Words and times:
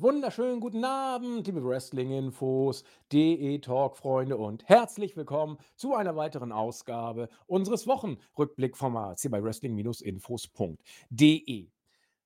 Wunderschönen 0.00 0.60
guten 0.60 0.82
Abend, 0.82 1.46
liebe 1.46 1.62
Wrestling-Infos, 1.62 2.84
DE-Talk-Freunde 3.12 4.38
und 4.38 4.66
herzlich 4.66 5.14
willkommen 5.14 5.58
zu 5.76 5.94
einer 5.94 6.16
weiteren 6.16 6.52
Ausgabe 6.52 7.28
unseres 7.46 7.86
Wochenrückblickformats 7.86 9.20
hier 9.20 9.30
bei 9.30 9.44
Wrestling-Infos.de. 9.44 11.68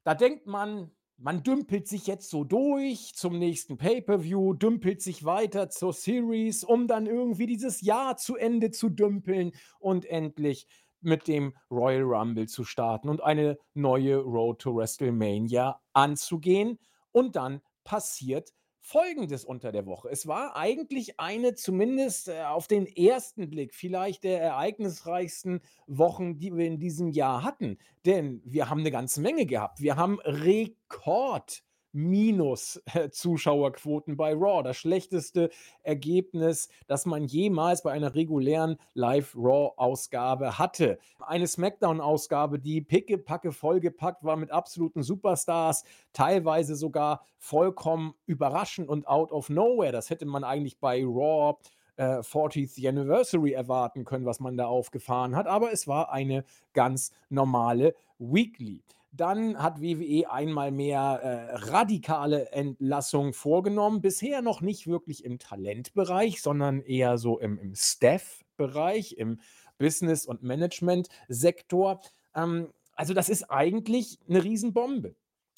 Da 0.04 0.14
denkt 0.14 0.46
man, 0.46 0.92
man 1.16 1.42
dümpelt 1.42 1.88
sich 1.88 2.06
jetzt 2.06 2.30
so 2.30 2.44
durch 2.44 3.12
zum 3.16 3.40
nächsten 3.40 3.76
Pay-per-View, 3.76 4.54
dümpelt 4.54 5.02
sich 5.02 5.24
weiter 5.24 5.68
zur 5.68 5.92
Series, 5.92 6.62
um 6.62 6.86
dann 6.86 7.06
irgendwie 7.06 7.46
dieses 7.46 7.80
Jahr 7.80 8.16
zu 8.16 8.36
Ende 8.36 8.70
zu 8.70 8.88
dümpeln 8.88 9.50
und 9.80 10.06
endlich 10.06 10.68
mit 11.00 11.26
dem 11.26 11.56
Royal 11.72 12.04
Rumble 12.04 12.46
zu 12.46 12.62
starten 12.62 13.08
und 13.08 13.20
eine 13.20 13.58
neue 13.74 14.18
Road 14.18 14.60
to 14.60 14.76
WrestleMania 14.76 15.80
anzugehen. 15.92 16.78
Und 17.10 17.34
dann 17.36 17.60
passiert 17.84 18.52
Folgendes 18.86 19.46
unter 19.46 19.72
der 19.72 19.86
Woche. 19.86 20.10
Es 20.10 20.26
war 20.26 20.56
eigentlich 20.56 21.18
eine, 21.18 21.54
zumindest 21.54 22.28
äh, 22.28 22.42
auf 22.42 22.66
den 22.66 22.86
ersten 22.86 23.48
Blick, 23.48 23.74
vielleicht 23.74 24.24
der 24.24 24.42
ereignisreichsten 24.42 25.62
Wochen, 25.86 26.36
die 26.36 26.54
wir 26.54 26.66
in 26.66 26.78
diesem 26.78 27.08
Jahr 27.08 27.42
hatten. 27.42 27.78
Denn 28.04 28.42
wir 28.44 28.68
haben 28.68 28.80
eine 28.80 28.90
ganze 28.90 29.22
Menge 29.22 29.46
gehabt. 29.46 29.80
Wir 29.80 29.96
haben 29.96 30.20
Rekord 30.20 31.62
minus 31.94 32.82
äh, 32.92 33.08
Zuschauerquoten 33.10 34.16
bei 34.16 34.34
Raw. 34.34 34.62
Das 34.62 34.76
schlechteste 34.76 35.50
Ergebnis, 35.82 36.68
das 36.86 37.06
man 37.06 37.24
jemals 37.24 37.82
bei 37.82 37.92
einer 37.92 38.14
regulären 38.14 38.76
Live-Raw-Ausgabe 38.94 40.58
hatte. 40.58 40.98
Eine 41.20 41.46
SmackDown-Ausgabe, 41.46 42.58
die 42.58 42.80
pickepacke 42.80 43.52
vollgepackt 43.52 44.24
war 44.24 44.36
mit 44.36 44.50
absoluten 44.50 45.02
Superstars, 45.02 45.84
teilweise 46.12 46.76
sogar 46.76 47.24
vollkommen 47.38 48.14
überraschend 48.26 48.88
und 48.88 49.06
out 49.06 49.32
of 49.32 49.48
nowhere. 49.48 49.92
Das 49.92 50.10
hätte 50.10 50.26
man 50.26 50.44
eigentlich 50.44 50.78
bei 50.78 51.04
Raw 51.04 51.56
äh, 51.96 52.18
40th 52.18 52.88
Anniversary 52.88 53.52
erwarten 53.52 54.04
können, 54.04 54.26
was 54.26 54.40
man 54.40 54.56
da 54.56 54.66
aufgefahren 54.66 55.36
hat. 55.36 55.46
Aber 55.46 55.72
es 55.72 55.86
war 55.86 56.12
eine 56.12 56.44
ganz 56.72 57.12
normale 57.28 57.94
Weekly. 58.18 58.82
Dann 59.16 59.62
hat 59.62 59.80
WWE 59.80 60.28
einmal 60.28 60.72
mehr 60.72 61.20
äh, 61.22 61.54
radikale 61.70 62.50
Entlassungen 62.50 63.32
vorgenommen. 63.32 64.00
Bisher 64.00 64.42
noch 64.42 64.60
nicht 64.60 64.88
wirklich 64.88 65.24
im 65.24 65.38
Talentbereich, 65.38 66.42
sondern 66.42 66.80
eher 66.80 67.16
so 67.16 67.38
im, 67.38 67.56
im 67.58 67.76
Staff-Bereich, 67.76 69.12
im 69.16 69.38
Business- 69.78 70.26
und 70.26 70.42
Management-Sektor. 70.42 72.00
Ähm, 72.34 72.72
also 72.94 73.14
das 73.14 73.28
ist 73.28 73.44
eigentlich 73.44 74.18
eine 74.28 74.42
Riesenbombe. 74.42 75.14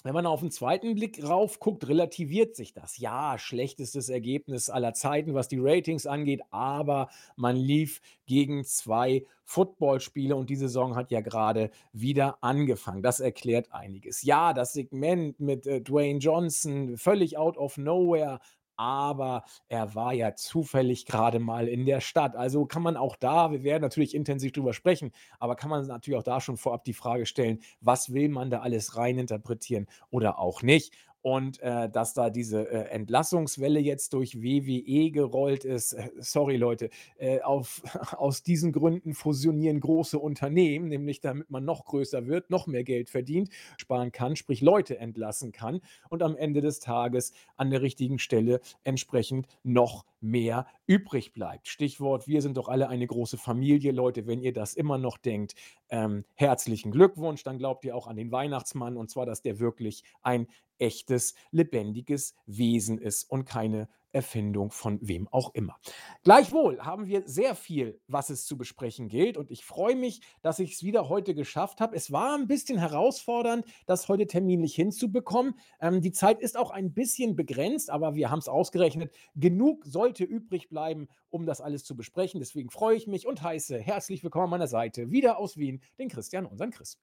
Wenn 0.07 0.15
man 0.15 0.27
auf 0.27 0.39
den 0.39 0.53
zweiten 0.53 0.95
Blick 0.95 1.21
rauf 1.29 1.59
guckt, 1.59 1.89
relativiert 1.89 2.55
sich 2.55 2.73
das. 2.73 2.97
Ja, 2.97 3.41
schlechtestes 3.41 4.09
Ergebnis 4.09 4.71
aller 4.71 4.95
Zeiten, 4.95 5.35
was 5.35 5.49
die 5.49 5.59
Ratings 5.59 6.07
angeht, 6.07 6.43
aber 6.53 7.09
man 7.35 7.57
lief 7.57 8.01
gegen 8.25 8.65
zwei 8.65 9.25
Footballspiele 9.43 10.37
und 10.37 10.49
die 10.49 10.55
Saison 10.55 10.95
hat 10.95 11.11
ja 11.11 11.23
gerade 11.23 11.73
wieder 11.93 12.39
angefangen. 12.41 13.03
Das 13.03 13.19
erklärt 13.19 13.73
einiges. 13.73 14.23
Ja, 14.23 14.53
das 14.53 14.75
Segment 14.75 15.41
mit 15.41 15.67
äh, 15.67 15.81
Dwayne 15.81 16.21
Johnson, 16.21 16.97
völlig 16.97 17.37
out 17.37 17.59
of 17.59 17.77
nowhere, 17.77 18.39
aber 18.77 19.45
er 19.69 19.95
war 19.95 20.13
ja 20.13 20.35
zufällig 20.35 21.07
gerade 21.07 21.39
mal 21.39 21.69
in 21.69 21.87
der 21.87 22.01
Stadt. 22.01 22.37
Also 22.37 22.67
kann 22.67 22.83
man 22.83 22.97
auch 22.97 23.17
da, 23.17 23.51
wir 23.51 23.63
werden 23.65 23.83
natürlich 23.83 24.15
intensiv 24.15 24.53
drüber 24.53 24.73
sprechen, 24.73 25.13
aber 25.39 25.57
kann 25.57 25.71
man 25.71 25.87
natürlich 25.87 26.19
auch 26.19 26.23
da 26.25 26.41
schon 26.41 26.57
vorab 26.57 26.85
die 26.85 26.93
Frage 26.95 27.27
stellen, 27.27 27.61
was 27.81 28.13
will 28.13 28.29
man 28.29 28.51
da 28.51 28.61
alles 28.61 28.97
reininterpretieren 28.97 29.87
oder 30.11 30.39
auch 30.39 30.63
nicht? 30.63 30.93
Und 31.27 31.61
äh, 31.61 31.91
dass 31.91 32.15
da 32.15 32.31
diese 32.31 32.71
äh, 32.71 32.89
Entlassungswelle 32.91 33.81
jetzt 33.81 34.13
durch 34.13 34.45
WWE 34.45 35.11
gerollt 35.11 35.65
ist, 35.65 35.95
äh, 35.95 36.09
sorry 36.21 36.57
Leute, 36.57 36.89
äh, 37.19 37.41
auf, 37.41 37.83
aus 38.17 38.45
diesen 38.45 38.71
Gründen 38.71 39.13
fusionieren 39.13 39.81
große 39.81 40.21
Unternehmen, 40.21 40.87
nämlich 40.87 41.21
damit 41.21 41.51
man 41.51 41.65
noch 41.65 41.85
größer 41.85 42.29
wird, 42.29 42.51
noch 42.51 42.69
mehr 42.69 42.85
Geld 42.85 43.11
verdient, 43.11 43.51
sparen 43.77 44.13
kann, 44.13 44.37
sprich 44.37 44.61
Leute 44.61 45.01
entlassen 45.01 45.51
kann 45.51 45.81
und 46.11 46.23
am 46.23 46.37
Ende 46.37 46.61
des 46.61 46.79
Tages 46.79 47.33
an 47.57 47.71
der 47.71 47.83
richtigen 47.83 48.21
Stelle 48.21 48.61
entsprechend 48.85 49.49
noch 49.65 50.05
mehr 50.21 50.67
übrig 50.87 51.33
bleibt. 51.33 51.67
Stichwort, 51.67 52.29
wir 52.29 52.41
sind 52.41 52.57
doch 52.57 52.69
alle 52.69 52.89
eine 52.89 53.07
große 53.07 53.37
Familie, 53.37 53.91
Leute. 53.91 54.27
Wenn 54.29 54.41
ihr 54.41 54.53
das 54.53 54.75
immer 54.75 54.97
noch 54.97 55.19
denkt, 55.19 55.55
ähm, 55.89 56.25
herzlichen 56.35 56.91
Glückwunsch. 56.91 57.43
Dann 57.43 57.59
glaubt 57.59 57.85
ihr 57.85 57.95
auch 57.97 58.07
an 58.07 58.17
den 58.17 58.33
Weihnachtsmann 58.33 58.97
und 58.97 59.11
zwar, 59.11 59.27
dass 59.27 59.43
der 59.43 59.59
wirklich 59.59 60.03
ein 60.23 60.47
echtes, 60.79 61.35
lebendiges 61.51 62.35
Wesen 62.47 62.99
ist 62.99 63.31
und 63.31 63.45
keine 63.45 63.89
Erfindung 64.17 64.71
von 64.71 64.99
wem 65.03 65.29
auch 65.29 65.55
immer. 65.55 65.77
Gleichwohl 66.25 66.81
haben 66.81 67.07
wir 67.07 67.29
sehr 67.29 67.55
viel, 67.55 68.01
was 68.09 68.31
es 68.31 68.47
zu 68.47 68.57
besprechen 68.57 69.09
gilt 69.09 69.37
und 69.37 69.51
ich 69.51 69.65
freue 69.65 69.95
mich, 69.95 70.23
dass 70.41 70.59
ich 70.59 70.73
es 70.73 70.83
wieder 70.83 71.11
heute 71.11 71.35
geschafft 71.35 71.83
habe. 71.83 71.95
Es 71.95 72.11
war 72.11 72.35
ein 72.35 72.49
bisschen 72.49 72.79
herausfordernd, 72.79 73.67
das 73.85 74.09
heute 74.09 74.27
terminlich 74.27 74.75
hinzubekommen. 74.75 75.55
Ähm, 75.81 76.01
die 76.01 76.13
Zeit 76.13 76.41
ist 76.41 76.57
auch 76.57 76.71
ein 76.71 76.95
bisschen 76.95 77.37
begrenzt, 77.37 77.91
aber 77.91 78.15
wir 78.15 78.31
haben 78.31 78.39
es 78.39 78.49
ausgerechnet. 78.49 79.13
Genug 79.35 79.85
sollte 79.85 80.25
übrig 80.25 80.71
bleiben, 80.71 81.09
um 81.29 81.45
das 81.45 81.61
alles 81.61 81.85
zu 81.85 81.95
besprechen. 81.95 82.41
Deswegen 82.41 82.71
freue 82.71 82.97
ich 82.97 83.07
mich 83.07 83.27
und 83.27 83.43
heiße 83.43 83.79
herzlich 83.79 84.25
willkommen 84.25 84.45
an 84.45 84.51
meiner 84.51 84.67
Seite 84.67 85.11
wieder 85.11 85.39
aus 85.39 85.59
Wien 85.59 85.83
den 85.99 86.09
Christian, 86.09 86.47
unseren 86.47 86.71
Chris. 86.71 86.99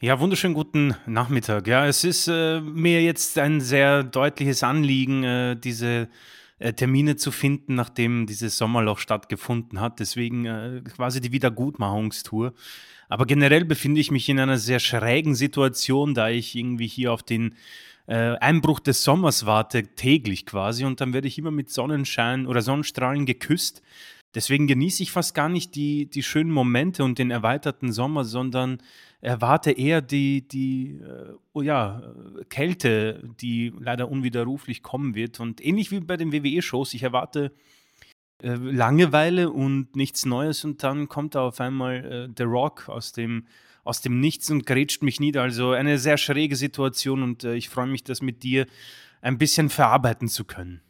Ja, 0.00 0.20
wunderschönen 0.20 0.54
guten 0.54 0.94
Nachmittag. 1.06 1.66
Ja, 1.66 1.84
es 1.84 2.04
ist 2.04 2.28
äh, 2.28 2.60
mir 2.60 3.02
jetzt 3.02 3.36
ein 3.36 3.60
sehr 3.60 4.04
deutliches 4.04 4.62
Anliegen, 4.62 5.24
äh, 5.24 5.56
diese 5.56 6.08
äh, 6.60 6.72
Termine 6.72 7.16
zu 7.16 7.32
finden, 7.32 7.74
nachdem 7.74 8.28
dieses 8.28 8.56
Sommerloch 8.58 9.00
stattgefunden 9.00 9.80
hat. 9.80 9.98
Deswegen 9.98 10.44
äh, 10.44 10.82
quasi 10.94 11.20
die 11.20 11.32
Wiedergutmachungstour. 11.32 12.54
Aber 13.08 13.26
generell 13.26 13.64
befinde 13.64 14.00
ich 14.00 14.12
mich 14.12 14.28
in 14.28 14.38
einer 14.38 14.56
sehr 14.56 14.78
schrägen 14.78 15.34
Situation, 15.34 16.14
da 16.14 16.28
ich 16.28 16.54
irgendwie 16.54 16.86
hier 16.86 17.12
auf 17.12 17.24
den 17.24 17.56
äh, 18.06 18.36
Einbruch 18.36 18.78
des 18.78 19.02
Sommers 19.02 19.46
warte, 19.46 19.82
täglich 19.82 20.46
quasi. 20.46 20.84
Und 20.84 21.00
dann 21.00 21.12
werde 21.12 21.26
ich 21.26 21.38
immer 21.38 21.50
mit 21.50 21.70
Sonnenschein 21.70 22.46
oder 22.46 22.62
Sonnenstrahlen 22.62 23.26
geküsst. 23.26 23.82
Deswegen 24.34 24.66
genieße 24.66 25.02
ich 25.02 25.10
fast 25.10 25.34
gar 25.34 25.48
nicht 25.48 25.74
die, 25.74 26.10
die 26.10 26.22
schönen 26.22 26.50
Momente 26.50 27.02
und 27.02 27.18
den 27.18 27.30
erweiterten 27.30 27.92
Sommer, 27.92 28.24
sondern 28.24 28.78
erwarte 29.20 29.72
eher 29.72 30.02
die, 30.02 30.46
die 30.46 31.00
äh, 31.00 31.32
oh 31.52 31.62
ja, 31.62 32.14
Kälte, 32.50 33.22
die 33.40 33.72
leider 33.78 34.10
unwiderruflich 34.10 34.82
kommen 34.82 35.14
wird. 35.14 35.40
Und 35.40 35.64
ähnlich 35.64 35.90
wie 35.90 36.00
bei 36.00 36.16
den 36.16 36.32
WWE-Shows, 36.32 36.94
ich 36.94 37.02
erwarte 37.02 37.52
äh, 38.42 38.54
Langeweile 38.54 39.50
und 39.50 39.96
nichts 39.96 40.24
Neues 40.24 40.64
und 40.64 40.82
dann 40.82 41.08
kommt 41.08 41.34
da 41.34 41.42
auf 41.42 41.60
einmal 41.60 42.04
äh, 42.04 42.32
The 42.36 42.44
Rock 42.44 42.88
aus 42.88 43.12
dem, 43.12 43.46
aus 43.82 44.02
dem 44.02 44.20
Nichts 44.20 44.50
und 44.50 44.66
grätscht 44.66 45.02
mich 45.02 45.18
nieder. 45.20 45.42
Also 45.42 45.72
eine 45.72 45.98
sehr 45.98 46.18
schräge 46.18 46.54
Situation 46.54 47.22
und 47.22 47.44
äh, 47.44 47.54
ich 47.54 47.68
freue 47.68 47.86
mich, 47.86 48.04
das 48.04 48.22
mit 48.22 48.42
dir 48.42 48.66
ein 49.20 49.38
bisschen 49.38 49.70
verarbeiten 49.70 50.28
zu 50.28 50.44
können. 50.44 50.82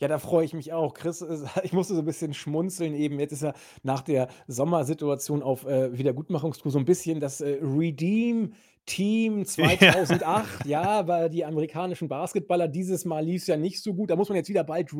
Ja, 0.00 0.08
da 0.08 0.18
freue 0.18 0.44
ich 0.44 0.52
mich 0.54 0.72
auch. 0.72 0.94
Chris, 0.94 1.24
ich 1.62 1.72
musste 1.72 1.94
so 1.94 2.00
ein 2.00 2.06
bisschen 2.06 2.34
schmunzeln 2.34 2.94
eben. 2.94 3.18
Jetzt 3.20 3.32
ist 3.32 3.42
er 3.42 3.54
nach 3.82 4.02
der 4.02 4.28
Sommersituation 4.46 5.42
auf 5.42 5.66
äh, 5.66 5.96
Wiedergutmachungstour 5.96 6.72
so 6.72 6.78
ein 6.78 6.84
bisschen 6.84 7.20
das 7.20 7.40
äh, 7.40 7.58
Redeem 7.62 8.52
Team 8.86 9.44
2008, 9.44 10.64
ja. 10.66 10.82
ja, 11.00 11.08
weil 11.08 11.28
die 11.28 11.44
amerikanischen 11.44 12.08
Basketballer 12.08 12.68
dieses 12.68 13.04
Mal 13.04 13.24
lief 13.24 13.42
es 13.42 13.48
ja 13.48 13.56
nicht 13.56 13.82
so 13.82 13.94
gut. 13.94 14.10
Da 14.10 14.16
muss 14.16 14.28
man 14.28 14.36
jetzt 14.36 14.48
wieder 14.48 14.64
bald 14.64 14.92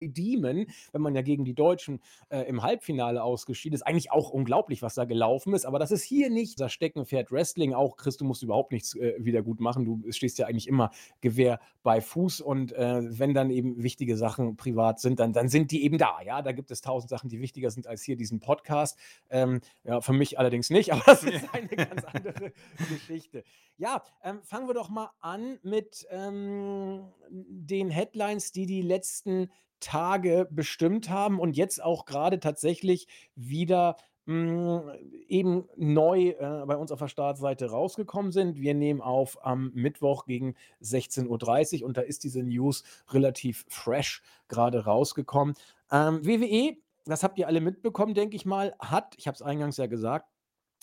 redeemen, 0.00 0.66
wenn 0.92 1.02
man 1.02 1.14
ja 1.14 1.22
gegen 1.22 1.44
die 1.44 1.54
Deutschen 1.54 2.00
äh, 2.28 2.40
im 2.42 2.62
Halbfinale 2.62 3.22
ausgeschieden 3.22 3.74
ist. 3.74 3.82
Eigentlich 3.82 4.10
auch 4.10 4.30
unglaublich, 4.30 4.82
was 4.82 4.94
da 4.94 5.04
gelaufen 5.04 5.54
ist, 5.54 5.66
aber 5.66 5.78
das 5.78 5.90
ist 5.90 6.02
hier 6.02 6.30
nicht 6.30 6.60
das 6.60 6.72
Steckenpferd 6.72 7.30
Wrestling. 7.32 7.74
Auch 7.74 7.96
Chris, 7.96 8.16
du 8.16 8.24
musst 8.24 8.42
überhaupt 8.42 8.72
nichts 8.72 8.94
äh, 8.94 9.14
wieder 9.18 9.42
gut 9.42 9.60
machen. 9.60 9.84
Du 9.84 10.02
stehst 10.12 10.38
ja 10.38 10.46
eigentlich 10.46 10.68
immer 10.68 10.90
Gewehr 11.20 11.60
bei 11.82 12.00
Fuß 12.00 12.40
und 12.40 12.72
äh, 12.72 13.00
wenn 13.18 13.34
dann 13.34 13.50
eben 13.50 13.82
wichtige 13.82 14.16
Sachen 14.16 14.56
privat 14.56 15.00
sind, 15.00 15.20
dann, 15.20 15.32
dann 15.32 15.48
sind 15.48 15.70
die 15.70 15.84
eben 15.84 15.98
da. 15.98 16.20
Ja, 16.24 16.42
da 16.42 16.52
gibt 16.52 16.70
es 16.70 16.80
tausend 16.80 17.10
Sachen, 17.10 17.28
die 17.28 17.40
wichtiger 17.40 17.70
sind 17.70 17.86
als 17.86 18.02
hier 18.02 18.16
diesen 18.16 18.40
Podcast. 18.40 18.98
Ähm, 19.30 19.60
ja, 19.84 20.00
für 20.00 20.12
mich 20.12 20.38
allerdings 20.38 20.70
nicht, 20.70 20.92
aber 20.92 21.02
das 21.06 21.22
ist 21.22 21.54
eine 21.54 21.68
ganz 21.68 22.04
andere 22.04 22.52
Geschichte. 22.88 23.44
Ja, 23.76 24.02
ähm, 24.22 24.40
fangen 24.42 24.68
wir 24.68 24.74
doch 24.74 24.88
mal 24.88 25.10
an 25.20 25.58
mit 25.62 26.06
ähm, 26.10 27.04
den 27.30 27.90
Headlines, 27.90 28.52
die 28.52 28.66
die 28.66 28.82
letzten 28.82 29.50
Tage 29.80 30.48
bestimmt 30.50 31.10
haben 31.10 31.38
und 31.38 31.56
jetzt 31.56 31.82
auch 31.82 32.04
gerade 32.04 32.40
tatsächlich 32.40 33.06
wieder, 33.34 33.96
hm, 34.26 34.82
eben 35.28 35.64
neu, 35.76 36.30
äh, 36.30 36.64
bei 36.66 36.76
uns 36.76 36.92
auf 36.92 36.98
der 36.98 37.08
Startseite 37.08 37.70
rausgekommen 37.70 38.32
sind. 38.32 38.60
Wir 38.60 38.74
nehmen 38.74 39.00
auf 39.00 39.44
am 39.44 39.70
Mittwoch 39.74 40.26
gegen 40.26 40.54
16:30 40.80 41.84
und 41.84 41.96
da 41.96 42.02
ist 42.02 42.24
diese 42.24 42.42
News 42.42 42.84
relativ 43.08 43.64
fresh 43.68 44.22
gerade 44.48 44.84
rausgekommen. 44.84 45.54
Ähm, 45.90 46.24
WWE, 46.26 46.76
das 47.06 47.22
habt 47.22 47.38
ihr 47.38 47.46
alle 47.46 47.60
mitbekommen, 47.60 48.14
denke 48.14 48.36
ich 48.36 48.44
mal, 48.44 48.74
hat, 48.78 49.14
ich 49.16 49.26
habe 49.26 49.34
es 49.34 49.42
eingangs 49.42 49.78
ja 49.78 49.86
gesagt 49.86 50.28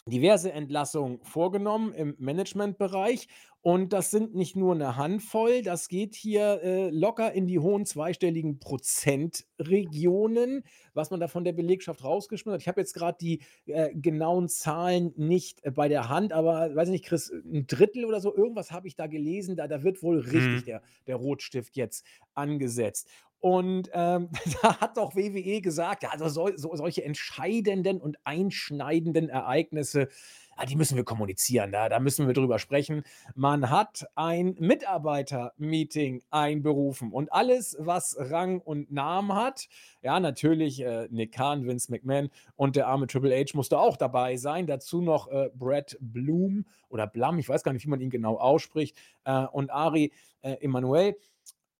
diverse 0.09 0.51
Entlassungen 0.51 1.19
vorgenommen 1.23 1.93
im 1.93 2.15
Managementbereich 2.19 3.27
und 3.61 3.91
das 3.91 4.11
sind 4.11 4.35
nicht 4.35 4.55
nur 4.55 4.75
eine 4.75 4.95
Handvoll, 4.97 5.63
das 5.63 5.87
geht 5.87 6.13
hier, 6.13 6.61
äh, 6.61 6.89
locker 6.91 7.31
in 7.33 7.47
die 7.47 7.57
hohen 7.57 7.87
zweistelligen 7.87 8.59
Prozentregionen, 8.59 10.63
was 10.93 11.09
man 11.09 11.19
da 11.19 11.27
von 11.27 11.43
der 11.43 11.53
Belegschaft 11.53 12.03
rausgeschmissen 12.03 12.53
hat. 12.53 12.61
Ich 12.61 12.67
habe 12.67 12.81
jetzt 12.81 12.93
gerade 12.93 13.17
die, 13.19 13.41
äh, 13.65 13.95
genauen 13.95 14.47
Zahlen 14.47 15.11
nicht, 15.17 15.65
äh, 15.65 15.71
bei 15.71 15.87
der 15.87 16.07
Hand, 16.09 16.33
aber 16.33 16.75
weiß 16.75 16.89
ich 16.89 16.91
nicht, 16.91 17.05
Chris, 17.05 17.31
ein 17.31 17.65
Drittel 17.65 18.05
oder 18.05 18.21
so, 18.21 18.35
irgendwas 18.35 18.69
habe 18.71 18.87
ich 18.87 18.95
da 18.95 19.07
gelesen, 19.07 19.55
da 19.55 19.67
da 19.67 19.81
wird 19.81 20.03
wohl 20.03 20.19
richtig 20.19 20.59
Mhm. 20.59 20.65
der 20.65 20.81
der 21.07 21.15
Rotstift 21.15 21.75
jetzt 21.75 22.05
angesetzt. 22.35 23.09
Und, 23.45 23.91
ähm, 23.93 24.29
da 24.63 24.81
hat 24.81 24.97
doch 24.97 25.15
WWE 25.15 25.61
gesagt, 25.61 26.01
ja, 26.01 26.09
also 26.09 26.27
sol 26.29 26.57
so 26.57 26.75
solche 26.75 27.03
entscheidenden 27.03 28.01
und 28.01 28.17
einschneidenden 28.23 29.29
Ereignisse, 29.29 30.07
ah, 30.55 30.65
die 30.65 30.75
müssen 30.75 30.95
wir 30.97 31.03
kommunizieren, 31.03 31.71
da 31.71 31.87
da 31.87 31.99
müssen 31.99 32.25
wir 32.25 32.33
drüber 32.33 32.57
sprechen. 32.57 33.03
Man 33.35 33.69
hat 33.69 34.07
ein 34.15 34.55
Mitarbeiter-Meeting 34.57 36.23
einberufen 36.31 37.11
und 37.11 37.31
alles, 37.31 37.77
was 37.79 38.15
Rang 38.17 38.61
und 38.61 38.91
Namen 38.91 39.35
hat 39.35 39.67
ja, 40.01 40.19
natürlich, 40.19 40.81
äh, 40.81 41.07
Nick 41.11 41.33
Khan, 41.33 41.67
Vince 41.67 41.91
McMahon 41.91 42.31
und 42.55 42.75
der 42.75 42.87
arme 42.87 43.05
Triple 43.05 43.35
H 43.37 43.51
musste 43.53 43.77
auch 43.77 43.95
dabei 43.95 44.37
sein. 44.37 44.65
Dazu 44.65 45.03
noch, 45.03 45.27
äh, 45.27 45.51
Brad 45.53 45.97
Bloom 45.99 46.65
oder 46.89 47.05
Blum, 47.05 47.37
ich 47.37 47.47
weiß 47.47 47.61
gar 47.61 47.73
nicht, 47.73 47.85
wie 47.85 47.89
man 47.89 48.01
ihn 48.01 48.09
genau 48.09 48.37
ausspricht, 48.37 48.97
äh, 49.25 49.45
und 49.45 49.69
Ari, 49.69 50.13
äh, 50.41 50.53
Emanuel. 50.61 51.15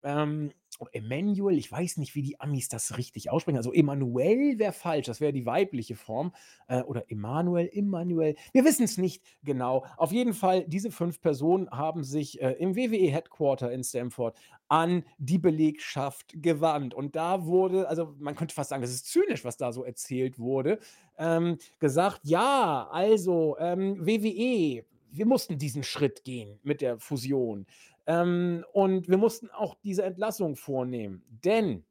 Ähm, 0.04 0.52
Emanuel, 0.92 1.58
ich 1.58 1.70
weiß 1.70 1.96
nicht, 1.98 2.14
wie 2.14 2.22
die 2.22 2.40
Amis 2.40 2.68
das 2.68 2.96
richtig 2.96 3.30
aussprechen. 3.30 3.56
Also 3.56 3.72
Emanuel 3.72 4.58
wäre 4.58 4.72
falsch, 4.72 5.06
das 5.06 5.20
wäre 5.20 5.32
die 5.32 5.46
weibliche 5.46 5.96
Form. 5.96 6.32
Äh, 6.68 6.82
oder 6.82 7.10
Emanuel, 7.10 7.66
Immanuel. 7.66 8.36
Wir 8.52 8.64
wissen 8.64 8.84
es 8.84 8.98
nicht 8.98 9.22
genau. 9.42 9.84
Auf 9.96 10.12
jeden 10.12 10.34
Fall, 10.34 10.64
diese 10.66 10.90
fünf 10.90 11.20
Personen 11.20 11.70
haben 11.70 12.04
sich 12.04 12.40
äh, 12.40 12.52
im 12.52 12.76
WWE 12.76 13.10
Headquarter 13.10 13.72
in 13.72 13.84
Stamford 13.84 14.36
an 14.68 15.04
die 15.18 15.38
Belegschaft 15.38 16.34
gewandt. 16.42 16.94
Und 16.94 17.16
da 17.16 17.44
wurde, 17.44 17.88
also 17.88 18.14
man 18.18 18.34
könnte 18.34 18.54
fast 18.54 18.70
sagen, 18.70 18.82
das 18.82 18.90
ist 18.90 19.06
zynisch, 19.06 19.44
was 19.44 19.56
da 19.56 19.72
so 19.72 19.84
erzählt 19.84 20.38
wurde, 20.38 20.78
ähm, 21.18 21.58
gesagt, 21.78 22.20
ja, 22.24 22.88
also 22.90 23.56
ähm, 23.58 24.04
WWE, 24.04 24.84
wir 25.10 25.26
mussten 25.26 25.58
diesen 25.58 25.82
Schritt 25.82 26.24
gehen 26.24 26.58
mit 26.62 26.80
der 26.80 26.98
Fusion. 26.98 27.66
Ähm, 28.06 28.64
und 28.72 29.08
wir 29.08 29.18
mussten 29.18 29.50
auch 29.50 29.76
diese 29.84 30.04
Entlassung 30.04 30.56
vornehmen, 30.56 31.22
denn 31.28 31.84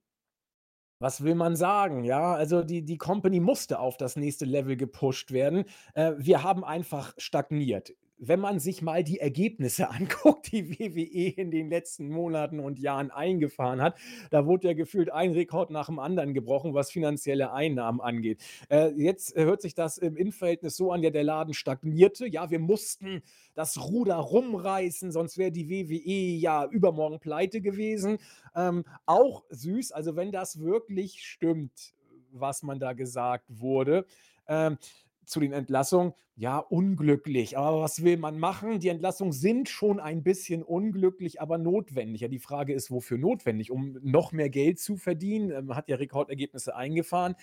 was 0.99 1.23
will 1.23 1.35
man 1.35 1.55
sagen? 1.55 2.03
Ja, 2.05 2.33
also 2.33 2.63
die 2.63 2.83
die 2.83 2.97
Company 2.97 3.39
musste 3.39 3.79
auf 3.79 3.97
das 3.97 4.15
nächste 4.15 4.45
Level 4.45 4.77
gepusht 4.77 5.31
werden. 5.31 5.65
Äh, 5.93 6.13
wir 6.17 6.43
haben 6.43 6.63
einfach 6.63 7.13
stagniert. 7.17 7.93
Wenn 8.17 8.39
man 8.39 8.59
sich 8.59 8.81
mal 8.81 9.03
die 9.03 9.19
Ergebnisse 9.19 9.89
anguckt, 9.91 10.51
die 10.51 10.69
WWE 10.69 11.41
in 11.41 11.51
den 11.51 11.69
letzten 11.69 12.09
Monaten 12.09 12.59
und 12.59 12.79
Jahren 12.79 13.11
eingefahren 13.11 13.81
hat, 13.81 13.97
da 14.29 14.45
wurde 14.45 14.69
ja 14.69 14.73
gefühlt 14.73 15.11
ein 15.11 15.31
Rekord 15.31 15.69
nach 15.69 15.87
dem 15.87 15.99
anderen 15.99 16.33
gebrochen, 16.33 16.73
was 16.73 16.91
finanzielle 16.91 17.51
Einnahmen 17.51 18.01
angeht. 18.01 18.41
Äh, 18.69 18.91
jetzt 18.95 19.35
hört 19.35 19.61
sich 19.61 19.73
das 19.73 19.97
im 19.97 20.15
Innenverhältnis 20.15 20.77
so 20.77 20.91
an, 20.91 21.03
ja, 21.03 21.09
der 21.09 21.23
Laden 21.23 21.53
stagnierte. 21.53 22.27
Ja, 22.27 22.49
wir 22.49 22.59
mussten 22.59 23.21
das 23.53 23.77
Ruder 23.77 24.15
rumreißen, 24.15 25.11
sonst 25.11 25.37
wäre 25.37 25.51
die 25.51 25.69
WWE 25.69 26.37
ja 26.37 26.65
übermorgen 26.65 27.19
pleite 27.19 27.61
gewesen. 27.61 28.17
Ähm, 28.55 28.85
auch 29.05 29.43
süß, 29.49 29.91
also 29.91 30.15
wenn 30.15 30.31
das 30.31 30.59
wirklich 30.59 31.25
stimmt, 31.25 31.93
was 32.31 32.63
man 32.63 32.79
da 32.79 32.93
gesagt 32.93 33.45
wurde, 33.49 34.05
ähm, 34.47 34.77
zu 35.25 35.39
den 35.39 35.53
Entlassungen, 35.53 36.13
ja, 36.35 36.57
unglücklich. 36.59 37.57
Aber 37.57 37.81
was 37.81 38.03
will 38.03 38.17
man 38.17 38.37
machen? 38.39 38.79
Die 38.79 38.89
Entlassungen 38.89 39.31
sind 39.31 39.69
schon 39.69 39.99
ein 39.99 40.23
bisschen 40.23 40.63
unglücklich, 40.63 41.41
aber 41.41 41.57
notwendig. 41.57 42.21
Ja, 42.21 42.27
die 42.27 42.39
Frage 42.39 42.73
ist, 42.73 42.91
wofür 42.91 43.17
notwendig? 43.17 43.71
Um 43.71 43.97
noch 44.01 44.31
mehr 44.31 44.49
Geld 44.49 44.79
zu 44.79 44.97
verdienen? 44.97 45.51
Ähm, 45.51 45.65
man 45.67 45.77
hat 45.77 45.87
ja 45.87 45.95
Rekordergebnisse 45.95 46.75
eingefahren. 46.75 47.35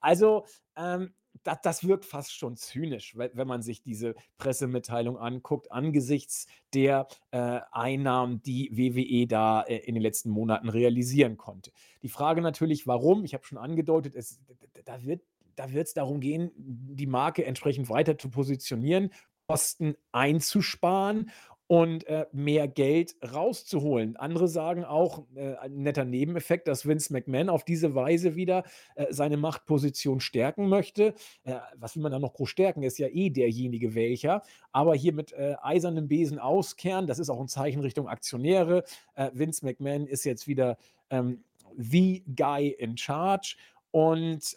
Also, 0.00 0.44
ähm, 0.76 1.12
da 1.42 1.54
das 1.54 1.86
wirkt 1.86 2.04
fast 2.04 2.32
schon 2.34 2.56
zynisch, 2.56 3.16
we 3.16 3.30
wenn 3.34 3.46
man 3.46 3.62
sich 3.62 3.82
diese 3.82 4.14
Pressemitteilung 4.38 5.18
anguckt, 5.18 5.70
angesichts 5.70 6.46
der, 6.72 7.08
äh, 7.30 7.60
Einnahmen, 7.72 8.42
die 8.42 8.70
WWE 8.72 9.26
da, 9.26 9.62
äh, 9.62 9.76
in 9.78 9.94
den 9.94 10.02
letzten 10.02 10.30
Monaten 10.30 10.68
realisieren 10.68 11.36
konnte. 11.36 11.72
Die 12.02 12.08
Frage 12.08 12.40
natürlich, 12.40 12.86
warum? 12.86 13.24
Ich 13.24 13.34
habe 13.34 13.44
schon 13.44 13.58
angedeutet, 13.58 14.14
es 14.14 14.40
d 14.46 14.82
d 14.82 15.20
da 15.56 15.64
wird 15.64 15.74
wird's 15.74 15.94
darum 15.94 16.20
gehen, 16.20 16.50
die 16.56 17.06
Marke 17.06 17.44
entsprechend 17.44 17.88
weiter 17.88 18.18
zu 18.18 18.30
positionieren, 18.30 19.10
Kosten 19.48 19.94
einzusparen 20.12 21.30
und, 21.68 22.06
äh, 22.06 22.26
mehr 22.32 22.68
Geld 22.68 23.16
rauszuholen. 23.32 24.16
Andere 24.16 24.48
sagen 24.48 24.84
auch, 24.84 25.24
äh, 25.34 25.56
ein 25.56 25.82
netter 25.82 26.04
Nebeneffekt, 26.04 26.68
dass 26.68 26.86
Vince 26.86 27.12
McMahon 27.12 27.48
auf 27.48 27.64
diese 27.64 27.94
Weise 27.94 28.36
wieder, 28.36 28.64
äh, 28.94 29.06
seine 29.10 29.36
Machtposition 29.36 30.20
stärken 30.20 30.68
möchte. 30.68 31.14
Äh, 31.44 31.56
was 31.76 31.96
will 31.96 32.02
man 32.02 32.12
da 32.12 32.18
noch 32.18 32.34
groß 32.34 32.50
stärken? 32.50 32.82
Ist 32.82 32.98
ja 32.98 33.08
eh 33.08 33.30
derjenige 33.30 33.94
welcher. 33.94 34.42
Aber 34.72 34.94
hier 34.94 35.12
mit, 35.12 35.32
äh, 35.32 35.56
eisernem 35.60 36.06
Besen 36.08 36.38
auskehren, 36.38 37.06
das 37.06 37.18
ist 37.18 37.30
auch 37.30 37.40
ein 37.40 37.48
Zeichen 37.48 37.80
Richtung 37.80 38.08
Aktionäre. 38.08 38.84
Äh, 39.14 39.30
Vince 39.32 39.64
McMahon 39.64 40.06
ist 40.06 40.24
jetzt 40.24 40.46
wieder, 40.46 40.76
ähm, 41.10 41.42
the 41.76 42.24
guy 42.36 42.68
in 42.68 42.96
charge 42.96 43.56
und, 43.90 44.56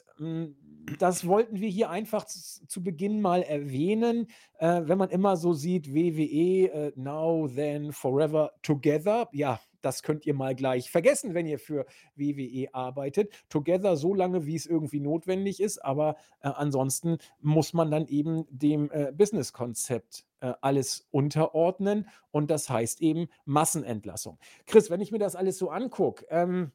das 1.00 1.28
wollten 1.28 1.60
wir 1.60 1.70
hier 1.70 1.90
einfach 1.90 2.26
zu 2.26 2.84
Beginn 2.84 3.22
mal 3.22 3.44
erwähnen. 3.44 4.28
Äh, 4.58 4.82
wenn 4.86 4.98
man 4.98 5.10
immer 5.10 5.38
so 5.38 5.54
sieht, 5.54 5.94
WWE, 5.94 6.68
äh, 6.72 6.92
Now, 6.96 7.48
Then, 7.48 7.92
Forever, 7.92 8.52
Together, 8.64 9.30
ja, 9.34 9.60
das 9.82 10.04
könnt 10.04 10.26
ihr 10.26 10.34
mal 10.34 10.56
gleich 10.56 10.92
vergessen, 10.92 11.34
wenn 11.34 11.46
ihr 11.46 11.60
für 11.60 11.86
WWE 12.16 12.74
arbeitet. 12.74 13.32
Together 13.50 13.96
so 13.96 14.14
lange, 14.14 14.46
wie 14.46 14.56
es 14.56 14.66
irgendwie 14.66 15.00
notwendig 15.00 15.62
ist, 15.62 15.78
aber, 15.86 16.16
äh, 16.42 16.50
ansonsten 16.50 17.18
muss 17.40 17.74
man 17.74 17.92
dann 17.92 18.08
eben 18.08 18.46
dem, 18.50 18.92
äh, 18.92 19.12
Businesskonzept, 19.14 20.26
äh, 20.42 20.54
alles 20.62 21.08
unterordnen 21.12 22.10
und 22.32 22.50
das 22.52 22.70
heißt 22.70 23.02
eben 23.02 23.28
Massenentlassung. 23.46 24.38
Chris, 24.66 24.90
wenn 24.90 25.02
ich 25.02 25.12
mir 25.12 25.20
das 25.20 25.36
alles 25.36 25.58
so 25.58 25.70
angucke, 25.70 26.26
ähm 26.30 26.72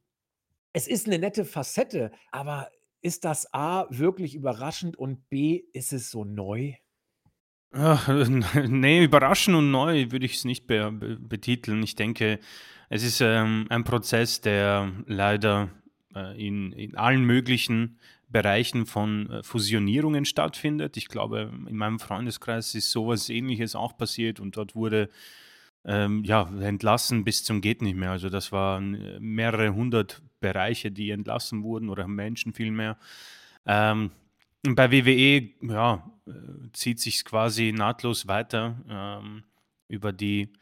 es 0.74 0.88
ist 0.88 1.06
'ne 1.06 1.18
nette 1.18 1.44
Facette, 1.44 2.10
aber 2.32 2.68
ist 3.04 3.26
das 3.26 3.52
A 3.52 3.86
wirklich 3.90 4.34
überraschend 4.34 4.96
und 4.96 5.28
B, 5.28 5.62
ist 5.74 5.92
es 5.92 6.10
so 6.10 6.24
neu? 6.24 6.72
Ach, 7.72 8.08
ne, 8.68 9.04
überraschend 9.04 9.56
und 9.56 9.70
neu 9.70 10.10
würde 10.10 10.24
ich 10.24 10.36
es 10.36 10.44
nicht 10.44 10.66
be 10.66 10.90
be 10.90 11.18
betiteln. 11.20 11.82
Ich 11.82 11.96
denke, 11.96 12.40
es 12.88 13.02
ist, 13.04 13.20
ähm, 13.20 13.66
ein 13.68 13.84
Prozess, 13.84 14.40
der 14.40 14.90
leider, 15.06 15.70
äh, 16.14 16.46
in 16.46 16.72
in 16.72 16.96
allen 16.96 17.24
möglichen 17.24 17.98
Bereichen 18.28 18.86
von, 18.86 19.30
äh, 19.30 19.42
Fusionierungen 19.42 20.24
stattfindet. 20.24 20.96
Ich 20.96 21.08
glaube, 21.08 21.52
in 21.68 21.76
meinem 21.76 21.98
Freundeskreis 21.98 22.74
ist 22.74 22.90
so 22.90 23.08
was 23.08 23.28
Ähnliches 23.28 23.76
auch 23.76 23.96
passiert 23.98 24.40
und 24.40 24.56
dort 24.56 24.74
wurde, 24.74 25.10
ähm, 25.84 26.24
ja, 26.24 26.48
entlassen 26.60 27.24
bis 27.24 27.44
zum 27.44 27.60
geht 27.60 27.82
nicht 27.82 27.96
mehr. 27.96 28.10
Also, 28.10 28.30
das 28.30 28.52
waren, 28.52 28.94
äh, 28.94 29.20
mehrere 29.20 29.74
hundert 29.74 30.22
Bereiche, 30.40 30.90
die 30.90 31.10
entlassen 31.10 31.62
wurden 31.62 31.88
oder 31.88 32.06
Menschen 32.08 32.52
vielmehr. 32.52 32.96
Ähm, 33.66 34.10
bei 34.62 34.90
WWE, 34.90 35.50
ja, 35.62 36.10
äh, 36.26 36.32
zieht 36.72 37.00
sich's 37.00 37.24
quasi 37.24 37.72
nahtlos 37.72 38.26
weiter, 38.26 38.76
ähm, 38.88 39.44
über 39.88 40.12
die 40.12 40.52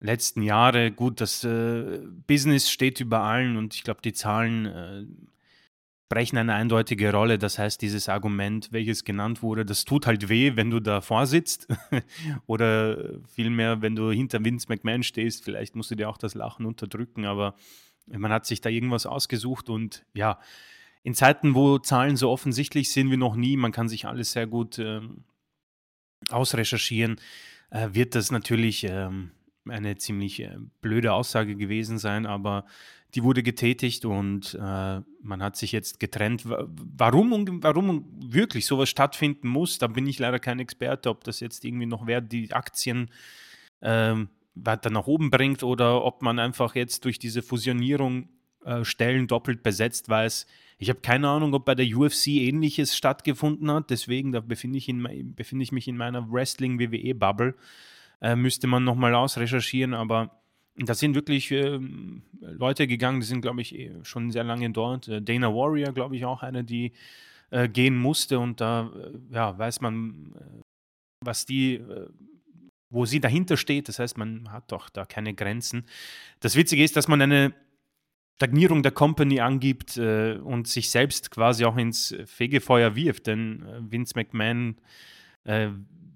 letzten 0.00 0.42
Jahre. 0.42 0.90
Gut, 0.92 1.20
das, 1.20 1.44
äh, 1.44 2.00
Business 2.26 2.70
steht 2.70 3.00
über 3.00 3.20
allen 3.20 3.56
und 3.56 3.74
ich 3.74 3.82
glaube, 3.82 4.00
die 4.02 4.12
Zahlen, 4.12 4.66
äh, 4.66 5.04
sprechen 6.10 6.38
eine 6.38 6.54
eindeutige 6.54 7.12
Rolle. 7.12 7.38
Das 7.38 7.56
heißt, 7.56 7.80
dieses 7.80 8.08
Argument, 8.08 8.72
welches 8.72 9.04
genannt 9.04 9.44
wurde, 9.44 9.64
das 9.64 9.84
tut 9.84 10.08
halt 10.08 10.28
weh, 10.28 10.56
wenn 10.56 10.68
du 10.68 10.80
davor 10.80 11.24
sitzt 11.24 11.68
oder 12.46 13.20
vielmehr, 13.28 13.80
wenn 13.80 13.94
du 13.94 14.10
hinter 14.10 14.44
Vince 14.44 14.66
McMahon 14.68 15.04
stehst. 15.04 15.44
Vielleicht 15.44 15.76
musst 15.76 15.92
du 15.92 15.94
dir 15.94 16.08
auch 16.08 16.18
das 16.18 16.34
Lachen 16.34 16.66
unterdrücken, 16.66 17.26
aber 17.26 17.54
man 18.08 18.32
hat 18.32 18.44
sich 18.44 18.60
da 18.60 18.70
irgendwas 18.70 19.06
ausgesucht 19.06 19.70
und 19.70 20.04
ja, 20.12 20.40
in 21.04 21.14
Zeiten, 21.14 21.54
wo 21.54 21.78
Zahlen 21.78 22.16
so 22.16 22.28
offensichtlich 22.28 22.90
sind 22.90 23.12
wie 23.12 23.16
noch 23.16 23.36
nie, 23.36 23.56
man 23.56 23.70
kann 23.70 23.88
sich 23.88 24.06
alles 24.06 24.32
sehr 24.32 24.48
gut, 24.48 24.80
ähm, 24.80 25.22
ausrecherchieren, 26.28 27.20
äh, 27.70 27.90
wird 27.92 28.16
das 28.16 28.32
natürlich, 28.32 28.82
ähm, 28.82 29.30
eine 29.68 29.96
ziemlich, 29.96 30.40
äh, 30.40 30.56
blöde 30.80 31.12
Aussage 31.12 31.56
gewesen 31.56 31.98
sein, 31.98 32.26
aber 32.26 32.64
die 33.14 33.24
wurde 33.24 33.42
getätigt 33.42 34.04
und, 34.04 34.54
äh, 34.54 35.00
man 35.22 35.42
hat 35.42 35.56
sich 35.56 35.72
jetzt 35.72 36.00
getrennt. 36.00 36.48
Wa 36.48 36.66
warum 36.68 37.62
warum 37.62 38.06
wirklich 38.20 38.66
so 38.66 38.78
was 38.78 38.88
stattfinden 38.88 39.48
muss, 39.48 39.78
da 39.78 39.88
bin 39.88 40.06
ich 40.06 40.18
leider 40.18 40.38
kein 40.38 40.60
Experte, 40.60 41.10
ob 41.10 41.24
das 41.24 41.40
jetzt 41.40 41.64
irgendwie 41.64 41.86
noch 41.86 42.06
Wert 42.06 42.30
die 42.32 42.52
Aktien, 42.52 43.10
ähm, 43.82 44.28
weiter 44.54 44.90
nach 44.90 45.06
oben 45.06 45.30
bringt 45.30 45.62
oder 45.62 46.04
ob 46.04 46.22
man 46.22 46.38
einfach 46.38 46.74
jetzt 46.74 47.04
durch 47.04 47.18
diese 47.18 47.42
Fusionierung 47.42 48.28
äh, 48.64 48.84
Stellen 48.84 49.26
doppelt 49.26 49.62
besetzt 49.62 50.08
weiß. 50.08 50.46
Ich 50.78 50.88
habe 50.88 51.00
keine 51.00 51.28
Ahnung, 51.28 51.54
ob 51.54 51.64
bei 51.64 51.74
der 51.74 51.86
UFC 51.86 52.28
ähnliches 52.28 52.96
stattgefunden 52.96 53.70
hat. 53.70 53.90
Deswegen, 53.90 54.32
da 54.32 54.40
befinde 54.40 54.78
ich, 54.78 54.88
in, 54.88 55.34
befinde 55.34 55.62
ich 55.62 55.72
mich 55.72 55.88
in 55.88 55.96
meiner 55.96 56.30
Wrestling-WWE-Bubble. 56.30 57.54
Äh, 58.20 58.36
müsste 58.36 58.66
man 58.66 58.84
nochmal 58.84 59.14
ausrecherchieren, 59.14 59.94
aber 59.94 60.40
da 60.76 60.94
sind 60.94 61.14
wirklich 61.14 61.50
äh, 61.50 61.78
Leute 62.40 62.86
gegangen, 62.86 63.20
die 63.20 63.26
sind, 63.26 63.42
glaube 63.42 63.60
ich, 63.60 63.74
eh 63.74 63.92
schon 64.02 64.30
sehr 64.30 64.44
lange 64.44 64.70
dort. 64.70 65.08
Äh, 65.08 65.22
Dana 65.22 65.48
Warrior, 65.54 65.92
glaube 65.92 66.16
ich, 66.16 66.24
auch 66.24 66.42
eine, 66.42 66.64
die 66.64 66.92
äh, 67.50 67.68
gehen 67.68 67.98
musste 67.98 68.38
und 68.38 68.60
da 68.60 68.92
äh, 68.94 69.34
ja, 69.34 69.58
weiß 69.58 69.80
man, 69.80 70.32
äh, 70.36 70.60
was 71.24 71.46
die 71.46 71.80
wo 72.92 73.04
sie 73.04 73.20
dahinter 73.20 73.56
steht. 73.56 73.88
Das 73.88 74.00
heißt, 74.00 74.18
man 74.18 74.50
hat 74.50 74.72
doch 74.72 74.88
da 74.90 75.04
keine 75.04 75.32
Grenzen. 75.32 75.84
Das 76.40 76.56
Witzige 76.56 76.82
ist, 76.82 76.96
dass 76.96 77.06
man 77.06 77.22
eine 77.22 77.54
Stagnierung 78.36 78.82
der 78.82 78.90
Company 78.90 79.38
angibt 79.38 79.96
und 79.96 80.66
sich 80.66 80.90
selbst 80.90 81.30
quasi 81.30 81.64
auch 81.66 81.76
ins 81.76 82.16
Fegefeuer 82.24 82.96
wirft. 82.96 83.28
Denn 83.28 83.64
Vince 83.78 84.14
McMahon 84.16 84.76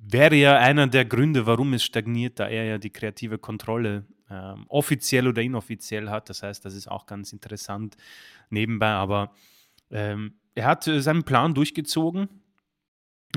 wäre 0.06 0.34
ja 0.34 0.58
einer 0.58 0.87
der 0.87 1.04
Gründe, 1.04 1.46
warum 1.46 1.73
es 1.75 1.84
stagniert, 1.84 2.38
da 2.38 2.49
er 2.49 2.64
ja 2.64 2.78
die 2.78 2.90
kreative 2.90 3.38
Kontrolle 3.38 4.04
ähm, 4.30 4.64
offiziell 4.68 5.28
oder 5.28 5.42
inoffiziell 5.42 6.11
hat. 6.11 6.28
Das 6.28 6.42
heißt, 6.42 6.64
das 6.64 6.75
ist 6.75 6.90
auch 6.90 7.06
ganz 7.06 7.32
interessant 7.32 7.96
nebenbei. 8.50 8.88
Aber 8.88 9.32
ähm, 9.90 10.34
er 10.54 10.66
hat 10.66 10.87
äh, 10.87 11.00
seinen 11.00 11.25
Plan 11.25 11.54
durchgezogen 11.54 12.28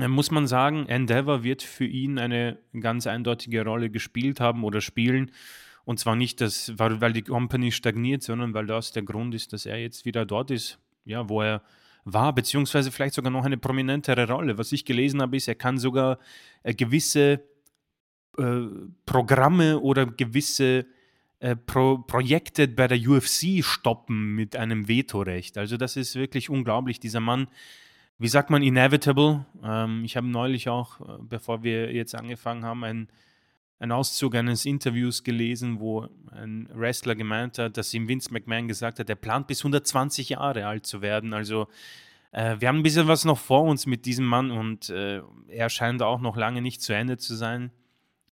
muss 0.06 0.30
man 0.30 0.46
sagen, 0.46 0.86
Endeavor 0.86 1.42
wird 1.42 1.62
für 1.62 1.84
ihn 1.84 2.18
eine 2.18 2.58
ganz 2.78 3.08
eindeutige 3.08 3.64
Rolle 3.64 3.90
gespielt 3.90 4.38
haben 4.38 4.62
oder 4.62 4.80
spielen. 4.80 5.32
Und 5.84 5.98
zwar 5.98 6.14
nicht, 6.14 6.40
dass, 6.40 6.78
weil 6.78 7.12
die 7.12 7.22
Company 7.22 7.72
stagniert, 7.72 8.22
sondern 8.22 8.54
weil 8.54 8.66
das 8.66 8.92
der 8.92 9.02
Grund 9.02 9.34
ist, 9.34 9.52
dass 9.52 9.66
er 9.66 9.78
jetzt 9.78 10.04
wieder 10.04 10.24
dort 10.24 10.50
ist, 10.50 10.78
ja, 11.04 11.28
wo 11.28 11.42
er 11.42 11.62
war, 12.12 12.34
beziehungsweise 12.34 12.90
vielleicht 12.90 13.14
sogar 13.14 13.30
noch 13.30 13.44
eine 13.44 13.58
prominentere 13.58 14.28
Rolle. 14.28 14.58
Was 14.58 14.72
ich 14.72 14.84
gelesen 14.84 15.22
habe, 15.22 15.36
ist, 15.36 15.48
er 15.48 15.54
kann 15.54 15.78
sogar 15.78 16.18
äh, 16.62 16.74
gewisse 16.74 17.40
äh, 18.38 18.60
Programme 19.06 19.80
oder 19.80 20.06
gewisse 20.06 20.86
äh, 21.40 21.56
Pro 21.56 21.98
Projekte 21.98 22.68
bei 22.68 22.88
der 22.88 22.98
UFC 22.98 23.64
stoppen 23.64 24.34
mit 24.34 24.56
einem 24.56 24.88
Vetorecht. 24.88 25.58
Also 25.58 25.76
das 25.76 25.96
ist 25.96 26.14
wirklich 26.14 26.50
unglaublich. 26.50 27.00
Dieser 27.00 27.20
Mann 27.20 27.48
wie 28.18 28.28
sagt 28.28 28.50
man, 28.50 28.62
inevitable. 28.62 29.46
Ähm, 29.62 30.04
ich 30.04 30.16
habe 30.16 30.26
neulich 30.26 30.68
auch, 30.68 31.00
äh, 31.00 31.04
bevor 31.20 31.62
wir 31.62 31.92
jetzt 31.92 32.14
angefangen 32.14 32.64
haben, 32.64 32.84
ein, 32.84 33.08
einen 33.80 33.92
Auszug 33.92 34.34
eines 34.34 34.64
Interviews 34.64 35.22
gelesen, 35.22 35.80
wo 35.80 36.08
ein 36.32 36.68
Wrestler 36.72 37.14
gemeint 37.14 37.58
hat, 37.58 37.76
dass 37.76 37.94
ihm 37.94 38.08
Vince 38.08 38.32
McMahon 38.32 38.68
gesagt 38.68 38.98
hat, 38.98 39.08
er 39.08 39.16
plant 39.16 39.46
bis 39.46 39.60
120 39.60 40.30
Jahre 40.30 40.66
alt 40.66 40.86
zu 40.86 41.00
werden. 41.00 41.32
Also 41.32 41.68
äh, 42.32 42.56
wir 42.58 42.68
haben 42.68 42.78
ein 42.78 42.82
bisschen 42.82 43.08
was 43.08 43.24
noch 43.24 43.38
vor 43.38 43.62
uns 43.62 43.86
mit 43.86 44.04
diesem 44.04 44.26
Mann 44.26 44.50
und 44.50 44.90
äh, 44.90 45.22
er 45.48 45.68
scheint 45.70 46.02
auch 46.02 46.20
noch 46.20 46.36
lange 46.36 46.60
nicht 46.60 46.82
zu 46.82 46.92
Ende 46.92 47.18
zu 47.18 47.34
sein. 47.34 47.70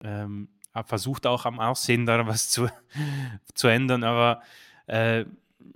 Ähm, 0.04 0.50
er 0.74 0.84
versucht 0.84 1.26
auch 1.28 1.46
am 1.46 1.60
Aussehen 1.60 2.06
da 2.06 2.26
was 2.28 2.50
zu, 2.50 2.68
zu 3.54 3.68
ändern, 3.68 4.04
aber 4.04 4.42
äh, 4.88 5.26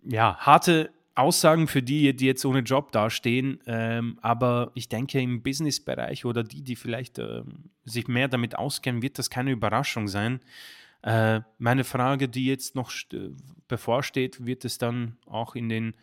ja, 0.03 0.35
harte 0.37 0.91
Aussagen 1.19 1.67
für 1.67 1.81
die, 1.81 2.15
die 2.15 2.25
jetzt 2.25 2.45
ohne 2.45 2.59
Job 2.59 2.91
dastehen. 2.91 3.59
Ähm, 3.65 4.17
aber 4.21 4.71
ich 4.73 4.89
denke, 4.89 5.19
im 5.19 5.41
Businessbereich 5.41 6.25
oder 6.25 6.43
die, 6.43 6.61
die 6.61 6.75
vielleicht 6.75 7.19
äh, 7.19 7.43
sich 7.85 8.07
mehr 8.07 8.27
damit 8.27 8.57
auskennen, 8.57 9.01
wird 9.01 9.19
das 9.19 9.29
keine 9.29 9.51
Überraschung 9.51 10.07
sein. 10.07 10.39
Äh, 11.01 11.41
meine 11.57 11.83
Frage, 11.83 12.27
die 12.27 12.45
jetzt 12.45 12.75
noch 12.75 12.91
bevorsteht, 13.67 14.45
wird 14.45 14.65
es 14.65 14.77
dann 14.77 15.17
auch 15.25 15.55
in 15.55 15.69
den 15.69 15.93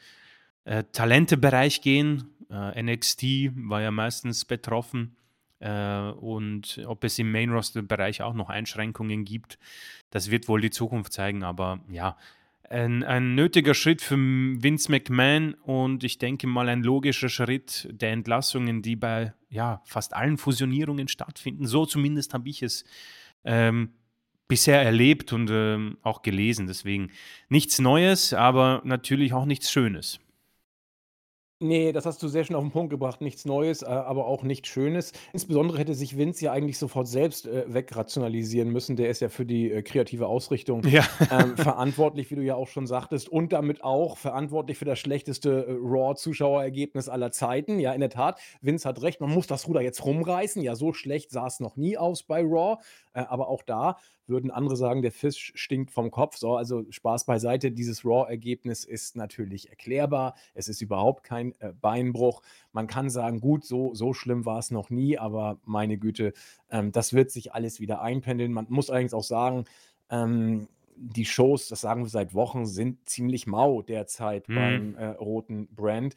äh, 0.65 0.85
Talentebereich 0.93 1.83
gehen? 1.83 2.31
Äh, 2.51 2.83
NXT 2.83 3.23
war 3.57 3.83
ja 3.83 3.91
meistens 3.91 4.45
betroffen. 4.45 5.17
Äh, 5.59 6.11
und 6.11 6.81
ob 6.87 7.05
es 7.05 7.19
im 7.19 7.33
Main-Roster-Bereich 7.33 8.23
auch 8.23 8.35
noch 8.35 8.51
Einschränkungen 8.51 9.25
gibt, 9.25 9.59
das 10.11 10.31
wird 10.31 10.49
wohl 10.49 10.61
die 10.61 10.71
Zukunft 10.71 11.13
zeigen. 11.13 11.43
Aber 11.43 11.81
ja, 11.89 12.17
ein, 12.71 13.03
ein 13.05 13.35
nötiger 13.35 13.75
Schritt 13.75 14.03
für 14.03 14.17
Vince 14.17 14.91
McMahon 14.91 15.55
und 15.55 16.05
ich 16.05 16.19
denke 16.19 16.47
mal 16.47 16.69
ein 16.69 16.83
logischer 16.83 17.29
Schritt 17.29 17.89
der 17.91 18.13
Entlassungen, 18.13 18.83
die 18.83 18.97
bei 18.97 19.35
ja, 19.49 19.83
fast 19.85 20.15
allen 20.15 20.39
Fusionierungen 20.39 21.09
stattfinden. 21.09 21.67
So 21.67 21.87
zumindest 21.87 22.35
habe 22.35 22.49
ich 22.49 22.63
es 22.63 22.85
ähm, 23.45 23.91
bisher 24.49 24.83
erlebt 24.83 25.33
und 25.33 25.51
ähm, 25.51 25.99
auch 26.03 26.23
gelesen. 26.23 26.67
Deswegen 26.67 27.11
nichts 27.49 27.79
Neues, 27.79 28.33
aber 28.33 28.83
natürlich 28.85 29.33
auch 29.33 29.47
nichts 29.47 29.71
Schönes. 29.71 30.21
Nee, 31.59 31.93
das 31.93 32.05
hast 32.05 32.23
du 32.23 32.29
sehr 32.29 32.45
schön 32.45 32.55
auf 32.55 32.63
den 32.63 32.71
Punkt 32.71 32.91
gebracht. 32.91 33.23
Nichts 33.23 33.47
Neues, 33.47 33.81
äh, 33.81 33.87
aber 33.87 34.27
auch 34.27 34.43
nichts 34.43 34.69
Schönes. 34.69 35.13
Insbesondere 35.33 35.79
hätte 35.79 35.95
sich 35.95 36.19
Vince 36.19 36.45
ja 36.45 36.53
eigentlich 36.53 36.77
sofort 36.77 37.09
selbst, 37.09 37.47
äh, 37.47 37.65
wegrationalisieren 37.73 38.69
müssen. 38.71 38.95
Der 38.97 39.09
ist 39.09 39.21
ja 39.23 39.31
für 39.31 39.47
die, 39.47 39.71
äh, 39.73 39.81
kreative 39.81 40.27
Ausrichtung, 40.27 40.83
Ja. 40.87 41.03
ähm, 41.31 41.57
verantwortlich, 41.57 42.31
wie 42.31 42.35
du 42.35 42.43
ja 42.43 42.57
auch 42.57 42.69
schon 42.69 42.87
sagtest, 42.87 43.31
und 43.31 43.55
damit 43.55 43.83
auch 43.83 44.19
verantwortlich 44.19 44.77
für 44.77 44.85
das 44.85 44.99
schlechteste, 44.99 45.67
äh, 45.67 45.73
Raw-Zuschauerergebnis 45.81 47.09
aller 47.09 47.31
Zeiten. 47.33 47.79
Ja, 47.79 47.95
in 47.95 48.01
der 48.01 48.11
Tat, 48.11 48.39
Vince 48.61 48.87
hat 48.87 49.01
recht, 49.01 49.23
man 49.23 49.31
muss 49.31 49.47
das 49.47 49.67
Ruder 49.67 49.81
jetzt 49.81 50.05
rumreißen. 50.05 50.61
Ja, 50.63 50.75
so 50.75 50.93
schlecht 50.93 51.31
sah 51.31 51.47
es 51.47 51.59
noch 51.59 51.77
nie 51.77 51.97
aus 51.97 52.23
bei 52.23 52.43
Raw. 52.43 52.77
Äh, 53.15 53.21
aber 53.21 53.49
auch 53.49 53.63
da 53.63 53.97
würden 54.29 54.51
andere 54.51 54.77
sagen, 54.77 55.03
der 55.03 55.13
Fisch 55.13 55.53
stinkt 55.55 55.91
vom 55.91 56.11
Kopf. 56.11 56.37
So, 56.37 56.57
also 56.57 56.85
Spaß 56.91 57.27
beiseite. 57.27 57.73
Dieses 57.73 58.05
Raw-Ergebnis 58.05 58.85
ist 58.85 59.17
natürlich 59.17 59.71
erklärbar. 59.71 60.35
Es 60.55 60.69
ist 60.69 60.81
überhaupt 60.81 61.25
kein 61.25 61.53
äh, 61.61 61.73
Beinbruch. 61.81 62.43
Man 62.73 62.87
kann 62.87 63.11
sagen, 63.11 63.41
gut, 63.41 63.65
so, 63.65 63.95
so 63.95 64.13
schlimm 64.13 64.45
war 64.45 64.59
es 64.59 64.71
noch 64.71 64.91
nie, 64.91 65.19
aber 65.19 65.59
meine 65.65 65.99
Güte, 65.99 66.33
ähm, 66.71 66.93
das 66.93 67.13
wird 67.13 67.31
sich 67.31 67.55
alles 67.55 67.81
wieder 67.81 68.01
einpendeln. 68.01 68.53
Man 68.53 68.67
muss 68.69 68.91
allerdings 68.91 69.15
auch 69.15 69.25
sagen, 69.25 69.65
ähm, 70.11 70.69
die 70.97 71.27
Shows, 71.27 71.69
das 71.69 71.83
sagen 71.83 72.05
wir 72.05 72.09
seit 72.09 72.35
Wochen, 72.35 72.67
sind 72.67 73.09
ziemlich 73.09 73.47
mau 73.47 73.83
derzeit 73.83 74.49
mhm. 74.49 74.55
beim 74.55 74.95
äh, 74.97 75.07
roten 75.09 75.69
Brand. 75.75 76.15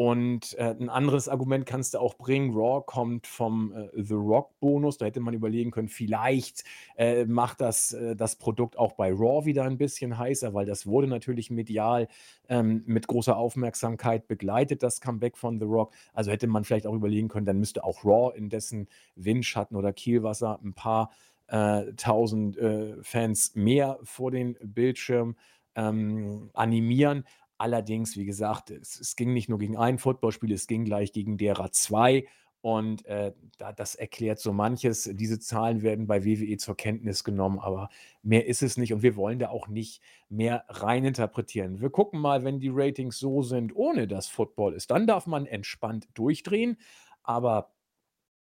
Und 0.00 0.54
äh, 0.58 0.76
'n 0.78 0.88
anderes 0.90 1.28
Argument 1.28 1.66
kannst 1.66 1.94
du 1.94 1.98
auch 1.98 2.14
bringen. 2.16 2.54
Raw 2.54 2.84
kommt 2.86 3.26
vom, 3.26 3.72
äh, 3.72 3.88
The 4.00 4.14
Rock-Bonus. 4.14 4.96
Da 4.98 5.06
hätte 5.06 5.18
man 5.18 5.34
überlegen 5.34 5.72
können, 5.72 5.88
vielleicht, 5.88 6.62
äh, 6.96 7.24
macht 7.24 7.60
das, 7.60 7.94
äh, 7.94 8.14
das 8.14 8.36
Produkt 8.36 8.78
auch 8.78 8.92
bei 8.92 9.10
Raw 9.10 9.44
wieder 9.44 9.64
ein 9.64 9.76
bisschen 9.76 10.16
heißer, 10.16 10.54
weil 10.54 10.66
das 10.66 10.86
wurde 10.86 11.08
natürlich 11.08 11.50
medial, 11.50 12.06
ähm, 12.48 12.84
mit 12.86 13.08
großer 13.08 13.36
Aufmerksamkeit 13.36 14.28
begleitet, 14.28 14.84
das 14.84 15.00
Comeback 15.00 15.36
von 15.36 15.58
The 15.58 15.64
Rock. 15.66 15.92
Also 16.12 16.30
hätte 16.30 16.46
man 16.46 16.62
vielleicht 16.62 16.86
auch 16.86 16.94
überlegen 16.94 17.26
können, 17.26 17.46
dann 17.46 17.58
müsste 17.58 17.82
auch 17.82 18.04
Raw 18.04 18.32
in 18.38 18.50
dessen 18.50 18.86
Windschatten 19.16 19.76
oder 19.76 19.92
Kielwasser 19.92 20.60
ein 20.62 20.74
paar, 20.74 21.10
äh, 21.48 21.92
Tausend, 21.96 22.56
äh, 22.56 23.02
Fans 23.02 23.56
mehr 23.56 23.98
vor 24.04 24.30
den 24.30 24.56
Bildschirm, 24.62 25.34
ähm, 25.74 26.50
animieren. 26.54 27.24
Allerdings, 27.58 28.16
wie 28.16 28.24
gesagt, 28.24 28.70
es, 28.70 28.98
es 28.98 29.16
ging 29.16 29.32
nicht 29.34 29.48
nur 29.48 29.58
gegen 29.58 29.76
ein 29.76 29.98
Footballspiel, 29.98 30.52
es 30.52 30.66
ging 30.66 30.84
gleich 30.84 31.12
gegen 31.12 31.36
derer 31.36 31.72
zwei. 31.72 32.26
Und 32.60 33.04
äh, 33.06 33.32
da, 33.58 33.72
das 33.72 33.94
erklärt 33.94 34.40
so 34.40 34.52
manches. 34.52 35.08
Diese 35.12 35.38
Zahlen 35.38 35.82
werden 35.82 36.06
bei 36.06 36.24
WWE 36.24 36.56
zur 36.56 36.76
Kenntnis 36.76 37.22
genommen, 37.22 37.60
aber 37.60 37.88
mehr 38.22 38.46
ist 38.46 38.62
es 38.62 38.76
nicht. 38.76 38.92
Und 38.92 39.02
wir 39.02 39.16
wollen 39.16 39.38
da 39.38 39.48
auch 39.50 39.68
nicht 39.68 40.02
mehr 40.28 40.64
reininterpretieren. 40.68 41.80
Wir 41.80 41.90
gucken 41.90 42.20
mal, 42.20 42.44
wenn 42.44 42.58
die 42.58 42.70
Ratings 42.72 43.18
so 43.18 43.42
sind, 43.42 43.74
ohne 43.76 44.08
dass 44.08 44.28
Football 44.28 44.74
ist, 44.74 44.90
dann 44.90 45.06
darf 45.06 45.26
man 45.26 45.46
entspannt 45.46 46.08
durchdrehen. 46.14 46.78
Aber 47.22 47.70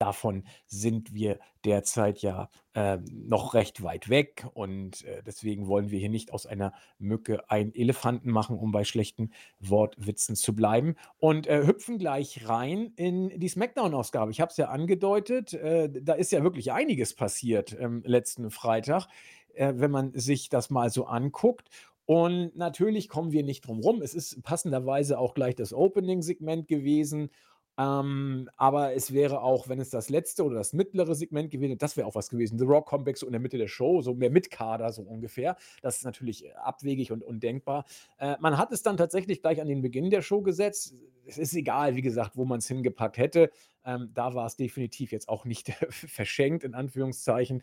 Davon 0.03 0.43
sind 0.67 1.15
wir 1.15 1.39
derzeit 1.65 2.23
ja 2.23 2.49
äh, 2.75 2.99
noch 3.09 3.55
recht 3.55 3.85
weit 3.85 4.09
weg 4.09 4.45
und 4.53 5.05
äh, 5.05 5.23
deswegen 5.25 5.69
wollen 5.69 5.93
wir 5.93 6.01
hier 6.01 6.09
nicht 6.09 6.33
aus 6.33 6.45
einer 6.45 6.73
Mücke 6.99 7.49
einen 7.49 7.73
Elefanten 7.73 8.33
machen, 8.33 8.59
um 8.59 8.73
bei 8.73 8.83
schlechten 8.83 9.31
Wortwitzen 9.61 10.35
zu 10.35 10.57
bleiben. 10.57 10.97
Und 11.19 11.47
äh, 11.47 11.65
hüpfen 11.65 11.99
gleich 11.99 12.49
rein 12.49 12.93
in 12.97 13.39
die 13.39 13.49
SmackDown-Ausgabe. 13.49 14.33
Ich 14.33 14.41
habe 14.41 14.51
es 14.51 14.57
ja 14.57 14.71
angedeutet, 14.71 15.55
äh, 15.55 15.89
da 15.89 16.15
ist 16.15 16.33
ja 16.33 16.43
wirklich 16.43 16.73
einiges 16.73 17.15
passiert 17.15 17.77
ähm, 17.79 18.03
letzten 18.05 18.51
Freitag, 18.51 19.07
äh, 19.55 19.75
wenn 19.77 19.93
man 19.93 20.11
sich 20.15 20.49
das 20.49 20.69
mal 20.69 20.91
so 20.91 21.05
anguckt. 21.05 21.69
Und 22.07 22.57
natürlich 22.57 23.09
kommen 23.09 23.31
wir 23.31 23.45
nicht 23.45 23.69
drum 23.69 23.79
rum. 23.79 24.03
Es 24.03 24.15
ist 24.15 24.43
passenderweise 24.43 25.21
auch 25.21 25.35
gleich 25.35 25.55
das 25.55 25.73
Opening-Segment 25.73 26.67
gewesen. 26.67 27.31
Ähm, 27.79 28.51
aber 28.57 28.95
es 28.95 29.13
wäre 29.13 29.43
auch, 29.43 29.69
wenn 29.69 29.81
es 29.81 29.91
das 29.91 30.11
letzte 30.11 30.45
oder 30.45 30.57
das 30.57 30.73
mittlere 30.73 31.15
Segment 31.15 31.51
gewesen 31.51 31.71
wäre, 31.71 31.79
das 31.79 31.97
wäre 31.97 32.07
auch 32.07 32.15
was 32.15 32.29
gewesen. 32.29 32.59
The 32.59 32.65
Rock 32.65 32.89
Comeback 32.89 33.17
so 33.17 33.27
in 33.27 33.33
der 33.33 33.41
Mitte 33.41 33.57
der 33.57 33.69
Show, 33.69 34.03
so 34.03 34.15
mehr 34.15 34.31
mit 34.31 34.51
Kader 34.51 34.93
so 34.93 35.03
ungefähr. 35.03 35.57
Das 35.81 35.97
ist 35.97 36.05
natürlich 36.05 36.45
äh, 36.45 36.53
abwegig 36.53 37.13
und 37.13 37.23
undenkbar. 37.23 37.85
Äh, 38.19 38.37
man 38.41 38.59
hat 38.59 38.73
es 38.73 38.83
dann 38.83 38.97
tatsächlich 38.97 39.41
gleich 39.41 39.61
an 39.61 39.69
den 39.69 39.81
Beginn 39.81 40.11
der 40.11 40.23
Show 40.23 40.43
gesetzt. 40.43 40.95
Es 41.25 41.39
ist 41.39 41.55
egal, 41.55 41.97
wie 41.97 42.03
gesagt, 42.03 42.37
wo 42.37 42.45
man 42.45 42.59
es 42.59 42.69
hingepackt 42.69 43.17
hätte. 43.17 43.51
Ähm, 43.85 44.11
da 44.13 44.35
war 44.35 44.47
es 44.47 44.57
definitiv 44.57 45.13
jetzt 45.13 45.29
auch 45.29 45.45
nicht 45.45 45.71
verschenkt, 45.91 46.65
in 46.65 46.75
Anführungszeichen. 46.75 47.63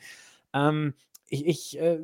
Ähm, 0.54 0.96
ich, 1.28 1.46
ich 1.46 1.80
äh, 1.80 2.00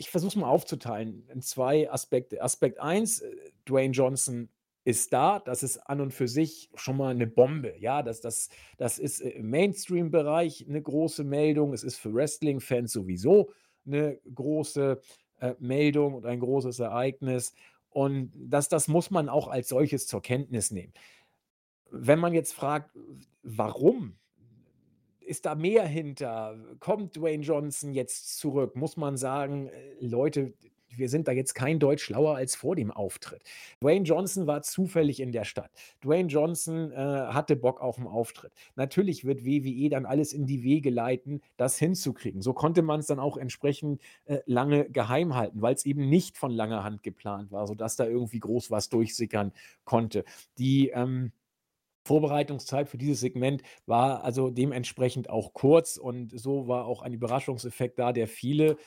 ich 0.00 0.08
versuche 0.08 0.30
es 0.30 0.36
mal 0.36 0.48
aufzuteilen 0.48 1.28
in 1.28 1.42
zwei 1.42 1.90
Aspekte. 1.90 2.40
Aspekt 2.40 2.80
1, 2.80 3.20
äh, 3.20 3.36
Dwayne 3.68 3.92
Johnson 3.92 4.48
ist 4.90 5.12
da. 5.12 5.38
Das 5.38 5.62
ist 5.62 5.78
an 5.78 6.00
und 6.00 6.12
für 6.12 6.28
sich 6.28 6.70
schon 6.74 6.96
mal 6.96 7.10
eine 7.10 7.26
Bombe. 7.26 7.74
Ja, 7.78 8.02
das, 8.02 8.20
das, 8.20 8.50
das 8.76 8.98
ist 8.98 9.20
äh, 9.20 9.30
im 9.30 9.50
Mainstream-Bereich 9.50 10.66
eine 10.68 10.82
große 10.82 11.24
Meldung. 11.24 11.72
Es 11.72 11.82
ist 11.82 11.96
für 11.96 12.12
Wrestling-Fans 12.12 12.92
sowieso 12.92 13.52
eine 13.86 14.18
große 14.34 15.00
äh, 15.40 15.54
Meldung 15.58 16.14
und 16.14 16.26
ein 16.26 16.40
großes 16.40 16.78
Ereignis. 16.80 17.54
Und 17.88 18.32
das, 18.36 18.68
das 18.68 18.88
muss 18.88 19.10
man 19.10 19.28
auch 19.28 19.48
als 19.48 19.68
solches 19.68 20.06
zur 20.06 20.22
Kenntnis 20.22 20.70
nehmen. 20.70 20.92
Wenn 21.90 22.18
man 22.18 22.34
jetzt 22.34 22.52
fragt, 22.52 22.96
warum 23.42 24.16
ist 25.20 25.46
da 25.46 25.54
mehr 25.54 25.86
hinter? 25.86 26.58
Kommt 26.80 27.16
Dwayne 27.16 27.42
Johnson 27.42 27.92
jetzt 27.92 28.38
zurück? 28.38 28.76
Muss 28.76 28.96
man 28.96 29.16
sagen, 29.16 29.68
äh, 29.68 29.94
Leute, 30.00 30.54
wir 30.96 31.08
sind 31.08 31.28
da 31.28 31.32
jetzt 31.32 31.54
kein 31.54 31.78
Deutsch 31.78 32.04
schlauer 32.04 32.36
als 32.36 32.54
vor 32.54 32.76
dem 32.76 32.90
Auftritt. 32.90 33.42
Dwayne 33.82 34.04
Johnson 34.04 34.46
war 34.46 34.62
zufällig 34.62 35.20
in 35.20 35.32
der 35.32 35.44
Stadt. 35.44 35.70
Dwayne 36.04 36.28
Johnson 36.28 36.92
äh, 36.92 36.96
hatte 36.96 37.56
Bock 37.56 37.80
auf 37.80 37.96
den 37.96 38.06
Auftritt. 38.06 38.52
Natürlich 38.76 39.24
wird 39.24 39.44
WWE 39.44 39.88
dann 39.88 40.06
alles 40.06 40.32
in 40.32 40.46
die 40.46 40.62
Wege 40.62 40.90
leiten, 40.90 41.40
das 41.56 41.78
hinzukriegen. 41.78 42.42
So 42.42 42.52
konnte 42.52 42.82
man 42.82 43.00
es 43.00 43.06
dann 43.06 43.18
auch 43.18 43.36
entsprechend 43.36 44.00
äh, 44.26 44.38
lange 44.46 44.88
geheim 44.90 45.34
halten, 45.34 45.62
weil 45.62 45.74
es 45.74 45.86
eben 45.86 46.08
nicht 46.08 46.36
von 46.36 46.50
langer 46.50 46.84
Hand 46.84 47.02
geplant 47.02 47.50
war, 47.50 47.66
sodass 47.66 47.96
da 47.96 48.06
irgendwie 48.06 48.40
groß 48.40 48.70
was 48.70 48.88
durchsickern 48.88 49.52
konnte. 49.84 50.24
Die 50.58 50.88
ähm, 50.90 51.32
Vorbereitungszeit 52.04 52.88
für 52.88 52.98
dieses 52.98 53.20
Segment 53.20 53.62
war 53.86 54.24
also 54.24 54.50
dementsprechend 54.50 55.28
auch 55.28 55.52
kurz 55.52 55.96
und 55.96 56.38
so 56.38 56.66
war 56.66 56.86
auch 56.86 57.02
ein 57.02 57.12
Überraschungseffekt 57.12 57.98
da, 57.98 58.12
der 58.12 58.26
viele, 58.26 58.78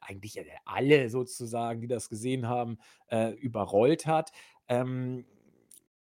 eigentlich 0.00 0.40
alle 0.64 1.08
sozusagen, 1.10 1.80
die 1.80 1.88
das 1.88 2.08
gesehen 2.08 2.48
haben, 2.48 2.78
äh, 3.08 3.30
überrollt 3.30 4.06
hat. 4.06 4.32
Ähm, 4.68 5.24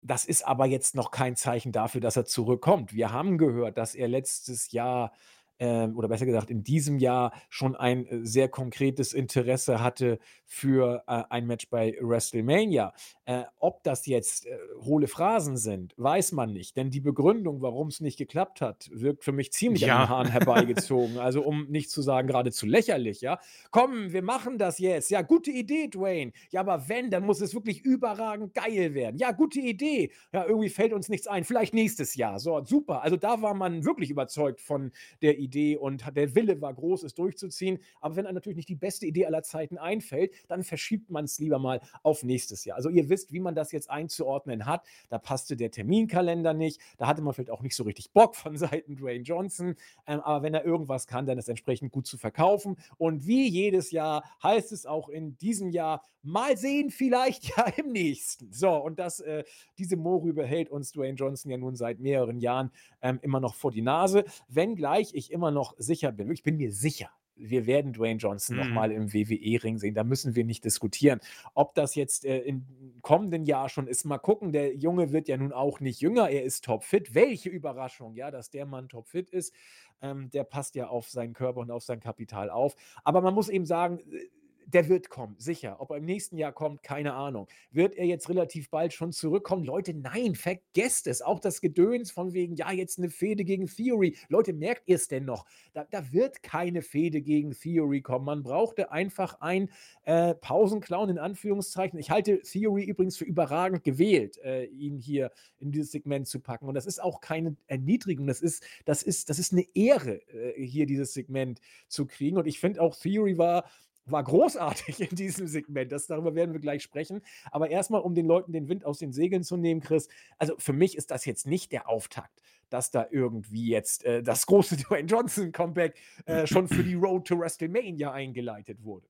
das 0.01 0.25
ist 0.25 0.47
aber 0.47 0.65
jetzt 0.65 0.95
noch 0.95 1.11
kein 1.11 1.35
Zeichen 1.35 1.71
dafür, 1.71 2.01
dass 2.01 2.15
er 2.15 2.25
zurückkommt. 2.25 2.93
Wir 2.93 3.11
haben 3.11 3.37
gehört, 3.37 3.77
dass 3.77 3.95
er 3.95 4.07
letztes 4.07 4.71
Jahr 4.71 5.11
ähm, 5.59 5.97
oder 5.97 6.07
besser 6.07 6.25
gesagt 6.25 6.49
in 6.51 6.63
diesem 6.63 6.99
Jahr 6.99 7.33
schon 7.49 7.75
ein 7.75 8.05
äh, 8.05 8.25
sehr 8.25 8.47
konkretes 8.47 9.13
Interesse 9.13 9.81
hatte 9.81 10.19
für 10.45 11.03
äh, 11.07 11.23
ein 11.29 11.47
Match 11.47 11.69
bei 11.69 11.97
WrestleMania. 11.99 12.93
Äh, 13.25 13.43
ob 13.59 13.83
das 13.83 14.05
jetzt 14.05 14.45
äh, 14.45 14.57
hohle 14.83 15.07
Phrasen 15.07 15.57
sind, 15.57 15.93
weiß 15.97 16.31
man 16.31 16.53
nicht, 16.53 16.77
denn 16.77 16.91
die 16.91 17.01
Begründung, 17.01 17.61
warum 17.61 17.87
es 17.87 17.99
nicht 17.99 18.17
geklappt 18.17 18.61
hat, 18.61 18.89
wirkt 18.93 19.23
für 19.23 19.31
mich 19.31 19.51
ziemlich 19.51 19.81
ja. 19.81 19.95
an 19.95 20.01
den 20.01 20.09
Haaren 20.09 20.27
herbeigezogen. 20.31 21.17
also 21.17 21.41
um 21.41 21.67
nicht 21.69 21.89
zu 21.89 22.01
sagen 22.01 22.27
geradezu 22.27 22.65
lächerlich, 22.65 23.21
ja. 23.21 23.39
Komm, 23.71 24.13
wir 24.13 24.21
machen 24.21 24.57
das 24.57 24.79
jetzt. 24.79 25.09
Ja, 25.09 25.21
gute 25.23 25.51
Idee, 25.51 25.87
Dwayne. 25.87 26.31
Ja, 26.51 26.61
aber 26.61 26.87
wenn, 26.87 27.09
dann 27.09 27.25
muss 27.25 27.41
es 27.41 27.53
wirklich 27.53 27.83
überragend 27.83 28.53
geil 28.53 28.93
werden. 28.93 29.17
Ja, 29.17 29.31
gute 29.31 29.59
Idee. 29.59 30.11
Ja, 30.31 30.45
irgendwie 30.45 30.69
fällt 30.69 30.93
uns 30.93 31.09
nichts 31.09 31.27
ein. 31.27 31.43
Vielleicht 31.43 31.73
nächstes 31.73 32.15
Jahr. 32.15 32.39
So, 32.39 32.63
super. 32.63 33.01
Also 33.01 33.17
da 33.17 33.41
war 33.41 33.53
man 33.53 33.83
wirklich 33.83 34.09
überzeugt 34.09 34.61
von 34.61 34.91
der 35.21 35.37
Idee 35.37 35.46
Idee 35.47 35.77
und 35.77 36.03
der 36.15 36.35
Wille 36.35 36.61
war 36.61 36.73
groß, 36.73 37.03
es 37.03 37.13
durchzuziehen. 37.13 37.79
Aber 38.01 38.15
wenn 38.15 38.25
einem 38.25 38.35
natürlich 38.35 38.57
nicht 38.57 38.69
die 38.69 38.75
beste 38.75 39.05
Idee 39.05 39.25
aller 39.25 39.43
Zeiten 39.43 39.77
einfällt, 39.77 40.33
dann 40.47 40.63
verschiebt 40.63 41.09
man 41.09 41.25
es 41.25 41.39
lieber 41.39 41.59
mal 41.59 41.81
auf 42.03 42.23
nächstes 42.23 42.65
Jahr. 42.65 42.77
Also 42.77 42.89
ihr 42.89 43.09
wisst, 43.09 43.31
wie 43.33 43.39
man 43.39 43.55
das 43.55 43.71
jetzt 43.71 43.89
einzuordnen 43.89 44.65
hat. 44.65 44.85
Da 45.09 45.17
passte 45.17 45.55
der 45.55 45.71
Terminkalender 45.71 46.53
nicht. 46.53 46.81
Da 46.97 47.07
hatte 47.07 47.21
man 47.21 47.33
vielleicht 47.33 47.51
auch 47.51 47.61
nicht 47.61 47.75
so 47.75 47.83
richtig 47.83 48.11
Bock 48.11 48.35
von 48.35 48.57
Seiten 48.67 48.95
Dwayne 48.95 49.23
Johnson. 49.23 49.75
Ähm, 50.05 50.19
aber 50.21 50.43
wenn 50.43 50.53
er 50.53 50.65
irgendwas 50.65 51.07
kann, 51.07 51.25
dann 51.25 51.37
ist 51.37 51.49
entsprechend 51.49 51.91
gut 51.91 52.05
zu 52.05 52.17
verkaufen. 52.17 52.77
Und 52.97 53.25
wie 53.25 53.47
jedes 53.47 53.91
Jahr 53.91 54.23
heißt 54.43 54.71
es 54.71 54.85
auch 54.85 55.09
in 55.09 55.37
diesem 55.37 55.71
Jahr, 55.71 56.03
mal 56.27 56.57
sehen, 56.57 56.91
vielleicht 56.91 57.57
ja 57.57 57.65
im 57.77 57.91
nächsten. 57.91 58.51
So, 58.51 58.71
und 58.71 58.99
das, 58.99 59.19
äh, 59.19 59.43
diese 59.77 59.95
Mohrrübe 59.95 60.45
hält 60.45 60.69
uns 60.69 60.91
Dwayne 60.91 61.15
Johnson 61.15 61.49
ja 61.51 61.57
nun 61.57 61.75
seit 61.75 61.99
mehreren 61.99 62.39
Jahren 62.39 62.71
ähm, 63.01 63.19
immer 63.21 63.39
noch 63.39 63.55
vor 63.55 63.71
die 63.71 63.81
Nase. 63.81 64.25
Wenngleich 64.47 65.13
ich 65.13 65.31
immer 65.31 65.36
noch 65.37 65.75
sicher 65.77 66.11
bin, 66.11 66.31
ich 66.31 66.43
bin 66.43 66.57
mir 66.57 66.71
sicher, 66.71 67.09
wir 67.39 67.65
werden 67.65 67.93
Dwayne 67.93 68.19
Johnson 68.19 68.55
mhm. 68.55 68.63
nochmal 68.63 68.91
im 68.91 69.13
WWE-Ring 69.13 69.77
sehen. 69.77 69.95
Da 69.95 70.03
müssen 70.03 70.35
wir 70.35 70.43
nicht 70.43 70.65
diskutieren. 70.65 71.19
Ob 71.53 71.73
das 71.75 71.95
jetzt 71.95 72.25
äh, 72.25 72.39
im 72.39 72.65
kommenden 73.01 73.45
Jahr 73.45 73.69
schon 73.69 73.87
ist, 73.87 74.05
mal 74.05 74.17
gucken. 74.17 74.51
Der 74.51 74.75
Junge 74.75 75.11
wird 75.11 75.27
ja 75.27 75.37
nun 75.37 75.53
auch 75.53 75.79
nicht 75.79 76.01
jünger. 76.01 76.29
Er 76.29 76.43
ist 76.43 76.65
topfit. 76.65 77.13
Welche 77.13 77.49
Überraschung, 77.49 78.15
ja, 78.15 78.31
dass 78.31 78.49
der 78.49 78.65
Mann 78.65 78.89
topfit 78.89 79.29
ist. 79.29 79.53
Ähm, 80.01 80.29
der 80.29 80.43
passt 80.43 80.75
ja 80.75 80.87
auf 80.87 81.09
seinen 81.09 81.33
Körper 81.33 81.59
und 81.59 81.71
auf 81.71 81.83
sein 81.83 81.99
Kapital 81.99 82.49
auf. 82.49 82.75
Aber 83.03 83.21
man 83.21 83.33
muss 83.33 83.49
eben 83.49 83.65
sagen, 83.65 83.99
äh, 83.99 84.29
der 84.67 84.89
wird 84.89 85.09
kommen, 85.09 85.35
sicher. 85.39 85.77
Ob 85.79 85.91
er 85.91 85.97
im 85.97 86.05
nächsten 86.05 86.37
Jahr 86.37 86.51
kommt, 86.51 86.83
keine 86.83 87.13
Ahnung. 87.13 87.47
Wird 87.71 87.95
er 87.95 88.05
jetzt 88.05 88.27
relativ 88.27 88.69
bald 88.69 88.91
schon 88.91 89.13
zurückkommen? 89.13 89.63
Leute, 89.63 89.93
nein, 89.93 90.35
vergesst 90.35 91.07
es. 91.07 91.21
Auch 91.21 91.39
das 91.39 91.61
Gedöns 91.61 92.11
von 92.11 92.33
wegen, 92.33 92.55
ja, 92.55 92.71
jetzt 92.71 92.99
eine 92.99 93.09
Fehde 93.09 93.45
gegen 93.45 93.67
Theory. 93.67 94.17
Leute, 94.27 94.51
merkt 94.51 94.83
ihr 94.87 94.97
es 94.97 95.07
denn 95.07 95.23
noch? 95.23 95.45
Da, 95.73 95.85
da, 95.89 96.11
wird 96.11 96.43
keine 96.43 96.81
Fehde 96.81 97.21
gegen 97.21 97.51
Theory 97.51 98.01
kommen. 98.01 98.25
Man 98.25 98.43
brauchte 98.43 98.91
einfach 98.91 99.39
ein 99.39 99.69
äh, 100.03 100.35
Pausenclown 100.35 101.09
in 101.09 101.17
Anführungszeichen. 101.17 101.97
Ich 101.97 102.11
halte 102.11 102.41
Theory 102.41 102.83
übrigens 102.83 103.17
für 103.17 103.25
überragend 103.25 103.85
gewählt, 103.85 104.37
äh, 104.43 104.65
ihn 104.65 104.97
hier 104.97 105.31
in 105.59 105.71
dieses 105.71 105.91
Segment 105.91 106.27
zu 106.27 106.41
packen. 106.41 106.67
Und 106.67 106.75
das 106.75 106.85
ist 106.85 107.01
auch 107.01 107.21
keine 107.21 107.55
Erniedrigung. 107.67 108.27
Das 108.27 108.41
ist, 108.41 108.65
das 108.83 109.01
ist, 109.01 109.29
das 109.29 109.39
ist 109.39 109.53
eine 109.53 109.65
Ehre, 109.73 110.21
äh, 110.33 110.61
hier 110.61 110.85
dieses 110.85 111.13
Segment 111.13 111.61
zu 111.87 112.05
kriegen. 112.05 112.37
Und 112.37 112.47
ich 112.47 112.59
finde 112.59 112.81
auch 112.81 112.95
Theory 112.95 113.37
war 113.37 113.63
war 114.11 114.23
großartig 114.23 114.99
in 115.11 115.15
diesem 115.15 115.47
Segment. 115.47 115.91
Das, 115.91 116.07
darüber 116.07 116.35
werden 116.35 116.53
wir 116.53 116.59
gleich 116.59 116.83
sprechen. 116.83 117.21
Aber 117.51 117.69
erstmal, 117.69 118.01
um 118.01 118.15
den 118.15 118.25
Leuten 118.25 118.51
den 118.51 118.69
Wind 118.69 118.85
aus 118.85 118.99
den 118.99 119.13
Segeln 119.13 119.43
zu 119.43 119.57
nehmen, 119.57 119.81
Chris. 119.81 120.07
Also 120.37 120.55
für 120.57 120.73
mich 120.73 120.97
ist 120.97 121.11
das 121.11 121.25
jetzt 121.25 121.47
nicht 121.47 121.71
der 121.71 121.89
Auftakt, 121.89 122.41
dass 122.69 122.91
da 122.91 123.07
irgendwie 123.11 123.67
jetzt 123.67 124.05
äh, 124.05 124.23
das 124.23 124.45
große 124.45 124.77
Dwayne 124.89 125.07
Johnson 125.07 125.51
Comeback 125.51 125.95
äh, 126.25 126.47
schon 126.47 126.67
für 126.67 126.83
die 126.83 126.95
Road 126.95 127.27
to 127.27 127.39
WrestleMania 127.39 128.11
eingeleitet 128.11 128.83
wurde. 128.83 129.07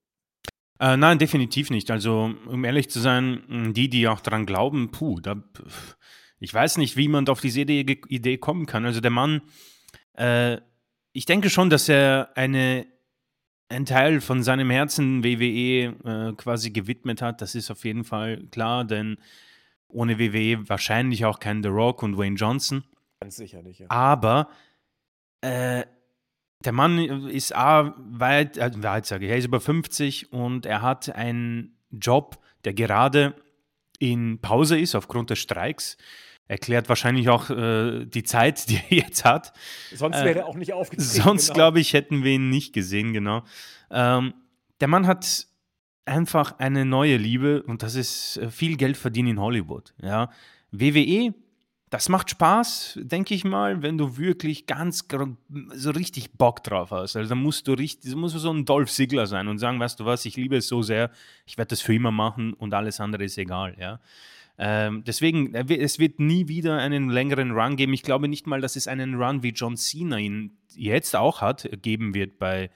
Äh, 0.79 0.97
nein, 0.97 1.17
definitiv 1.17 1.69
nicht. 1.69 1.89
Also, 1.89 2.35
um 2.45 2.63
ehrlich 2.63 2.89
zu 2.89 2.99
sein, 2.99 3.73
die, 3.75 3.89
die 3.89 4.07
auch 4.07 4.19
daran 4.19 4.45
glauben, 4.45 4.91
puh, 4.91 5.19
da, 5.19 5.43
ich 6.39 6.53
weiß 6.53 6.77
nicht, 6.77 6.97
wie 6.97 7.07
man 7.07 7.27
auf 7.29 7.41
diese 7.41 7.61
Idee, 7.61 7.99
Idee 8.09 8.37
kommen 8.37 8.67
kann. 8.67 8.85
Also, 8.85 9.01
der 9.01 9.11
Mann, 9.11 9.41
äh, 10.13 10.57
ich 11.13 11.25
denke 11.25 11.49
schon, 11.49 11.71
dass 11.71 11.89
er 11.89 12.29
eine 12.35 12.85
ein 13.69 13.85
Teil 13.85 14.21
von 14.21 14.43
seinem 14.43 14.69
Herzen 14.69 15.23
WWE 15.23 15.95
äh, 16.03 16.33
quasi 16.33 16.71
gewidmet 16.71 17.21
hat. 17.21 17.41
Das 17.41 17.55
ist 17.55 17.69
auf 17.69 17.83
jeden 17.85 18.03
Fall 18.03 18.43
klar, 18.51 18.85
denn 18.85 19.17
ohne 19.87 20.19
WWE 20.19 20.67
wahrscheinlich 20.69 21.25
auch 21.25 21.39
kein 21.39 21.63
The 21.63 21.69
Rock 21.69 22.03
und 22.03 22.17
Wayne 22.17 22.35
Johnson. 22.35 22.83
Ganz 23.19 23.35
sicherlich, 23.35 23.79
ja. 23.79 23.87
Aber 23.89 24.49
äh, 25.41 25.83
der 26.63 26.71
Mann 26.71 26.97
ist 27.27 27.55
A, 27.55 27.93
weit, 27.97 28.57
äh, 28.57 28.71
weit 28.83 29.05
sage 29.05 29.25
ich, 29.25 29.31
er 29.31 29.37
ist 29.37 29.45
über 29.45 29.59
50 29.59 30.31
und 30.31 30.65
er 30.65 30.81
hat 30.81 31.09
einen 31.09 31.77
Job, 31.91 32.43
der 32.65 32.73
gerade 32.73 33.35
in 33.99 34.39
Pause 34.39 34.79
ist 34.79 34.95
aufgrund 34.95 35.29
des 35.29 35.39
Streiks 35.39 35.97
erklärt 36.47 36.89
wahrscheinlich 36.89 37.29
auch 37.29 37.49
äh, 37.49 38.05
die 38.05 38.23
Zeit, 38.23 38.69
die 38.69 38.79
er 38.89 38.97
jetzt 38.97 39.25
hat. 39.25 39.53
Sonst 39.93 40.17
wäre 40.17 40.35
äh, 40.35 40.39
er 40.39 40.47
auch 40.47 40.55
nicht 40.55 40.73
aufgetreten. 40.73 41.09
Sonst, 41.23 41.47
genau. 41.47 41.55
glaube 41.55 41.79
ich, 41.79 41.93
hätten 41.93 42.23
wir 42.23 42.33
ihn 42.33 42.49
nicht 42.49 42.73
gesehen, 42.73 43.13
genau. 43.13 43.43
Ähm, 43.91 44.33
der 44.79 44.87
Mann 44.87 45.07
hat 45.07 45.47
einfach 46.05 46.57
eine 46.59 46.85
neue 46.85 47.17
Liebe 47.17 47.63
und 47.63 47.83
das 47.83 47.95
ist 47.95 48.37
äh, 48.37 48.49
viel 48.49 48.77
Geld 48.77 48.97
verdienen 48.97 49.29
in 49.29 49.39
Hollywood. 49.39 49.93
Ja. 50.01 50.29
WWE, 50.71 51.33
das 51.89 52.09
macht 52.09 52.29
Spaß, 52.29 52.99
denke 53.01 53.33
ich 53.33 53.45
mal, 53.45 53.81
wenn 53.81 53.97
du 53.97 54.17
wirklich 54.17 54.67
ganz 54.67 55.05
so 55.73 55.91
richtig 55.91 56.33
Bock 56.33 56.63
drauf 56.63 56.91
hast. 56.91 57.15
Also 57.15 57.29
da 57.29 57.35
musst 57.35 57.67
du 57.67 57.73
richtig, 57.73 58.13
musst 58.15 58.35
du 58.35 58.39
so 58.39 58.51
ein 58.51 58.65
Dolph 58.65 58.91
Ziggler 58.91 59.25
sein 59.25 59.47
und 59.47 59.57
sagen, 59.57 59.79
weißt 59.79 59.99
du 59.99 60.05
was, 60.05 60.25
ich 60.25 60.35
liebe 60.35 60.57
es 60.57 60.67
so 60.67 60.81
sehr, 60.81 61.11
ich 61.45 61.57
werde 61.57 61.69
das 61.69 61.81
für 61.81 61.93
immer 61.93 62.11
machen 62.11 62.53
und 62.53 62.73
alles 62.73 62.99
andere 62.99 63.23
ist 63.23 63.37
egal, 63.37 63.75
ja. 63.79 63.99
Ähm, 64.59 65.03
deswegen, 65.05 65.53
es 65.53 65.99
wird 65.99 66.19
nie 66.19 66.47
wieder 66.47 66.77
einen 66.77 67.09
längeren 67.09 67.51
Run 67.51 67.75
geben. 67.75 67.93
Ich 67.93 68.03
glaube 68.03 68.27
nicht 68.27 68.47
mal, 68.47 68.59
dass 68.61 68.75
es 68.75 68.87
einen 68.87 69.15
Run 69.15 69.43
wie 69.43 69.49
John 69.49 69.77
Cena 69.77 70.17
ihn 70.17 70.57
jetzt 70.75 71.15
auch 71.15 71.41
hat, 71.41 71.69
geben 71.81 72.13
wird 72.13 72.39
bei 72.39 72.71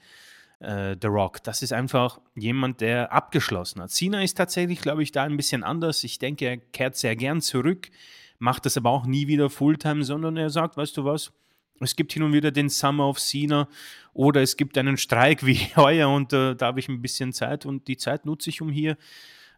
äh, 0.60 0.96
The 1.00 1.08
Rock. 1.08 1.42
Das 1.42 1.62
ist 1.62 1.72
einfach 1.72 2.20
jemand, 2.36 2.80
der 2.80 3.12
abgeschlossen 3.12 3.82
hat. 3.82 3.90
Cena 3.90 4.22
ist 4.22 4.36
tatsächlich, 4.36 4.80
glaube 4.80 5.02
ich, 5.02 5.12
da 5.12 5.24
ein 5.24 5.36
bisschen 5.36 5.64
anders. 5.64 6.04
Ich 6.04 6.18
denke, 6.18 6.46
er 6.46 6.56
kehrt 6.56 6.96
sehr 6.96 7.16
gern 7.16 7.40
zurück, 7.40 7.90
macht 8.38 8.64
das 8.64 8.76
aber 8.76 8.90
auch 8.90 9.04
nie 9.04 9.26
wieder 9.26 9.50
Fulltime, 9.50 10.04
sondern 10.04 10.36
er 10.36 10.50
sagt, 10.50 10.76
weißt 10.76 10.96
du 10.96 11.04
was, 11.04 11.32
es 11.80 11.96
gibt 11.96 12.12
hin 12.12 12.22
und 12.22 12.32
wieder 12.32 12.52
den 12.52 12.68
Summer 12.68 13.08
of 13.08 13.18
Cena 13.18 13.68
oder 14.12 14.40
es 14.40 14.56
gibt 14.56 14.78
einen 14.78 14.96
Streik 14.96 15.44
wie 15.44 15.56
heuer 15.76 16.08
und 16.08 16.32
äh, 16.32 16.54
da 16.54 16.66
habe 16.66 16.80
ich 16.80 16.88
ein 16.88 17.02
bisschen 17.02 17.32
Zeit 17.32 17.66
und 17.66 17.88
die 17.88 17.96
Zeit 17.96 18.24
nutze 18.24 18.50
ich, 18.50 18.62
um 18.62 18.70
hier 18.70 18.96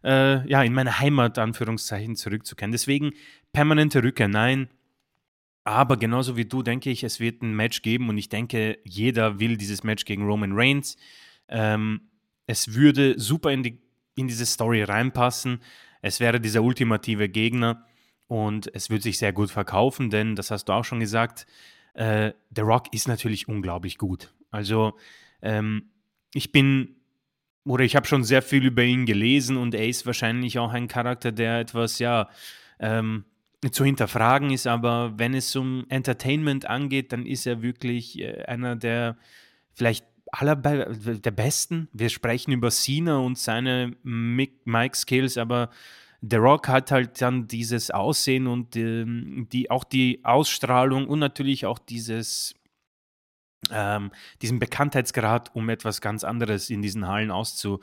äh, 0.05 0.47
ja, 0.47 0.63
in 0.63 0.73
meine 0.73 0.99
Heimat, 0.99 1.37
Anführungszeichen, 1.39 2.15
zurückzukehren. 2.15 2.71
Deswegen 2.71 3.13
permanente 3.51 4.03
Rückkehr, 4.03 4.27
nein. 4.27 4.69
Aber 5.63 5.97
genauso 5.97 6.37
wie 6.37 6.45
du 6.45 6.61
denke 6.61 6.91
ich, 6.91 7.03
es 7.03 7.19
wird 7.19 7.41
ein 7.41 7.55
Match 7.55 7.81
geben 7.81 8.07
und 8.09 8.17
ich 8.19 8.29
denke, 8.29 8.77
jeder 8.83 9.39
will 9.39 9.57
dieses 9.57 9.83
Match 9.83 10.05
gegen 10.05 10.23
Roman 10.23 10.51
Reigns. 10.53 10.95
Ähm, 11.49 12.01
es 12.45 12.75
würde 12.75 13.19
super 13.19 13.51
in, 13.51 13.63
die, 13.63 13.81
in 14.15 14.27
diese 14.27 14.45
Story 14.45 14.83
reinpassen. 14.83 15.59
Es 16.03 16.19
wäre 16.19 16.39
dieser 16.39 16.61
ultimative 16.61 17.27
Gegner 17.27 17.83
und 18.27 18.73
es 18.75 18.91
würde 18.91 19.01
sich 19.01 19.17
sehr 19.17 19.33
gut 19.33 19.49
verkaufen, 19.49 20.11
denn, 20.11 20.35
das 20.35 20.51
hast 20.51 20.65
du 20.65 20.73
auch 20.73 20.85
schon 20.85 20.99
gesagt, 20.99 21.47
äh, 21.95 22.33
The 22.55 22.61
Rock 22.61 22.93
ist 22.93 23.07
natürlich 23.07 23.47
unglaublich 23.47 23.97
gut. 23.97 24.33
Also 24.51 24.97
ähm, 25.41 25.89
ich 26.35 26.51
bin 26.51 26.94
oder 27.65 27.83
ich 27.83 27.95
habe 27.95 28.07
schon 28.07 28.23
sehr 28.23 28.41
viel 28.41 28.65
über 28.65 28.83
ihn 28.83 29.05
gelesen 29.05 29.57
und 29.57 29.73
er 29.73 29.87
ist 29.87 30.05
wahrscheinlich 30.05 30.59
auch 30.59 30.71
ein 30.71 30.87
Charakter, 30.87 31.31
der 31.31 31.59
etwas, 31.59 31.99
ja, 31.99 32.29
ähm, 32.79 33.25
zu 33.71 33.83
hinterfragen 33.83 34.51
ist, 34.51 34.67
aber 34.67 35.13
wenn 35.17 35.33
es 35.33 35.55
um 35.55 35.85
Entertainment 35.89 36.69
angeht, 36.69 37.11
dann 37.11 37.25
ist 37.25 37.47
er 37.47 37.63
wirklich 37.63 38.19
äh, 38.19 38.43
einer 38.43 38.75
der 38.75 39.17
vielleicht 39.73 40.05
aller 40.27 40.55
der 40.55 41.31
Besten. 41.31 41.87
Wir 41.93 42.09
sprechen 42.09 42.51
über 42.51 42.69
Cena 42.69 43.17
und 43.17 43.37
seine 43.37 43.93
Mic-Skills, 44.03 45.37
aber 45.37 45.69
The 46.21 46.37
Rock 46.37 46.67
hat 46.67 46.91
halt 46.91 47.21
dann 47.21 47.47
dieses 47.47 47.91
Aussehen 47.91 48.47
und 48.47 48.75
ähm, 48.75 49.47
die, 49.51 49.69
auch 49.69 49.83
die 49.83 50.21
Ausstrahlung 50.23 51.07
und 51.07 51.19
natürlich 51.19 51.65
auch 51.65 51.79
dieses 51.79 52.55
ähm, 53.71 54.11
diesen 54.41 54.59
Bekanntheitsgrad, 54.59 55.55
um 55.55 55.69
etwas 55.69 56.01
ganz 56.01 56.23
anderes 56.23 56.69
in 56.69 56.81
diesen 56.81 57.07
Hallen 57.07 57.31
auszu, 57.31 57.81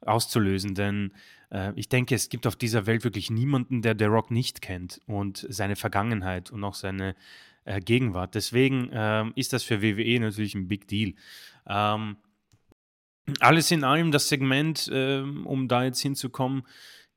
auszulösen. 0.00 0.74
Denn 0.74 1.12
äh, 1.50 1.72
ich 1.76 1.88
denke, 1.88 2.14
es 2.14 2.28
gibt 2.28 2.46
auf 2.46 2.56
dieser 2.56 2.86
Welt 2.86 3.04
wirklich 3.04 3.30
niemanden, 3.30 3.82
der 3.82 3.96
The 3.98 4.04
Rock 4.04 4.30
nicht 4.30 4.62
kennt 4.62 5.00
und 5.06 5.46
seine 5.48 5.76
Vergangenheit 5.76 6.50
und 6.50 6.62
auch 6.64 6.74
seine 6.74 7.14
äh, 7.64 7.80
Gegenwart. 7.80 8.34
Deswegen 8.34 8.90
äh, 8.90 9.24
ist 9.34 9.52
das 9.52 9.62
für 9.62 9.82
WWE 9.82 10.20
natürlich 10.20 10.54
ein 10.54 10.68
Big 10.68 10.88
Deal. 10.88 11.14
Ähm, 11.66 12.16
alles 13.40 13.70
in 13.70 13.84
allem, 13.84 14.12
das 14.12 14.28
Segment, 14.28 14.90
ähm, 14.92 15.46
um 15.46 15.66
da 15.66 15.84
jetzt 15.84 16.00
hinzukommen, 16.00 16.64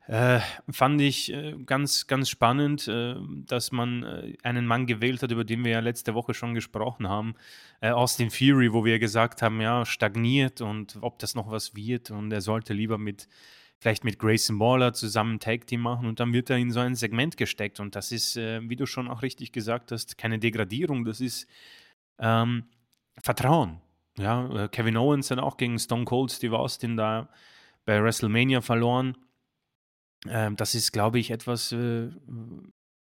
äh, 0.08 0.40
fand 0.70 1.02
ich 1.02 1.34
äh, 1.34 1.54
ganz, 1.66 2.08
ganz 2.08 2.30
spannend, 2.30 2.88
äh, 2.88 3.16
dass 3.46 3.74
man 3.74 4.04
äh, 4.04 4.38
einen 4.42 4.66
Mann 4.66 4.86
gewählt 4.86 5.22
hat, 5.22 5.32
über 5.32 5.44
den 5.44 5.66
wir 5.66 5.74
ja 5.74 5.80
letzte 5.82 6.14
Woche 6.14 6.34
schon 6.34 6.54
gesprochen 6.54 7.10
haben, 7.10 7.36
äh, 7.82 7.90
Austin 7.90 8.32
Fury, 8.32 8.72
wo 8.72 8.86
wir 8.86 9.00
gesagt 9.00 9.42
haben, 9.42 9.60
ja, 9.60 9.86
stagniert 9.86 10.62
und 10.62 10.98
ob 11.02 11.20
das 11.20 11.36
noch 11.36 11.52
was 11.52 11.76
wird. 11.76 12.10
Und 12.10 12.32
er 12.32 12.40
sollte 12.40 12.74
lieber 12.74 12.98
mit, 12.98 13.28
vielleicht 13.80 14.06
mit 14.06 14.18
Grayson 14.18 14.62
Waller 14.62 14.94
zusammen 14.94 15.42
Tag 15.42 15.68
Team 15.68 15.82
machen. 15.82 16.08
Und 16.08 16.22
dann 16.22 16.32
wird 16.32 16.50
er 16.50 16.56
in 16.56 16.72
so 16.72 16.80
ein 16.80 16.96
Segment 16.96 17.36
gesteckt. 17.36 17.82
Und 17.82 17.94
das 17.98 18.14
ist, 18.14 18.38
äh, 18.38 18.62
wie 18.64 18.78
du 18.78 18.86
schon 18.86 19.10
auch 19.10 19.22
richtig 19.22 19.52
gesagt 19.52 19.92
hast, 19.92 20.18
keine 20.18 20.40
Degradierung, 20.40 21.04
das 21.04 21.20
ist 21.20 21.48
ähm, 22.18 22.64
Vertrauen. 23.22 23.82
Ja, 24.18 24.70
Kevin 24.70 24.96
Owens 24.96 25.30
hat 25.32 25.40
auch 25.40 25.58
gegen 25.58 25.78
Stone 25.78 26.06
Cold 26.06 26.32
Steve 26.32 26.58
Austin 26.58 26.96
da 26.96 27.30
bei 27.86 28.02
WrestleMania 28.02 28.62
verloren 28.62 29.18
ähm, 30.30 30.56
das 30.56 30.76
ist, 30.76 30.92
glaube 30.92 31.20
ich, 31.20 31.32
etwas, 31.32 31.72
äh, 31.72 32.10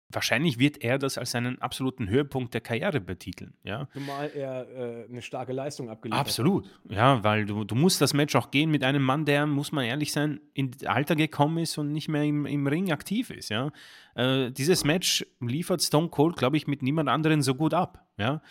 wahrscheinlich 0.09 0.59
wird 0.59 0.83
er 0.85 0.99
das 0.99 1.19
als 1.19 1.33
seinen 1.33 1.61
absoluten 1.61 2.09
Höhepunkt 2.09 2.55
der 2.55 2.61
Karriere 2.61 3.01
betiteln, 3.01 3.55
ja. 3.65 3.89
Zumal 3.93 4.31
er 4.35 4.69
äh, 4.69 5.09
eine 5.09 5.23
starke 5.23 5.53
Leistung 5.53 5.91
abgeliefert 5.91 6.21
hat. 6.21 6.27
Absolut, 6.27 6.71
ja, 6.89 7.25
weil 7.25 7.47
du, 7.47 7.65
du 7.65 7.75
musst 7.75 8.01
das 8.01 8.15
Match 8.15 8.35
auch 8.37 8.51
gehen 8.51 8.71
mit 8.71 8.85
einem 8.85 9.03
Mann, 9.03 9.25
der, 9.25 9.47
muss 9.47 9.73
man 9.73 9.85
ehrlich 9.85 10.13
sein, 10.13 10.41
in 10.55 10.71
Alter 10.87 11.17
gekommen 11.17 11.59
ist 11.59 11.77
und 11.79 11.93
nicht 11.93 12.09
mehr 12.09 12.23
im, 12.23 12.47
im 12.47 12.67
Ring 12.67 12.93
aktiv 12.93 13.31
ist, 13.31 13.49
ja. 13.49 13.71
Äh, 14.15 14.51
dieses 14.53 14.85
Match 14.85 15.27
liefert 15.41 15.83
Stone 15.83 16.09
Cold, 16.09 16.37
glaube 16.37 16.57
ich, 16.57 16.67
mit 16.67 16.83
niemand 16.83 17.09
anderen 17.09 17.43
so 17.43 17.55
gut 17.55 17.75
ab, 17.75 18.07
ja. 18.19 18.43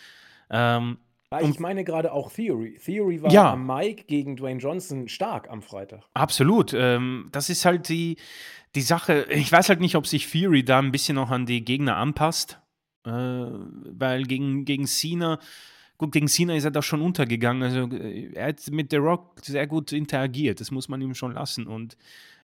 Ähm, 0.50 0.98
ich 1.42 1.60
meine 1.60 1.84
gerade 1.84 2.12
auch 2.12 2.32
Theory. 2.32 2.78
Theory 2.84 3.22
war 3.22 3.32
ja. 3.32 3.54
am 3.54 3.66
Mike 3.66 4.06
gegen 4.08 4.36
Dwayne 4.36 4.60
Johnson 4.60 5.08
stark 5.08 5.50
am 5.50 5.62
Freitag. 5.62 6.04
Absolut. 6.14 6.74
Ähm, 6.74 7.30
das 7.32 7.50
ist 7.50 7.66
halt 7.66 7.90
die, 7.90 8.18
die 8.76 8.82
Sache. 8.82 9.26
Ich 9.30 9.52
weiß 9.52 9.70
halt 9.70 9.80
nicht, 9.80 9.96
ob 9.96 10.08
sich 10.08 10.30
Theory 10.30 10.64
da 10.64 10.80
ein 10.80 10.92
bisschen 10.92 11.16
noch 11.16 11.32
an 11.32 11.46
die 11.46 11.64
Gegner 11.64 11.98
anpasst. 11.98 12.60
Äh, 13.06 13.10
weil 13.10 14.24
gegen, 14.24 14.66
gegen 14.66 14.88
Cena, 14.88 15.40
gut, 15.98 16.12
gegen 16.12 16.28
Cena 16.28 16.56
ist 16.56 16.66
er 16.66 16.72
da 16.72 16.82
schon 16.82 17.02
untergegangen. 17.02 17.64
Also 17.64 17.96
äh, 17.96 18.32
er 18.34 18.48
hat 18.48 18.70
mit 18.72 18.92
The 18.92 18.98
Rock 18.98 19.40
sehr 19.42 19.68
gut 19.68 19.92
interagiert. 19.92 20.60
Das 20.60 20.72
muss 20.72 20.90
man 20.90 21.02
ihm 21.02 21.14
schon 21.14 21.34
lassen. 21.34 21.68
Und 21.68 21.98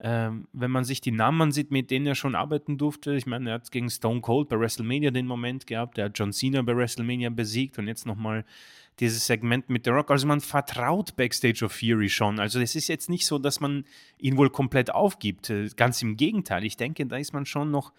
ähm, 0.05 0.49
wenn 0.53 0.73
man 0.73 0.83
sich 0.83 1.01
die 1.01 1.12
Namen 1.12 1.41
ansieht, 1.43 1.71
mit 1.71 1.93
denen 1.93 2.07
er 2.09 2.17
schon 2.17 2.35
arbeiten 2.35 2.77
durfte, 2.77 3.15
ich 3.15 3.25
meine, 3.25 3.51
er 3.51 3.55
hat 3.55 3.71
gegen 3.71 3.88
Stone 3.88 4.21
Cold 4.21 4.49
bei 4.49 4.59
WrestleMania 4.59 5.12
den 5.12 5.29
Moment 5.29 5.65
gehabt, 5.69 5.97
er 5.97 6.07
hat 6.07 6.19
John 6.19 6.33
Cena 6.33 6.61
bei 6.62 6.77
WrestleMania 6.77 7.31
besiegt 7.31 7.79
und 7.79 7.87
jetzt 7.87 8.05
nochmal 8.05 8.45
dieses 8.99 9.25
Segment 9.25 9.71
mit 9.71 9.85
The 9.85 9.91
Rock. 9.91 10.11
Also 10.11 10.27
man 10.27 10.41
vertraut 10.41 11.15
Backstage 11.15 11.65
of 11.65 11.73
Fury 11.73 12.09
schon. 12.09 12.41
Also 12.41 12.59
es 12.59 12.75
ist 12.75 12.88
jetzt 12.88 13.09
nicht 13.09 13.27
so, 13.27 13.38
dass 13.38 13.61
man 13.61 13.85
ihn 14.19 14.37
wohl 14.37 14.51
komplett 14.51 14.93
aufgibt. 14.93 15.51
Äh, 15.51 15.69
ganz 15.77 16.03
im 16.03 16.17
Gegenteil. 16.17 16.65
Ich 16.65 16.77
denke, 16.77 17.07
da 17.07 17.17
ist 17.17 17.33
man 17.33 17.47
schon 17.47 17.71
noch, 17.71 17.93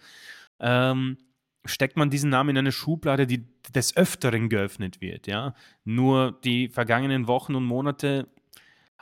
ähm, 0.60 1.16
steckt 1.64 1.96
man 1.96 2.10
diesen 2.10 2.28
Namen 2.28 2.50
in 2.50 2.58
eine 2.58 2.72
Schublade, 2.72 3.26
die 3.26 3.44
des 3.74 3.96
Öfteren 3.96 4.50
geöffnet 4.50 5.00
wird. 5.00 5.26
Ja? 5.26 5.54
Nur 5.84 6.38
die 6.44 6.68
vergangenen 6.68 7.26
Wochen 7.28 7.54
und 7.54 7.64
Monate 7.64 8.28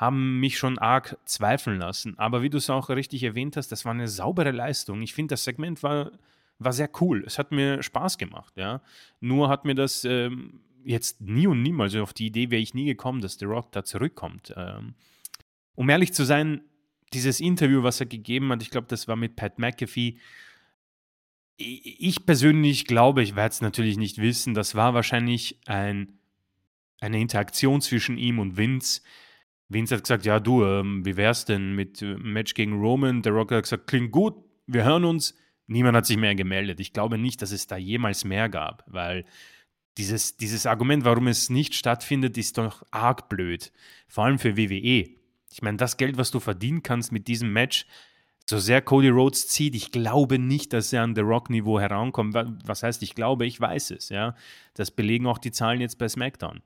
haben 0.02 0.40
mich 0.40 0.58
schon 0.58 0.78
arg 0.78 1.16
zweifeln 1.26 1.78
lassen. 1.78 2.18
Aber 2.18 2.42
wie 2.42 2.50
du 2.50 2.58
es 2.58 2.68
auch 2.68 2.88
richtig 2.88 3.22
erwähnt 3.22 3.56
hast, 3.56 3.68
das 3.68 3.84
war 3.84 3.92
eine 3.92 4.08
saubere 4.08 4.50
Leistung. 4.50 5.00
Ich 5.00 5.14
finde, 5.14 5.34
das 5.34 5.44
Segment 5.44 5.84
war, 5.84 6.10
war 6.58 6.72
sehr 6.72 6.90
cool. 7.00 7.22
Es 7.24 7.38
hat 7.38 7.52
mir 7.52 7.84
Spaß 7.84 8.18
gemacht. 8.18 8.52
Ja? 8.56 8.82
Nur 9.20 9.48
hat 9.48 9.64
mir 9.64 9.76
das 9.76 10.04
ähm, 10.04 10.58
jetzt 10.84 11.20
nie 11.20 11.46
und 11.46 11.62
niemals, 11.62 11.94
auf 11.94 12.14
die 12.14 12.26
Idee 12.26 12.50
wäre 12.50 12.60
ich 12.60 12.74
nie 12.74 12.84
gekommen, 12.84 13.20
dass 13.20 13.38
The 13.38 13.44
Rock 13.44 13.70
da 13.70 13.84
zurückkommt. 13.84 14.52
Ähm, 14.56 14.94
um 15.76 15.88
ehrlich 15.88 16.12
zu 16.12 16.24
sein, 16.24 16.62
dieses 17.12 17.38
Interview, 17.38 17.84
was 17.84 18.00
er 18.00 18.06
gegeben 18.06 18.50
hat, 18.50 18.60
ich 18.60 18.70
glaube, 18.70 18.88
das 18.88 19.06
war 19.06 19.14
mit 19.14 19.36
Pat 19.36 19.60
McAfee. 19.60 20.18
Ich 21.58 22.26
persönlich 22.26 22.86
glaube, 22.86 23.22
ich 23.22 23.36
werde 23.36 23.52
es 23.52 23.60
natürlich 23.60 23.98
nicht 23.98 24.18
wissen, 24.18 24.52
das 24.52 24.74
war 24.74 24.94
wahrscheinlich 24.94 25.60
ein, 25.66 26.18
eine 27.00 27.20
Interaktion 27.20 27.80
zwischen 27.80 28.18
ihm 28.18 28.40
und 28.40 28.56
Vince 28.56 29.02
Vince 29.68 29.96
hat 29.96 30.02
gesagt, 30.02 30.24
ja 30.24 30.40
du, 30.40 30.64
ähm, 30.64 31.04
wie 31.04 31.16
wär's 31.16 31.44
denn 31.44 31.74
mit 31.74 32.02
äh, 32.02 32.14
Match 32.16 32.54
gegen 32.54 32.80
Roman? 32.80 33.22
Der 33.22 33.32
Rock 33.32 33.52
hat 33.52 33.64
gesagt, 33.64 33.86
klingt 33.86 34.12
gut, 34.12 34.34
wir 34.66 34.84
hören 34.84 35.04
uns. 35.04 35.34
Niemand 35.66 35.96
hat 35.96 36.06
sich 36.06 36.16
mehr 36.16 36.34
gemeldet. 36.34 36.80
Ich 36.80 36.92
glaube 36.92 37.18
nicht, 37.18 37.40
dass 37.40 37.52
es 37.52 37.66
da 37.66 37.76
jemals 37.76 38.24
mehr 38.24 38.48
gab, 38.48 38.84
weil 38.86 39.24
dieses, 39.98 40.36
dieses 40.36 40.66
Argument, 40.66 41.04
warum 41.04 41.28
es 41.28 41.50
nicht 41.50 41.74
stattfindet, 41.74 42.36
ist 42.38 42.58
doch 42.58 42.82
arg 42.90 43.28
blöd. 43.28 43.72
Vor 44.08 44.24
allem 44.24 44.38
für 44.38 44.56
WWE. 44.56 45.10
Ich 45.50 45.62
meine, 45.62 45.76
das 45.76 45.96
Geld, 45.96 46.16
was 46.16 46.30
du 46.30 46.40
verdienen 46.40 46.82
kannst 46.82 47.12
mit 47.12 47.28
diesem 47.28 47.52
Match, 47.52 47.86
so 48.48 48.58
sehr 48.58 48.82
Cody 48.82 49.08
Rhodes 49.08 49.48
zieht, 49.48 49.74
ich 49.74 49.92
glaube 49.92 50.38
nicht, 50.38 50.72
dass 50.72 50.92
er 50.92 51.02
an 51.02 51.14
The 51.14 51.20
Rock-Niveau 51.20 51.78
herankommt. 51.78 52.34
Was 52.64 52.82
heißt, 52.82 53.02
ich 53.02 53.14
glaube, 53.14 53.46
ich 53.46 53.60
weiß 53.60 53.92
es, 53.92 54.08
ja. 54.08 54.34
Das 54.74 54.90
belegen 54.90 55.26
auch 55.26 55.38
die 55.38 55.52
Zahlen 55.52 55.80
jetzt 55.80 55.98
bei 55.98 56.08
SmackDown. 56.08 56.62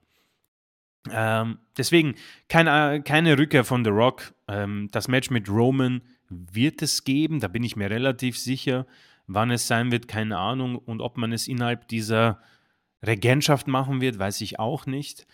Ähm, 1.12 1.58
deswegen 1.76 2.14
keine, 2.48 3.02
keine 3.02 3.38
Rückkehr 3.38 3.64
von 3.64 3.84
The 3.84 3.90
Rock. 3.90 4.34
Ähm, 4.48 4.88
das 4.92 5.08
Match 5.08 5.30
mit 5.30 5.48
Roman 5.48 6.02
wird 6.28 6.82
es 6.82 7.04
geben, 7.04 7.40
da 7.40 7.48
bin 7.48 7.62
ich 7.62 7.76
mir 7.76 7.90
relativ 7.90 8.38
sicher. 8.38 8.86
Wann 9.26 9.50
es 9.50 9.66
sein 9.66 9.90
wird, 9.90 10.08
keine 10.08 10.38
Ahnung. 10.38 10.76
Und 10.76 11.00
ob 11.00 11.16
man 11.16 11.32
es 11.32 11.48
innerhalb 11.48 11.88
dieser 11.88 12.40
Regentschaft 13.04 13.66
machen 13.66 14.00
wird, 14.00 14.18
weiß 14.18 14.40
ich 14.40 14.58
auch 14.58 14.86
nicht. 14.86 15.26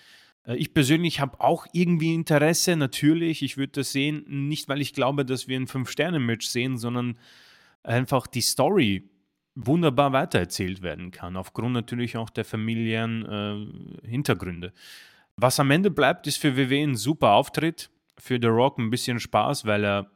Äh, 0.46 0.56
ich 0.56 0.74
persönlich 0.74 1.20
habe 1.20 1.40
auch 1.40 1.66
irgendwie 1.72 2.14
Interesse, 2.14 2.76
natürlich. 2.76 3.42
Ich 3.42 3.56
würde 3.56 3.72
das 3.72 3.92
sehen, 3.92 4.24
nicht 4.48 4.68
weil 4.68 4.80
ich 4.80 4.94
glaube, 4.94 5.24
dass 5.24 5.48
wir 5.48 5.58
ein 5.58 5.66
Fünf-Sterne-Match 5.66 6.46
sehen, 6.46 6.78
sondern 6.78 7.18
einfach 7.82 8.26
die 8.26 8.40
Story 8.40 9.08
wunderbar 9.54 10.12
weitererzählt 10.12 10.82
werden 10.82 11.10
kann, 11.10 11.36
aufgrund 11.36 11.74
natürlich 11.74 12.16
auch 12.16 12.30
der 12.30 12.44
familiären 12.44 13.26
äh, 14.02 14.08
Hintergründe. 14.08 14.72
Was 15.36 15.60
am 15.60 15.70
Ende 15.70 15.90
bleibt, 15.90 16.26
ist 16.26 16.38
für 16.38 16.56
WWE 16.56 16.82
ein 16.82 16.96
super 16.96 17.32
Auftritt. 17.32 17.90
Für 18.18 18.38
The 18.40 18.48
Rock 18.48 18.78
ein 18.78 18.90
bisschen 18.90 19.18
Spaß, 19.18 19.64
weil 19.64 19.84
er 19.84 20.10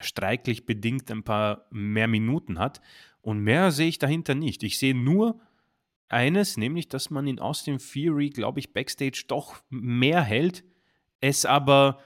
streiklich 0.00 0.66
bedingt 0.66 1.10
ein 1.10 1.22
paar 1.22 1.66
mehr 1.70 2.08
Minuten 2.08 2.58
hat. 2.58 2.80
Und 3.20 3.40
mehr 3.40 3.70
sehe 3.70 3.88
ich 3.88 3.98
dahinter 3.98 4.34
nicht. 4.34 4.62
Ich 4.62 4.78
sehe 4.78 4.94
nur 4.94 5.40
eines, 6.08 6.56
nämlich, 6.56 6.88
dass 6.88 7.10
man 7.10 7.26
in 7.26 7.38
Austin 7.38 7.78
Fury, 7.78 8.30
glaube 8.30 8.60
ich, 8.60 8.72
backstage 8.72 9.24
doch 9.28 9.56
mehr 9.68 10.22
hält, 10.22 10.64
es 11.20 11.44
aber 11.44 11.98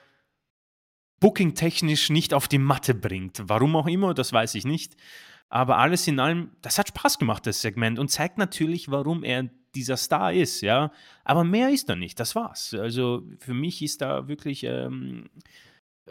booking-technisch 1.20 2.10
nicht 2.10 2.34
auf 2.34 2.48
die 2.48 2.58
Matte 2.58 2.94
bringt. 2.94 3.42
Warum 3.44 3.76
auch 3.76 3.86
immer, 3.86 4.12
das 4.14 4.32
weiß 4.32 4.56
ich 4.56 4.64
nicht. 4.64 4.96
Aber 5.48 5.78
alles 5.78 6.08
in 6.08 6.18
allem, 6.18 6.50
das 6.62 6.78
hat 6.78 6.88
Spaß 6.88 7.18
gemacht, 7.18 7.46
das 7.46 7.60
Segment, 7.60 7.98
und 7.98 8.08
zeigt 8.08 8.38
natürlich, 8.38 8.90
warum 8.90 9.22
er 9.22 9.50
dieser 9.74 9.96
Star 9.96 10.32
ist, 10.32 10.60
ja. 10.60 10.92
Aber 11.24 11.44
mehr 11.44 11.70
ist 11.70 11.88
da 11.88 11.96
nicht, 11.96 12.18
das 12.20 12.34
war's. 12.34 12.74
Also 12.74 13.22
für 13.38 13.54
mich 13.54 13.82
ist 13.82 14.00
da 14.00 14.28
wirklich 14.28 14.64
ähm, 14.64 15.30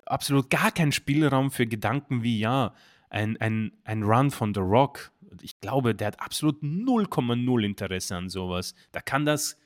absolut 0.06 0.50
gar 0.50 0.71
kein 0.71 0.91
Spielraum 0.91 1.52
für 1.52 1.67
Gedanken 1.67 2.24
wie, 2.24 2.39
ja, 2.39 2.74
ein, 3.10 3.38
ein, 3.38 3.74
ein 3.84 4.04
Run 4.04 4.32
von 4.32 4.54
The 4.54 4.62
Rock. 4.62 5.12
Ich 5.41 5.60
glaube, 5.60 5.93
der 5.93 6.08
hat 6.08 6.19
absolut 6.19 6.63
0,0 6.63 7.65
Interesse 7.65 8.15
an 8.15 8.30
sowas. 8.30 8.74
Da 8.91 9.02
kann 9.02 9.26
das, 9.26 9.58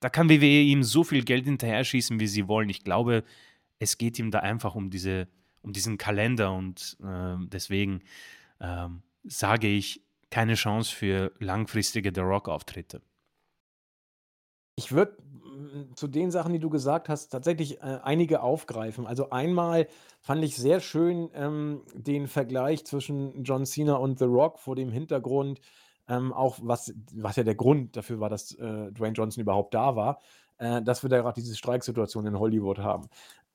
da 0.00 0.08
kann 0.10 0.28
WWE 0.28 0.62
ihm 0.62 0.82
so 0.82 1.04
viel 1.04 1.24
Geld 1.24 1.44
hinterher 1.44 1.84
schießen, 1.84 2.20
wie 2.20 2.26
sie 2.26 2.48
wollen. 2.48 2.68
Ich 2.68 2.84
glaube, 2.84 3.24
es 3.78 3.98
geht 3.98 4.18
ihm 4.18 4.30
da 4.30 4.40
einfach 4.40 4.74
um 4.74 4.90
diese, 4.90 5.28
um 5.62 5.72
diesen 5.72 5.96
Kalender 5.96 6.52
und 6.52 6.96
äh, 7.02 7.36
deswegen 7.46 8.02
ähm, 8.60 9.02
sage 9.24 9.68
ich 9.68 10.02
keine 10.30 10.54
Chance 10.54 10.94
für 10.94 11.32
langfristige 11.38 12.12
The 12.14 12.20
Rock-Auftritte. 12.20 13.00
Ich 14.78 14.92
würde 14.92 15.16
mm, 15.42 15.96
zu 15.96 16.06
den 16.06 16.30
Sachen, 16.30 16.52
die 16.52 16.60
du 16.60 16.70
gesagt 16.70 17.08
hast, 17.08 17.30
tatsächlich 17.30 17.82
äh, 17.82 17.98
einige 18.04 18.42
aufgreifen. 18.42 19.08
Also 19.08 19.30
einmal 19.30 19.88
fand 20.20 20.44
ich 20.44 20.56
sehr 20.56 20.78
schön 20.78 21.30
ähm, 21.34 21.82
den 21.94 22.28
Vergleich 22.28 22.86
zwischen 22.86 23.42
John 23.42 23.66
Cena 23.66 23.96
und 23.96 24.20
The 24.20 24.26
Rock 24.26 24.60
vor 24.60 24.76
dem 24.76 24.92
Hintergrund, 24.92 25.60
ähm, 26.06 26.32
auch 26.32 26.58
was, 26.62 26.94
was 27.12 27.34
ja 27.34 27.42
der 27.42 27.56
Grund 27.56 27.96
dafür 27.96 28.20
war, 28.20 28.30
dass 28.30 28.52
äh, 28.52 28.92
Dwayne 28.92 29.14
Johnson 29.14 29.42
überhaupt 29.42 29.74
da 29.74 29.96
war, 29.96 30.20
äh, 30.58 30.80
dass 30.80 31.02
wir 31.02 31.10
da 31.10 31.18
gerade 31.22 31.40
diese 31.40 31.56
Streiksituation 31.56 32.26
in 32.26 32.38
Hollywood 32.38 32.78
haben. 32.78 33.08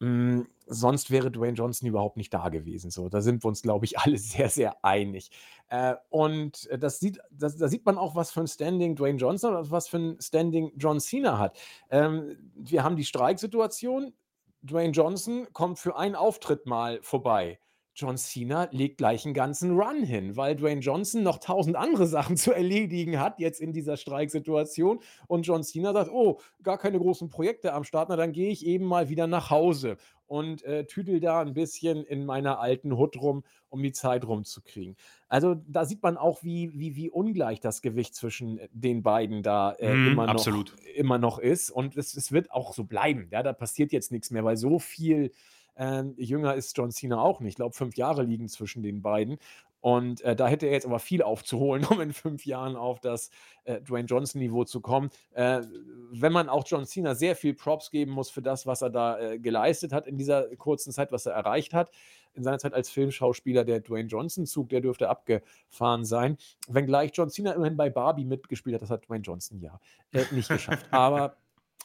Hm, 0.03 0.49
sonst 0.67 1.11
wäre 1.11 1.31
Dwayne 1.31 1.53
Johnson 1.53 1.87
überhaupt 1.87 2.17
nicht 2.17 2.33
da 2.33 2.49
gewesen. 2.49 2.91
So, 2.91 3.07
da 3.07 3.21
sind 3.21 3.41
wir 3.41 3.47
uns, 3.47 3.61
glaube 3.61 3.85
ich, 3.85 3.97
alle 3.99 4.17
sehr, 4.17 4.49
sehr 4.49 4.83
einig. 4.83 5.31
Äh, 5.69 5.95
und 6.09 6.67
äh, 6.67 6.77
das 6.77 6.99
sieht, 6.99 7.19
das, 7.31 7.55
da 7.55 7.69
sieht 7.69 7.85
man 7.85 7.97
auch, 7.97 8.13
was 8.13 8.29
für 8.31 8.41
ein 8.41 8.47
Standing 8.47 8.97
Dwayne 8.97 9.17
Johnson 9.17 9.51
oder 9.51 9.71
was 9.71 9.87
für 9.87 9.99
ein 9.99 10.19
Standing 10.19 10.73
John 10.75 10.99
Cena 10.99 11.39
hat. 11.39 11.57
Ähm, 11.89 12.37
wir 12.53 12.83
haben 12.83 12.97
die 12.97 13.05
Streiksituation. 13.05 14.13
Dwayne 14.61 14.91
Johnson 14.91 15.47
kommt 15.53 15.79
für 15.79 15.95
einen 15.95 16.15
Auftritt 16.15 16.65
mal 16.65 16.99
vorbei. 17.01 17.59
John 17.95 18.17
Cena 18.17 18.67
legt 18.71 18.97
gleich 18.97 19.25
einen 19.25 19.33
ganzen 19.33 19.77
Run 19.79 20.03
hin, 20.03 20.35
weil 20.35 20.55
Dwayne 20.55 20.81
Johnson 20.81 21.23
noch 21.23 21.37
tausend 21.37 21.75
andere 21.75 22.07
Sachen 22.07 22.37
zu 22.37 22.51
erledigen 22.51 23.19
hat, 23.19 23.39
jetzt 23.39 23.61
in 23.61 23.73
dieser 23.73 23.97
Streiksituation. 23.97 24.99
Und 25.27 25.45
John 25.45 25.63
Cena 25.63 25.93
sagt: 25.93 26.11
Oh, 26.11 26.39
gar 26.63 26.77
keine 26.77 26.99
großen 26.99 27.29
Projekte 27.29 27.73
am 27.73 27.83
Start, 27.83 28.09
na 28.09 28.15
dann 28.15 28.31
gehe 28.31 28.49
ich 28.49 28.65
eben 28.65 28.85
mal 28.85 29.09
wieder 29.09 29.27
nach 29.27 29.49
Hause 29.49 29.97
und 30.33 30.63
äh, 30.63 30.85
tüdel 30.85 31.19
da 31.19 31.41
ein 31.41 31.53
bisschen 31.53 32.03
in 32.03 32.25
meiner 32.25 32.59
alten 32.59 32.97
Hut 32.97 33.21
rum, 33.21 33.43
um 33.69 33.83
die 33.83 33.91
Zeit 33.91 34.25
rumzukriegen. 34.25 34.95
Also 35.27 35.55
da 35.67 35.85
sieht 35.85 36.01
man 36.01 36.17
auch, 36.17 36.43
wie, 36.43 36.71
wie, 36.73 36.95
wie 36.95 37.09
ungleich 37.09 37.59
das 37.59 37.81
Gewicht 37.81 38.15
zwischen 38.15 38.59
den 38.71 39.03
beiden 39.03 39.43
da 39.43 39.73
äh, 39.73 39.93
Mm, 39.93 40.07
immer, 40.07 40.25
noch, 40.25 40.33
absolut. 40.33 40.75
immer 40.95 41.17
noch 41.19 41.37
ist. 41.37 41.69
Und 41.69 41.97
es, 41.97 42.15
es 42.15 42.31
wird 42.31 42.51
auch 42.51 42.73
so 42.73 42.83
bleiben. 42.83 43.27
Ja, 43.31 43.43
da 43.43 43.53
passiert 43.53 43.91
jetzt 43.91 44.11
nichts 44.11 44.31
mehr, 44.31 44.43
weil 44.43 44.57
so 44.57 44.79
viel 44.79 45.31
ähm, 45.75 46.13
jünger 46.17 46.55
ist 46.55 46.77
John 46.77 46.91
Cena 46.91 47.19
auch 47.19 47.39
nicht. 47.39 47.51
Ich 47.51 47.55
glaube, 47.55 47.75
fünf 47.75 47.95
Jahre 47.95 48.23
liegen 48.23 48.47
zwischen 48.47 48.83
den 48.83 49.01
beiden. 49.01 49.37
Und 49.83 50.21
äh, 50.21 50.33
da 50.33 50.47
hätte 50.47 50.65
er 50.67 50.71
jetzt 50.71 50.85
aber 50.85 50.99
viel 50.99 51.21
aufzuholen, 51.21 51.83
um 51.89 51.99
in 51.99 52.13
fünf 52.13 52.45
Jahren 52.45 52.77
auf 52.77 53.01
das 53.01 53.31
äh, 53.65 53.81
Dwayne 53.81 54.05
Johnson-Niveau 54.05 54.63
zu 54.63 54.79
kommen. 54.79 55.09
Äh, 55.33 55.61
wenn 56.09 56.31
man 56.31 56.47
auch 56.47 56.63
John 56.65 56.85
Cena 56.85 57.15
sehr 57.15 57.35
viel 57.35 57.53
Props 57.53 57.91
geben 57.91 58.11
muss 58.11 58.29
für 58.29 58.41
das, 58.41 58.65
was 58.65 58.81
er 58.81 58.89
da 58.89 59.19
äh, 59.19 59.39
geleistet 59.39 59.91
hat 59.91 60.07
in 60.07 60.17
dieser 60.17 60.55
kurzen 60.55 60.93
Zeit, 60.93 61.11
was 61.11 61.25
er 61.25 61.33
erreicht 61.33 61.73
hat. 61.73 61.91
In 62.33 62.43
seiner 62.43 62.59
Zeit 62.59 62.73
als 62.73 62.89
Filmschauspieler, 62.89 63.65
der 63.65 63.81
Dwayne 63.81 64.07
Johnson-Zug, 64.07 64.69
der 64.69 64.79
dürfte 64.79 65.09
abgefahren 65.09 66.05
sein. 66.05 66.37
Wenngleich 66.69 67.11
John 67.13 67.29
Cena 67.29 67.51
immerhin 67.51 67.75
bei 67.75 67.89
Barbie 67.89 68.23
mitgespielt 68.23 68.75
hat, 68.75 68.83
das 68.83 68.89
hat 68.89 69.09
Dwayne 69.09 69.23
Johnson 69.23 69.59
ja 69.59 69.81
äh, 70.13 70.23
nicht 70.31 70.47
geschafft. 70.47 70.85
Aber 70.91 71.35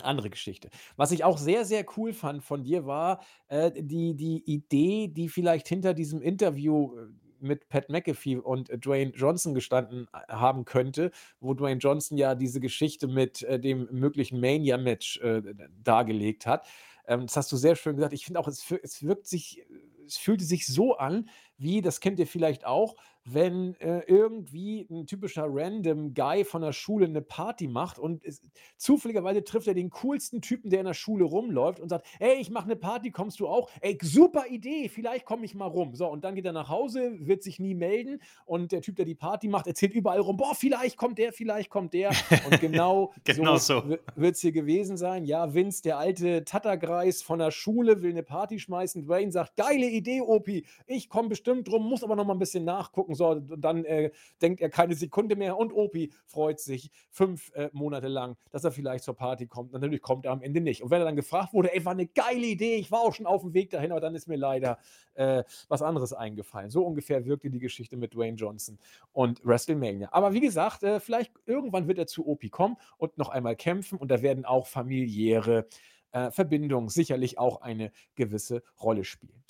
andere 0.03 0.31
Geschichte. 0.31 0.71
Was 0.97 1.13
ich 1.13 1.25
auch 1.25 1.39
sehr, 1.39 1.65
sehr 1.65 1.85
cool 1.97 2.13
fand 2.13 2.43
von 2.43 2.65
dir 2.65 2.87
war, 2.87 3.21
äh, 3.49 3.71
die 3.75 4.15
die 4.15 4.43
Idee, 4.47 5.09
die 5.09 5.29
vielleicht 5.29 5.69
hinter 5.69 5.95
diesem 5.95 6.23
Interview, 6.23 6.97
äh, 6.97 7.07
mit 7.41 7.69
Pat 7.69 7.89
McAfee 7.89 8.37
und 8.39 8.69
äh, 8.69 8.79
Dwayne 8.79 9.13
Johnson 9.15 9.55
gestanden 9.55 10.09
äh, 10.13 10.33
haben 10.33 10.65
könnte, 10.65 11.13
wo 11.41 11.55
Dwayne 11.55 11.79
Johnson 11.79 12.19
ja 12.19 12.35
diese 12.35 12.61
Geschichte 12.61 13.07
mit, 13.07 13.47
dem 13.49 13.89
möglichen 13.93 14.41
Mania-Match, 14.41 15.21
dargelegt 15.83 16.47
hat. 16.47 16.67
Ähm, 17.07 17.23
das 17.23 17.37
hast 17.37 17.53
du 17.53 17.57
sehr 17.57 17.77
schön 17.77 17.97
gesagt. 17.97 18.13
Ich 18.13 18.25
finde 18.25 18.41
auch, 18.41 18.49
es 18.49 18.65
es 18.83 19.03
wirkt 19.03 19.27
sich 19.27 19.65
es 20.09 20.17
fühlte 20.17 20.45
sich 20.45 20.67
so 20.67 20.97
an, 20.97 21.29
wie 21.59 21.83
das 21.83 22.01
kennt 22.01 22.19
ihr 22.19 22.27
vielleicht 22.27 22.65
auch, 22.65 22.95
wenn 23.25 23.75
äh, 23.81 24.01
irgendwie 24.07 24.87
ein 24.91 25.07
typischer 25.07 25.47
random 25.47 26.15
Guy 26.15 26.45
von 26.45 26.63
der 26.63 26.73
Schule 26.73 27.07
eine 27.07 27.21
Party 27.21 27.69
macht 27.69 27.99
und 27.99 28.25
es, 28.25 28.41
zufälligerweise 28.77 29.45
trifft 29.45 29.69
er 29.69 29.75
den 29.75 29.91
coolsten 29.91 30.41
Typen, 30.41 30.71
der 30.71 30.81
in 30.81 30.87
der 30.87 30.95
Schule 30.95 31.25
rumläuft 31.25 31.81
und 31.81 31.89
sagt, 31.89 32.07
ey, 32.21 32.37
ich 32.41 32.51
mache 32.51 32.65
eine 32.65 32.77
Party, 32.77 33.11
kommst 33.11 33.41
du 33.41 33.49
auch? 33.49 33.69
Ey, 33.81 33.99
super 34.01 34.47
Idee, 34.49 34.89
vielleicht 34.89 35.27
komme 35.27 35.45
ich 35.45 35.55
mal 35.55 35.67
rum. 35.67 35.95
So, 35.95 36.09
und 36.09 36.25
dann 36.25 36.35
geht 36.35 36.47
er 36.47 36.53
nach 36.53 36.69
Hause, 36.69 37.17
wird 37.21 37.43
sich 37.43 37.59
nie 37.59 37.75
melden 37.75 38.23
und 38.47 38.73
der 38.73 38.81
Typ, 38.81 38.97
der 38.97 39.05
die 39.05 39.15
Party 39.15 39.49
macht, 39.49 39.67
erzählt 39.67 39.93
überall 39.93 40.21
rum, 40.21 40.37
boah, 40.37 40.55
vielleicht 40.55 40.97
kommt 40.97 41.19
der, 41.19 41.33
vielleicht 41.33 41.71
kommt 41.71 41.93
der. 41.93 42.11
Und 42.51 42.61
genau, 42.61 43.13
Genau 43.25 43.57
so 43.57 43.81
so. 43.81 43.97
wird 44.17 44.37
es 44.37 44.41
hier 44.41 44.53
gewesen 44.53 44.97
sein. 44.97 45.25
Ja, 45.25 45.53
Vince, 45.53 45.83
der 45.83 45.99
alte 45.99 46.45
Tattergreis 46.45 47.23
von 47.23 47.39
der 47.39 47.51
Schule, 47.51 48.03
will 48.03 48.11
eine 48.11 48.23
Party 48.23 48.59
schmeißen. 48.59 49.03
Dwayne 49.03 49.33
sagt, 49.33 49.57
geile 49.57 49.87
Idee, 49.87 50.21
Opi, 50.23 50.65
ich 50.87 51.09
komme 51.09 51.29
bestimmt 51.29 51.48
drum, 51.65 51.89
muss 51.89 52.03
aber 52.03 52.17
noch 52.17 52.25
mal 52.25 52.35
ein 52.35 52.39
bisschen 52.39 52.65
nachgucken. 52.65 53.15
So, 53.15 53.35
dann 53.35 53.85
äh, 53.85 54.11
denkt 54.41 54.61
er 54.61 54.71
keine 54.71 54.95
Sekunde 54.95 55.37
mehr 55.37 55.57
und 55.57 55.73
Opi 55.73 56.13
freut 56.27 56.61
sich 56.61 56.91
fünf 57.11 57.53
äh, 57.55 57.71
Monate 57.73 58.09
lang, 58.09 58.37
dass 58.51 58.65
er 58.65 58.73
vielleicht 58.73 59.05
zur 59.05 59.15
Party 59.15 59.47
kommt. 59.47 59.73
Natürlich 59.73 60.03
kommt 60.03 60.25
er 60.27 60.33
am 60.33 60.43
Ende 60.43 60.61
nicht. 60.61 60.83
Und 60.83 60.91
wenn 60.91 61.01
er 61.01 61.05
dann 61.05 61.17
gefragt 61.17 61.53
wurde, 61.53 61.75
ey, 61.75 61.85
war 61.85 61.93
eine 61.93 62.07
geile 62.07 62.47
Idee, 62.47 62.77
ich 62.77 62.91
war 62.91 63.01
auch 63.01 63.15
schon 63.15 63.27
auf 63.27 63.43
dem 63.43 63.55
Weg 63.55 63.71
dahin, 63.71 63.93
aber 63.93 64.01
dann 64.01 64.15
ist 64.15 64.29
mir 64.29 64.37
leider 64.37 64.79
äh, 65.15 65.45
was 65.69 65.83
anderes 65.83 66.13
eingefallen. 66.13 66.71
So 66.71 66.85
ungefähr 66.85 67.25
wirkte 67.27 67.51
die 67.51 67.59
Geschichte 67.59 67.97
mit 67.97 68.15
Dwayne 68.15 68.37
Johnson 68.37 68.79
und 69.13 69.45
WrestleMania. 69.45 70.09
Aber 70.13 70.33
wie 70.33 70.41
gesagt, 70.41 70.83
äh, 70.83 71.01
vielleicht 71.01 71.33
irgendwann 71.47 71.89
wird 71.89 71.99
er 71.99 72.07
zu 72.07 72.27
Opi 72.27 72.49
kommen 72.49 72.77
und 72.97 73.19
noch 73.19 73.29
einmal 73.29 73.57
kämpfen 73.57 73.99
und 73.99 74.11
da 74.11 74.23
werden 74.23 74.45
auch 74.45 74.67
familiäre 74.67 75.67
äh, 76.13 76.31
Verbindungen 76.31 76.89
sicherlich 76.89 77.39
auch 77.39 77.61
eine 77.61 77.93
gewisse 78.15 78.63
Rolle 78.81 79.05
spielen. 79.05 79.43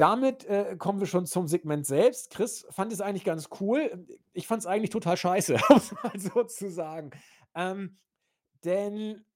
Damit 0.00 0.46
äh, 0.46 0.76
kommen 0.78 0.98
wir 0.98 1.06
schon 1.06 1.26
zum 1.26 1.46
Segment 1.46 1.84
selbst. 1.84 2.30
Chris 2.30 2.66
fand 2.70 2.90
es 2.90 3.02
eigentlich 3.02 3.24
ganz 3.24 3.50
cool. 3.60 4.06
Ich 4.32 4.46
fand 4.46 4.62
es 4.62 4.66
eigentlich 4.66 4.88
total 4.88 5.18
scheiße, 5.18 5.58
um 5.68 5.76
es 5.76 5.92
mal 5.92 6.18
so 6.18 6.42
zu 6.44 6.70
sagen. 6.70 7.10
Ähm, 7.54 7.98
denn 8.64 9.26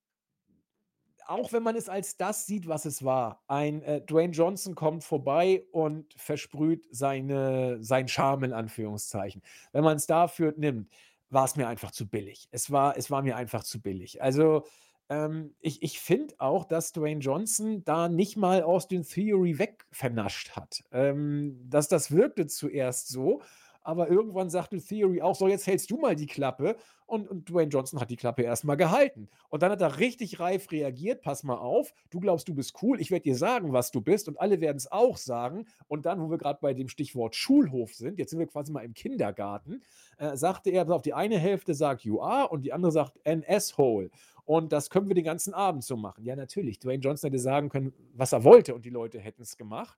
auch 1.27 1.53
wenn 1.53 1.63
man 1.63 1.77
es 1.77 1.91
als 1.91 2.17
das 2.17 2.47
sieht, 2.47 2.67
was 2.67 2.87
es 2.87 3.05
war, 3.05 3.43
ein 3.47 3.83
äh, 3.83 4.01
Dwayne 4.01 4.33
Johnson 4.33 4.75
kommt 4.75 5.05
vorbei 5.05 5.67
und 5.71 6.15
versprüht 6.17 6.87
seine, 6.91 7.77
sein 7.83 8.09
Charme 8.09 8.45
in 8.45 8.53
Anführungszeichen. 8.55 9.43
Wenn 9.73 9.85
man 9.85 9.99
es 9.99 10.07
dafür 10.07 10.55
nimmt, 10.57 10.91
war 11.29 11.45
es 11.45 11.57
mir 11.57 11.69
einfach 11.69 11.91
zu 11.91 12.09
billig. 12.09 12.49
Es 12.53 12.71
war, 12.71 12.97
es 12.97 13.11
war 13.11 13.21
mir 13.21 13.37
einfach 13.37 13.65
zu 13.65 13.83
billig. 13.83 14.23
Also 14.23 14.65
ähm, 15.09 15.55
ich 15.61 15.83
ich 15.83 16.01
finde 16.01 16.35
auch, 16.39 16.65
dass 16.65 16.93
Dwayne 16.93 17.21
Johnson 17.21 17.85
da 17.85 18.09
nicht 18.09 18.37
mal 18.37 18.63
Austin 18.63 19.03
Theory 19.03 19.59
wegvernascht 19.59 20.53
hat. 20.57 20.83
Ähm, 20.93 21.61
dass 21.69 21.89
das 21.89 22.11
wirkte 22.11 22.47
zuerst 22.47 23.09
so, 23.09 23.43
aber 23.83 24.09
irgendwann 24.09 24.49
sagte 24.49 24.79
Theory 24.81 25.21
auch: 25.21 25.35
„So, 25.35 25.47
jetzt 25.49 25.67
hältst 25.67 25.91
du 25.91 25.99
mal 25.99 26.17
die 26.17 26.27
Klappe.“ 26.27 26.77
Und 27.07 27.29
und 27.29 27.51
Dwayne 27.51 27.69
Johnson 27.71 28.01
hat 28.01 28.11
die 28.11 28.17
Klappe 28.17 28.43
erst 28.43 28.65
mal 28.65 28.77
gehalten. 28.77 29.29
Und 29.51 29.63
dann 29.63 29.71
hat 29.71 29.83
er 29.83 29.99
richtig 29.99 30.41
reif 30.41 30.71
reagiert: 30.73 31.21
„Pass 31.23 31.43
mal 31.45 31.59
auf, 31.59 31.93
du 32.11 32.19
glaubst, 32.21 32.49
du 32.49 32.55
bist 32.55 32.75
cool. 32.83 32.99
Ich 33.01 33.11
werde 33.11 33.25
dir 33.25 33.37
sagen, 33.37 33.73
was 33.75 33.91
du 33.91 34.01
bist 34.01 34.27
und 34.29 34.41
alle 34.41 34.61
werden 34.63 34.79
es 34.79 34.91
auch 34.91 35.19
sagen.“ 35.19 35.67
Und 35.87 36.07
dann, 36.07 36.21
wo 36.23 36.31
wir 36.31 36.39
gerade 36.39 36.59
bei 36.63 36.73
dem 36.73 36.89
Stichwort 36.89 37.37
Schulhof 37.37 37.95
sind, 37.95 38.19
jetzt 38.19 38.31
sind 38.31 38.39
wir 38.39 38.47
quasi 38.47 38.73
mal 38.73 38.85
im 38.85 38.95
Kindergarten, 38.95 39.83
äh, 40.17 40.37
sagte 40.37 40.71
er: 40.71 40.85
„Pass 40.87 40.95
auf, 40.95 41.03
die 41.03 41.15
eine 41.15 41.39
Hälfte 41.39 41.75
sagt 41.75 42.03
„You 42.05 42.21
are“ 42.23 42.49
und 42.49 42.63
die 42.65 42.73
andere 42.73 42.93
sagt 42.93 43.19
„An 43.27 43.45
asshole.“ 43.47 44.11
Und 44.45 44.73
das 44.73 44.91
können 44.91 45.09
wir 45.09 45.15
den 45.15 45.25
ganzen 45.25 45.55
Abend 45.55 45.85
so 45.85 45.97
machen. 45.97 46.25
Ja, 46.25 46.37
natürlich. 46.37 46.79
Dwayne 46.79 47.03
Johnson 47.03 47.31
hätte 47.31 47.41
sagen 47.41 47.69
können, 47.71 47.93
was 48.13 48.33
er 48.33 48.45
wollte 48.45 48.75
und 48.75 48.85
die 48.85 48.91
Leute 48.91 49.19
hätten 49.19 49.43
es 49.43 49.57
gemacht. 49.57 49.97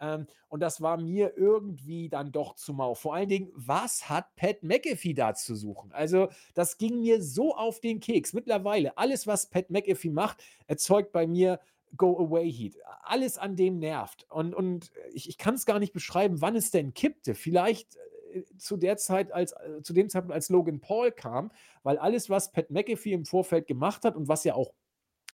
Ähm, 0.00 0.26
und 0.48 0.60
das 0.60 0.80
war 0.80 0.98
mir 0.98 1.36
irgendwie 1.36 2.08
dann 2.08 2.32
doch 2.32 2.54
zu 2.54 2.74
mau. 2.74 2.94
Vor 2.94 3.14
allen 3.14 3.28
Dingen, 3.28 3.50
was 3.54 4.08
hat 4.08 4.34
Pat 4.36 4.62
McAfee 4.62 5.14
da 5.14 5.34
zu 5.34 5.54
suchen? 5.54 5.92
Also, 5.92 6.28
das 6.54 6.76
ging 6.78 7.00
mir 7.00 7.22
so 7.22 7.54
auf 7.54 7.80
den 7.80 8.00
Keks. 8.00 8.32
Mittlerweile, 8.32 8.98
alles, 8.98 9.26
was 9.26 9.48
Pat 9.48 9.70
McAfee 9.70 10.10
macht, 10.10 10.42
erzeugt 10.66 11.12
bei 11.12 11.26
mir 11.26 11.60
Go-Away-Heat. 11.96 12.76
Alles 13.02 13.38
an 13.38 13.56
dem 13.56 13.78
nervt. 13.78 14.26
Und, 14.28 14.54
und 14.54 14.90
ich, 15.12 15.28
ich 15.28 15.38
kann 15.38 15.54
es 15.54 15.66
gar 15.66 15.78
nicht 15.78 15.92
beschreiben, 15.92 16.40
wann 16.40 16.56
es 16.56 16.70
denn 16.70 16.92
kippte. 16.92 17.34
Vielleicht 17.34 17.96
äh, 17.96 18.00
zu 18.58 18.76
der 18.76 18.96
Zeit, 18.96 19.32
als, 19.32 19.52
äh, 19.52 19.82
zu 19.82 19.92
dem 19.92 20.08
Zeitpunkt, 20.08 20.34
als 20.34 20.48
Logan 20.48 20.80
Paul 20.80 21.12
kam, 21.12 21.50
weil 21.82 21.98
alles, 21.98 22.30
was 22.30 22.52
Pat 22.52 22.70
McAfee 22.70 23.12
im 23.12 23.24
Vorfeld 23.24 23.66
gemacht 23.66 24.04
hat 24.04 24.16
und 24.16 24.28
was 24.28 24.44
ja 24.44 24.54
auch 24.54 24.72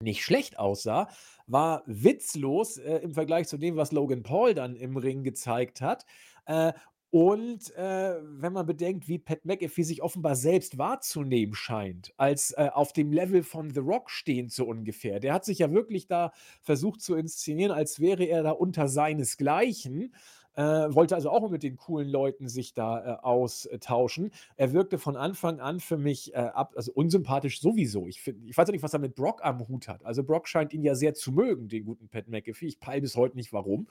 nicht 0.01 0.23
schlecht 0.23 0.57
aussah, 0.57 1.09
war 1.47 1.83
witzlos 1.85 2.77
äh, 2.77 2.97
im 2.97 3.13
Vergleich 3.13 3.47
zu 3.47 3.57
dem, 3.57 3.75
was 3.75 3.91
Logan 3.91 4.23
Paul 4.23 4.53
dann 4.53 4.75
im 4.75 4.95
Ring 4.95 5.23
gezeigt 5.23 5.81
hat. 5.81 6.05
Äh, 6.45 6.73
und 7.11 7.75
äh, 7.75 8.19
wenn 8.21 8.53
man 8.53 8.67
bedenkt, 8.67 9.07
wie 9.07 9.17
Pat 9.17 9.43
McAfee 9.43 9.81
sich 9.81 10.03
offenbar 10.03 10.35
selbst 10.35 10.77
wahrzunehmen 10.77 11.55
scheint, 11.55 12.13
als 12.17 12.51
äh, 12.51 12.69
auf 12.71 12.93
dem 12.93 13.11
Level 13.11 13.41
von 13.41 13.73
The 13.73 13.79
Rock 13.79 14.11
stehend 14.11 14.51
so 14.51 14.65
ungefähr. 14.65 15.19
Der 15.19 15.33
hat 15.33 15.43
sich 15.43 15.57
ja 15.59 15.71
wirklich 15.71 16.05
da 16.05 16.31
versucht 16.61 17.01
zu 17.01 17.15
inszenieren, 17.15 17.71
als 17.71 17.99
wäre 17.99 18.25
er 18.25 18.43
da 18.43 18.51
unter 18.51 18.87
seinesgleichen. 18.87 20.13
Äh, 20.59 20.93
wollte 20.93 21.15
also 21.15 21.29
auch 21.29 21.49
mit 21.49 21.63
den 21.63 21.77
coolen 21.77 22.09
Leuten 22.09 22.49
sich 22.49 22.73
da 22.73 22.99
äh, 22.99 23.17
austauschen. 23.21 24.31
Er 24.57 24.73
wirkte 24.73 24.97
von 24.97 25.15
Anfang 25.15 25.61
an 25.61 25.79
für 25.79 25.97
mich 25.97 26.33
äh, 26.33 26.37
ab, 26.37 26.73
also 26.75 26.91
unsympathisch 26.91 27.61
sowieso. 27.61 28.07
Ich, 28.07 28.19
find, 28.21 28.45
ich 28.45 28.57
weiß 28.57 28.67
ja 28.67 28.73
nicht, 28.73 28.83
was 28.83 28.91
er 28.91 28.99
mit 28.99 29.15
Brock 29.15 29.39
am 29.41 29.65
Hut 29.69 29.87
hat. 29.87 30.03
Also 30.03 30.21
Brock 30.21 30.49
scheint 30.49 30.73
ihn 30.73 30.83
ja 30.83 30.95
sehr 30.95 31.13
zu 31.13 31.31
mögen, 31.31 31.69
den 31.69 31.85
guten 31.85 32.09
Pat 32.09 32.27
McAfee. 32.27 32.67
Ich 32.67 32.81
peile 32.81 32.99
bis 32.99 33.15
heute 33.15 33.37
nicht 33.37 33.53
warum. 33.53 33.87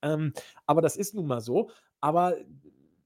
Ähm, 0.00 0.32
aber 0.64 0.80
das 0.80 0.96
ist 0.96 1.14
nun 1.14 1.26
mal 1.26 1.42
so. 1.42 1.68
Aber 2.00 2.34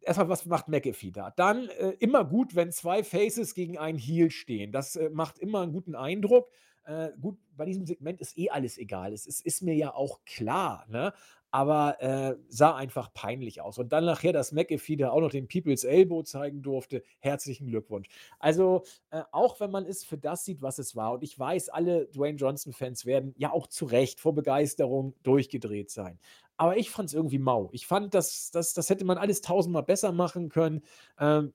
erstmal, 0.03 0.29
was 0.29 0.47
macht 0.47 0.69
McAfee 0.69 1.11
da? 1.11 1.33
Dann 1.33 1.69
äh, 1.81 1.97
immer 1.99 2.25
gut, 2.25 2.55
wenn 2.55 2.71
zwei 2.71 3.03
Faces 3.03 3.55
gegen 3.55 3.77
einen 3.77 3.99
Heel 3.99 4.31
stehen. 4.31 4.71
Das 4.71 4.95
äh, 4.95 5.11
macht 5.11 5.41
immer 5.41 5.63
einen 5.63 5.73
guten 5.73 5.97
Eindruck. 5.97 6.49
Äh, 6.85 7.09
gut, 7.21 7.39
bei 7.61 7.67
diesem 7.67 7.85
Segment 7.85 8.23
ist 8.23 8.39
eh 8.39 8.49
alles 8.49 8.79
egal. 8.79 9.13
Es 9.13 9.27
ist, 9.27 9.45
ist 9.45 9.61
mir 9.61 9.75
ja 9.75 9.95
auch 9.95 10.25
klar, 10.25 10.87
ne? 10.89 11.13
aber 11.51 12.01
äh, 12.01 12.37
sah 12.49 12.75
einfach 12.75 13.13
peinlich 13.13 13.61
aus. 13.61 13.77
Und 13.77 13.93
dann 13.93 14.07
nachher, 14.07 14.33
dass 14.33 14.53
McAfee 14.53 14.97
da 14.97 15.11
auch 15.11 15.21
noch 15.21 15.31
den 15.31 15.47
People's 15.47 15.85
Elbow 15.85 16.23
zeigen 16.23 16.63
durfte, 16.63 17.03
herzlichen 17.19 17.67
Glückwunsch. 17.67 18.09
Also, 18.39 18.85
äh, 19.11 19.23
auch 19.31 19.61
wenn 19.61 19.71
man 19.71 19.85
es 19.85 20.05
für 20.05 20.17
das 20.17 20.47
sieht, 20.47 20.63
was 20.63 20.79
es 20.79 20.97
war, 20.97 21.13
und 21.13 21.23
ich 21.23 21.39
weiß, 21.39 21.69
alle 21.69 22.07
Dwayne 22.07 22.39
Johnson-Fans 22.39 23.05
werden 23.05 23.35
ja 23.37 23.53
auch 23.53 23.67
zu 23.67 23.85
Recht 23.85 24.21
vor 24.21 24.35
Begeisterung 24.35 25.15
durchgedreht 25.23 25.91
sein. 25.91 26.19
Aber 26.57 26.79
ich 26.79 26.91
fand 26.91 27.09
es 27.09 27.15
irgendwie 27.15 27.39
mau. 27.39 27.69
Ich 27.73 27.87
fand, 27.87 28.15
das, 28.15 28.51
das, 28.53 28.73
das 28.73 28.89
hätte 28.89 29.05
man 29.05 29.19
alles 29.19 29.43
tausendmal 29.43 29.83
besser 29.83 30.13
machen 30.13 30.49
können. 30.49 30.83
Ähm, 31.19 31.53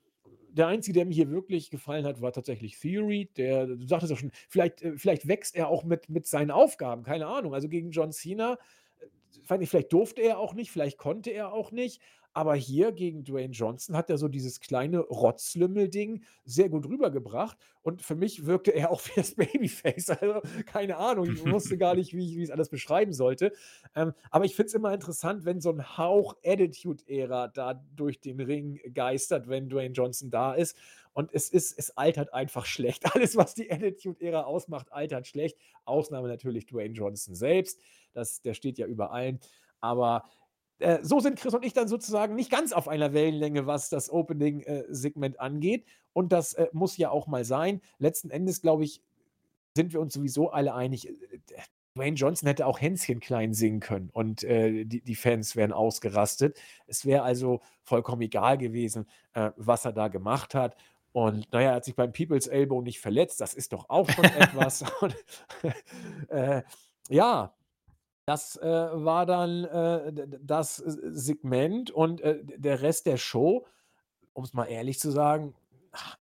der 0.56 0.66
Einzige, 0.68 0.94
der 0.94 1.06
mir 1.06 1.14
hier 1.14 1.30
wirklich 1.30 1.70
gefallen 1.70 2.06
hat, 2.06 2.20
war 2.20 2.32
tatsächlich 2.32 2.78
Theory. 2.78 3.30
Der, 3.36 3.66
du 3.66 3.86
sagtest 3.86 4.10
ja 4.10 4.16
schon, 4.16 4.32
vielleicht, 4.48 4.82
äh, 4.82 4.96
vielleicht 4.96 5.28
wächst 5.28 5.54
er 5.54 5.68
auch 5.68 5.84
mit, 5.84 6.08
mit 6.08 6.26
seinen 6.26 6.50
Aufgaben, 6.50 7.02
keine 7.02 7.26
Ahnung. 7.26 7.54
Also 7.54 7.68
gegen 7.68 7.90
John 7.90 8.12
Cena 8.12 8.58
weiß 9.48 9.58
nicht, 9.58 9.70
vielleicht 9.70 9.92
durfte 9.92 10.22
er 10.22 10.38
auch 10.38 10.54
nicht, 10.54 10.70
vielleicht 10.70 10.98
konnte 10.98 11.30
er 11.30 11.52
auch 11.52 11.70
nicht, 11.70 12.00
aber 12.36 12.54
hier 12.54 12.92
gegen 12.92 13.24
Dwayne 13.24 13.54
Johnson 13.54 13.96
hat 13.96 14.10
er 14.10 14.18
so 14.18 14.28
dieses 14.28 14.60
kleine 14.60 14.98
Rotzlümmel-Ding 14.98 16.22
sehr 16.44 16.68
gut 16.68 16.84
rübergebracht 16.84 17.56
und 17.80 18.02
für 18.02 18.14
mich 18.14 18.44
wirkte 18.44 18.72
er 18.72 18.90
auch 18.92 19.00
wie 19.06 19.12
das 19.16 19.36
Babyface. 19.36 20.10
Also 20.10 20.42
keine 20.66 20.98
Ahnung, 20.98 21.32
ich 21.32 21.50
wusste 21.50 21.78
gar 21.78 21.94
nicht, 21.96 22.12
wie 22.12 22.30
ich, 22.30 22.36
es 22.42 22.50
alles 22.50 22.68
beschreiben 22.68 23.14
sollte. 23.14 23.52
Ähm, 23.94 24.12
aber 24.30 24.44
ich 24.44 24.54
finde 24.54 24.66
es 24.66 24.74
immer 24.74 24.92
interessant, 24.92 25.46
wenn 25.46 25.62
so 25.62 25.70
ein 25.70 25.96
Hauch 25.96 26.36
Attitude-Ära 26.44 27.48
da 27.48 27.82
durch 27.96 28.20
den 28.20 28.38
Ring 28.38 28.80
geistert, 28.92 29.48
wenn 29.48 29.70
Dwayne 29.70 29.94
Johnson 29.94 30.28
da 30.30 30.52
ist. 30.52 30.76
Und 31.14 31.30
es 31.32 31.48
ist, 31.48 31.78
es 31.78 31.96
altert 31.96 32.34
einfach 32.34 32.66
schlecht. 32.66 33.06
Alles, 33.14 33.38
was 33.38 33.54
die 33.54 33.72
Attitude-Ära 33.72 34.42
ausmacht, 34.42 34.92
altert 34.92 35.26
schlecht. 35.26 35.56
Ausnahme 35.86 36.28
natürlich 36.28 36.66
Dwayne 36.66 36.92
Johnson 36.92 37.34
selbst. 37.34 37.80
Das, 38.12 38.42
der 38.42 38.52
steht 38.52 38.76
ja 38.76 38.86
über 38.86 39.10
allen. 39.10 39.40
Aber 39.80 40.24
äh, 40.78 40.98
so 41.02 41.20
sind 41.20 41.38
Chris 41.38 41.54
und 41.54 41.64
ich 41.64 41.72
dann 41.72 41.88
sozusagen 41.88 42.34
nicht 42.34 42.50
ganz 42.50 42.72
auf 42.72 42.88
einer 42.88 43.12
Wellenlänge, 43.12 43.66
was 43.66 43.88
das 43.88 44.10
Opening-Segment 44.10 45.36
äh, 45.36 45.38
angeht. 45.38 45.86
Und 46.12 46.32
das 46.32 46.54
äh, 46.54 46.68
muss 46.72 46.96
ja 46.96 47.10
auch 47.10 47.26
mal 47.26 47.44
sein. 47.44 47.80
Letzten 47.98 48.30
Endes, 48.30 48.62
glaube 48.62 48.84
ich, 48.84 49.02
sind 49.74 49.92
wir 49.92 50.00
uns 50.00 50.14
sowieso 50.14 50.50
alle 50.50 50.74
einig. 50.74 51.08
Äh, 51.08 51.14
Dwayne 51.96 52.16
Johnson 52.16 52.46
hätte 52.46 52.66
auch 52.66 52.80
Hänschen 52.80 53.20
klein 53.20 53.54
singen 53.54 53.80
können 53.80 54.10
und 54.12 54.44
äh, 54.44 54.84
die, 54.84 55.00
die, 55.00 55.14
Fans 55.14 55.56
wären 55.56 55.72
ausgerastet. 55.72 56.60
Es 56.86 57.06
wäre 57.06 57.22
also 57.22 57.62
vollkommen 57.82 58.20
egal 58.20 58.58
gewesen, 58.58 59.06
äh, 59.32 59.50
was 59.56 59.86
er 59.86 59.92
da 59.92 60.08
gemacht 60.08 60.54
hat. 60.54 60.76
Und 61.12 61.50
naja, 61.52 61.70
er 61.70 61.76
hat 61.76 61.86
sich 61.86 61.96
beim 61.96 62.12
People's 62.12 62.46
Elbow 62.46 62.82
nicht 62.82 63.00
verletzt. 63.00 63.40
Das 63.40 63.54
ist 63.54 63.72
doch 63.72 63.88
auch 63.88 64.10
schon 64.10 64.24
etwas. 64.38 64.84
und, 65.00 65.16
äh, 66.28 66.62
ja, 67.08 67.55
das 68.26 68.56
äh, 68.56 68.66
war 68.66 69.24
dann 69.24 69.64
äh, 69.64 70.12
das 70.42 70.76
Segment 70.76 71.90
und 71.90 72.20
äh, 72.20 72.40
der 72.44 72.82
Rest 72.82 73.06
der 73.06 73.16
Show, 73.16 73.66
um 74.32 74.44
es 74.44 74.52
mal 74.52 74.66
ehrlich 74.66 74.98
zu 74.98 75.10
sagen, 75.10 75.54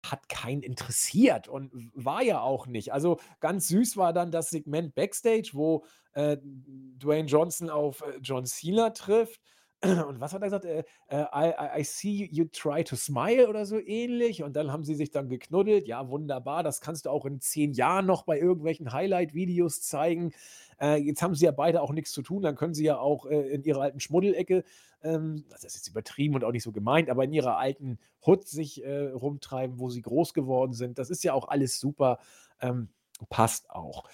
hat 0.04 0.28
keinen 0.28 0.62
interessiert 0.62 1.48
und 1.48 1.72
war 1.94 2.22
ja 2.22 2.40
auch 2.40 2.66
nicht. 2.66 2.92
Also 2.92 3.18
ganz 3.40 3.68
süß 3.68 3.96
war 3.96 4.12
dann 4.12 4.30
das 4.30 4.50
Segment 4.50 4.94
Backstage, 4.94 5.50
wo 5.54 5.84
äh, 6.12 6.36
Dwayne 6.42 7.26
Johnson 7.26 7.70
auf 7.70 8.02
äh, 8.02 8.18
John 8.22 8.44
Cena 8.44 8.90
trifft 8.90 9.40
und 9.82 10.20
was 10.20 10.32
hat 10.32 10.42
er 10.42 10.46
gesagt? 10.46 10.64
Äh, 10.64 10.84
äh, 11.08 11.24
I, 11.34 11.80
I, 11.80 11.84
see 11.84 12.28
you 12.30 12.46
try 12.46 12.82
to 12.84 12.96
smile 12.96 13.48
oder 13.48 13.66
so 13.66 13.78
ähnlich. 13.78 14.42
Und 14.42 14.56
dann 14.56 14.72
haben 14.72 14.84
sie 14.84 14.94
sich 14.94 15.10
dann 15.10 15.28
geknuddelt. 15.28 15.86
Ja, 15.86 16.08
wunderbar. 16.08 16.62
Das 16.62 16.80
kannst 16.80 17.06
du 17.06 17.10
auch 17.10 17.26
in 17.26 17.40
zehn 17.40 17.72
Jahren 17.72 18.06
noch 18.06 18.22
bei 18.22 18.38
irgendwelchen 18.38 18.92
Highlight-Videos 18.92 19.82
zeigen. 19.82 20.32
Äh, 20.80 20.96
jetzt 21.02 21.22
haben 21.22 21.34
sie 21.34 21.44
ja 21.44 21.50
beide 21.50 21.82
auch 21.82 21.92
nichts 21.92 22.12
zu 22.12 22.22
tun. 22.22 22.42
Dann 22.42 22.56
können 22.56 22.74
sie 22.74 22.84
ja 22.84 22.98
auch 22.98 23.26
äh, 23.26 23.48
in 23.48 23.62
ihrer 23.62 23.82
alten 23.82 24.00
Schmuddelecke, 24.00 24.64
ähm, 25.02 25.44
das 25.50 25.64
ist 25.64 25.76
jetzt 25.76 25.88
übertrieben 25.88 26.34
und 26.34 26.44
auch 26.44 26.52
nicht 26.52 26.62
so 26.62 26.72
gemeint, 26.72 27.10
aber 27.10 27.24
in 27.24 27.32
ihrer 27.32 27.58
alten 27.58 27.98
Hut 28.24 28.48
sich 28.48 28.82
äh, 28.82 29.08
rumtreiben, 29.08 29.78
wo 29.78 29.90
sie 29.90 30.02
groß 30.02 30.32
geworden 30.32 30.72
sind. 30.72 30.98
Das 30.98 31.10
ist 31.10 31.22
ja 31.22 31.34
auch 31.34 31.48
alles 31.48 31.78
super. 31.78 32.18
Ähm, 32.60 32.88
passt 33.28 33.70
auch. 33.70 34.04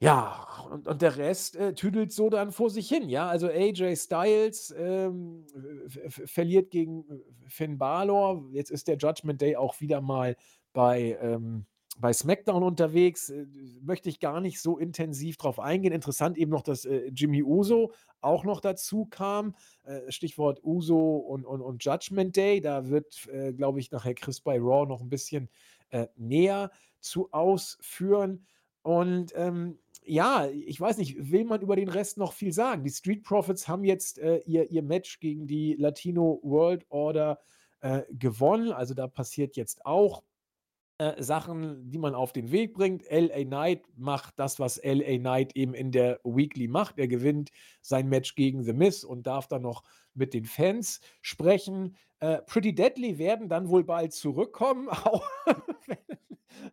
Ja, 0.00 0.46
und, 0.70 0.86
und 0.86 1.00
der 1.00 1.16
Rest 1.16 1.56
äh, 1.56 1.72
tüdelt 1.74 2.12
so 2.12 2.28
dann 2.28 2.52
vor 2.52 2.68
sich 2.68 2.86
hin, 2.88 3.08
ja. 3.08 3.28
Also 3.28 3.48
AJ 3.48 3.96
Styles 3.96 4.74
ähm, 4.76 5.46
verliert 5.88 6.70
gegen 6.70 7.08
äh, 7.08 7.18
Finn 7.48 7.78
Balor. 7.78 8.44
Jetzt 8.52 8.70
ist 8.70 8.88
der 8.88 8.98
Judgment 8.98 9.40
Day 9.40 9.56
auch 9.56 9.80
wieder 9.80 10.02
mal 10.02 10.36
bei, 10.74 11.16
ähm, 11.22 11.64
bei 11.98 12.12
SmackDown 12.12 12.62
unterwegs. 12.62 13.30
Äh, 13.30 13.46
möchte 13.80 14.10
ich 14.10 14.20
gar 14.20 14.42
nicht 14.42 14.60
so 14.60 14.76
intensiv 14.76 15.38
drauf 15.38 15.58
eingehen. 15.58 15.94
Interessant 15.94 16.36
eben 16.36 16.50
noch, 16.50 16.62
dass 16.62 16.84
äh, 16.84 17.08
Jimmy 17.14 17.42
Uso 17.42 17.90
auch 18.20 18.44
noch 18.44 18.60
dazu 18.60 19.06
kam. 19.06 19.54
Äh, 19.84 20.12
Stichwort 20.12 20.62
Uso 20.62 21.16
und, 21.16 21.46
und, 21.46 21.62
und 21.62 21.82
Judgment 21.82 22.36
Day. 22.36 22.60
Da 22.60 22.90
wird, 22.90 23.26
äh, 23.28 23.54
glaube 23.54 23.80
ich, 23.80 23.90
nachher 23.92 24.14
Chris 24.14 24.42
bei 24.42 24.58
Raw 24.58 24.86
noch 24.86 25.00
ein 25.00 25.08
bisschen 25.08 25.48
näher 26.16 26.72
zu 26.98 27.30
ausführen. 27.30 28.44
Und 28.86 29.32
ähm, 29.34 29.78
ja, 30.06 30.48
ich 30.48 30.80
weiß 30.80 30.98
nicht, 30.98 31.30
will 31.30 31.44
man 31.44 31.60
über 31.60 31.76
den 31.76 31.88
Rest 31.88 32.18
noch 32.18 32.32
viel 32.32 32.52
sagen? 32.52 32.84
Die 32.84 32.90
Street 32.90 33.22
Profits 33.22 33.68
haben 33.68 33.84
jetzt 33.84 34.18
äh, 34.18 34.38
ihr, 34.46 34.70
ihr 34.70 34.82
Match 34.82 35.20
gegen 35.20 35.46
die 35.46 35.74
Latino 35.74 36.40
World 36.42 36.86
Order 36.88 37.40
äh, 37.80 38.02
gewonnen. 38.10 38.72
Also 38.72 38.94
da 38.94 39.06
passiert 39.08 39.56
jetzt 39.56 39.84
auch 39.84 40.22
äh, 40.98 41.22
Sachen, 41.22 41.90
die 41.90 41.98
man 41.98 42.14
auf 42.14 42.32
den 42.32 42.50
Weg 42.50 42.72
bringt. 42.72 43.04
LA 43.10 43.44
Knight 43.44 43.82
macht 43.96 44.38
das, 44.38 44.58
was 44.58 44.80
LA 44.82 45.18
Knight 45.18 45.54
eben 45.54 45.74
in 45.74 45.92
der 45.92 46.20
Weekly 46.24 46.68
macht. 46.68 46.98
Er 46.98 47.08
gewinnt 47.08 47.50
sein 47.82 48.08
Match 48.08 48.34
gegen 48.34 48.64
The 48.64 48.72
Miz 48.72 49.04
und 49.04 49.26
darf 49.26 49.46
dann 49.46 49.62
noch 49.62 49.82
mit 50.14 50.32
den 50.32 50.46
Fans 50.46 51.00
sprechen. 51.20 51.96
Äh, 52.20 52.38
Pretty 52.42 52.74
Deadly 52.74 53.18
werden 53.18 53.48
dann 53.48 53.68
wohl 53.68 53.84
bald 53.84 54.14
zurückkommen, 54.14 54.88
auch 55.04 55.28
wenn, 55.86 55.98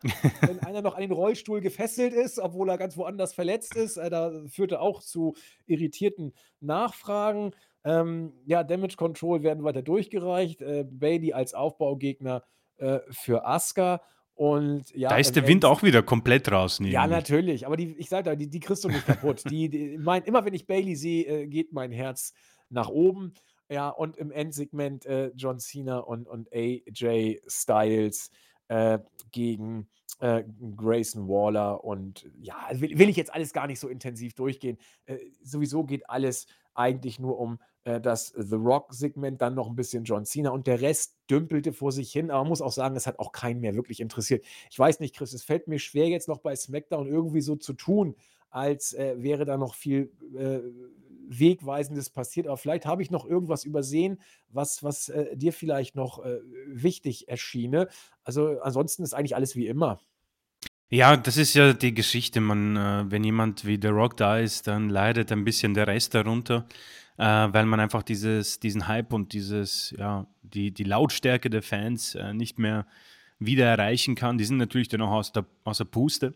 wenn 0.41 0.59
einer 0.59 0.81
noch 0.81 0.95
an 0.95 1.01
den 1.01 1.11
Rollstuhl 1.11 1.61
gefesselt 1.61 2.13
ist, 2.13 2.39
obwohl 2.39 2.69
er 2.69 2.77
ganz 2.77 2.97
woanders 2.97 3.33
verletzt 3.33 3.75
ist. 3.75 3.97
Äh, 3.97 4.09
da 4.09 4.31
führte 4.47 4.79
auch 4.79 5.01
zu 5.01 5.35
irritierten 5.65 6.33
Nachfragen. 6.59 7.51
Ähm, 7.85 8.33
ja, 8.45 8.63
Damage 8.63 8.95
Control 8.95 9.43
werden 9.43 9.63
weiter 9.63 9.81
durchgereicht. 9.81 10.61
Äh, 10.61 10.85
Bailey 10.89 11.33
als 11.33 11.53
Aufbaugegner 11.53 12.43
äh, 12.77 12.99
für 13.09 13.45
Asuka. 13.45 14.01
Und 14.35 14.89
ja, 14.95 15.09
da 15.09 15.17
ist 15.17 15.35
der 15.35 15.47
Wind 15.47 15.63
auch 15.63 15.83
wieder 15.83 16.01
komplett 16.01 16.51
raus. 16.51 16.79
Ja, 16.81 17.05
natürlich. 17.05 17.67
Aber 17.67 17.77
die, 17.77 17.95
ich 17.97 18.09
sage 18.09 18.23
da, 18.23 18.35
die, 18.35 18.49
die 18.49 18.59
kriegst 18.59 18.83
du 18.83 18.89
nicht 18.89 19.05
kaputt. 19.05 19.43
die, 19.49 19.69
die, 19.69 19.97
mein, 19.99 20.23
immer 20.23 20.43
wenn 20.43 20.53
ich 20.53 20.65
Bailey 20.65 20.95
sehe, 20.95 21.25
äh, 21.25 21.47
geht 21.47 21.71
mein 21.71 21.91
Herz 21.91 22.33
nach 22.69 22.89
oben. 22.89 23.33
Ja, 23.69 23.89
und 23.89 24.17
im 24.17 24.31
Endsegment 24.31 25.05
äh, 25.05 25.31
John 25.35 25.59
Cena 25.59 25.99
und, 25.99 26.27
und 26.27 26.49
AJ 26.53 27.41
Styles 27.47 28.31
äh, 28.67 28.99
gegen 29.31 29.87
äh, 30.19 30.43
Grayson 30.75 31.27
Waller. 31.27 31.83
Und 31.83 32.29
ja, 32.39 32.55
will, 32.71 32.97
will, 32.97 33.09
ich 33.09 33.17
jetzt 33.17 33.33
alles 33.33 33.53
gar 33.53 33.67
nicht 33.67 33.79
so 33.79 33.87
intensiv 33.87 34.33
durchgehen. 34.33 34.77
Äh, 35.05 35.17
sowieso 35.43 35.83
geht 35.83 36.09
alles 36.09 36.47
eigentlich 36.73 37.19
nur 37.19 37.39
um 37.39 37.59
äh, 37.83 37.99
das 37.99 38.33
The 38.35 38.55
Rock-Segment, 38.55 39.41
dann 39.41 39.55
noch 39.55 39.67
ein 39.67 39.75
bisschen 39.75 40.03
John 40.03 40.25
Cena 40.25 40.51
und 40.51 40.67
der 40.67 40.81
Rest 40.81 41.17
dümpelte 41.29 41.73
vor 41.73 41.91
sich 41.91 42.11
hin. 42.11 42.31
Aber 42.31 42.41
man 42.43 42.49
muss 42.49 42.61
auch 42.61 42.71
sagen, 42.71 42.95
es 42.95 43.07
hat 43.07 43.19
auch 43.19 43.31
keinen 43.31 43.59
mehr 43.59 43.75
wirklich 43.75 43.99
interessiert. 43.99 44.45
Ich 44.69 44.79
weiß 44.79 44.99
nicht, 44.99 45.15
Chris, 45.15 45.33
es 45.33 45.43
fällt 45.43 45.67
mir 45.67 45.79
schwer, 45.79 46.07
jetzt 46.07 46.27
noch 46.27 46.39
bei 46.39 46.55
SmackDown 46.55 47.07
irgendwie 47.07 47.41
so 47.41 47.55
zu 47.55 47.73
tun, 47.73 48.15
als 48.49 48.93
äh, 48.93 49.15
wäre 49.17 49.45
da 49.45 49.57
noch 49.57 49.75
viel 49.75 50.11
äh, 50.35 50.59
Wegweisendes 51.27 52.09
passiert. 52.09 52.47
Aber 52.47 52.57
vielleicht 52.57 52.85
habe 52.85 53.01
ich 53.01 53.11
noch 53.11 53.25
irgendwas 53.25 53.63
übersehen, 53.63 54.19
was, 54.49 54.83
was 54.83 55.09
äh, 55.09 55.35
dir 55.35 55.53
vielleicht 55.53 55.95
noch 55.95 56.23
äh, 56.23 56.39
wichtig 56.67 57.27
erschiene. 57.27 57.87
Also 58.23 58.59
ansonsten 58.61 59.03
ist 59.03 59.13
eigentlich 59.13 59.35
alles 59.35 59.55
wie 59.55 59.67
immer. 59.67 59.99
Ja, 60.89 61.17
das 61.17 61.37
ist 61.37 61.55
ja 61.55 61.73
die 61.73 61.93
Geschichte. 61.93 62.39
Man, 62.39 62.77
äh, 62.77 63.05
wenn 63.09 63.23
jemand 63.23 63.65
wie 63.65 63.79
The 63.81 63.87
Rock 63.87 64.17
da 64.17 64.37
ist, 64.37 64.67
dann 64.67 64.89
leidet 64.89 65.31
ein 65.31 65.43
bisschen 65.43 65.73
der 65.73 65.87
Rest 65.87 66.13
darunter, 66.13 66.67
äh, 67.17 67.23
weil 67.23 67.65
man 67.65 67.79
einfach 67.79 68.03
dieses, 68.03 68.59
diesen 68.59 68.87
Hype 68.87 69.11
und 69.11 69.33
dieses, 69.33 69.95
ja, 69.97 70.27
die, 70.43 70.71
die 70.71 70.83
Lautstärke 70.83 71.49
der 71.49 71.63
Fans 71.63 72.13
äh, 72.15 72.33
nicht 72.33 72.59
mehr 72.59 72.85
wieder 73.39 73.65
erreichen 73.65 74.15
kann. 74.15 74.37
Die 74.37 74.45
sind 74.45 74.57
natürlich 74.57 74.87
dann 74.87 75.01
auch 75.01 75.11
aus 75.11 75.31
der, 75.31 75.45
aus 75.63 75.79
der 75.79 75.85
Puste. 75.85 76.35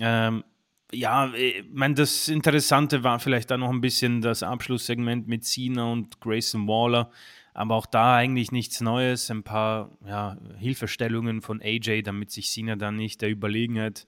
Ähm, 0.00 0.44
ja, 0.92 1.32
ich 1.34 1.64
meine, 1.72 1.94
das 1.94 2.28
Interessante 2.28 3.02
war 3.02 3.18
vielleicht 3.18 3.50
dann 3.50 3.60
noch 3.60 3.70
ein 3.70 3.80
bisschen 3.80 4.20
das 4.20 4.42
Abschlusssegment 4.42 5.26
mit 5.26 5.44
Cena 5.44 5.90
und 5.90 6.20
Grayson 6.20 6.66
Waller. 6.68 7.10
Aber 7.54 7.74
auch 7.74 7.86
da 7.86 8.16
eigentlich 8.16 8.52
nichts 8.52 8.80
Neues. 8.80 9.30
Ein 9.30 9.42
paar 9.42 9.90
ja, 10.06 10.36
Hilfestellungen 10.58 11.40
von 11.40 11.60
AJ, 11.62 12.02
damit 12.02 12.30
sich 12.30 12.50
Cena 12.50 12.76
dann 12.76 12.96
nicht 12.96 13.22
der 13.22 13.30
Überlegenheit 13.30 14.06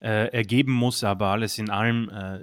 äh, 0.00 0.28
ergeben 0.32 0.72
muss. 0.72 1.04
Aber 1.04 1.28
alles 1.28 1.58
in 1.58 1.70
allem, 1.70 2.10
äh, 2.10 2.40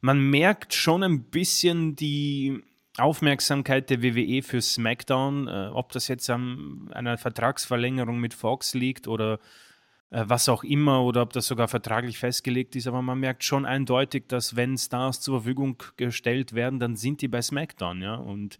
man 0.00 0.18
merkt 0.30 0.72
schon 0.74 1.02
ein 1.02 1.24
bisschen 1.24 1.94
die 1.94 2.62
Aufmerksamkeit 2.96 3.90
der 3.90 4.02
WWE 4.02 4.42
für 4.42 4.62
SmackDown. 4.62 5.46
Äh, 5.46 5.68
ob 5.72 5.92
das 5.92 6.08
jetzt 6.08 6.28
an 6.30 6.90
einer 6.92 7.18
Vertragsverlängerung 7.18 8.18
mit 8.18 8.34
Fox 8.34 8.74
liegt 8.74 9.06
oder 9.06 9.34
äh, 9.34 9.38
was 10.10 10.48
auch 10.48 10.62
immer 10.62 11.02
oder 11.02 11.22
ob 11.22 11.32
das 11.32 11.46
sogar 11.46 11.68
vertraglich 11.68 12.18
festgelegt 12.18 12.76
ist, 12.76 12.86
aber 12.86 13.02
man 13.02 13.18
merkt 13.18 13.44
schon 13.44 13.66
eindeutig, 13.66 14.28
dass 14.28 14.54
wenn 14.54 14.78
Stars 14.78 15.20
zur 15.20 15.40
Verfügung 15.40 15.82
gestellt 15.96 16.52
werden, 16.52 16.78
dann 16.78 16.96
sind 16.96 17.22
die 17.22 17.28
bei 17.28 17.42
SmackDown, 17.42 18.02
ja. 18.02 18.14
Und 18.14 18.58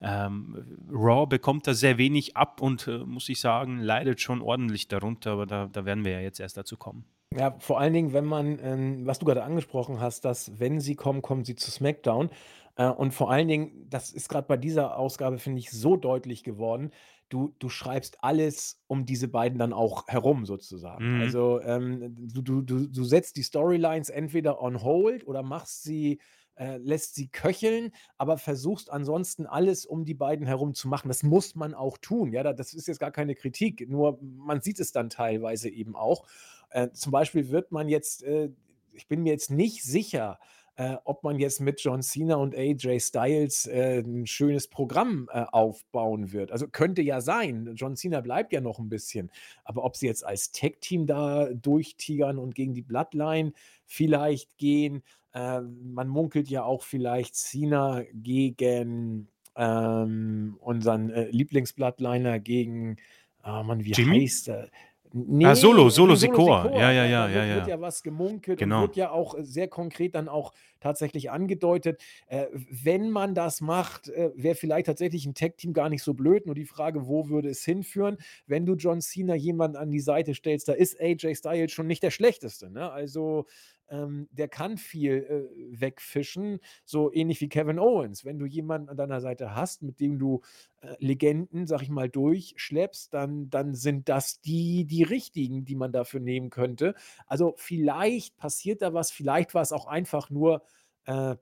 ähm, 0.00 0.88
Raw 0.92 1.26
bekommt 1.26 1.66
da 1.66 1.74
sehr 1.74 1.98
wenig 1.98 2.36
ab 2.36 2.60
und 2.60 2.86
äh, 2.86 2.98
muss 2.98 3.28
ich 3.28 3.40
sagen, 3.40 3.78
leidet 3.78 4.20
schon 4.20 4.42
ordentlich 4.42 4.86
darunter, 4.88 5.32
aber 5.32 5.46
da, 5.46 5.66
da 5.66 5.84
werden 5.84 6.04
wir 6.04 6.12
ja 6.12 6.20
jetzt 6.20 6.40
erst 6.40 6.56
dazu 6.56 6.76
kommen. 6.76 7.04
Ja, 7.36 7.56
vor 7.58 7.80
allen 7.80 7.92
Dingen, 7.92 8.12
wenn 8.12 8.26
man, 8.26 8.58
ähm, 8.62 9.06
was 9.06 9.18
du 9.18 9.26
gerade 9.26 9.42
angesprochen 9.42 10.00
hast, 10.00 10.24
dass 10.24 10.58
wenn 10.60 10.80
sie 10.80 10.94
kommen, 10.94 11.22
kommen 11.22 11.44
sie 11.44 11.56
zu 11.56 11.70
SmackDown. 11.70 12.30
Äh, 12.76 12.88
und 12.88 13.12
vor 13.12 13.30
allen 13.30 13.48
Dingen, 13.48 13.86
das 13.88 14.12
ist 14.12 14.28
gerade 14.28 14.46
bei 14.46 14.56
dieser 14.56 14.96
Ausgabe, 14.98 15.38
finde 15.38 15.58
ich, 15.58 15.70
so 15.70 15.96
deutlich 15.96 16.44
geworden. 16.44 16.90
Du, 17.28 17.54
du 17.58 17.68
schreibst 17.68 18.22
alles 18.22 18.80
um 18.86 19.06
diese 19.06 19.28
beiden 19.28 19.58
dann 19.58 19.72
auch 19.72 20.06
herum, 20.08 20.46
sozusagen. 20.46 21.16
Mhm. 21.16 21.20
Also 21.22 21.60
ähm, 21.62 22.14
du, 22.16 22.62
du, 22.62 22.86
du, 22.86 23.04
setzt 23.04 23.36
die 23.36 23.42
Storylines 23.42 24.08
entweder 24.08 24.60
on 24.60 24.82
hold 24.82 25.26
oder 25.26 25.42
machst 25.42 25.82
sie 25.82 26.20
äh, 26.56 26.76
lässt 26.76 27.14
sie 27.14 27.28
köcheln, 27.28 27.90
aber 28.16 28.38
versuchst 28.38 28.90
ansonsten 28.90 29.46
alles 29.46 29.86
um 29.86 30.04
die 30.04 30.14
beiden 30.14 30.46
herum 30.46 30.74
zu 30.74 30.88
machen. 30.88 31.08
Das 31.08 31.22
muss 31.22 31.54
man 31.54 31.74
auch 31.74 31.98
tun. 31.98 32.32
Ja, 32.32 32.52
das 32.52 32.74
ist 32.74 32.86
jetzt 32.86 33.00
gar 33.00 33.10
keine 33.10 33.34
Kritik, 33.34 33.88
nur 33.88 34.18
man 34.20 34.60
sieht 34.60 34.78
es 34.78 34.92
dann 34.92 35.10
teilweise 35.10 35.68
eben 35.68 35.96
auch. 35.96 36.26
Äh, 36.70 36.90
zum 36.92 37.12
Beispiel 37.12 37.50
wird 37.50 37.72
man 37.72 37.88
jetzt, 37.88 38.22
äh, 38.22 38.50
ich 38.92 39.08
bin 39.08 39.22
mir 39.22 39.32
jetzt 39.32 39.50
nicht 39.50 39.82
sicher, 39.82 40.38
äh, 40.76 40.96
ob 41.04 41.22
man 41.22 41.38
jetzt 41.38 41.60
mit 41.60 41.80
John 41.80 42.02
Cena 42.02 42.36
und 42.36 42.54
AJ 42.54 43.00
Styles 43.00 43.66
äh, 43.66 44.00
ein 44.00 44.26
schönes 44.26 44.68
Programm 44.68 45.28
äh, 45.32 45.44
aufbauen 45.52 46.32
wird. 46.32 46.50
Also 46.50 46.66
könnte 46.66 47.02
ja 47.02 47.20
sein. 47.20 47.72
John 47.74 47.96
Cena 47.96 48.20
bleibt 48.20 48.52
ja 48.52 48.60
noch 48.60 48.78
ein 48.78 48.88
bisschen. 48.88 49.30
Aber 49.64 49.84
ob 49.84 49.96
sie 49.96 50.06
jetzt 50.06 50.26
als 50.26 50.50
Tech-Team 50.50 51.06
da 51.06 51.46
durchtigern 51.52 52.38
und 52.38 52.54
gegen 52.54 52.74
die 52.74 52.82
Bloodline 52.82 53.52
vielleicht 53.86 54.56
gehen, 54.58 55.02
äh, 55.32 55.60
man 55.60 56.08
munkelt 56.08 56.48
ja 56.48 56.64
auch 56.64 56.82
vielleicht 56.82 57.36
Cena 57.36 58.02
gegen 58.12 59.28
ähm, 59.56 60.56
unseren 60.60 61.10
äh, 61.10 61.28
Lieblingsbloodliner 61.30 62.40
gegen, 62.40 62.96
ah 63.42 63.62
Mann, 63.62 63.84
wie 63.84 63.92
Jimmy? 63.92 64.22
heißt 64.22 64.48
er? 64.48 64.70
Nee, 65.16 65.46
ah, 65.46 65.54
Solo, 65.54 65.90
Solo 65.90 66.16
Sikor. 66.16 66.72
Ja, 66.72 66.90
ja, 66.90 67.04
ja, 67.04 67.28
da 67.28 67.28
ja, 67.28 67.34
wird, 67.34 67.48
ja. 67.48 67.54
wird 67.54 67.66
ja 67.68 67.80
was 67.80 68.02
gemunkelt 68.02 68.58
Genau. 68.58 68.78
und 68.78 68.82
wird 68.82 68.96
ja 68.96 69.10
auch 69.12 69.36
sehr 69.38 69.68
konkret 69.68 70.16
dann 70.16 70.28
auch 70.28 70.52
tatsächlich 70.80 71.30
angedeutet. 71.30 72.02
Äh, 72.26 72.46
wenn 72.52 73.10
man 73.10 73.32
das 73.36 73.60
macht, 73.60 74.08
äh, 74.08 74.32
wäre 74.34 74.56
vielleicht 74.56 74.86
tatsächlich 74.86 75.24
ein 75.24 75.34
Tech-Team 75.34 75.72
gar 75.72 75.88
nicht 75.88 76.02
so 76.02 76.14
blöd. 76.14 76.46
Nur 76.46 76.56
die 76.56 76.64
Frage, 76.64 77.06
wo 77.06 77.28
würde 77.28 77.48
es 77.48 77.64
hinführen? 77.64 78.18
Wenn 78.48 78.66
du 78.66 78.74
John 78.74 79.00
Cena 79.00 79.36
jemanden 79.36 79.76
an 79.76 79.92
die 79.92 80.00
Seite 80.00 80.34
stellst, 80.34 80.66
da 80.66 80.72
ist 80.72 81.00
AJ 81.00 81.36
Styles 81.36 81.70
schon 81.70 81.86
nicht 81.86 82.02
der 82.02 82.10
schlechteste. 82.10 82.68
Ne? 82.68 82.90
Also 82.90 83.46
ähm, 83.88 84.28
der 84.30 84.48
kann 84.48 84.78
viel 84.78 85.48
äh, 85.52 85.80
wegfischen, 85.80 86.60
so 86.84 87.12
ähnlich 87.12 87.40
wie 87.40 87.48
Kevin 87.48 87.78
Owens. 87.78 88.24
Wenn 88.24 88.38
du 88.38 88.46
jemanden 88.46 88.88
an 88.88 88.96
deiner 88.96 89.20
Seite 89.20 89.54
hast, 89.54 89.82
mit 89.82 90.00
dem 90.00 90.18
du 90.18 90.42
äh, 90.80 90.94
Legenden, 90.98 91.66
sag 91.66 91.82
ich 91.82 91.90
mal, 91.90 92.08
durchschleppst, 92.08 93.12
dann, 93.12 93.50
dann 93.50 93.74
sind 93.74 94.08
das 94.08 94.40
die, 94.40 94.84
die 94.86 95.02
richtigen, 95.02 95.64
die 95.64 95.76
man 95.76 95.92
dafür 95.92 96.20
nehmen 96.20 96.50
könnte. 96.50 96.94
Also 97.26 97.54
vielleicht 97.56 98.36
passiert 98.36 98.82
da 98.82 98.94
was, 98.94 99.10
vielleicht 99.10 99.54
war 99.54 99.62
es 99.62 99.72
auch 99.72 99.86
einfach 99.86 100.30
nur 100.30 100.62
äh, 101.06 101.36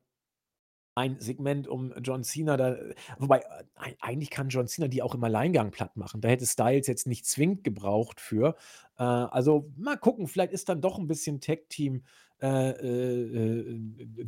ein 0.95 1.19
Segment 1.21 1.69
um 1.69 1.95
John 2.03 2.23
Cena, 2.23 2.59
da, 2.59 2.77
wobei 3.19 3.39
äh, 3.39 3.95
eigentlich 4.01 4.29
kann 4.31 4.51
John 4.51 4.67
Cena 4.67 4.89
die 4.89 5.03
auch 5.03 5.15
im 5.15 5.25
Alleingang 5.25 5.71
platt 5.71 5.97
machen. 5.97 6.21
Da 6.21 6.29
hätte 6.29 6.45
Styles 6.45 6.87
jetzt 6.87 7.07
nicht 7.07 7.25
zwingend 7.25 7.65
gebraucht 7.65 8.21
für. 8.21 8.57
Äh, 8.99 9.05
also 9.05 9.71
mal 9.77 9.97
gucken, 9.97 10.27
vielleicht 10.27 10.53
ist 10.53 10.69
dann 10.69 10.83
doch 10.83 10.99
ein 10.99 11.07
bisschen 11.07 11.41
Tech-Team 11.41 11.97
äh, 11.97 11.99
äh, 11.99 12.01
äh, 12.01 12.22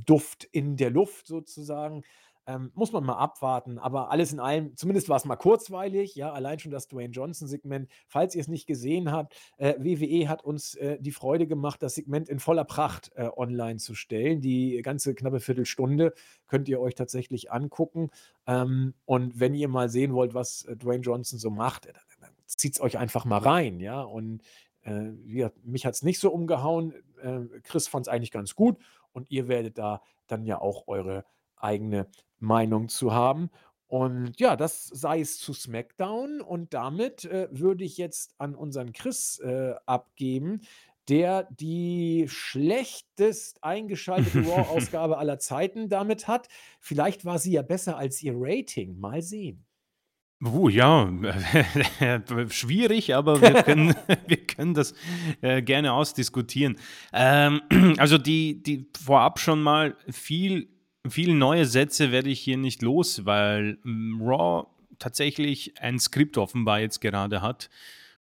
Duft 0.04 0.44
in 0.44 0.76
der 0.76 0.90
Luft 0.90 1.26
sozusagen. 1.26 2.04
Ähm, 2.46 2.70
muss 2.74 2.92
man 2.92 3.04
mal 3.04 3.16
abwarten, 3.16 3.78
aber 3.78 4.10
alles 4.10 4.30
in 4.30 4.38
allem, 4.38 4.76
zumindest 4.76 5.08
war 5.08 5.16
es 5.16 5.24
mal 5.24 5.36
kurzweilig, 5.36 6.14
ja, 6.14 6.30
allein 6.30 6.58
schon 6.58 6.72
das 6.72 6.88
Dwayne 6.88 7.12
Johnson-Segment. 7.12 7.88
Falls 8.06 8.34
ihr 8.34 8.42
es 8.42 8.48
nicht 8.48 8.66
gesehen 8.66 9.10
habt, 9.10 9.34
äh, 9.56 9.74
WWE 9.78 10.28
hat 10.28 10.44
uns 10.44 10.74
äh, 10.74 10.98
die 11.00 11.10
Freude 11.10 11.46
gemacht, 11.46 11.82
das 11.82 11.94
Segment 11.94 12.28
in 12.28 12.40
voller 12.40 12.64
Pracht 12.64 13.12
äh, 13.14 13.30
online 13.34 13.78
zu 13.78 13.94
stellen. 13.94 14.42
Die 14.42 14.82
ganze 14.82 15.14
knappe 15.14 15.40
Viertelstunde 15.40 16.12
könnt 16.46 16.68
ihr 16.68 16.80
euch 16.80 16.94
tatsächlich 16.94 17.50
angucken. 17.50 18.10
Ähm, 18.46 18.92
und 19.06 19.40
wenn 19.40 19.54
ihr 19.54 19.68
mal 19.68 19.88
sehen 19.88 20.12
wollt, 20.12 20.34
was 20.34 20.66
äh, 20.66 20.76
Dwayne 20.76 21.02
Johnson 21.02 21.38
so 21.38 21.48
macht, 21.50 21.86
dann, 21.86 21.94
dann 22.20 22.30
zieht 22.44 22.74
es 22.74 22.80
euch 22.82 22.98
einfach 22.98 23.24
mal 23.24 23.38
rein, 23.38 23.80
ja. 23.80 24.02
Und 24.02 24.42
äh, 24.82 25.48
mich 25.62 25.86
hat 25.86 25.94
es 25.94 26.02
nicht 26.02 26.20
so 26.20 26.30
umgehauen. 26.30 26.92
Äh, 27.24 27.60
Chris 27.62 27.88
fand 27.88 28.06
es 28.06 28.12
eigentlich 28.12 28.30
ganz 28.30 28.54
gut 28.54 28.78
und 29.12 29.30
ihr 29.30 29.48
werdet 29.48 29.78
da 29.78 30.02
dann 30.26 30.44
ja 30.44 30.60
auch 30.60 30.86
eure 30.86 31.24
eigene 31.56 32.08
Meinung 32.38 32.88
zu 32.88 33.12
haben. 33.12 33.50
Und 33.86 34.40
ja, 34.40 34.56
das 34.56 34.86
sei 34.86 35.20
es 35.20 35.38
zu 35.38 35.52
SmackDown. 35.52 36.40
Und 36.40 36.74
damit 36.74 37.24
äh, 37.24 37.48
würde 37.50 37.84
ich 37.84 37.96
jetzt 37.96 38.34
an 38.38 38.54
unseren 38.54 38.92
Chris 38.92 39.38
äh, 39.40 39.74
abgeben, 39.86 40.62
der 41.08 41.48
die 41.50 42.26
schlechtest 42.28 43.62
eingeschaltete 43.62 44.40
Raw-Ausgabe 44.48 45.18
aller 45.18 45.38
Zeiten 45.38 45.88
damit 45.88 46.28
hat. 46.28 46.48
Vielleicht 46.80 47.24
war 47.24 47.38
sie 47.38 47.52
ja 47.52 47.62
besser 47.62 47.96
als 47.96 48.22
ihr 48.22 48.34
Rating. 48.36 48.98
Mal 48.98 49.22
sehen. 49.22 49.64
Uh, 50.44 50.68
ja, 50.68 51.10
schwierig, 52.50 53.14
aber 53.14 53.40
wir 53.40 53.62
können, 53.62 53.94
wir 54.26 54.36
können 54.36 54.74
das 54.74 54.94
äh, 55.40 55.62
gerne 55.62 55.94
ausdiskutieren. 55.94 56.76
Ähm, 57.14 57.62
also 57.96 58.18
die, 58.18 58.62
die 58.62 58.86
vorab 59.02 59.40
schon 59.40 59.62
mal 59.62 59.96
viel, 60.10 60.68
viele 61.08 61.34
neue 61.34 61.64
Sätze 61.64 62.12
werde 62.12 62.28
ich 62.28 62.40
hier 62.40 62.58
nicht 62.58 62.82
los, 62.82 63.24
weil 63.24 63.78
ähm, 63.86 64.20
Raw 64.22 64.66
tatsächlich 64.98 65.80
ein 65.80 65.98
Skript 65.98 66.36
offenbar 66.36 66.80
jetzt 66.80 67.00
gerade 67.00 67.40
hat. 67.40 67.70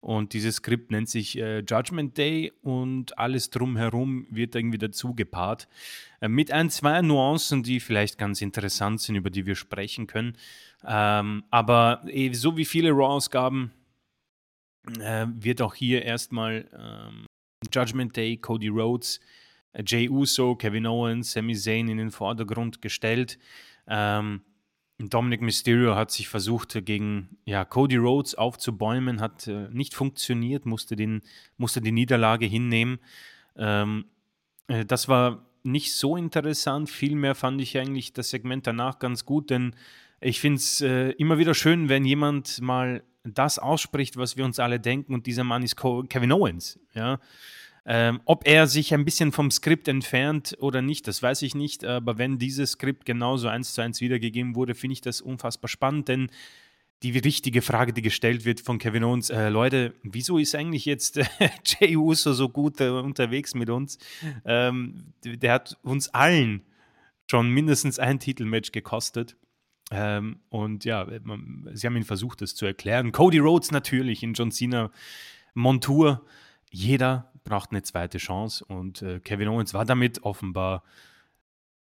Und 0.03 0.33
dieses 0.33 0.57
Skript 0.57 0.91
nennt 0.91 1.09
sich 1.09 1.39
äh, 1.39 1.61
Judgment 1.61 2.19
Day 2.19 2.53
und 2.63 3.17
alles 3.17 3.51
drumherum 3.51 4.27
wird 4.31 4.57
irgendwie 4.57 4.79
dazu 4.79 5.15
gepaart. 5.15 5.69
Äh, 6.21 6.27
mit 6.27 6.51
ein, 6.51 6.71
zwei 6.71 7.01
Nuancen, 7.03 7.63
die 7.63 7.79
vielleicht 7.79 8.19
ganz 8.19 8.43
interessant 8.43 9.01
sind, 9.01 9.15
über 9.15 9.31
die 9.31 9.47
wir 9.47 9.55
sprechen 9.55 10.09
können. 10.09 10.37
Ähm, 10.85 11.45
aber 11.51 12.03
eh, 12.09 12.33
so 12.33 12.57
wie 12.57 12.65
viele 12.65 12.91
Raw-Ausgaben 12.91 13.71
äh, 15.01 15.27
wird 15.29 15.63
auch 15.63 15.77
hier 15.77 16.03
erstmal 16.03 16.69
ähm, 16.77 17.27
Judgment 17.73 18.17
Day, 18.17 18.37
Cody 18.39 18.69
Rhodes, 18.69 19.21
äh, 19.73 19.85
Jay 19.87 20.09
Uso, 20.09 20.57
Kevin 20.57 20.89
Owens, 20.89 21.31
Sami 21.31 21.55
Zayn 21.55 21.89
in 21.89 21.99
den 21.99 22.11
Vordergrund 22.11 22.83
gestellt. 22.83 23.39
Ähm, 23.87 24.43
Dominic 24.99 25.41
Mysterio 25.41 25.97
hat 25.97 26.11
sich 26.11 26.29
versucht, 26.29 26.85
gegen 26.85 27.37
ja, 27.45 27.65
Cody 27.65 27.97
Rhodes 27.97 28.35
aufzubäumen, 28.35 29.21
hat 29.21 29.47
äh, 29.49 29.69
nicht 29.71 29.95
funktioniert, 29.95 30.67
musste, 30.67 30.97
den, 30.97 31.23
musste 31.57 31.81
die 31.81 31.93
Niederlage 31.93 32.47
hinnehmen. 32.47 32.99
Ähm, 33.57 34.07
äh, 34.69 34.85
das 34.85 35.09
war 35.09 35.47
nicht 35.65 35.95
so 35.95 36.17
interessant. 36.17 36.91
Vielmehr 36.91 37.35
fand 37.35 37.61
ich 37.61 37.77
eigentlich 37.79 38.13
das 38.13 38.31
Segment 38.31 38.67
danach 38.67 38.99
ganz 38.99 39.25
gut, 39.25 39.51
denn 39.51 39.75
ich 40.21 40.41
finde 40.41 40.59
es 40.59 40.81
äh, 40.81 41.11
immer 41.13 41.39
wieder 41.39 41.55
schön, 41.55 41.89
wenn 41.89 42.05
jemand 42.05 42.61
mal 42.61 43.03
das 43.25 43.59
ausspricht, 43.59 44.17
was 44.17 44.37
wir 44.37 44.45
uns 44.45 44.59
alle 44.59 44.81
denken, 44.81 45.15
und 45.15 45.27
dieser 45.27 45.45
Mann 45.45 45.63
ist 45.63 45.77
Kevin 45.77 46.33
Owens. 46.33 46.79
Ja? 46.95 47.19
Ähm, 47.85 48.21
ob 48.27 48.47
er 48.47 48.69
sich 48.69 48.95
ein 48.95 49.05
bisschen 49.05 49.33
vom 49.33 49.51
Skript 49.51 49.89
entfernt 49.89 50.57
oder 50.61 50.83
nicht, 50.83 51.09
das 51.09 51.23
weiß 51.23 51.43
ich 51.43 51.55
nicht. 51.55 51.85
Aber 51.85 52.19
wenn 52.19 52.39
dieses 52.39 52.73
Skript 52.73 53.05
genauso 53.05 53.49
eins 53.49 53.75
zu 53.75 53.83
eins 53.83 54.01
wiedergegeben 54.01 54.55
wurde, 54.55 54.75
finde 54.75 54.93
ich 54.93 55.01
das 55.01 55.21
unfassbar 55.21 55.69
spannend, 55.69 56.09
denn 56.09 56.31
die 57.03 57.19
richtige 57.19 57.63
Frage, 57.63 57.93
die 57.93 58.03
gestellt 58.03 58.45
wird 58.45 58.61
von 58.61 58.79
Kevin 58.79 59.03
Owens, 59.03 59.31
äh, 59.31 59.49
Leute, 59.49 59.95
wieso 60.05 60.39
ist 60.39 60.55
eigentlich 60.55 60.85
jetzt 60.85 61.19
äh, 61.19 61.25
Jay 61.65 61.97
Uso 61.97 62.33
so 62.33 62.49
gut 62.49 62.81
äh, 62.81 62.91
unterwegs 62.91 63.55
mit 63.55 63.71
uns? 63.71 63.99
Ähm, 64.45 65.13
der 65.25 65.53
hat 65.53 65.79
uns 65.83 66.09
allen 66.11 66.63
schon 67.29 67.51
mindestens 67.51 67.99
ein 67.99 68.21
Titelmatch 68.21 68.71
gekostet. 68.71 69.37
Ähm, 69.91 70.41
und 70.49 70.85
ja, 70.85 71.07
man, 71.25 71.69
sie 71.73 71.87
haben 71.87 71.97
ihn 71.97 72.05
versucht, 72.05 72.41
das 72.41 72.55
zu 72.55 72.67
erklären. 72.67 73.11
Cody 73.11 73.39
Rhodes 73.39 73.73
natürlich 73.73 74.23
in 74.23 74.35
John 74.35 74.53
Cena 74.53 74.91
Montur. 75.55 76.25
Jeder 76.71 77.32
braucht 77.45 77.71
eine 77.71 77.83
zweite 77.83 78.19
Chance 78.19 78.65
und 78.65 79.03
äh, 79.03 79.21
Kevin 79.21 79.49
Owens 79.49 79.75
war 79.75 79.85
damit 79.85 80.23
offenbar 80.23 80.83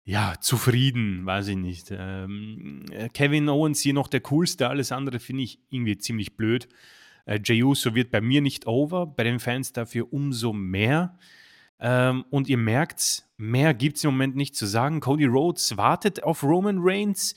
ja, 0.05 0.35
zufrieden, 0.41 1.25
weiß 1.27 1.49
ich 1.49 1.57
nicht. 1.57 1.93
Ähm, 1.97 2.85
äh, 2.91 3.09
Kevin 3.09 3.49
Owens 3.49 3.81
hier 3.81 3.95
noch 3.95 4.09
der 4.09 4.21
coolste, 4.21 4.69
alles 4.69 4.91
andere 4.91 5.21
finde 5.21 5.45
ich 5.45 5.61
irgendwie 5.71 5.97
ziemlich 5.99 6.37
blöd. 6.37 6.69
Äh, 7.25 7.39
Jey 7.43 7.63
Uso 7.63 7.95
wird 7.95 8.11
bei 8.11 8.21
mir 8.21 8.41
nicht 8.41 8.67
over, 8.67 9.07
bei 9.07 9.25
den 9.25 9.39
Fans 9.39 9.73
dafür 9.73 10.13
umso 10.13 10.53
mehr. 10.53 11.17
Ähm, 11.79 12.25
und 12.31 12.49
ihr 12.49 12.59
merkt, 12.59 13.25
mehr 13.37 13.75
gibt 13.75 13.97
es 13.97 14.05
im 14.05 14.11
Moment 14.11 14.37
nicht 14.37 14.57
zu 14.57 14.67
sagen. 14.67 15.01
Cody 15.01 15.27
Rhodes 15.27 15.77
wartet 15.77 16.23
auf 16.23 16.43
Roman 16.43 16.79
Reigns 16.81 17.35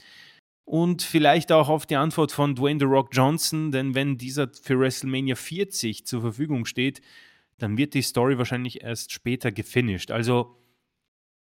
und 0.66 1.04
vielleicht 1.04 1.52
auch 1.52 1.70
auf 1.70 1.86
die 1.86 1.96
Antwort 1.96 2.32
von 2.32 2.56
Dwayne 2.56 2.80
The 2.80 2.86
Rock 2.86 3.10
Johnson, 3.12 3.72
denn 3.72 3.94
wenn 3.94 4.18
dieser 4.18 4.50
für 4.50 4.80
WrestleMania 4.80 5.36
40 5.36 6.06
zur 6.06 6.22
Verfügung 6.22 6.66
steht, 6.66 7.02
dann 7.58 7.78
wird 7.78 7.93
die 7.93 8.01
Story 8.01 8.38
wahrscheinlich 8.38 8.84
erst 8.84 9.12
später 9.12 9.51
gefinisht. 9.51 10.12
Also 10.12 10.58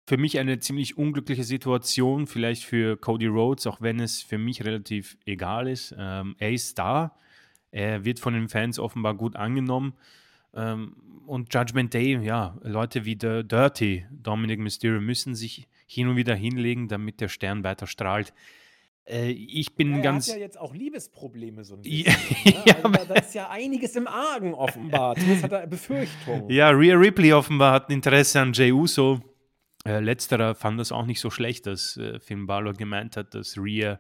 für 0.07 0.17
mich 0.17 0.39
eine 0.39 0.59
ziemlich 0.59 0.99
unglückliche 0.99 1.45
Situation, 1.45 2.27
vielleicht 2.27 2.65
für 2.65 2.97
Cody 2.97 3.27
Rhodes, 3.27 3.67
auch 3.67 3.81
wenn 3.81 4.01
es 4.01 4.23
für 4.23 4.39
mich 4.39 4.65
relativ 4.65 5.17
egal 5.25 5.69
ist. 5.69 5.95
Ähm, 5.97 6.35
er 6.39 6.51
ist 6.51 6.79
da, 6.79 7.17
er 7.71 8.05
wird 8.05 8.19
von 8.19 8.35
den 8.35 8.49
Fans 8.49 8.79
offenbar 8.79 9.15
gut 9.15 9.37
angenommen. 9.37 9.95
Ähm, 10.53 10.97
und 11.27 11.55
Judgment 11.55 11.95
Day, 11.95 12.19
ja, 12.25 12.59
Leute 12.63 13.05
wie 13.05 13.15
der 13.15 13.45
Dirty, 13.45 14.05
Dominic 14.11 14.59
Mysterio, 14.59 15.01
müssen 15.01 15.37
sich 15.37 15.69
hin 15.87 16.09
und 16.09 16.17
wieder 16.17 16.35
hinlegen, 16.35 16.89
damit 16.89 17.21
der 17.21 17.29
Stern 17.29 17.63
weiter 17.63 17.87
strahlt. 17.87 18.33
Äh, 19.11 19.31
ich 19.31 19.75
bin 19.75 19.91
ja, 19.91 19.97
er 19.97 20.03
ganz. 20.03 20.29
hat 20.29 20.37
ja 20.37 20.41
jetzt 20.41 20.59
auch 20.59 20.75
Liebesprobleme 20.75 21.65
so 21.65 21.75
ein 21.75 21.83
bisschen. 21.83 22.15
ne? 22.45 22.63
ja, 22.65 22.77
also 22.83 23.05
da, 23.07 23.15
ist 23.15 23.35
ja 23.35 23.51
einiges 23.51 23.97
im 23.97 24.07
Argen 24.07 24.55
offenbar. 24.55 25.17
Zumindest 25.17 25.45
hat 25.45 25.53
er 25.53 25.67
Befürchtungen. 25.67 26.49
ja, 26.51 26.71
Rhea 26.71 26.97
Ripley 26.97 27.33
offenbar 27.33 27.73
hat 27.73 27.91
Interesse 27.91 28.41
an 28.41 28.53
Jey 28.53 28.73
Uso. 28.73 29.21
Äh, 29.85 30.01
letzterer 30.01 30.55
fand 30.55 30.79
das 30.79 30.93
auch 30.93 31.07
nicht 31.07 31.21
so 31.21 31.31
schlecht, 31.31 31.67
dass 31.67 31.97
äh, 31.97 32.21
Finn 32.21 32.47
Balor 32.47 32.75
gemeint 32.75 33.17
hat, 33.17 33.35
dass 33.35 33.57
Rhea 33.59 33.99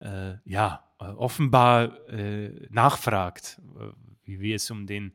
äh, 0.00 0.34
ja 0.44 0.84
äh, 1.00 1.04
offenbar 1.04 2.08
äh, 2.08 2.66
nachfragt, 2.70 3.60
äh, 3.78 3.92
wie, 4.24 4.40
wie 4.40 4.52
es 4.54 4.70
um 4.70 4.86
den 4.86 5.12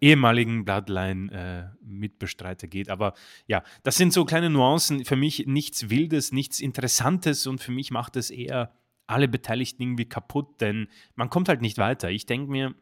ehemaligen 0.00 0.64
Bloodline-Mitbestreiter 0.64 2.66
geht. 2.66 2.90
Aber 2.90 3.14
ja, 3.46 3.62
das 3.82 3.96
sind 3.96 4.12
so 4.12 4.24
kleine 4.24 4.50
Nuancen. 4.50 5.04
Für 5.04 5.16
mich 5.16 5.46
nichts 5.46 5.88
Wildes, 5.88 6.32
nichts 6.32 6.60
Interessantes 6.60 7.46
und 7.46 7.60
für 7.60 7.72
mich 7.72 7.90
macht 7.90 8.16
es 8.16 8.30
eher 8.30 8.74
alle 9.06 9.28
Beteiligten 9.28 9.82
irgendwie 9.82 10.08
kaputt, 10.08 10.60
denn 10.60 10.88
man 11.14 11.30
kommt 11.30 11.48
halt 11.48 11.60
nicht 11.60 11.78
weiter. 11.78 12.10
Ich 12.10 12.26
denke 12.26 12.50
mir, 12.50 12.74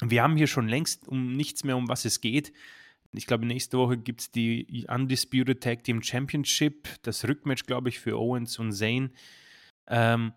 wir 0.00 0.22
haben 0.22 0.36
hier 0.36 0.46
schon 0.46 0.68
längst 0.68 1.08
um 1.08 1.36
nichts 1.36 1.64
mehr, 1.64 1.76
um 1.76 1.88
was 1.88 2.04
es 2.04 2.20
geht. 2.20 2.52
Ich 3.12 3.26
glaube, 3.26 3.46
nächste 3.46 3.78
Woche 3.78 3.98
gibt 3.98 4.22
es 4.22 4.30
die 4.30 4.86
Undisputed 4.88 5.62
Tag 5.62 5.84
Team 5.84 6.02
Championship, 6.02 6.88
das 7.02 7.28
Rückmatch, 7.28 7.66
glaube 7.66 7.90
ich, 7.90 8.00
für 8.00 8.18
Owens 8.18 8.58
und 8.58 8.72
Zane. 8.72 9.10
Ähm, 9.86 10.32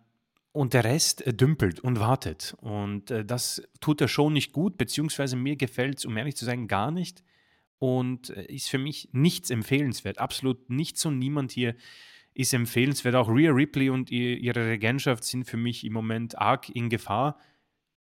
und 0.56 0.74
der 0.74 0.86
Rest 0.86 1.22
äh, 1.28 1.34
dümpelt 1.34 1.82
und 1.82 2.00
wartet. 2.00 2.56
Und 2.62 3.12
äh, 3.12 3.26
das 3.26 3.62
tut 3.82 4.00
er 4.00 4.08
schon 4.08 4.34
nicht 4.34 4.54
gut, 4.54 4.78
beziehungsweise 4.78 5.36
mir 5.36 5.58
gefällt 5.58 5.98
es, 5.98 6.06
um 6.06 6.16
ehrlich 6.16 6.38
zu 6.38 6.46
sein, 6.46 6.68
gar 6.68 6.92
nicht. 6.92 7.24
Und 7.78 8.30
äh, 8.30 8.46
ist 8.46 8.70
für 8.70 8.78
mich 8.78 9.10
nichts 9.12 9.50
empfehlenswert. 9.50 10.18
Absolut 10.18 10.70
nichts 10.70 11.06
und 11.06 11.20
niemand 11.20 11.52
hier 11.52 11.76
ist 12.34 12.54
empfehlenswert. 12.54 13.16
Auch 13.16 13.28
Rhea 13.28 13.52
Ripley 13.52 13.90
und 13.90 14.10
ihr, 14.12 14.38
ihre 14.38 14.66
Regentschaft 14.70 15.26
sind 15.26 15.44
für 15.44 15.58
mich 15.58 15.86
im 15.86 15.92
Moment 15.92 16.38
arg 16.38 16.70
in 16.70 16.90
Gefahr. 16.90 17.38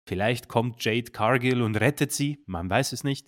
Vielleicht 0.06 0.48
kommt 0.48 0.84
Jade 0.84 1.12
Cargill 1.12 1.64
und 1.64 1.78
rettet 1.78 2.12
sie, 2.12 2.44
man 2.46 2.70
weiß 2.70 2.94
es 2.94 3.04
nicht. 3.04 3.28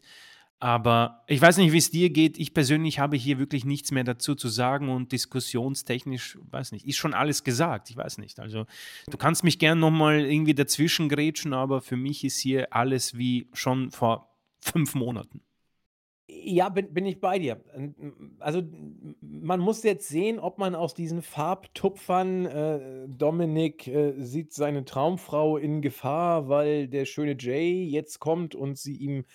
Aber 0.60 1.24
ich 1.28 1.40
weiß 1.40 1.58
nicht, 1.58 1.72
wie 1.72 1.78
es 1.78 1.92
dir 1.92 2.10
geht. 2.10 2.40
Ich 2.40 2.54
persönlich 2.54 2.98
habe 2.98 3.16
hier 3.16 3.38
wirklich 3.38 3.64
nichts 3.64 3.92
mehr 3.92 4.04
dazu 4.04 4.34
zu 4.34 4.48
sagen 4.48 4.90
und 4.90 5.12
diskussionstechnisch, 5.12 6.40
weiß 6.50 6.72
nicht, 6.72 6.88
ist 6.88 6.98
schon 6.98 7.14
alles 7.14 7.44
gesagt. 7.44 7.92
Ich 7.92 7.98
weiß 7.98 8.18
nicht. 8.18 8.40
Also, 8.40 8.66
du 9.08 9.18
kannst 9.18 9.44
mich 9.44 9.60
gern 9.60 9.80
nochmal 9.80 10.22
irgendwie 10.22 10.56
dazwischen 10.56 11.10
grätschen, 11.10 11.54
aber 11.54 11.82
für 11.82 11.98
mich 11.98 12.24
ist 12.24 12.40
hier 12.40 12.74
alles 12.74 13.18
wie 13.18 13.50
schon 13.54 13.92
vor 13.92 14.36
fünf 14.60 14.96
Monaten. 14.96 15.42
Ja, 16.28 16.70
bin, 16.70 16.92
bin 16.92 17.06
ich 17.06 17.22
bei 17.22 17.38
dir. 17.38 17.64
Also, 18.40 18.64
man 19.22 19.60
muss 19.60 19.84
jetzt 19.84 20.10
sehen, 20.10 20.40
ob 20.40 20.58
man 20.58 20.74
aus 20.74 20.96
diesen 20.96 21.22
Farbtupfern, 21.22 22.46
äh, 22.48 23.08
Dominik 23.08 23.88
äh, 23.88 24.14
sieht 24.18 24.54
seine 24.54 24.86
Traumfrau 24.86 25.58
in 25.58 25.84
Gefahr, 25.84 26.50
weil 26.50 26.88
der 26.88 27.06
schöne 27.06 27.38
Jay 27.40 27.84
jetzt 27.84 28.20
kommt 28.20 28.56
und 28.56 28.78
sie 28.80 28.98
ihm 28.98 29.26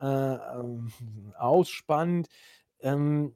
äh, 0.00 0.06
ähm, 0.06 0.90
ausspannt. 1.38 2.28
Ähm, 2.80 3.34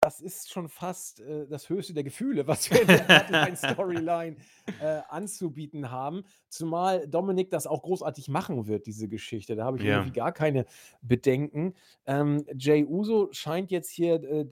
das 0.00 0.20
ist 0.20 0.50
schon 0.50 0.68
fast 0.68 1.20
äh, 1.20 1.46
das 1.46 1.68
höchste 1.68 1.94
der 1.94 2.02
Gefühle, 2.02 2.46
was 2.48 2.68
wir 2.70 2.80
in 2.80 2.88
der 2.88 3.06
Hardline-Storyline 3.06 4.36
äh, 4.80 5.00
anzubieten 5.08 5.90
haben. 5.92 6.24
Zumal 6.48 7.06
Dominik 7.06 7.50
das 7.50 7.68
auch 7.68 7.82
großartig 7.82 8.28
machen 8.28 8.66
wird, 8.66 8.86
diese 8.86 9.08
Geschichte. 9.08 9.54
Da 9.54 9.64
habe 9.64 9.78
ich 9.78 9.84
Ja. 9.84 9.98
irgendwie 9.98 10.12
gar 10.12 10.32
keine 10.32 10.66
Bedenken. 11.02 11.74
Ähm, 12.06 12.44
Jay 12.56 12.84
Uso 12.84 13.28
scheint 13.32 13.70
jetzt 13.70 13.90
hier 13.90 14.14
äh, 14.24 14.46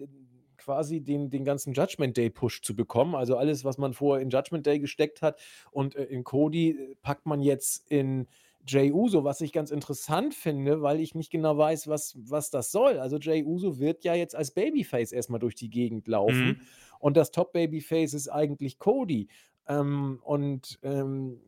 quasi 0.57 1.01
den, 1.01 1.31
den 1.31 1.45
ganzen 1.45 1.73
Judgment 1.73 2.17
Day-Push 2.17 2.63
zu 2.63 2.77
bekommen. 2.77 3.17
Also 3.17 3.37
alles, 3.37 3.65
was 3.65 3.77
man 3.77 3.93
vorher 3.93 4.23
in 4.23 4.31
Judgment 4.31 4.67
Day 4.67 4.79
gesteckt 4.79 5.21
hat 5.21 5.41
und 5.73 5.97
äh, 5.97 6.05
in 6.05 6.23
Cody 6.23 6.71
äh, 6.71 6.95
packt 7.03 7.27
man 7.27 7.41
jetzt 7.41 7.91
in 7.91 8.29
Jay 8.67 8.93
Uso, 8.93 9.25
was 9.25 9.41
ich 9.41 9.53
ganz 9.53 9.71
interessant 9.71 10.35
finde, 10.35 10.83
weil 10.83 11.01
ich 11.01 11.15
nicht 11.15 11.31
genau 11.31 11.57
weiß, 11.57 11.89
was, 11.89 12.17
was 12.21 12.51
das 12.51 12.71
soll. 12.71 12.99
Also 12.99 13.19
Jay 13.19 13.45
Uso 13.45 13.79
wird 13.79 14.05
ja 14.05 14.15
jetzt 14.15 14.37
als 14.37 14.51
Babyface 14.53 15.13
erstmal 15.13 15.41
durch 15.41 15.55
die 15.55 15.71
Gegend 15.71 16.07
laufen 16.09 16.47
Mhm. 16.49 16.61
und 17.01 17.17
das 17.17 17.31
Top-Babyface 17.31 18.15
ist 18.15 18.29
eigentlich 18.29 18.79
Cody. 18.79 19.29
Ähm, 19.67 20.21
und 20.23 20.79
ähm, 20.83 21.41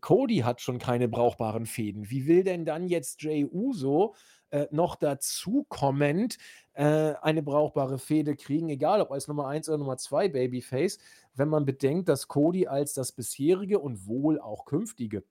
Cody 0.00 0.38
hat 0.38 0.60
schon 0.60 0.78
keine 0.78 1.08
brauchbaren 1.08 1.66
Fäden. 1.66 2.10
Wie 2.10 2.26
will 2.26 2.42
denn 2.42 2.64
dann 2.64 2.88
jetzt 2.88 3.22
Jay 3.22 3.44
Uso 3.46 4.14
äh, 4.50 4.66
noch 4.70 4.96
dazu 4.96 5.64
kommend 5.68 6.38
äh, 6.74 7.14
eine 7.20 7.42
brauchbare 7.42 7.98
Fehde 7.98 8.36
kriegen, 8.36 8.68
egal 8.68 9.00
ob 9.00 9.10
als 9.12 9.28
Nummer 9.28 9.46
1 9.48 9.68
oder 9.68 9.78
Nummer 9.78 9.96
2 9.96 10.28
Babyface, 10.28 10.98
wenn 11.34 11.48
man 11.48 11.64
bedenkt, 11.64 12.08
dass 12.08 12.28
Cody 12.28 12.66
als 12.66 12.94
das 12.94 13.12
bisherige 13.12 13.78
und 13.78 14.06
wohl 14.06 14.40
auch 14.40 14.64
künftige 14.64 15.24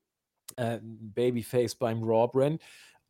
äh, 0.56 0.80
Babyface 0.82 1.76
beim 1.76 2.04
Raw 2.04 2.28
Brand 2.32 2.62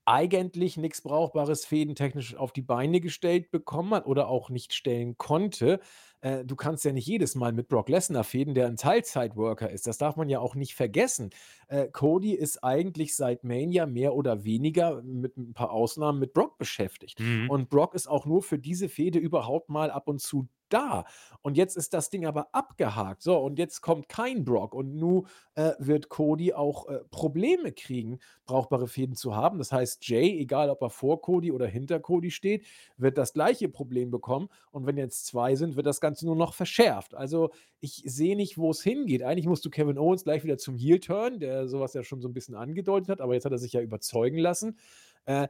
eigentlich 0.05 0.77
nichts 0.77 1.01
Brauchbares 1.01 1.65
fädentechnisch 1.65 2.35
auf 2.35 2.51
die 2.51 2.61
Beine 2.61 3.01
gestellt 3.01 3.49
bekommen 3.49 3.95
hat 3.95 4.05
oder 4.05 4.27
auch 4.29 4.49
nicht 4.49 4.73
stellen 4.73 5.17
konnte. 5.17 5.79
Äh, 6.21 6.45
du 6.45 6.55
kannst 6.55 6.85
ja 6.85 6.91
nicht 6.91 7.07
jedes 7.07 7.33
Mal 7.33 7.53
mit 7.53 7.67
Brock 7.67 7.89
Lesnar 7.89 8.23
fäden, 8.23 8.53
der 8.53 8.67
ein 8.67 8.77
Teilzeitworker 8.77 9.69
ist. 9.69 9.87
Das 9.87 9.97
darf 9.97 10.15
man 10.15 10.29
ja 10.29 10.39
auch 10.39 10.53
nicht 10.53 10.75
vergessen. 10.75 11.31
Äh, 11.67 11.87
Cody 11.87 12.33
ist 12.33 12.63
eigentlich 12.63 13.15
seit 13.15 13.43
Mania 13.43 13.87
mehr 13.87 14.13
oder 14.13 14.43
weniger 14.43 15.01
mit 15.01 15.37
ein 15.37 15.53
paar 15.53 15.71
Ausnahmen 15.71 16.19
mit 16.19 16.33
Brock 16.33 16.59
beschäftigt. 16.59 17.19
Mhm. 17.19 17.49
Und 17.49 17.69
Brock 17.69 17.95
ist 17.95 18.07
auch 18.07 18.27
nur 18.27 18.43
für 18.43 18.59
diese 18.59 18.89
Fehde 18.89 19.17
überhaupt 19.17 19.69
mal 19.69 19.89
ab 19.89 20.07
und 20.07 20.21
zu 20.21 20.47
da. 20.75 21.05
Und 21.41 21.57
jetzt 21.57 21.77
ist 21.77 21.93
das 21.93 22.09
Ding 22.09 22.25
aber 22.25 22.49
abgehakt. 22.53 23.21
So, 23.21 23.37
und 23.37 23.57
jetzt 23.57 23.81
kommt 23.81 24.09
kein 24.09 24.43
Brock. 24.43 24.73
Und 24.73 24.95
nun 24.95 25.27
äh, 25.55 25.71
wird 25.79 26.09
Cody 26.09 26.53
auch 26.53 26.87
äh, 26.87 26.99
Probleme 27.09 27.71
kriegen, 27.71 28.19
brauchbare 28.45 28.87
Fäden 28.87 29.15
zu 29.15 29.35
haben. 29.35 29.57
Das 29.57 29.71
heißt, 29.71 30.07
Jay, 30.07 30.39
egal 30.39 30.69
ob 30.69 30.81
er 30.81 30.89
vor 30.89 31.21
Cody 31.21 31.51
oder 31.51 31.67
hinter 31.67 31.99
Cody 31.99 32.31
steht, 32.31 32.65
wird 32.97 33.17
das 33.17 33.33
gleiche 33.33 33.69
Problem 33.69 34.11
bekommen. 34.11 34.49
Und 34.71 34.85
wenn 34.85 34.97
jetzt 34.97 35.25
zwei 35.25 35.55
sind, 35.55 35.75
wird 35.75 35.85
das 35.85 36.01
Ganze 36.01 36.25
nur 36.25 36.35
noch 36.35 36.53
verschärft. 36.53 37.15
Also 37.15 37.51
ich 37.79 38.03
sehe 38.05 38.35
nicht, 38.35 38.57
wo 38.57 38.71
es 38.71 38.83
hingeht. 38.83 39.23
Eigentlich 39.23 39.47
musst 39.47 39.65
du 39.65 39.69
Kevin 39.69 39.97
Owens 39.97 40.23
gleich 40.23 40.43
wieder 40.43 40.57
zum 40.57 40.75
Heel 40.75 40.99
turn, 40.99 41.39
der 41.39 41.67
sowas 41.67 41.93
ja 41.93 42.03
schon 42.03 42.21
so 42.21 42.27
ein 42.27 42.33
bisschen 42.33 42.55
angedeutet 42.55 43.09
hat, 43.09 43.21
aber 43.21 43.33
jetzt 43.33 43.45
hat 43.45 43.51
er 43.51 43.57
sich 43.57 43.73
ja 43.73 43.81
überzeugen 43.81 44.37
lassen. 44.37 44.77
Äh, 45.25 45.47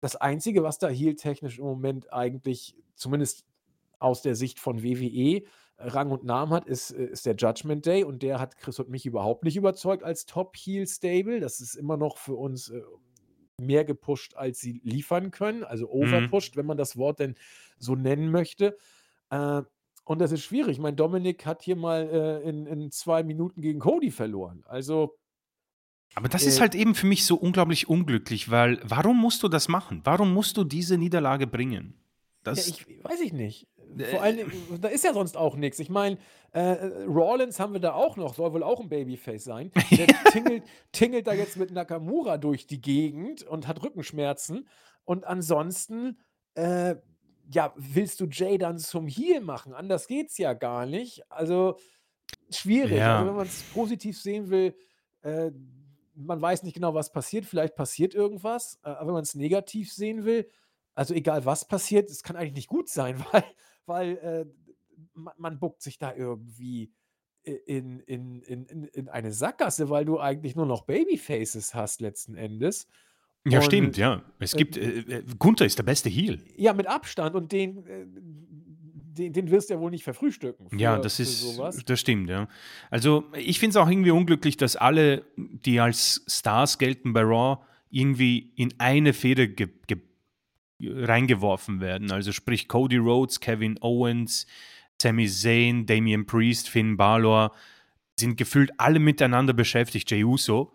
das 0.00 0.16
Einzige, 0.16 0.62
was 0.62 0.78
da 0.78 0.88
heel-technisch 0.88 1.58
im 1.58 1.64
Moment 1.64 2.12
eigentlich, 2.12 2.74
zumindest 2.94 3.44
aus 4.00 4.22
der 4.22 4.34
Sicht 4.34 4.58
von 4.58 4.82
WWE, 4.82 5.42
Rang 5.78 6.10
und 6.10 6.24
Namen 6.24 6.52
hat, 6.52 6.66
ist, 6.66 6.90
äh, 6.90 7.06
ist 7.06 7.26
der 7.26 7.36
Judgment 7.36 7.86
Day 7.86 8.04
und 8.04 8.22
der 8.22 8.38
hat 8.40 8.56
Chris 8.58 8.78
und 8.78 8.90
mich 8.90 9.06
überhaupt 9.06 9.44
nicht 9.44 9.56
überzeugt 9.56 10.02
als 10.02 10.26
Top-Heel-Stable. 10.26 11.40
Das 11.40 11.60
ist 11.60 11.74
immer 11.74 11.96
noch 11.96 12.18
für 12.18 12.34
uns 12.34 12.68
äh, 12.70 12.82
mehr 13.60 13.84
gepusht, 13.84 14.34
als 14.36 14.60
sie 14.60 14.80
liefern 14.84 15.30
können, 15.30 15.64
also 15.64 15.86
Mhm. 15.86 15.92
overpushed, 15.92 16.56
wenn 16.56 16.66
man 16.66 16.76
das 16.78 16.96
Wort 16.96 17.20
denn 17.20 17.34
so 17.78 17.94
nennen 17.94 18.30
möchte. 18.30 18.76
Äh, 19.30 19.62
und 20.04 20.20
das 20.20 20.32
ist 20.32 20.42
schwierig. 20.42 20.72
Ich 20.72 20.78
meine, 20.80 20.96
Dominik 20.96 21.46
hat 21.46 21.62
hier 21.62 21.76
mal 21.76 22.08
äh, 22.44 22.48
in, 22.48 22.66
in 22.66 22.90
zwei 22.90 23.22
Minuten 23.22 23.60
gegen 23.60 23.78
Cody 23.80 24.10
verloren. 24.10 24.64
Also, 24.66 25.18
Aber 26.14 26.28
das 26.28 26.46
ist 26.46 26.58
Äh, 26.58 26.60
halt 26.60 26.74
eben 26.74 26.94
für 26.94 27.06
mich 27.06 27.24
so 27.24 27.36
unglaublich 27.36 27.88
unglücklich, 27.88 28.50
weil 28.50 28.80
warum 28.84 29.18
musst 29.20 29.42
du 29.42 29.48
das 29.48 29.68
machen? 29.68 30.00
Warum 30.04 30.32
musst 30.32 30.56
du 30.56 30.64
diese 30.64 30.98
Niederlage 30.98 31.46
bringen? 31.46 31.94
ja, 32.52 32.52
Das, 32.52 32.66
ich 32.66 32.86
weiß 33.04 33.20
ich 33.20 33.32
nicht. 33.32 33.68
Vor 34.10 34.22
allen 34.22 34.36
Dingen, 34.36 34.52
da 34.80 34.88
ist 34.88 35.04
ja 35.04 35.12
sonst 35.12 35.36
auch 35.36 35.56
nichts. 35.56 35.78
Ich 35.78 35.88
meine, 35.88 36.18
äh, 36.52 36.76
Rawlins 37.06 37.58
haben 37.60 37.72
wir 37.72 37.80
da 37.80 37.94
auch 37.94 38.16
noch, 38.16 38.34
soll 38.34 38.52
wohl 38.52 38.62
auch 38.62 38.80
ein 38.80 38.88
Babyface 38.88 39.44
sein. 39.44 39.70
Der 39.90 40.06
tingelt, 40.32 40.62
tingelt 40.92 41.26
da 41.26 41.32
jetzt 41.32 41.56
mit 41.56 41.70
Nakamura 41.70 42.38
durch 42.38 42.66
die 42.66 42.80
Gegend 42.80 43.42
und 43.42 43.66
hat 43.68 43.82
Rückenschmerzen. 43.82 44.68
Und 45.04 45.24
ansonsten, 45.26 46.18
äh, 46.54 46.96
ja, 47.52 47.72
willst 47.76 48.20
du 48.20 48.26
Jay 48.26 48.58
dann 48.58 48.78
zum 48.78 49.06
Heel 49.06 49.40
machen? 49.40 49.74
Anders 49.74 50.06
geht's 50.06 50.38
ja 50.38 50.52
gar 50.52 50.86
nicht. 50.86 51.22
Also 51.30 51.76
schwierig. 52.50 53.02
Also, 53.02 53.20
wenn 53.20 53.26
Ja. 53.26 53.32
man 53.32 53.46
es 53.46 53.62
positiv 53.74 54.20
sehen 54.20 54.50
will, 54.50 54.74
äh, 55.22 55.50
man 56.14 56.40
weiß 56.40 56.62
nicht 56.64 56.74
genau, 56.74 56.94
was 56.94 57.10
passiert. 57.12 57.46
Vielleicht 57.46 57.74
passiert 57.74 58.14
irgendwas. 58.14 58.78
Äh, 58.84 58.90
aber 58.90 59.06
wenn 59.08 59.14
man 59.14 59.22
es 59.22 59.34
negativ 59.34 59.92
sehen 59.92 60.24
will, 60.24 60.48
also 60.94 61.14
egal 61.14 61.44
was 61.44 61.66
passiert, 61.66 62.10
es 62.10 62.22
kann 62.22 62.36
eigentlich 62.36 62.54
nicht 62.54 62.68
gut 62.68 62.88
sein, 62.88 63.18
weil, 63.32 63.44
weil 63.90 64.16
äh, 64.18 64.46
man, 65.12 65.34
man 65.36 65.58
buckt 65.58 65.82
sich 65.82 65.98
da 65.98 66.14
irgendwie 66.14 66.92
in, 67.42 68.00
in, 68.00 68.40
in, 68.42 68.64
in, 68.64 68.84
in 68.84 69.08
eine 69.08 69.32
Sackgasse, 69.32 69.90
weil 69.90 70.04
du 70.04 70.18
eigentlich 70.18 70.56
nur 70.56 70.66
noch 70.66 70.84
Babyfaces 70.86 71.74
hast 71.74 72.00
letzten 72.00 72.34
Endes. 72.34 72.86
Ja, 73.46 73.62
stimmt, 73.62 73.88
Und 73.88 73.96
ja. 73.96 74.22
Es 74.38 74.54
äh, 74.54 74.58
gibt, 74.58 74.76
äh, 74.76 75.00
äh, 75.00 75.24
Gunther 75.38 75.64
ist 75.66 75.78
der 75.78 75.82
beste 75.82 76.08
Heel. 76.10 76.42
ja, 76.56 76.72
mit 76.74 76.86
Abstand 76.86 77.34
und 77.34 77.52
den, 77.52 77.86
äh, 77.86 78.06
den, 78.06 79.32
den 79.32 79.50
wirst 79.50 79.70
du 79.70 79.74
ja 79.74 79.80
wohl 79.80 79.90
nicht 79.90 80.04
verfrühstücken 80.04 80.68
Ja, 80.78 80.96
für, 80.96 81.02
das 81.02 81.16
für 81.16 81.22
ist, 81.22 81.40
sowas. 81.40 81.82
das 81.84 82.00
stimmt, 82.00 82.28
ja. 82.28 82.48
Also 82.90 83.24
ich 83.36 83.58
finde 83.58 83.70
es 83.70 83.76
auch 83.76 83.88
irgendwie 83.88 84.10
unglücklich, 84.10 84.56
dass 84.58 84.76
alle, 84.76 85.24
die 85.36 85.80
als 85.80 86.22
Stars 86.28 86.78
gelten 86.78 87.12
bei 87.14 87.22
Raw, 87.22 87.62
irgendwie 87.90 88.52
in 88.56 88.74
eine 88.78 89.12
Fehde 89.12 89.48
ge 89.48 89.68
ge 89.86 89.98
reingeworfen 90.82 91.80
werden. 91.80 92.10
Also 92.10 92.32
sprich 92.32 92.68
Cody 92.68 92.96
Rhodes, 92.96 93.40
Kevin 93.40 93.78
Owens, 93.80 94.46
Sami 95.00 95.28
Zayn, 95.28 95.86
Damian 95.86 96.26
Priest, 96.26 96.68
Finn 96.68 96.96
Balor, 96.96 97.52
sind 98.18 98.36
gefühlt 98.36 98.70
alle 98.78 98.98
miteinander 98.98 99.52
beschäftigt, 99.52 100.10
Jey 100.10 100.24
Uso. 100.24 100.72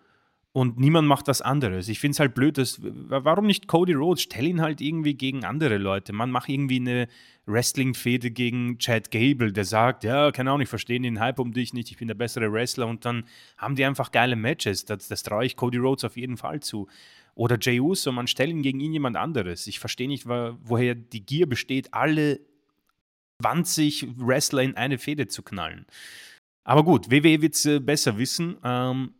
Und 0.55 0.79
niemand 0.79 1.05
macht 1.05 1.27
was 1.27 1.41
anderes. 1.41 1.89
Ich 1.89 1.99
finde 1.99 2.13
es 2.13 2.19
halt 2.21 2.33
blöd, 2.33 2.57
dass, 2.57 2.79
warum 2.81 3.45
nicht 3.45 3.67
Cody 3.67 3.91
Rhodes? 3.91 4.21
Stell 4.21 4.47
ihn 4.47 4.61
halt 4.61 4.79
irgendwie 4.79 5.13
gegen 5.13 5.43
andere 5.43 5.77
Leute. 5.77 6.13
Man 6.13 6.31
macht 6.31 6.47
irgendwie 6.47 6.79
eine 6.79 7.09
Wrestling-Fehde 7.45 8.31
gegen 8.31 8.77
Chad 8.77 9.11
Gable, 9.11 9.51
der 9.51 9.65
sagt, 9.65 10.05
ja, 10.05 10.31
keine 10.31 10.51
Ahnung, 10.51 10.61
ich 10.61 10.69
verstehe 10.69 10.97
den 10.97 11.19
Hype 11.19 11.39
um 11.39 11.51
dich 11.51 11.73
nicht, 11.73 11.91
ich 11.91 11.97
bin 11.97 12.07
der 12.07 12.15
bessere 12.15 12.53
Wrestler. 12.53 12.87
Und 12.87 13.03
dann 13.03 13.25
haben 13.57 13.75
die 13.75 13.83
einfach 13.83 14.13
geile 14.13 14.37
Matches. 14.37 14.85
Das, 14.85 15.09
das 15.09 15.23
traue 15.23 15.45
ich 15.45 15.57
Cody 15.57 15.77
Rhodes 15.77 16.05
auf 16.05 16.15
jeden 16.15 16.37
Fall 16.37 16.61
zu. 16.61 16.87
Oder 17.33 17.57
Jey 17.59 17.81
Uso, 17.81 18.13
man 18.13 18.27
stellt 18.27 18.51
ihn 18.51 18.61
gegen 18.61 18.79
ihn 18.79 18.93
jemand 18.93 19.17
anderes. 19.17 19.67
Ich 19.67 19.79
verstehe 19.79 20.07
nicht, 20.07 20.25
woher 20.25 20.95
die 20.95 21.25
Gier 21.25 21.49
besteht, 21.49 21.93
alle 21.93 22.39
20 23.41 24.07
Wrestler 24.19 24.61
in 24.61 24.77
eine 24.77 24.99
Fehde 24.99 25.27
zu 25.27 25.43
knallen. 25.43 25.85
Aber 26.63 26.85
gut, 26.85 27.11
WWE 27.11 27.41
wird 27.41 27.55
es 27.55 27.85
besser 27.85 28.17
wissen. 28.17 28.55
Ähm, 28.63 29.15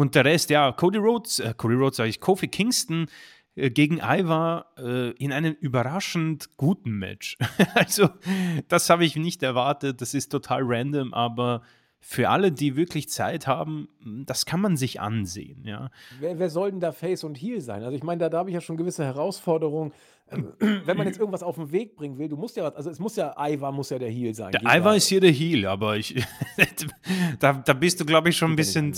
und 0.00 0.14
der 0.14 0.24
Rest, 0.24 0.50
ja, 0.50 0.72
Cody 0.72 0.98
Rhodes, 0.98 1.40
äh, 1.40 1.54
Cody 1.56 1.74
Rhodes 1.74 1.96
sage 1.96 2.10
ich, 2.10 2.20
Kofi 2.20 2.48
Kingston 2.48 3.06
äh, 3.54 3.70
gegen 3.70 3.98
Ivar 3.98 4.72
äh, 4.78 5.10
in 5.12 5.32
einem 5.32 5.54
überraschend 5.54 6.56
guten 6.56 6.92
Match. 6.92 7.36
also, 7.74 8.08
das 8.68 8.90
habe 8.90 9.04
ich 9.04 9.16
nicht 9.16 9.42
erwartet. 9.42 10.00
Das 10.00 10.14
ist 10.14 10.30
total 10.30 10.62
random, 10.64 11.14
aber 11.14 11.62
für 12.00 12.28
alle, 12.28 12.52
die 12.52 12.76
wirklich 12.76 13.08
Zeit 13.08 13.46
haben, 13.46 13.88
das 14.26 14.46
kann 14.46 14.60
man 14.60 14.76
sich 14.76 15.00
ansehen, 15.00 15.64
ja. 15.64 15.90
Wer, 16.20 16.38
wer 16.38 16.50
soll 16.50 16.70
denn 16.70 16.78
da 16.78 16.92
Face 16.92 17.24
und 17.24 17.36
Heel 17.36 17.60
sein? 17.60 17.82
Also 17.82 17.96
ich 17.96 18.04
meine, 18.04 18.20
da, 18.20 18.28
da 18.28 18.38
habe 18.38 18.50
ich 18.50 18.54
ja 18.54 18.60
schon 18.60 18.76
gewisse 18.76 19.04
Herausforderungen. 19.04 19.92
Ähm, 20.28 20.52
wenn 20.58 20.96
man 20.96 21.06
jetzt 21.06 21.20
irgendwas 21.20 21.42
auf 21.44 21.54
den 21.54 21.70
Weg 21.70 21.94
bringen 21.94 22.18
will, 22.18 22.28
du 22.28 22.36
musst 22.36 22.56
ja, 22.56 22.64
was- 22.64 22.74
also 22.74 22.90
es 22.90 22.98
muss 22.98 23.14
ja, 23.14 23.32
Ivar 23.38 23.70
muss 23.70 23.90
ja 23.90 23.98
der 23.98 24.10
Heel 24.10 24.34
sein. 24.34 24.50
Der 24.52 24.60
Ivar 24.62 24.96
ist 24.96 25.06
hier 25.06 25.20
der 25.20 25.30
Heel, 25.30 25.66
aber 25.66 25.96
ich, 25.96 26.14
da, 27.40 27.52
da 27.52 27.72
bist 27.72 28.00
du, 28.00 28.04
glaube 28.04 28.30
ich, 28.30 28.36
schon 28.36 28.50
ein 28.52 28.56
bisschen, 28.56 28.92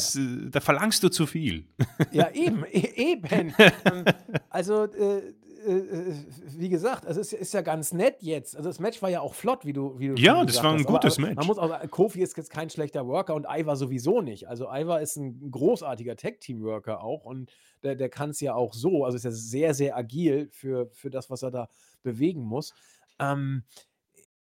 da 0.50 0.60
verlangst 0.60 1.02
du 1.02 1.10
zu 1.10 1.26
viel. 1.26 1.64
Ja, 2.12 2.30
eben, 2.32 2.64
e 2.70 2.92
eben. 3.12 3.52
Ähm, 3.84 4.04
also, 4.50 4.84
äh, 4.84 5.22
äh, 5.66 6.10
äh, 6.10 6.14
wie 6.56 6.68
gesagt, 6.68 7.06
also 7.06 7.20
es 7.20 7.32
ist, 7.32 7.40
ist 7.40 7.54
ja 7.54 7.60
ganz 7.62 7.92
nett 7.92 8.16
jetzt. 8.20 8.56
Also 8.56 8.68
das 8.68 8.78
Match 8.78 9.00
war 9.02 9.10
ja 9.10 9.20
auch 9.20 9.34
flott, 9.34 9.64
wie 9.66 9.72
du, 9.72 9.98
wie 9.98 10.08
du 10.08 10.14
Ja, 10.14 10.44
das 10.44 10.62
war 10.62 10.72
ein 10.72 10.78
hast. 10.78 10.86
Aber, 10.86 10.94
gutes 11.00 11.18
aber 11.18 11.26
Match. 11.28 11.36
man 11.36 11.46
muss 11.46 11.58
auch 11.58 11.68
sagen, 11.68 11.90
Kofi 11.90 12.22
ist 12.22 12.36
jetzt 12.36 12.50
kein 12.50 12.70
schlechter 12.70 13.06
Worker 13.06 13.34
und 13.34 13.46
Ivar 13.48 13.76
sowieso 13.76 14.20
nicht. 14.22 14.48
Also 14.48 14.66
Ivar 14.72 15.00
ist 15.00 15.16
ein 15.16 15.50
großartiger 15.50 16.16
Tag-Team-Worker 16.16 17.02
auch 17.02 17.24
und 17.24 17.50
der, 17.82 17.94
der 17.96 18.08
kann 18.08 18.30
es 18.30 18.40
ja 18.40 18.54
auch 18.54 18.74
so. 18.74 19.04
Also 19.04 19.16
ist 19.16 19.24
ja 19.24 19.30
sehr, 19.30 19.74
sehr 19.74 19.96
agil 19.96 20.48
für, 20.52 20.90
für 20.92 21.10
das, 21.10 21.30
was 21.30 21.42
er 21.42 21.50
da 21.50 21.68
bewegen 22.02 22.42
muss. 22.42 22.72
Ähm, 23.18 23.64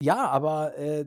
ja, 0.03 0.29
aber 0.29 0.77
äh, 0.77 1.07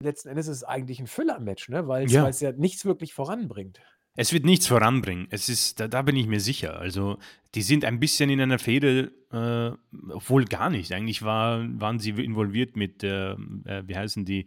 letzten 0.00 0.28
Endes 0.28 0.48
ist 0.48 0.58
es 0.58 0.64
eigentlich 0.64 1.00
ein 1.00 1.06
Füller-Match, 1.06 1.68
ne? 1.68 1.88
weil 1.88 2.10
Ja. 2.10 2.28
es 2.28 2.40
ja 2.40 2.52
nichts 2.52 2.84
wirklich 2.84 3.14
voranbringt. 3.14 3.80
Es 4.16 4.32
wird 4.32 4.44
nichts 4.44 4.66
voranbringen. 4.66 5.26
Es 5.30 5.48
ist, 5.48 5.80
da, 5.80 5.88
da 5.88 6.02
bin 6.02 6.16
ich 6.16 6.26
mir 6.26 6.40
sicher. 6.40 6.78
Also, 6.78 7.18
die 7.54 7.62
sind 7.62 7.84
ein 7.84 7.98
bisschen 7.98 8.30
in 8.30 8.40
einer 8.40 8.58
Fehde, 8.58 9.12
äh, 9.32 9.76
obwohl 10.12 10.44
gar 10.44 10.70
nicht. 10.70 10.92
Eigentlich 10.92 11.22
war, 11.22 11.64
waren 11.80 11.98
sie 11.98 12.10
involviert 12.10 12.76
mit, 12.76 13.02
äh, 13.02 13.32
äh, 13.32 13.82
wie 13.86 13.96
heißen 13.96 14.24
die, 14.24 14.46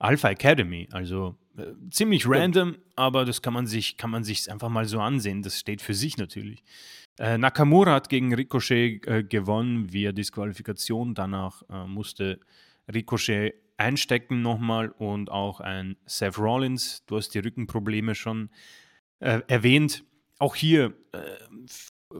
Alpha 0.00 0.30
Academy. 0.30 0.88
Also 0.90 1.36
äh, 1.56 1.66
ziemlich 1.90 2.26
random, 2.26 2.76
aber 2.96 3.24
das 3.24 3.42
kann 3.42 3.52
man 3.52 3.66
sich, 3.66 3.96
kann 3.96 4.10
man 4.10 4.24
sich 4.24 4.50
einfach 4.50 4.70
mal 4.70 4.86
so 4.86 4.98
ansehen. 4.98 5.42
Das 5.42 5.60
steht 5.60 5.82
für 5.82 5.94
sich 5.94 6.16
natürlich. 6.16 6.64
Äh, 7.18 7.36
Nakamura 7.38 7.92
hat 7.92 8.08
gegen 8.08 8.34
Ricochet 8.34 9.06
äh, 9.06 9.22
gewonnen 9.22 9.92
via 9.92 10.12
Disqualifikation. 10.12 11.14
Danach 11.14 11.62
musste 11.86 12.40
Ricochet 12.92 13.54
einstecken 13.76 14.42
nochmal 14.42 14.88
und 14.88 15.30
auch 15.30 15.60
ein 15.60 15.96
Seth 16.06 16.38
Rollins. 16.38 17.04
Du 17.06 17.16
hast 17.16 17.34
die 17.34 17.38
Rückenprobleme 17.38 18.14
schon 18.14 18.48
äh, 19.20 19.40
erwähnt. 19.46 20.04
Auch 20.38 20.56
hier, 20.56 20.94
äh, 21.12 21.20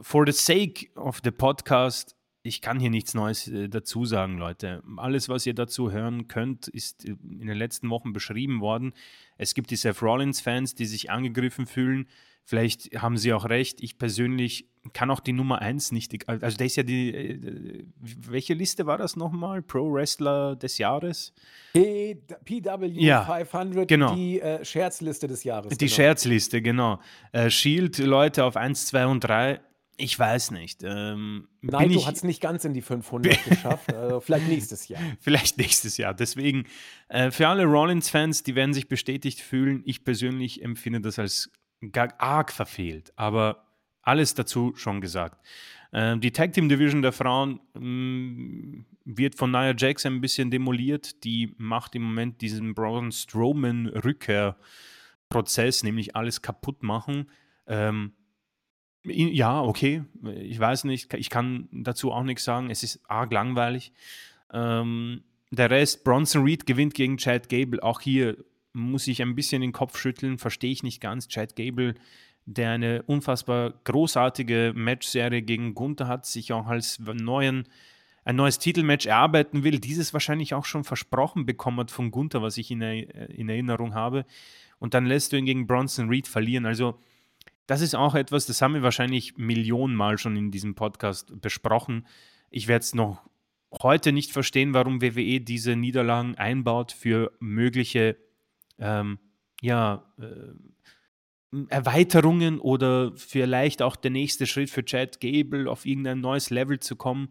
for 0.01 0.25
the 0.25 0.31
sake 0.31 0.87
of 0.95 1.19
the 1.23 1.31
podcast, 1.31 2.15
ich 2.43 2.61
kann 2.61 2.79
hier 2.79 2.89
nichts 2.89 3.13
Neues 3.13 3.47
äh, 3.47 3.69
dazu 3.69 4.05
sagen, 4.05 4.37
Leute. 4.37 4.81
Alles, 4.97 5.29
was 5.29 5.45
ihr 5.45 5.53
dazu 5.53 5.91
hören 5.91 6.27
könnt, 6.27 6.67
ist 6.67 7.05
äh, 7.05 7.11
in 7.11 7.47
den 7.47 7.57
letzten 7.57 7.89
Wochen 7.89 8.13
beschrieben 8.13 8.61
worden. 8.61 8.93
Es 9.37 9.53
gibt 9.53 9.69
die 9.71 9.75
Seth 9.75 10.01
Rollins-Fans, 10.01 10.75
die 10.75 10.85
sich 10.85 11.11
angegriffen 11.11 11.65
fühlen. 11.65 12.07
Vielleicht 12.43 13.01
haben 13.01 13.17
sie 13.17 13.33
auch 13.33 13.45
recht. 13.45 13.81
Ich 13.81 13.97
persönlich 13.97 14.67
kann 14.93 15.11
auch 15.11 15.19
die 15.19 15.33
Nummer 15.33 15.61
1 15.61 15.91
nicht. 15.91 16.27
Also, 16.27 16.57
da 16.57 16.65
ist 16.65 16.75
ja 16.75 16.83
die. 16.83 17.13
Äh, 17.13 17.85
welche 17.99 18.53
Liste 18.53 18.85
war 18.85 18.97
das 18.97 19.15
nochmal? 19.15 19.61
Pro 19.61 19.91
Wrestler 19.93 20.55
des 20.55 20.77
Jahres? 20.77 21.33
P 21.73 22.17
PW 22.43 22.87
Ja, 22.87 23.23
500, 23.23 23.87
genau. 23.87 24.15
die 24.15 24.41
äh, 24.41 24.65
Scherzliste 24.65 25.27
des 25.27 25.43
Jahres. 25.43 25.77
Die 25.77 25.85
genau. 25.85 25.95
Scherzliste, 25.95 26.61
genau. 26.61 26.99
Äh, 27.31 27.49
Shield, 27.49 27.99
Leute 27.99 28.43
auf 28.43 28.57
1, 28.57 28.87
2 28.87 29.05
und 29.05 29.23
3. 29.23 29.61
Ich 29.97 30.17
weiß 30.17 30.49
nicht. 30.51 30.81
Ähm, 30.83 31.47
Naito 31.61 31.91
ich, 31.91 32.07
hat 32.07 32.15
es 32.15 32.23
nicht 32.23 32.41
ganz 32.41 32.65
in 32.65 32.73
die 32.73 32.81
500 32.81 33.45
geschafft. 33.49 33.93
Also 33.93 34.19
vielleicht 34.19 34.47
nächstes 34.47 34.87
Jahr. 34.87 35.01
Vielleicht 35.19 35.59
nächstes 35.59 35.97
Jahr. 35.97 36.15
Deswegen, 36.15 36.65
äh, 37.09 37.29
für 37.29 37.47
alle 37.47 37.65
Rollins-Fans, 37.65 38.41
die 38.41 38.55
werden 38.55 38.73
sich 38.73 38.87
bestätigt 38.87 39.41
fühlen. 39.41 39.83
Ich 39.85 40.03
persönlich 40.03 40.63
empfinde 40.63 41.01
das 41.01 41.19
als 41.19 41.51
arg 42.17 42.51
verfehlt. 42.51 43.13
Aber 43.15 43.65
alles 44.01 44.33
dazu 44.33 44.73
schon 44.75 45.01
gesagt. 45.01 45.39
Äh, 45.91 46.17
die 46.17 46.31
Tag 46.31 46.53
Team 46.53 46.69
Division 46.69 47.01
der 47.01 47.11
Frauen 47.11 47.59
mh, 47.73 48.83
wird 49.05 49.35
von 49.35 49.51
Nia 49.51 49.73
Jax 49.75 50.05
ein 50.05 50.21
bisschen 50.21 50.51
demoliert. 50.51 51.23
Die 51.23 51.53
macht 51.57 51.95
im 51.95 52.03
Moment 52.03 52.41
diesen 52.41 52.73
Braun 52.73 53.11
Strowman 53.11 53.87
Rückkehrprozess, 53.87 55.83
nämlich 55.83 56.15
alles 56.15 56.41
kaputt 56.41 56.83
machen. 56.83 57.29
Ähm, 57.67 58.13
ja, 59.03 59.61
okay, 59.61 60.03
ich 60.35 60.59
weiß 60.59 60.83
nicht, 60.83 61.13
ich 61.15 61.29
kann 61.29 61.67
dazu 61.71 62.11
auch 62.11 62.23
nichts 62.23 62.43
sagen. 62.43 62.69
Es 62.69 62.83
ist 62.83 63.01
arg 63.07 63.31
langweilig. 63.33 63.93
Ähm, 64.53 65.23
der 65.49 65.69
Rest, 65.69 66.03
Bronson 66.03 66.43
Reed 66.43 66.65
gewinnt 66.65 66.93
gegen 66.93 67.17
Chad 67.17 67.49
Gable. 67.49 67.81
Auch 67.81 67.99
hier 67.99 68.37
muss 68.73 69.07
ich 69.07 69.21
ein 69.21 69.35
bisschen 69.35 69.61
den 69.61 69.71
Kopf 69.71 69.97
schütteln, 69.97 70.37
verstehe 70.37 70.71
ich 70.71 70.83
nicht 70.83 71.01
ganz. 71.01 71.27
Chad 71.27 71.55
Gable, 71.55 71.95
der 72.45 72.71
eine 72.71 73.03
unfassbar 73.03 73.73
großartige 73.83 74.73
Matchserie 74.75 75.41
gegen 75.41 75.73
Gunther 75.73 76.07
hat, 76.07 76.25
sich 76.25 76.53
auch 76.53 76.67
als 76.67 76.99
neuen, 76.99 77.67
ein 78.23 78.35
neues 78.35 78.59
Titelmatch 78.59 79.05
erarbeiten 79.05 79.63
will, 79.63 79.79
dieses 79.79 80.13
wahrscheinlich 80.13 80.53
auch 80.53 80.65
schon 80.65 80.83
versprochen 80.83 81.45
bekommen 81.45 81.79
hat 81.79 81.91
von 81.91 82.11
Gunther, 82.11 82.41
was 82.41 82.57
ich 82.57 82.71
in, 82.71 82.81
in 82.81 83.49
Erinnerung 83.49 83.93
habe. 83.93 84.25
Und 84.79 84.93
dann 84.93 85.05
lässt 85.05 85.31
du 85.31 85.37
ihn 85.37 85.45
gegen 85.45 85.67
Bronson 85.67 86.09
Reed 86.09 86.27
verlieren. 86.27 86.65
Also, 86.65 86.99
das 87.67 87.81
ist 87.81 87.95
auch 87.95 88.15
etwas, 88.15 88.47
das 88.47 88.61
haben 88.61 88.73
wir 88.73 88.81
wahrscheinlich 88.81 89.37
Millionenmal 89.37 90.17
schon 90.17 90.35
in 90.35 90.51
diesem 90.51 90.75
Podcast 90.75 91.39
besprochen. 91.39 92.05
Ich 92.49 92.67
werde 92.67 92.83
es 92.83 92.93
noch 92.93 93.21
heute 93.81 94.11
nicht 94.11 94.31
verstehen, 94.31 94.73
warum 94.73 95.01
WWE 95.01 95.39
diese 95.39 95.75
Niederlagen 95.75 96.35
einbaut 96.35 96.91
für 96.91 97.31
mögliche 97.39 98.17
ähm, 98.81 99.19
ja, 99.61 100.03
äh, 100.19 101.63
Erweiterungen 101.69 102.59
oder 102.59 103.11
vielleicht 103.15 103.81
auch 103.81 103.95
der 103.95 104.11
nächste 104.11 104.47
Schritt 104.47 104.69
für 104.69 104.85
Chad 104.85 105.19
Gable 105.19 105.69
auf 105.69 105.85
irgendein 105.85 106.21
neues 106.21 106.49
Level 106.49 106.79
zu 106.79 106.95
kommen. 106.95 107.29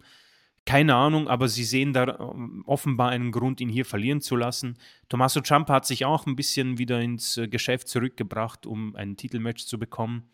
Keine 0.63 0.93
Ahnung, 0.93 1.27
aber 1.27 1.47
sie 1.47 1.63
sehen 1.63 1.91
da 1.91 2.19
ähm, 2.19 2.63
offenbar 2.67 3.09
einen 3.09 3.31
Grund, 3.31 3.59
ihn 3.61 3.69
hier 3.69 3.85
verlieren 3.85 4.21
zu 4.21 4.35
lassen. 4.35 4.77
Tommaso 5.09 5.41
Ciampa 5.41 5.73
hat 5.73 5.87
sich 5.87 6.05
auch 6.05 6.27
ein 6.27 6.35
bisschen 6.35 6.77
wieder 6.77 7.01
ins 7.01 7.37
äh, 7.37 7.47
Geschäft 7.47 7.87
zurückgebracht, 7.87 8.67
um 8.67 8.95
ein 8.95 9.17
Titelmatch 9.17 9.65
zu 9.65 9.79
bekommen. 9.79 10.29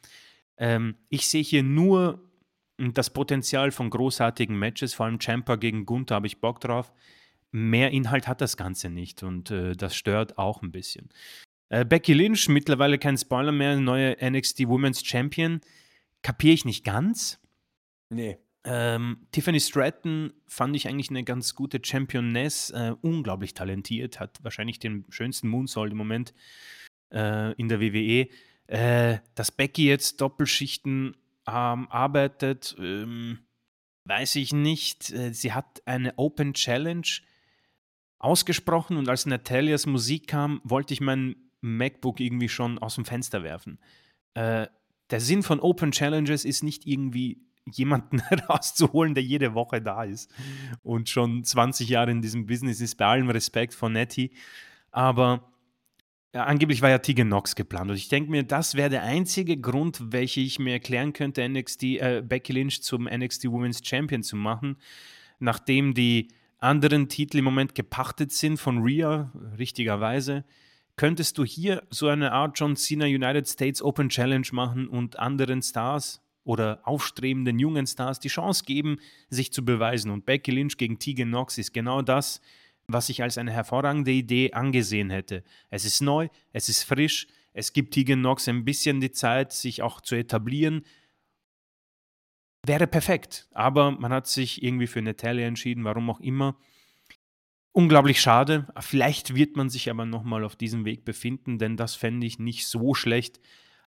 Ähm, 0.57 0.95
ich 1.07 1.29
sehe 1.29 1.43
hier 1.43 1.63
nur 1.63 2.21
das 2.77 3.09
Potenzial 3.09 3.71
von 3.71 3.89
großartigen 3.89 4.57
Matches, 4.57 4.93
vor 4.93 5.05
allem 5.05 5.19
Ciampa 5.19 5.55
gegen 5.55 5.85
Gunther 5.85 6.15
habe 6.15 6.27
ich 6.27 6.41
Bock 6.41 6.59
drauf. 6.59 6.91
Mehr 7.51 7.91
Inhalt 7.91 8.27
hat 8.27 8.41
das 8.41 8.57
Ganze 8.57 8.89
nicht 8.89 9.23
und 9.23 9.51
äh, 9.51 9.75
das 9.75 9.95
stört 9.95 10.37
auch 10.37 10.61
ein 10.61 10.71
bisschen. 10.71 11.09
Äh, 11.69 11.85
Becky 11.85 12.13
Lynch, 12.13 12.49
mittlerweile 12.49 12.97
kein 12.97 13.17
Spoiler 13.17 13.51
mehr, 13.51 13.79
neue 13.79 14.17
NXT 14.21 14.67
Women's 14.67 15.05
Champion, 15.05 15.61
kapiere 16.21 16.53
ich 16.53 16.65
nicht 16.65 16.83
ganz. 16.83 17.39
Nee. 18.09 18.37
Ähm, 18.63 19.27
Tiffany 19.31 19.61
Stratton 19.61 20.33
fand 20.45 20.75
ich 20.75 20.87
eigentlich 20.87 21.09
eine 21.09 21.23
ganz 21.23 21.55
gute 21.55 21.79
Championess, 21.81 22.69
äh, 22.71 22.95
unglaublich 23.01 23.53
talentiert, 23.53 24.19
hat 24.19 24.43
wahrscheinlich 24.43 24.79
den 24.79 25.05
schönsten 25.09 25.47
Moonsault 25.47 25.91
im 25.91 25.97
Moment 25.97 26.33
äh, 27.13 27.53
in 27.53 27.69
der 27.69 27.79
WWE. 27.79 28.27
Äh, 28.67 29.19
dass 29.35 29.51
Becky 29.51 29.87
jetzt 29.87 30.19
Doppelschichten 30.19 31.15
ähm, 31.47 31.87
arbeitet, 31.89 32.75
ähm, 32.77 33.39
weiß 34.03 34.35
ich 34.35 34.51
nicht. 34.51 35.11
Äh, 35.11 35.33
sie 35.33 35.53
hat 35.53 35.81
eine 35.85 36.17
Open 36.17 36.53
Challenge 36.53 37.07
ausgesprochen 38.19 38.97
und 38.97 39.09
als 39.09 39.25
Natalias 39.25 39.85
Musik 39.85 40.27
kam, 40.27 40.61
wollte 40.63 40.93
ich 40.93 41.01
mein 41.01 41.35
MacBook 41.61 42.19
irgendwie 42.19 42.49
schon 42.49 42.77
aus 42.79 42.95
dem 42.95 43.05
Fenster 43.05 43.43
werfen. 43.43 43.79
Äh, 44.33 44.67
der 45.09 45.19
Sinn 45.19 45.43
von 45.43 45.59
Open 45.59 45.91
Challenges 45.91 46.45
ist 46.45 46.63
nicht 46.63 46.85
irgendwie 46.85 47.41
jemanden 47.71 48.19
rauszuholen, 48.49 49.13
der 49.13 49.23
jede 49.23 49.53
Woche 49.53 49.81
da 49.81 50.03
ist 50.03 50.33
und 50.83 51.09
schon 51.09 51.43
20 51.43 51.89
Jahre 51.89 52.11
in 52.11 52.21
diesem 52.21 52.45
Business 52.45 52.81
ist, 52.81 52.95
bei 52.95 53.05
allem 53.05 53.29
Respekt 53.29 53.73
von 53.73 53.93
Nettie. 53.93 54.31
Aber 54.91 55.51
ja, 56.33 56.45
angeblich 56.45 56.81
war 56.81 56.89
ja 56.89 56.99
Tegan 56.99 57.27
Knox 57.27 57.55
geplant. 57.55 57.89
Und 57.89 57.97
ich 57.97 58.09
denke 58.09 58.29
mir, 58.29 58.43
das 58.43 58.75
wäre 58.75 58.89
der 58.89 59.03
einzige 59.03 59.57
Grund, 59.57 60.11
welchen 60.11 60.43
ich 60.43 60.59
mir 60.59 60.73
erklären 60.73 61.13
könnte, 61.13 61.47
NXT, 61.47 61.83
äh, 61.83 62.23
Becky 62.25 62.53
Lynch 62.53 62.83
zum 62.83 63.05
NXT 63.05 63.45
Women's 63.45 63.81
Champion 63.83 64.23
zu 64.23 64.35
machen, 64.35 64.77
nachdem 65.39 65.93
die 65.93 66.29
anderen 66.59 67.09
Titel 67.09 67.37
im 67.37 67.45
Moment 67.45 67.75
gepachtet 67.75 68.31
sind 68.31 68.57
von 68.57 68.79
Rhea, 68.79 69.31
richtigerweise. 69.57 70.43
Könntest 70.95 71.37
du 71.37 71.45
hier 71.45 71.83
so 71.89 72.07
eine 72.07 72.31
Art 72.31 72.57
John 72.59 72.75
Cena 72.75 73.05
United 73.05 73.47
States 73.47 73.81
Open 73.81 74.09
Challenge 74.09 74.47
machen 74.51 74.87
und 74.87 75.19
anderen 75.19 75.61
Stars 75.61 76.21
oder 76.43 76.79
aufstrebenden 76.83 77.59
jungen 77.59 77.85
Stars 77.85 78.19
die 78.19 78.29
Chance 78.29 78.63
geben, 78.65 78.97
sich 79.29 79.53
zu 79.53 79.63
beweisen? 79.63 80.09
Und 80.09 80.25
Becky 80.25 80.51
Lynch 80.51 80.77
gegen 80.77 80.97
Tegan 80.97 81.27
Knox 81.27 81.59
ist 81.59 81.73
genau 81.73 82.01
das, 82.01 82.41
was 82.87 83.09
ich 83.09 83.21
als 83.21 83.37
eine 83.37 83.51
hervorragende 83.51 84.11
Idee 84.11 84.53
angesehen 84.53 85.11
hätte. 85.11 85.43
Es 85.69 85.85
ist 85.85 86.01
neu, 86.01 86.29
es 86.53 86.69
ist 86.69 86.83
frisch, 86.83 87.27
es 87.53 87.73
gibt 87.73 87.93
Tegan 87.93 88.19
Knox 88.19 88.47
ein 88.47 88.65
bisschen 88.65 89.01
die 89.01 89.11
Zeit, 89.11 89.51
sich 89.51 89.81
auch 89.81 90.01
zu 90.01 90.15
etablieren. 90.15 90.83
Wäre 92.67 92.85
perfekt, 92.85 93.47
aber 93.53 93.91
man 93.91 94.11
hat 94.11 94.27
sich 94.27 94.61
irgendwie 94.61 94.87
für 94.87 95.01
Natalia 95.01 95.47
entschieden, 95.47 95.85
warum 95.85 96.09
auch 96.09 96.19
immer. 96.19 96.57
Unglaublich 97.71 98.19
schade. 98.19 98.67
Vielleicht 98.81 99.35
wird 99.35 99.55
man 99.55 99.69
sich 99.69 99.89
aber 99.89 100.05
nochmal 100.05 100.43
auf 100.43 100.57
diesem 100.57 100.83
Weg 100.83 101.05
befinden, 101.05 101.59
denn 101.59 101.77
das 101.77 101.95
fände 101.95 102.27
ich 102.27 102.39
nicht 102.39 102.67
so 102.67 102.93
schlecht. 102.93 103.39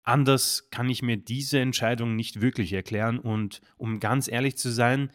Anders 0.04 0.70
kann 0.70 0.90
ich 0.90 1.02
mir 1.02 1.18
diese 1.18 1.60
Entscheidung 1.60 2.16
nicht 2.16 2.40
wirklich 2.40 2.72
erklären. 2.72 3.18
Und 3.18 3.62
um 3.78 4.00
ganz 4.00 4.28
ehrlich 4.28 4.58
zu 4.58 4.70
sein, 4.70 5.10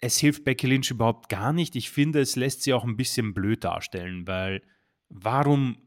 es 0.00 0.18
hilft 0.18 0.44
Becky 0.44 0.66
Lynch 0.66 0.90
überhaupt 0.90 1.30
gar 1.30 1.54
nicht. 1.54 1.76
Ich 1.76 1.88
finde, 1.88 2.20
es 2.20 2.36
lässt 2.36 2.64
sie 2.64 2.74
auch 2.74 2.84
ein 2.84 2.98
bisschen 2.98 3.32
blöd 3.32 3.64
darstellen, 3.64 4.26
weil 4.26 4.60
warum, 5.08 5.78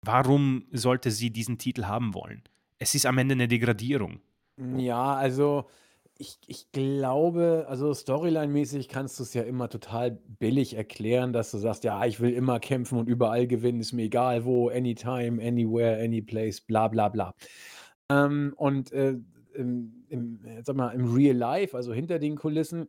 warum 0.00 0.64
sollte 0.72 1.12
sie 1.12 1.30
diesen 1.30 1.58
Titel 1.58 1.84
haben 1.84 2.12
wollen? 2.12 2.42
Es 2.78 2.96
ist 2.96 3.06
am 3.06 3.18
Ende 3.18 3.34
eine 3.34 3.46
Degradierung. 3.46 4.20
Ja, 4.76 5.14
also 5.14 5.68
ich, 6.18 6.38
ich 6.46 6.70
glaube, 6.70 7.66
also 7.68 7.92
Storyline-mäßig 7.92 8.88
kannst 8.88 9.18
du 9.18 9.24
es 9.24 9.34
ja 9.34 9.42
immer 9.42 9.68
total 9.68 10.12
billig 10.38 10.74
erklären, 10.74 11.32
dass 11.32 11.50
du 11.50 11.58
sagst, 11.58 11.84
ja, 11.84 12.04
ich 12.06 12.20
will 12.20 12.32
immer 12.32 12.60
kämpfen 12.60 12.98
und 12.98 13.08
überall 13.08 13.46
gewinnen, 13.46 13.80
ist 13.80 13.92
mir 13.92 14.04
egal 14.04 14.44
wo, 14.44 14.68
anytime, 14.68 15.42
anywhere, 15.44 16.02
anyplace, 16.02 16.60
bla 16.60 16.88
bla 16.88 17.08
bla. 17.08 17.34
Ähm, 18.10 18.54
und 18.56 18.92
äh, 18.92 19.16
im, 19.54 20.04
im, 20.08 20.40
sag 20.62 20.76
mal, 20.76 20.90
im 20.90 21.12
Real 21.12 21.36
Life, 21.36 21.76
also 21.76 21.92
hinter 21.92 22.18
den 22.18 22.36
Kulissen, 22.36 22.88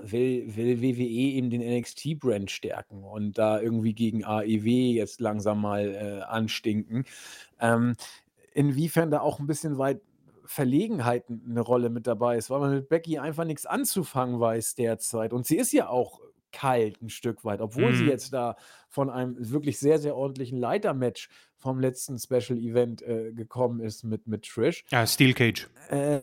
will, 0.00 0.56
will 0.56 0.80
WWE 0.80 1.02
eben 1.02 1.50
den 1.50 1.62
NXT-Brand 1.62 2.50
stärken 2.50 3.02
und 3.02 3.38
da 3.38 3.60
irgendwie 3.60 3.94
gegen 3.94 4.24
AEW 4.24 4.94
jetzt 4.94 5.20
langsam 5.20 5.60
mal 5.60 5.94
äh, 5.94 6.22
anstinken. 6.22 7.04
Ähm, 7.60 7.96
inwiefern 8.52 9.10
da 9.10 9.20
auch 9.20 9.40
ein 9.40 9.46
bisschen 9.46 9.78
weit 9.78 10.00
Verlegenheit 10.46 11.24
eine 11.28 11.60
Rolle 11.60 11.90
mit 11.90 12.06
dabei 12.06 12.36
ist, 12.36 12.50
weil 12.50 12.60
man 12.60 12.74
mit 12.74 12.88
Becky 12.88 13.18
einfach 13.18 13.44
nichts 13.44 13.66
anzufangen 13.66 14.40
weiß 14.40 14.74
derzeit. 14.74 15.32
Und 15.32 15.46
sie 15.46 15.56
ist 15.56 15.72
ja 15.72 15.88
auch 15.88 16.20
kalt 16.52 17.02
ein 17.02 17.10
Stück 17.10 17.44
weit, 17.44 17.60
obwohl 17.60 17.92
sie 17.94 18.04
Mhm. 18.04 18.08
jetzt 18.08 18.32
da 18.32 18.56
von 18.88 19.10
einem 19.10 19.36
wirklich 19.50 19.78
sehr, 19.78 19.98
sehr 19.98 20.16
ordentlichen 20.16 20.58
Leitermatch 20.58 21.28
vom 21.56 21.80
letzten 21.80 22.18
Special 22.18 22.58
Event 22.58 23.02
äh, 23.02 23.32
gekommen 23.32 23.80
ist 23.80 24.04
mit, 24.04 24.26
mit 24.26 24.44
Trish. 24.46 24.84
Ja, 24.90 25.06
Steel 25.06 25.34
Cage. 25.34 25.68
Äh, 25.90 26.20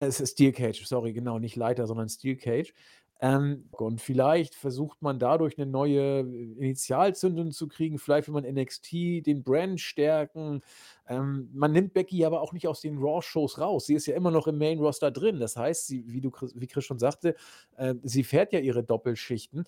es 0.00 0.20
ist 0.20 0.32
Steel 0.32 0.52
Cage, 0.52 0.84
sorry, 0.84 1.12
genau, 1.12 1.38
nicht 1.38 1.56
Leiter, 1.56 1.86
sondern 1.86 2.08
Steel 2.08 2.36
Cage. 2.36 2.72
Ähm, 3.20 3.64
und 3.72 4.00
vielleicht 4.00 4.54
versucht 4.54 5.02
man 5.02 5.18
dadurch 5.18 5.58
eine 5.58 5.66
neue 5.66 6.20
Initialzündung 6.20 7.50
zu 7.50 7.66
kriegen. 7.66 7.98
Vielleicht 7.98 8.28
will 8.28 8.34
man 8.34 8.44
NXT, 8.44 8.92
den 9.26 9.42
Brand 9.42 9.80
stärken. 9.80 10.62
Ähm, 11.08 11.48
man 11.52 11.72
nimmt 11.72 11.94
Becky 11.94 12.24
aber 12.24 12.40
auch 12.40 12.52
nicht 12.52 12.68
aus 12.68 12.80
den 12.80 12.98
Raw-Shows 12.98 13.60
raus. 13.60 13.86
Sie 13.86 13.94
ist 13.94 14.06
ja 14.06 14.14
immer 14.14 14.30
noch 14.30 14.46
im 14.46 14.58
Main-Roster 14.58 15.10
drin. 15.10 15.40
Das 15.40 15.56
heißt, 15.56 15.86
sie, 15.88 16.04
wie, 16.06 16.20
du, 16.20 16.30
wie 16.54 16.66
Chris 16.68 16.84
schon 16.84 17.00
sagte, 17.00 17.34
äh, 17.76 17.94
sie 18.04 18.22
fährt 18.22 18.52
ja 18.52 18.60
ihre 18.60 18.84
Doppelschichten. 18.84 19.64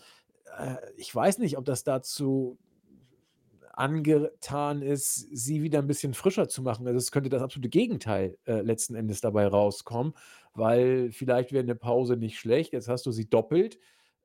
Äh, 0.58 0.76
ich 0.96 1.12
weiß 1.12 1.38
nicht, 1.38 1.58
ob 1.58 1.64
das 1.64 1.82
dazu 1.82 2.56
angetan 3.70 4.82
ist, 4.82 5.14
sie 5.14 5.62
wieder 5.62 5.78
ein 5.78 5.86
bisschen 5.86 6.14
frischer 6.14 6.48
zu 6.48 6.62
machen. 6.62 6.86
Also 6.86 6.98
es 6.98 7.12
könnte 7.12 7.30
das 7.30 7.42
absolute 7.42 7.68
Gegenteil 7.68 8.36
äh, 8.46 8.60
letzten 8.60 8.94
Endes 8.94 9.20
dabei 9.20 9.46
rauskommen, 9.46 10.14
weil 10.54 11.10
vielleicht 11.12 11.52
wäre 11.52 11.62
eine 11.62 11.74
Pause 11.74 12.16
nicht 12.16 12.38
schlecht. 12.38 12.72
Jetzt 12.72 12.88
hast 12.88 13.06
du 13.06 13.12
sie 13.12 13.28
doppelt. 13.28 13.78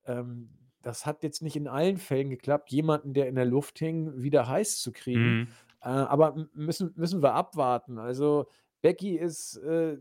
Ähm, 0.06 0.50
das 0.82 1.06
hat 1.06 1.24
jetzt 1.24 1.42
nicht 1.42 1.56
in 1.56 1.68
allen 1.68 1.98
Fällen 1.98 2.30
geklappt, 2.30 2.72
jemanden, 2.72 3.14
der 3.14 3.28
in 3.28 3.36
der 3.36 3.46
Luft 3.46 3.80
hing, 3.80 4.22
wieder 4.22 4.48
heiß 4.48 4.80
zu 4.82 4.92
kriegen. 4.92 5.36
Mhm. 5.36 5.48
Äh, 5.82 5.88
aber 5.88 6.48
müssen, 6.54 6.94
müssen 6.96 7.24
wir 7.24 7.34
abwarten. 7.34 7.98
Also 7.98 8.48
Becky 8.82 9.16
ist 9.16 9.58
äh, 9.58 9.98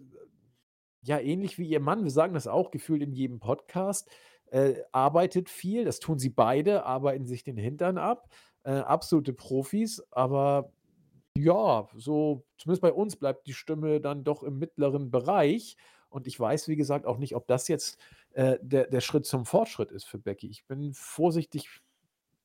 ja 1.03 1.19
ähnlich 1.19 1.59
wie 1.59 1.69
ihr 1.69 1.81
Mann, 1.81 2.05
wir 2.05 2.11
sagen 2.11 2.35
das 2.35 2.47
auch 2.47 2.71
gefühlt 2.71 3.03
in 3.03 3.13
jedem 3.13 3.41
Podcast, 3.41 4.11
äh, 4.51 4.75
arbeitet 4.93 5.49
viel, 5.49 5.85
das 5.85 6.01
tun 6.01 6.19
sie 6.19 6.31
beide, 6.31 6.85
arbeiten 6.85 7.27
sich 7.27 7.45
den 7.45 7.57
Hintern 7.57 7.99
ab, 7.99 8.29
äh, 8.65 8.73
absolute 8.73 9.33
Profis, 9.33 10.03
aber 10.11 10.73
ja, 11.37 11.89
so 11.97 12.45
zumindest 12.59 12.83
bei 12.83 12.93
uns 12.93 13.17
bleibt 13.17 13.47
die 13.47 13.55
Stimme 13.55 14.01
dann 14.01 14.25
doch 14.25 14.43
im 14.43 14.59
mittleren 14.59 15.11
Bereich 15.11 15.77
und 16.09 16.27
ich 16.27 16.39
weiß, 16.39 16.69
wie 16.69 16.77
gesagt, 16.77 17.07
auch 17.07 17.19
nicht, 17.19 17.35
ob 17.35 17.49
das 17.49 17.67
jetzt 17.69 17.99
äh, 18.33 18.59
der, 18.63 18.87
der 18.87 19.01
Schritt 19.01 19.27
zum 19.27 19.45
Fortschritt 19.47 19.91
ist 19.91 20.05
für 20.05 20.19
Becky. 20.19 20.49
Ich 20.49 20.65
bin 20.67 20.93
vorsichtig 20.95 21.69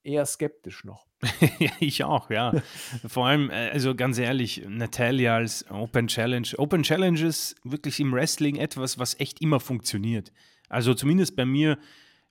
eher 0.03 0.25
skeptisch 0.25 0.83
noch. 0.83 1.05
Ich 1.79 2.03
auch, 2.03 2.29
ja. 2.29 2.53
Vor 3.07 3.27
allem, 3.27 3.49
äh, 3.49 3.69
also 3.69 3.95
ganz 3.95 4.17
ehrlich, 4.17 4.63
Natalia 4.67 5.35
als 5.35 5.69
Open 5.69 6.07
Challenge. 6.07 6.47
Open 6.57 6.83
Challenge 6.83 7.21
ist 7.21 7.55
wirklich 7.63 7.99
im 7.99 8.11
Wrestling 8.13 8.55
etwas, 8.55 8.97
was 8.97 9.19
echt 9.19 9.41
immer 9.41 9.59
funktioniert. 9.59 10.31
Also 10.67 10.93
zumindest 10.93 11.35
bei 11.35 11.45
mir, 11.45 11.77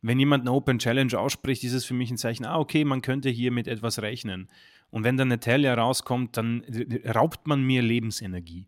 wenn 0.03 0.19
jemand 0.19 0.43
eine 0.43 0.53
Open 0.53 0.79
Challenge 0.79 1.19
ausspricht, 1.19 1.65
ist 1.65 1.73
es 1.73 1.85
für 1.85 1.95
mich 1.95 2.11
ein 2.11 2.19
Zeichen, 2.19 2.45
ah, 2.45 2.59
okay, 2.59 2.85
man 2.85 3.03
könnte 3.03 3.31
hier 3.31 3.51
mit 3.51 3.67
etwas 3.67 4.01
rechnen. 4.01 4.49
Und 4.91 5.05
wenn 5.05 5.17
dann 5.17 5.29
Natalia 5.29 5.75
rauskommt, 5.75 6.37
dann 6.37 6.63
raubt 7.05 7.47
man 7.47 7.63
mir 7.63 7.83
Lebensenergie. 7.83 8.67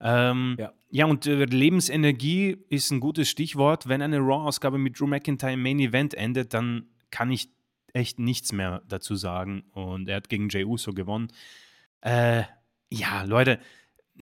Ähm, 0.00 0.56
Ja. 0.58 0.72
ja, 0.90 1.06
und 1.06 1.26
äh, 1.26 1.44
Lebensenergie 1.44 2.58
ist 2.68 2.90
ein 2.90 3.00
gutes 3.00 3.28
Stichwort. 3.28 3.88
Wenn 3.88 4.02
eine 4.02 4.18
Raw-Ausgabe 4.18 4.78
mit 4.78 4.98
Drew 4.98 5.06
McIntyre 5.06 5.52
im 5.52 5.62
Main 5.62 5.78
Event 5.78 6.14
endet, 6.14 6.54
dann 6.54 6.88
kann 7.10 7.30
ich 7.30 7.50
echt 7.92 8.18
nichts 8.18 8.52
mehr 8.52 8.82
dazu 8.88 9.14
sagen. 9.14 9.64
Und 9.72 10.08
er 10.08 10.16
hat 10.16 10.28
gegen 10.28 10.48
Jey 10.48 10.64
Uso 10.64 10.92
gewonnen. 10.92 11.28
Äh, 12.00 12.42
ja, 12.90 13.22
Leute, 13.22 13.60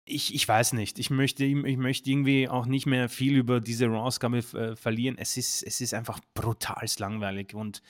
ich, 0.09 0.33
ich 0.33 0.47
weiß 0.47 0.73
nicht. 0.73 0.99
Ich 0.99 1.09
möchte, 1.09 1.45
ich 1.45 1.77
möchte 1.77 2.09
irgendwie 2.09 2.49
auch 2.49 2.65
nicht 2.65 2.85
mehr 2.85 3.09
viel 3.09 3.37
über 3.37 3.61
diese 3.61 3.87
Raw-Ausgabe 3.87 4.39
äh, 4.39 4.75
verlieren. 4.75 5.17
Es 5.17 5.37
ist, 5.37 5.63
es 5.63 5.81
ist 5.81 5.93
einfach 5.93 6.19
brutal 6.33 6.85
langweilig. 6.97 7.53
Und 7.53 7.81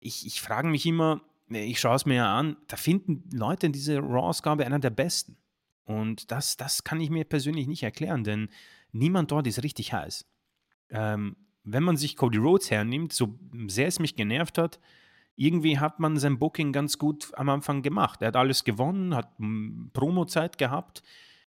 ich, 0.00 0.26
ich 0.26 0.40
frage 0.40 0.68
mich 0.68 0.86
immer, 0.86 1.20
ich 1.48 1.78
schaue 1.78 1.96
es 1.96 2.06
mir 2.06 2.16
ja 2.16 2.38
an, 2.38 2.56
da 2.68 2.76
finden 2.76 3.28
Leute 3.36 3.66
in 3.66 3.72
diese 3.72 3.98
Raw-Ausgabe 3.98 4.66
einer 4.66 4.78
der 4.78 4.90
besten. 4.90 5.36
Und 5.84 6.30
das, 6.32 6.56
das 6.56 6.82
kann 6.82 7.00
ich 7.00 7.10
mir 7.10 7.24
persönlich 7.24 7.68
nicht 7.68 7.84
erklären, 7.84 8.24
denn 8.24 8.48
niemand 8.92 9.30
dort 9.30 9.46
ist 9.46 9.62
richtig 9.62 9.92
heiß. 9.92 10.26
ähm, 10.90 11.36
wenn 11.66 11.82
man 11.82 11.96
sich 11.96 12.16
Cody 12.16 12.38
Rhodes 12.38 12.70
hernimmt, 12.70 13.12
so 13.12 13.38
sehr 13.66 13.88
es 13.88 13.98
mich 13.98 14.14
genervt 14.14 14.56
hat, 14.56 14.78
irgendwie 15.34 15.78
hat 15.78 16.00
man 16.00 16.16
sein 16.16 16.38
Booking 16.38 16.72
ganz 16.72 16.96
gut 16.96 17.30
am 17.34 17.48
Anfang 17.48 17.82
gemacht. 17.82 18.22
Er 18.22 18.28
hat 18.28 18.36
alles 18.36 18.64
gewonnen, 18.64 19.14
hat 19.14 19.36
Promo-Zeit 19.92 20.58
gehabt. 20.58 21.02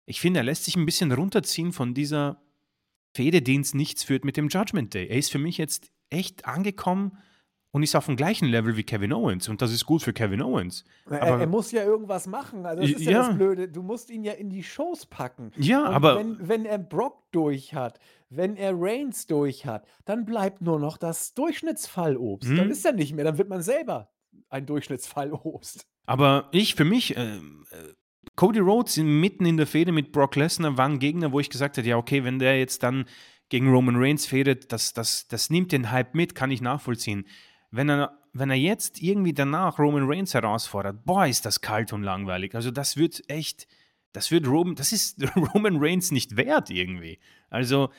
Ich 0.07 0.21
finde, 0.21 0.39
er 0.39 0.43
lässt 0.45 0.65
sich 0.65 0.75
ein 0.75 0.85
bisschen 0.85 1.11
runterziehen 1.11 1.73
von 1.73 1.93
dieser 1.93 2.41
Fehde, 3.13 3.41
die 3.41 3.55
ins 3.55 3.73
Nichts 3.73 4.03
führt 4.03 4.23
mit 4.25 4.37
dem 4.37 4.47
Judgment 4.47 4.93
Day. 4.93 5.07
Er 5.07 5.17
ist 5.17 5.31
für 5.31 5.37
mich 5.37 5.57
jetzt 5.57 5.91
echt 6.09 6.45
angekommen 6.45 7.17
und 7.71 7.83
ist 7.83 7.93
auf 7.93 8.05
dem 8.05 8.15
gleichen 8.15 8.47
Level 8.47 8.77
wie 8.77 8.83
Kevin 8.83 9.11
Owens. 9.11 9.49
Und 9.49 9.61
das 9.61 9.73
ist 9.73 9.85
gut 9.85 10.01
für 10.01 10.13
Kevin 10.13 10.41
Owens. 10.41 10.85
Er, 11.09 11.19
er 11.41 11.47
muss 11.47 11.71
ja 11.71 11.83
irgendwas 11.83 12.25
machen. 12.25 12.65
Also 12.65 12.81
das 12.81 12.91
ist 12.91 13.01
ja, 13.01 13.11
ja, 13.11 13.27
das 13.27 13.35
Blöde. 13.35 13.67
Du 13.67 13.83
musst 13.83 14.09
ihn 14.09 14.23
ja 14.23 14.31
in 14.31 14.49
die 14.49 14.63
Shows 14.63 15.05
packen. 15.05 15.51
Ja, 15.57 15.87
und 15.87 15.93
aber. 15.93 16.17
Wenn, 16.17 16.47
wenn 16.47 16.65
er 16.65 16.77
Brock 16.77 17.29
durch 17.31 17.73
hat, 17.73 17.99
wenn 18.29 18.55
er 18.55 18.73
Reigns 18.75 19.27
durch 19.27 19.65
hat, 19.65 19.85
dann 20.05 20.23
bleibt 20.23 20.61
nur 20.61 20.79
noch 20.79 20.97
das 20.97 21.33
Durchschnittsfallobst. 21.33 22.49
Hm. 22.49 22.57
Dann 22.57 22.71
ist 22.71 22.85
er 22.85 22.93
nicht 22.93 23.13
mehr. 23.13 23.25
Dann 23.25 23.37
wird 23.37 23.49
man 23.49 23.61
selber 23.61 24.09
ein 24.49 24.65
Durchschnittsfallobst. 24.65 25.85
Aber 26.05 26.47
ich, 26.53 26.75
für 26.75 26.85
mich, 26.85 27.17
äh, 27.17 27.39
Cody 28.35 28.59
Rhodes 28.59 28.97
mitten 28.97 29.45
in 29.45 29.57
der 29.57 29.67
Fehde 29.67 29.91
mit 29.91 30.11
Brock 30.11 30.35
Lesnar 30.35 30.77
war 30.77 30.87
ein 30.87 30.99
Gegner, 30.99 31.31
wo 31.31 31.39
ich 31.39 31.49
gesagt 31.49 31.77
habe, 31.77 31.87
ja, 31.87 31.97
okay, 31.97 32.23
wenn 32.23 32.39
der 32.39 32.59
jetzt 32.59 32.83
dann 32.83 33.05
gegen 33.49 33.69
Roman 33.69 33.95
Reigns 33.95 34.25
fädet, 34.25 34.71
das, 34.71 34.93
das, 34.93 35.27
das 35.27 35.49
nimmt 35.49 35.71
den 35.71 35.91
Hype 35.91 36.13
mit, 36.15 36.35
kann 36.35 36.51
ich 36.51 36.61
nachvollziehen 36.61 37.25
wenn 37.71 37.89
er, 37.89 38.17
wenn 38.33 38.49
er 38.49 38.55
jetzt 38.55 39.01
irgendwie 39.01 39.33
danach 39.33 39.79
Roman 39.79 40.09
Reigns 40.09 40.33
herausfordert, 40.33 41.05
boah, 41.05 41.25
ist 41.25 41.45
das 41.45 41.61
kalt 41.61 41.93
und 41.93 42.03
langweilig. 42.03 42.55
Also 42.55 42.71
das 42.71 42.97
wird 42.97 43.21
echt, 43.29 43.67
das 44.13 44.31
wird 44.31 44.47
Roman, 44.47 44.75
das 44.75 44.91
ist 44.91 45.23
Roman 45.53 45.77
Reigns 45.77 46.11
nicht 46.11 46.37
wert 46.37 46.69
irgendwie. 46.69 47.19
Also 47.49 47.89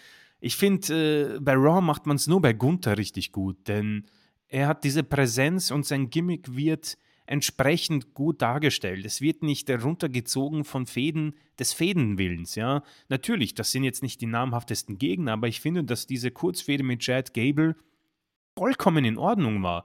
ich 0.41 0.57
finde, 0.57 1.37
äh, 1.37 1.41
bei 1.41 1.55
Raw 1.55 1.81
macht 1.81 2.07
man 2.07 2.17
es 2.17 2.27
nur 2.27 2.41
bei 2.41 2.53
Gunther 2.53 2.97
richtig 2.97 3.33
gut, 3.33 3.69
denn 3.69 4.07
er 4.47 4.69
hat 4.69 4.85
diese 4.85 5.03
Präsenz 5.03 5.71
und 5.71 5.85
sein 5.85 6.09
Gimmick 6.11 6.57
wird 6.57 6.97
entsprechend 7.29 8.15
gut 8.15 8.41
dargestellt. 8.41 9.05
Es 9.05 9.21
wird 9.21 9.43
nicht 9.43 9.69
heruntergezogen 9.69 10.65
von 10.65 10.87
Fäden 10.87 11.35
des 11.59 11.75
Fädenwillens, 11.75 12.55
ja. 12.55 12.83
Natürlich, 13.09 13.55
das 13.55 13.71
sind 13.71 13.85
jetzt 13.85 14.03
nicht 14.03 14.21
die 14.21 14.27
namhaftesten 14.27 14.99
Gegner, 14.99 15.35
aber 15.35 15.47
ich 15.47 15.61
finde, 15.61 15.85
dass 15.85 16.07
diese 16.07 16.31
Kurzfäde 16.31 16.83
mit 16.83 17.01
Chad 17.01 17.35
Gable 17.35 17.77
vollkommen 18.57 19.05
in 19.05 19.19
Ordnung 19.19 19.63
war. 19.63 19.85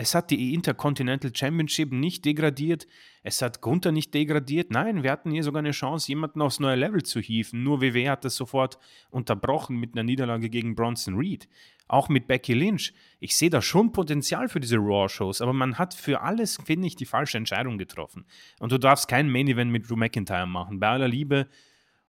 Es 0.00 0.14
hat 0.14 0.30
die 0.30 0.54
Intercontinental 0.54 1.34
Championship 1.34 1.90
nicht 1.90 2.24
degradiert, 2.24 2.86
es 3.24 3.42
hat 3.42 3.60
Gunther 3.60 3.90
nicht 3.90 4.14
degradiert. 4.14 4.70
Nein, 4.70 5.02
wir 5.02 5.10
hatten 5.10 5.32
hier 5.32 5.42
sogar 5.42 5.58
eine 5.58 5.72
Chance, 5.72 6.06
jemanden 6.06 6.40
aufs 6.40 6.60
neue 6.60 6.76
Level 6.76 7.02
zu 7.02 7.18
hieven. 7.18 7.64
Nur 7.64 7.82
WWE 7.82 8.08
hat 8.08 8.24
das 8.24 8.36
sofort 8.36 8.78
unterbrochen 9.10 9.76
mit 9.80 9.94
einer 9.94 10.04
Niederlage 10.04 10.48
gegen 10.48 10.76
Bronson 10.76 11.16
Reed. 11.16 11.48
Auch 11.88 12.08
mit 12.08 12.26
Becky 12.26 12.54
Lynch. 12.54 12.92
Ich 13.18 13.36
sehe 13.36 13.50
da 13.50 13.60
schon 13.62 13.92
Potenzial 13.92 14.48
für 14.48 14.60
diese 14.60 14.76
Raw-Shows, 14.76 15.40
aber 15.40 15.52
man 15.52 15.78
hat 15.78 15.94
für 15.94 16.20
alles, 16.20 16.58
finde 16.64 16.86
ich, 16.86 16.96
die 16.96 17.06
falsche 17.06 17.38
Entscheidung 17.38 17.78
getroffen. 17.78 18.26
Und 18.60 18.72
du 18.72 18.78
darfst 18.78 19.08
kein 19.08 19.30
Main-Event 19.30 19.70
mit 19.72 19.88
Drew 19.88 19.96
McIntyre 19.96 20.46
machen. 20.46 20.80
Bei 20.80 20.88
aller 20.88 21.08
Liebe, 21.08 21.48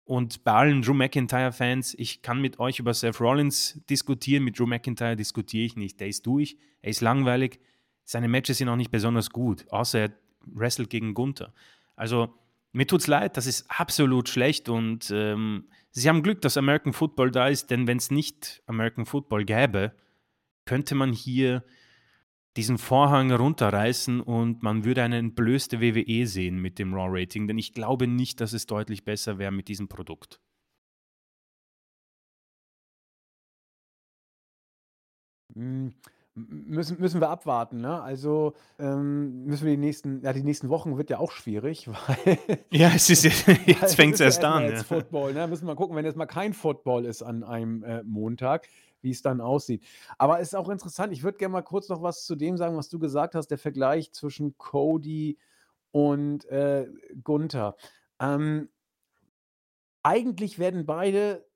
und 0.08 0.42
bei 0.42 0.52
allen 0.52 0.80
Drew 0.80 0.94
McIntyre-Fans, 0.94 1.94
ich 1.98 2.22
kann 2.22 2.40
mit 2.40 2.58
euch 2.58 2.78
über 2.78 2.94
Seth 2.94 3.20
Rollins 3.20 3.78
diskutieren, 3.90 4.42
mit 4.42 4.58
Drew 4.58 4.64
McIntyre 4.64 5.16
diskutiere 5.16 5.66
ich 5.66 5.76
nicht. 5.76 6.00
Der 6.00 6.08
ist 6.08 6.24
durch, 6.24 6.56
er 6.80 6.88
ist 6.88 7.02
langweilig, 7.02 7.60
seine 8.04 8.26
Matches 8.26 8.56
sind 8.56 8.70
auch 8.70 8.76
nicht 8.76 8.90
besonders 8.90 9.28
gut, 9.28 9.70
außer 9.70 9.98
er 10.00 10.12
wrestelt 10.46 10.88
gegen 10.88 11.12
Gunther. 11.12 11.52
Also 11.94 12.32
mir 12.72 12.86
tut's 12.86 13.06
leid, 13.06 13.36
das 13.36 13.46
ist 13.46 13.70
absolut 13.70 14.30
schlecht 14.30 14.70
und 14.70 15.10
ähm, 15.10 15.68
sie 15.90 16.08
haben 16.08 16.22
Glück, 16.22 16.40
dass 16.42 16.56
American 16.56 16.92
Football 16.92 17.30
da 17.30 17.48
ist, 17.48 17.70
denn 17.70 17.86
wenn 17.86 17.98
es 17.98 18.10
nicht 18.10 18.62
American 18.66 19.06
Football 19.06 19.44
gäbe, 19.44 19.94
könnte 20.64 20.94
man 20.94 21.12
hier 21.12 21.64
diesen 22.56 22.78
Vorhang 22.78 23.30
runterreißen 23.32 24.20
und 24.20 24.62
man 24.62 24.84
würde 24.84 25.02
eine 25.02 25.18
entblößte 25.18 25.80
WWE 25.80 26.26
sehen 26.26 26.58
mit 26.60 26.78
dem 26.78 26.92
Raw-Rating, 26.92 27.46
denn 27.46 27.58
ich 27.58 27.72
glaube 27.72 28.06
nicht, 28.06 28.40
dass 28.40 28.52
es 28.52 28.66
deutlich 28.66 29.04
besser 29.04 29.38
wäre 29.38 29.52
mit 29.52 29.68
diesem 29.68 29.88
Produkt. 29.88 30.40
Hm, 35.54 35.94
müssen, 36.48 37.00
müssen 37.00 37.20
wir 37.20 37.28
abwarten, 37.28 37.80
ne? 37.80 38.00
Also 38.00 38.54
ähm, 38.78 39.44
müssen 39.44 39.64
wir 39.64 39.72
die 39.72 39.80
nächsten, 39.80 40.22
ja, 40.22 40.32
die 40.32 40.42
nächsten 40.42 40.68
Wochen 40.68 40.96
wird 40.96 41.10
ja 41.10 41.18
auch 41.18 41.32
schwierig, 41.32 41.88
weil. 42.26 42.38
Ja, 42.70 42.92
es 42.94 43.10
ist 43.10 43.24
jetzt, 43.24 43.46
jetzt 43.66 43.96
fängt 43.96 44.14
es 44.14 44.20
erst 44.20 44.44
an. 44.44 44.64
Jetzt 44.64 44.90
ja. 44.90 44.96
Football, 44.96 45.34
ne? 45.34 45.46
Müssen 45.46 45.62
wir 45.62 45.74
mal 45.74 45.76
gucken, 45.76 45.96
wenn 45.96 46.04
jetzt 46.04 46.16
mal 46.16 46.26
kein 46.26 46.54
Football 46.54 47.04
ist 47.04 47.22
an 47.22 47.42
einem 47.42 47.82
äh, 47.82 48.02
Montag 48.02 48.68
wie 49.00 49.10
es 49.10 49.22
dann 49.22 49.40
aussieht. 49.40 49.84
Aber 50.18 50.40
es 50.40 50.48
ist 50.48 50.54
auch 50.54 50.68
interessant, 50.68 51.12
ich 51.12 51.22
würde 51.22 51.38
gerne 51.38 51.52
mal 51.52 51.62
kurz 51.62 51.88
noch 51.88 52.02
was 52.02 52.24
zu 52.24 52.34
dem 52.34 52.56
sagen, 52.56 52.76
was 52.76 52.88
du 52.88 52.98
gesagt 52.98 53.36
hast, 53.36 53.48
der 53.48 53.58
Vergleich 53.58 54.12
zwischen 54.12 54.58
Cody 54.58 55.38
und 55.92 56.44
äh, 56.46 56.88
Gunther. 57.22 57.76
Ähm, 58.20 58.68
eigentlich 60.02 60.58
werden 60.58 60.86
beide, 60.86 61.46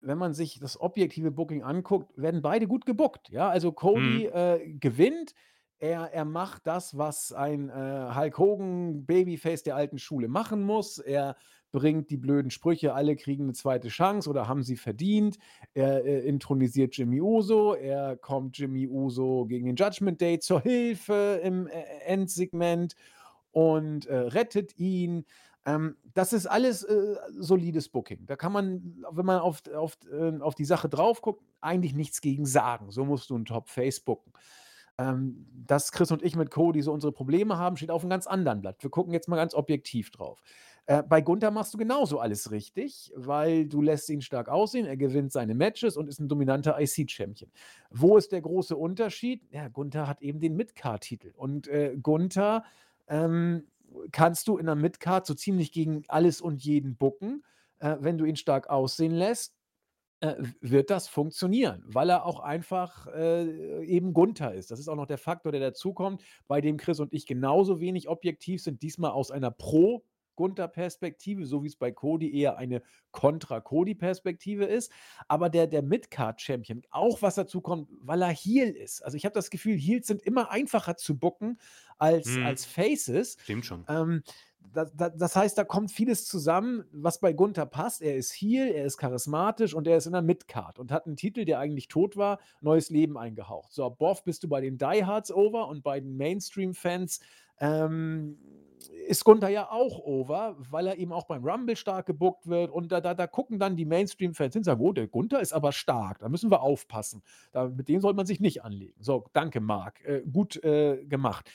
wenn 0.00 0.18
man 0.18 0.34
sich 0.34 0.58
das 0.58 0.80
objektive 0.80 1.30
Booking 1.30 1.62
anguckt, 1.62 2.16
werden 2.16 2.42
beide 2.42 2.66
gut 2.66 2.86
gebuckt. 2.86 3.28
Ja, 3.30 3.48
also 3.48 3.72
Cody 3.72 4.28
mhm. 4.28 4.36
äh, 4.36 4.72
gewinnt. 4.80 5.34
Er, 5.78 6.12
er 6.12 6.26
macht 6.26 6.66
das, 6.66 6.98
was 6.98 7.32
ein 7.32 7.70
äh, 7.70 8.14
Hulk 8.14 8.38
Hogan 8.38 9.06
Babyface 9.06 9.62
der 9.62 9.76
alten 9.76 9.98
Schule 9.98 10.28
machen 10.28 10.62
muss. 10.62 10.98
Er 10.98 11.36
bringt 11.72 12.10
die 12.10 12.16
blöden 12.16 12.50
Sprüche, 12.50 12.94
alle 12.94 13.16
kriegen 13.16 13.44
eine 13.44 13.52
zweite 13.52 13.88
Chance 13.88 14.28
oder 14.28 14.48
haben 14.48 14.62
sie 14.62 14.76
verdient. 14.76 15.38
Er 15.72 16.04
äh, 16.04 16.20
intronisiert 16.20 16.96
Jimmy 16.96 17.20
Uso, 17.20 17.74
er 17.74 18.16
kommt 18.16 18.58
Jimmy 18.58 18.88
Uso 18.88 19.46
gegen 19.46 19.66
den 19.66 19.76
Judgment 19.76 20.20
Day 20.20 20.38
zur 20.38 20.60
Hilfe 20.60 21.40
im 21.42 21.66
äh, 21.66 21.82
Endsegment 22.04 22.94
und 23.52 24.06
äh, 24.06 24.16
rettet 24.16 24.78
ihn. 24.78 25.24
Ähm, 25.66 25.96
das 26.14 26.32
ist 26.32 26.46
alles 26.46 26.82
äh, 26.84 27.16
solides 27.38 27.88
Booking. 27.88 28.26
Da 28.26 28.36
kann 28.36 28.52
man, 28.52 29.04
wenn 29.10 29.26
man 29.26 29.40
auf, 29.40 29.62
auf, 29.74 29.98
äh, 30.10 30.38
auf 30.40 30.54
die 30.54 30.64
Sache 30.64 30.88
drauf 30.88 31.20
guckt, 31.20 31.44
eigentlich 31.60 31.94
nichts 31.94 32.20
gegen 32.20 32.46
sagen. 32.46 32.90
So 32.90 33.04
musst 33.04 33.30
du 33.30 33.34
einen 33.34 33.44
Top-Face 33.44 34.00
booken. 34.00 34.32
Ähm, 34.98 35.46
dass 35.66 35.92
Chris 35.92 36.10
und 36.10 36.22
ich 36.22 36.36
mit 36.36 36.50
Cody 36.50 36.82
so 36.82 36.92
unsere 36.92 37.12
Probleme 37.12 37.56
haben, 37.56 37.76
steht 37.76 37.90
auf 37.90 38.02
einem 38.02 38.10
ganz 38.10 38.26
anderen 38.26 38.60
Blatt. 38.60 38.82
Wir 38.82 38.90
gucken 38.90 39.12
jetzt 39.12 39.28
mal 39.28 39.36
ganz 39.36 39.54
objektiv 39.54 40.10
drauf. 40.10 40.42
Äh, 40.86 41.02
bei 41.02 41.20
Gunther 41.20 41.50
machst 41.50 41.72
du 41.72 41.78
genauso 41.78 42.18
alles 42.18 42.50
richtig, 42.50 43.12
weil 43.14 43.66
du 43.66 43.80
lässt 43.80 44.10
ihn 44.10 44.20
stark 44.20 44.48
aussehen, 44.48 44.86
er 44.86 44.96
gewinnt 44.96 45.32
seine 45.32 45.54
Matches 45.54 45.96
und 45.96 46.08
ist 46.08 46.20
ein 46.20 46.28
dominanter 46.28 46.78
IC-Champion. 46.78 47.50
Wo 47.90 48.16
ist 48.16 48.32
der 48.32 48.40
große 48.42 48.76
Unterschied? 48.76 49.46
Ja, 49.50 49.68
Gunther 49.68 50.06
hat 50.06 50.20
eben 50.20 50.40
den 50.40 50.56
Midcard-Titel. 50.56 51.32
Und 51.34 51.68
äh, 51.68 51.96
Gunther 52.02 52.64
ähm, 53.08 53.64
kannst 54.12 54.48
du 54.48 54.58
in 54.58 54.66
der 54.66 54.74
Midcard 54.74 55.26
so 55.26 55.34
ziemlich 55.34 55.72
gegen 55.72 56.04
alles 56.08 56.40
und 56.40 56.64
jeden 56.64 56.96
bucken. 56.96 57.44
Äh, 57.78 57.96
wenn 58.00 58.18
du 58.18 58.24
ihn 58.24 58.36
stark 58.36 58.68
aussehen 58.70 59.12
lässt, 59.12 59.56
äh, 60.20 60.34
wird 60.60 60.90
das 60.90 61.08
funktionieren, 61.08 61.82
weil 61.86 62.10
er 62.10 62.26
auch 62.26 62.40
einfach 62.40 63.06
äh, 63.06 63.84
eben 63.86 64.12
Gunther 64.12 64.52
ist. 64.52 64.70
Das 64.70 64.78
ist 64.78 64.88
auch 64.88 64.96
noch 64.96 65.06
der 65.06 65.18
Faktor, 65.18 65.50
der 65.52 65.60
dazukommt, 65.60 66.22
bei 66.46 66.60
dem 66.60 66.76
Chris 66.76 67.00
und 67.00 67.12
ich 67.12 67.26
genauso 67.26 67.80
wenig 67.80 68.08
objektiv 68.08 68.62
sind, 68.62 68.82
diesmal 68.82 69.12
aus 69.12 69.30
einer 69.30 69.50
Pro- 69.50 70.04
Gunther-Perspektive, 70.40 71.44
so 71.44 71.62
wie 71.62 71.66
es 71.66 71.76
bei 71.76 71.92
Cody 71.92 72.34
eher 72.34 72.56
eine 72.56 72.80
Contra-Cody-Perspektive 73.10 74.64
ist. 74.64 74.90
Aber 75.28 75.50
der, 75.50 75.66
der 75.66 75.82
Midcard-Champion, 75.82 76.82
auch 76.90 77.20
was 77.20 77.34
dazu 77.34 77.60
kommt, 77.60 77.90
weil 78.00 78.22
er 78.22 78.30
Heel 78.30 78.70
ist. 78.70 79.04
Also 79.04 79.18
ich 79.18 79.26
habe 79.26 79.34
das 79.34 79.50
Gefühl, 79.50 79.76
Heels 79.76 80.06
sind 80.06 80.22
immer 80.22 80.50
einfacher 80.50 80.96
zu 80.96 81.18
bucken 81.18 81.58
als, 81.98 82.36
hm. 82.36 82.46
als 82.46 82.64
Faces. 82.64 83.36
Stimmt 83.42 83.66
schon. 83.66 83.84
Ähm, 83.86 84.22
das, 84.72 84.94
das, 84.94 85.12
das, 85.16 85.36
heißt, 85.36 85.58
da 85.58 85.64
kommt 85.64 85.90
vieles 85.90 86.24
zusammen, 86.24 86.84
was 86.90 87.20
bei 87.20 87.34
Gunther 87.34 87.66
passt. 87.66 88.00
Er 88.00 88.16
ist 88.16 88.32
Heel, 88.32 88.68
er 88.68 88.86
ist 88.86 88.96
charismatisch 88.96 89.74
und 89.74 89.86
er 89.86 89.98
ist 89.98 90.06
in 90.06 90.12
der 90.12 90.22
Midcard 90.22 90.78
und 90.78 90.90
hat 90.90 91.06
einen 91.06 91.16
Titel, 91.16 91.44
der 91.44 91.58
eigentlich 91.58 91.88
tot 91.88 92.16
war, 92.16 92.38
neues 92.62 92.88
Leben 92.88 93.18
eingehaucht. 93.18 93.74
So, 93.74 93.90
Boff 93.90 94.24
bist 94.24 94.42
du 94.42 94.48
bei 94.48 94.62
den 94.62 94.78
Diehards 94.78 95.30
over 95.32 95.68
und 95.68 95.82
bei 95.82 96.00
den 96.00 96.16
Mainstream-Fans 96.16 97.20
ähm, 97.58 98.38
ist 99.06 99.24
Gunther 99.24 99.48
ja 99.48 99.70
auch 99.70 99.98
over, 99.98 100.56
weil 100.70 100.86
er 100.86 100.98
eben 100.98 101.12
auch 101.12 101.26
beim 101.26 101.44
Rumble 101.44 101.76
stark 101.76 102.06
gebuckt 102.06 102.46
wird. 102.46 102.70
Und 102.70 102.92
da, 102.92 103.00
da, 103.00 103.14
da 103.14 103.26
gucken 103.26 103.58
dann 103.58 103.76
die 103.76 103.84
Mainstream-Fans 103.84 104.54
hin 104.54 104.60
und 104.60 104.64
sagen: 104.64 104.80
Oh, 104.80 104.92
der 104.92 105.08
Gunther 105.08 105.40
ist 105.40 105.52
aber 105.52 105.72
stark, 105.72 106.20
da 106.20 106.28
müssen 106.28 106.50
wir 106.50 106.62
aufpassen. 106.62 107.22
Da, 107.52 107.68
mit 107.68 107.88
dem 107.88 108.00
soll 108.00 108.14
man 108.14 108.26
sich 108.26 108.40
nicht 108.40 108.64
anlegen. 108.64 109.00
So, 109.00 109.26
danke, 109.32 109.60
Marc. 109.60 110.04
Äh, 110.04 110.22
gut 110.30 110.62
äh, 110.64 111.04
gemacht. 111.04 111.50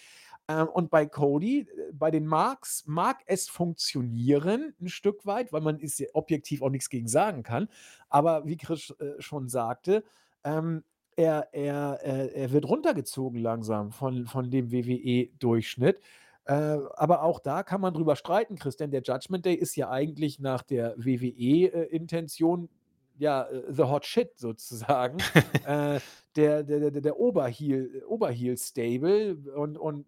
Ähm, 0.48 0.68
und 0.68 0.90
bei 0.92 1.06
Cody, 1.06 1.62
äh, 1.62 1.92
bei 1.94 2.12
den 2.12 2.28
Marks, 2.28 2.84
mag 2.86 3.24
es 3.26 3.50
funktionieren 3.50 4.76
ein 4.80 4.90
Stück 4.90 5.26
weit, 5.26 5.52
weil 5.52 5.62
man 5.62 5.80
ist 5.80 6.00
ja 6.00 6.08
objektiv 6.14 6.62
auch 6.62 6.70
nichts 6.70 6.90
gegen 6.90 7.08
sagen 7.08 7.44
kann. 7.44 7.68
Aber 8.10 8.46
wie 8.46 8.58
Chris 8.58 8.92
äh, 9.00 9.20
schon 9.20 9.50
sagte, 9.50 10.04
ähm, 10.44 10.84
er, 11.16 11.50
er, 11.54 12.00
er, 12.04 12.36
er 12.36 12.52
wird 12.52 12.68
runtergezogen 12.68 13.40
langsam 13.40 13.92
von, 13.92 14.26
von 14.26 14.52
dem 14.52 14.72
WWE-Durchschnitt. 14.72 16.02
Äh, 16.46 16.78
aber 16.96 17.24
auch 17.24 17.40
da 17.40 17.64
kann 17.64 17.82
man 17.82 17.94
drüber 17.94 18.16
streiten, 18.16 18.58
Chris, 18.58 18.78
denn 18.78 18.92
der 18.92 19.02
Judgment 19.02 19.46
Day 19.46 19.56
ist 19.56 19.76
ja 19.76 19.90
eigentlich 19.90 20.40
nach 20.40 20.64
der 20.64 20.96
WWE-Intention 20.98 22.70
ja, 23.18 23.44
äh, 23.44 23.64
the 23.72 23.84
hot 23.84 24.06
shit 24.06 24.38
sozusagen. 24.38 25.18
äh, 25.66 26.00
der, 26.36 26.64
der, 26.64 26.92
der, 26.92 27.02
der 27.02 27.20
Oberheel, 27.20 28.04
Oberheel 28.08 28.58
Stable 28.58 29.38
und, 29.56 29.78
und 29.78 30.06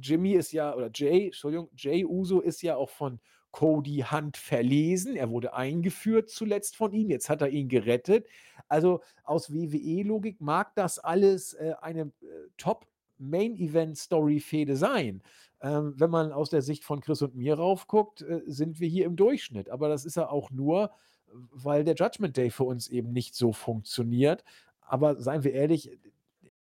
Jimmy 0.00 0.32
ist 0.32 0.52
ja, 0.52 0.74
oder 0.74 0.90
Jay, 0.92 1.26
Entschuldigung, 1.26 1.68
Jay 1.76 2.04
Uso 2.04 2.40
ist 2.40 2.62
ja 2.62 2.74
auch 2.76 2.90
von 2.90 3.20
Cody 3.50 4.04
Hunt 4.10 4.36
verlesen. 4.36 5.16
Er 5.16 5.30
wurde 5.30 5.54
eingeführt 5.54 6.28
zuletzt 6.28 6.76
von 6.76 6.92
ihm. 6.92 7.10
Jetzt 7.10 7.28
hat 7.28 7.40
er 7.40 7.48
ihn 7.48 7.68
gerettet. 7.68 8.26
Also 8.68 9.00
aus 9.22 9.52
WWE-Logik 9.52 10.40
mag 10.40 10.74
das 10.74 10.98
alles 10.98 11.54
äh, 11.54 11.74
eine 11.80 12.02
äh, 12.02 12.48
Top-Main-Event-Story-Fehde 12.56 14.76
sein. 14.76 15.22
Ähm, 15.64 15.94
wenn 15.96 16.10
man 16.10 16.30
aus 16.30 16.50
der 16.50 16.60
Sicht 16.60 16.84
von 16.84 17.00
Chris 17.00 17.22
und 17.22 17.34
mir 17.34 17.54
raufguckt, 17.54 18.20
äh, 18.20 18.42
sind 18.46 18.80
wir 18.80 18.88
hier 18.88 19.06
im 19.06 19.16
Durchschnitt. 19.16 19.70
Aber 19.70 19.88
das 19.88 20.04
ist 20.04 20.16
ja 20.16 20.28
auch 20.28 20.50
nur, 20.50 20.90
weil 21.32 21.84
der 21.84 21.94
Judgment 21.94 22.36
Day 22.36 22.50
für 22.50 22.64
uns 22.64 22.86
eben 22.88 23.12
nicht 23.12 23.34
so 23.34 23.54
funktioniert. 23.54 24.44
Aber 24.82 25.18
seien 25.18 25.42
wir 25.42 25.54
ehrlich, 25.54 25.98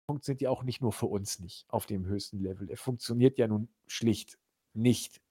funktioniert 0.06 0.42
ja 0.42 0.50
auch 0.50 0.64
nicht 0.64 0.82
nur 0.82 0.92
für 0.92 1.06
uns 1.06 1.40
nicht 1.40 1.66
auf 1.70 1.86
dem 1.86 2.06
höchsten 2.06 2.40
Level. 2.40 2.70
Er 2.70 2.76
funktioniert 2.76 3.38
ja 3.38 3.48
nun 3.48 3.70
schlicht 3.88 4.38
nicht 4.74 5.22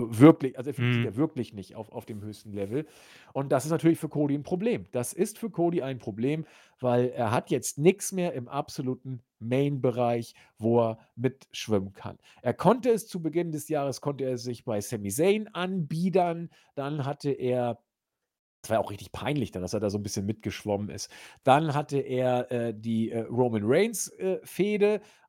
wirklich, 0.00 0.56
also 0.58 0.70
er 0.70 0.74
funktioniert 0.74 1.14
Mhm. 1.14 1.14
ja 1.14 1.16
wirklich 1.16 1.52
nicht 1.54 1.74
auf, 1.74 1.90
auf 1.90 2.06
dem 2.06 2.22
höchsten 2.22 2.52
Level. 2.52 2.86
Und 3.32 3.50
das 3.50 3.64
ist 3.64 3.70
natürlich 3.72 3.98
für 3.98 4.08
Cody 4.08 4.34
ein 4.36 4.42
Problem. 4.44 4.86
Das 4.92 5.12
ist 5.12 5.38
für 5.38 5.50
Cody 5.50 5.82
ein 5.82 5.98
Problem, 5.98 6.46
weil 6.80 7.08
er 7.10 7.32
hat 7.32 7.50
jetzt 7.50 7.78
nichts 7.78 8.12
mehr 8.12 8.32
im 8.34 8.48
absoluten 8.48 9.22
Main-Bereich, 9.40 10.34
wo 10.58 10.80
er 10.80 10.98
mitschwimmen 11.16 11.92
kann. 11.92 12.18
Er 12.42 12.54
konnte 12.54 12.90
es 12.90 13.08
zu 13.08 13.20
Beginn 13.22 13.50
des 13.52 13.68
Jahres, 13.68 14.00
konnte 14.00 14.24
er 14.24 14.38
sich 14.38 14.64
bei 14.64 14.80
Sami 14.80 15.10
Zayn 15.10 15.48
anbiedern. 15.48 16.50
Dann 16.74 17.04
hatte 17.04 17.30
er 17.30 17.78
das 18.62 18.70
war 18.70 18.78
ja 18.78 18.84
auch 18.84 18.90
richtig 18.90 19.12
peinlich 19.12 19.52
dann, 19.52 19.62
dass 19.62 19.72
er 19.74 19.80
da 19.80 19.88
so 19.88 19.98
ein 19.98 20.02
bisschen 20.02 20.26
mitgeschwommen 20.26 20.90
ist. 20.90 21.10
Dann 21.44 21.74
hatte 21.74 21.98
er, 21.98 22.50
äh, 22.50 22.74
die, 22.76 23.10
äh, 23.10 23.20
Roman 23.20 23.62
Reigns, 23.64 24.08
äh, 24.18 24.40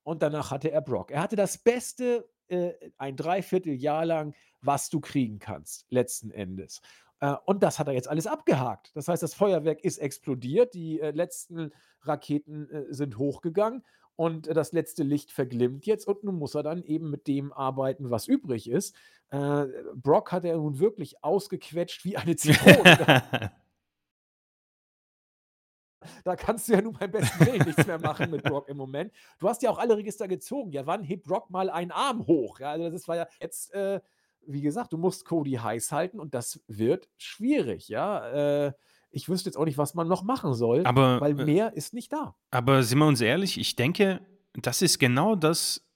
und 0.03 0.23
danach 0.23 0.51
hatte 0.51 0.71
er 0.71 0.81
Brock. 0.81 1.11
Er 1.11 1.21
hatte 1.21 1.35
das 1.35 1.57
Beste, 1.59 2.27
äh, 2.47 2.73
ein 2.97 3.15
Dreivierteljahr 3.15 4.05
lang, 4.05 4.33
was 4.61 4.89
du 4.89 4.99
kriegen 4.99 5.39
kannst, 5.39 5.85
letzten 5.89 6.31
Endes. 6.31 6.81
Äh, 7.19 7.35
und 7.45 7.63
das 7.63 7.79
hat 7.79 7.87
er 7.87 7.93
jetzt 7.93 8.07
alles 8.07 8.27
abgehakt. 8.27 8.91
Das 8.95 9.07
heißt, 9.07 9.23
das 9.23 9.33
Feuerwerk 9.33 9.83
ist 9.83 9.97
explodiert, 9.97 10.73
die, 10.73 10.99
äh, 10.99 11.11
letzten 11.11 11.71
Raketen, 12.01 12.69
äh, 12.69 12.93
sind 12.93 13.17
hochgegangen 13.17 13.83
und, 14.15 14.47
das 14.47 14.71
letzte 14.71 15.03
Licht 15.03 15.31
verglimmt 15.31 15.85
jetzt 15.85 16.07
und 16.07 16.23
nun 16.23 16.35
muss 16.35 16.55
er 16.55 16.63
dann 16.63 16.83
eben 16.83 17.09
mit 17.09 17.27
dem 17.27 17.53
arbeiten, 17.53 18.09
was 18.09 18.27
übrig 18.27 18.69
ist. 18.69 18.95
Brock 19.31 20.31
hat 20.31 20.43
er 20.43 20.57
nun 20.57 20.79
wirklich 20.79 21.23
ausgequetscht 21.23 22.03
wie 22.03 22.17
eine 22.17 22.35
Zitrone. 22.35 22.97
Da 23.05 23.51
da 26.23 26.35
kannst 26.35 26.67
du 26.67 26.73
ja 26.73 26.81
nun 26.81 26.93
beim 26.93 27.11
besten 27.11 27.45
Willen 27.45 27.65
nichts 27.65 27.85
mehr 27.85 27.99
machen 27.99 28.31
mit 28.31 28.43
Brock 28.43 28.69
im 28.69 28.77
Moment. 28.77 29.11
Du 29.39 29.47
hast 29.47 29.61
ja 29.61 29.69
auch 29.69 29.77
alle 29.77 29.97
Register 29.97 30.27
gezogen. 30.27 30.71
Ja, 30.71 30.85
wann 30.85 31.03
hebt 31.03 31.25
Brock 31.25 31.49
mal 31.49 31.69
einen 31.69 31.91
Arm 31.91 32.25
hoch? 32.25 32.59
Ja, 32.59 32.71
also 32.71 32.89
das 32.89 33.07
war 33.07 33.17
ja 33.17 33.27
jetzt, 33.39 33.73
äh, 33.73 33.99
wie 34.51 34.61
gesagt, 34.61 34.93
du 34.93 34.97
musst 34.97 35.25
Cody 35.25 35.53
heiß 35.53 35.91
halten 35.91 36.19
und 36.19 36.33
das 36.33 36.61
wird 36.67 37.07
schwierig, 37.17 37.87
ja. 37.89 38.65
Äh, 38.67 38.73
ich 39.11 39.27
wüsste 39.29 39.49
jetzt 39.49 39.57
auch 39.57 39.65
nicht, 39.65 39.77
was 39.77 39.95
man 39.95 40.07
noch 40.07 40.23
machen 40.23 40.53
soll, 40.53 40.85
Aber, 40.85 41.19
weil 41.21 41.39
äh 41.39 41.45
mehr 41.45 41.73
ist 41.73 41.93
nicht 41.93 42.11
da. 42.13 42.35
aber 42.51 42.83
sind 42.83 42.99
wir 42.99 43.07
uns 43.07 43.21
ehrlich, 43.21 43.59
ich 43.59 43.75
denke, 43.75 44.21
das 44.53 44.81
ist 44.81 44.99
genau 44.99 45.35
das, 45.35 45.87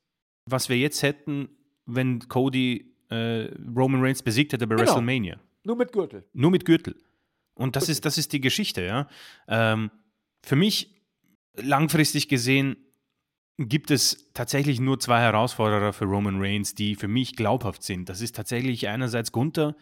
was 0.49 0.70
wir 0.70 0.78
jetzt 0.78 1.04
hätten, 1.04 1.49
wenn 1.86 2.28
Cody 2.28 2.95
äh, 3.10 3.49
Roman 3.76 4.01
Reigns 4.01 4.24
besiegt 4.24 4.54
hätte 4.54 4.66
bei 4.68 4.76
Genau. 4.76 4.88
WrestleMania. 4.88 5.39
Nur 5.64 5.76
mit 5.76 5.91
Gürtel. 5.91 6.26
Nur 6.34 6.51
mit 6.51 6.66
Gürtel. 6.66 6.95
Und 7.56 7.76
das 7.76 7.84
Richtig. 7.84 7.93
ist, 7.97 8.06
das 8.06 8.18
ist 8.18 8.34
die 8.34 8.41
Geschichte, 8.41 8.82
ja. 8.84 9.08
Ähm, 9.47 9.91
für 10.43 10.56
mich, 10.56 10.93
langfristig 11.56 12.28
gesehen, 12.28 12.76
gibt 13.58 13.91
es 13.91 14.32
tatsächlich 14.34 14.80
nur 14.80 14.99
zwei 14.99 15.22
Herausforderer 15.22 15.93
für 15.93 16.06
Roman 16.06 16.41
Reigns, 16.41 16.76
die 16.76 16.95
für 16.95 17.08
mich 17.08 17.36
glaubhaft 17.36 17.84
sind. 17.84 18.10
Das 18.10 18.22
ist 18.22 18.36
tatsächlich 18.36 18.88
einerseits 18.88 19.32
Gunther 19.32 19.76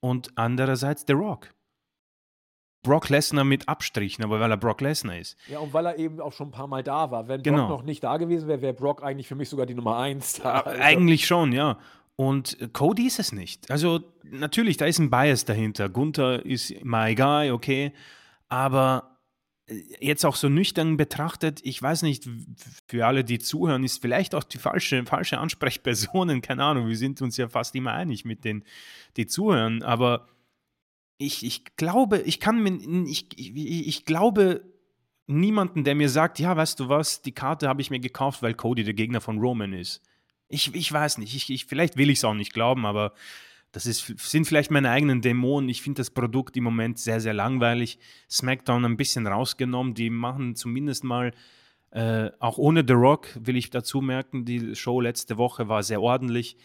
und 0.00 0.30
andererseits 0.36 1.04
The 1.06 1.12
Rock. 1.12 1.54
Brock 2.84 3.08
Lesnar 3.10 3.44
mit 3.44 3.68
Abstrichen, 3.68 4.24
aber 4.24 4.40
weil 4.40 4.50
er 4.50 4.56
Brock 4.56 4.80
Lesnar 4.80 5.16
ist. 5.16 5.36
Ja, 5.48 5.60
und 5.60 5.72
weil 5.72 5.86
er 5.86 5.98
eben 5.98 6.20
auch 6.20 6.32
schon 6.32 6.48
ein 6.48 6.52
paar 6.52 6.66
Mal 6.66 6.82
da 6.82 7.12
war. 7.12 7.28
Wenn 7.28 7.42
Genau. 7.42 7.68
Brock 7.68 7.68
noch 7.68 7.82
nicht 7.84 8.02
da 8.02 8.16
gewesen 8.16 8.48
wäre, 8.48 8.60
wäre 8.60 8.74
Brock 8.74 9.04
eigentlich 9.04 9.28
für 9.28 9.36
mich 9.36 9.48
sogar 9.48 9.66
die 9.66 9.74
Nummer 9.74 9.98
1 9.98 10.42
da. 10.42 10.60
Also, 10.60 10.82
Eigentlich 10.82 11.24
schon, 11.26 11.52
ja. 11.52 11.78
Und 12.16 12.58
Cody 12.72 13.06
ist 13.06 13.20
es 13.20 13.30
nicht. 13.32 13.70
Also 13.70 14.00
natürlich, 14.24 14.76
da 14.78 14.86
ist 14.86 14.98
ein 14.98 15.10
Bias 15.10 15.44
dahinter. 15.44 15.88
Gunther 15.88 16.44
ist 16.44 16.74
my 16.84 17.14
guy, 17.14 17.52
okay. 17.52 17.92
Aber 18.48 19.11
jetzt 19.68 20.24
auch 20.24 20.36
so 20.36 20.48
nüchtern 20.48 20.96
betrachtet, 20.96 21.60
ich 21.62 21.80
weiß 21.80 22.02
nicht, 22.02 22.28
für 22.88 23.06
alle, 23.06 23.24
die 23.24 23.38
zuhören, 23.38 23.84
ist 23.84 24.02
vielleicht 24.02 24.34
auch 24.34 24.44
die 24.44 24.58
falsche, 24.58 25.04
falsche 25.06 25.38
Ansprechpersonen, 25.38 26.42
keine 26.42 26.64
Ahnung, 26.64 26.88
wir 26.88 26.96
sind 26.96 27.22
uns 27.22 27.36
ja 27.36 27.48
fast 27.48 27.74
immer 27.74 27.92
einig 27.92 28.24
mit 28.24 28.44
denen, 28.44 28.64
die 29.16 29.26
zuhören, 29.26 29.82
aber 29.82 30.28
ich, 31.18 31.44
ich 31.44 31.76
glaube, 31.76 32.18
ich 32.18 32.40
kann 32.40 32.62
mir, 32.62 33.06
ich, 33.08 33.28
ich, 33.38 33.86
ich 33.86 34.04
glaube 34.04 34.64
niemanden, 35.28 35.84
der 35.84 35.94
mir 35.94 36.08
sagt, 36.08 36.38
ja, 36.40 36.56
weißt 36.56 36.80
du 36.80 36.88
was, 36.88 37.22
die 37.22 37.32
Karte 37.32 37.68
habe 37.68 37.80
ich 37.80 37.90
mir 37.90 38.00
gekauft, 38.00 38.42
weil 38.42 38.54
Cody 38.54 38.82
der 38.82 38.94
Gegner 38.94 39.20
von 39.20 39.38
Roman 39.38 39.72
ist. 39.72 40.02
Ich, 40.48 40.74
ich 40.74 40.92
weiß 40.92 41.18
nicht, 41.18 41.34
ich, 41.34 41.48
ich, 41.48 41.66
vielleicht 41.66 41.96
will 41.96 42.10
ich 42.10 42.18
es 42.18 42.24
auch 42.24 42.34
nicht 42.34 42.52
glauben, 42.52 42.84
aber 42.84 43.12
das 43.72 43.86
ist, 43.86 44.18
sind 44.18 44.46
vielleicht 44.46 44.70
meine 44.70 44.90
eigenen 44.90 45.22
Dämonen. 45.22 45.70
Ich 45.70 45.80
finde 45.80 46.00
das 46.00 46.10
Produkt 46.10 46.56
im 46.58 46.64
Moment 46.64 46.98
sehr, 46.98 47.20
sehr 47.20 47.32
langweilig. 47.32 47.98
SmackDown 48.30 48.84
ein 48.84 48.98
bisschen 48.98 49.26
rausgenommen. 49.26 49.94
Die 49.94 50.10
machen 50.10 50.54
zumindest 50.54 51.04
mal, 51.04 51.32
äh, 51.90 52.30
auch 52.38 52.58
ohne 52.58 52.84
The 52.86 52.92
Rock, 52.92 53.28
will 53.40 53.56
ich 53.56 53.70
dazu 53.70 54.02
merken, 54.02 54.44
die 54.44 54.76
Show 54.76 55.00
letzte 55.00 55.38
Woche 55.38 55.68
war 55.68 55.82
sehr 55.82 56.02
ordentlich. 56.02 56.58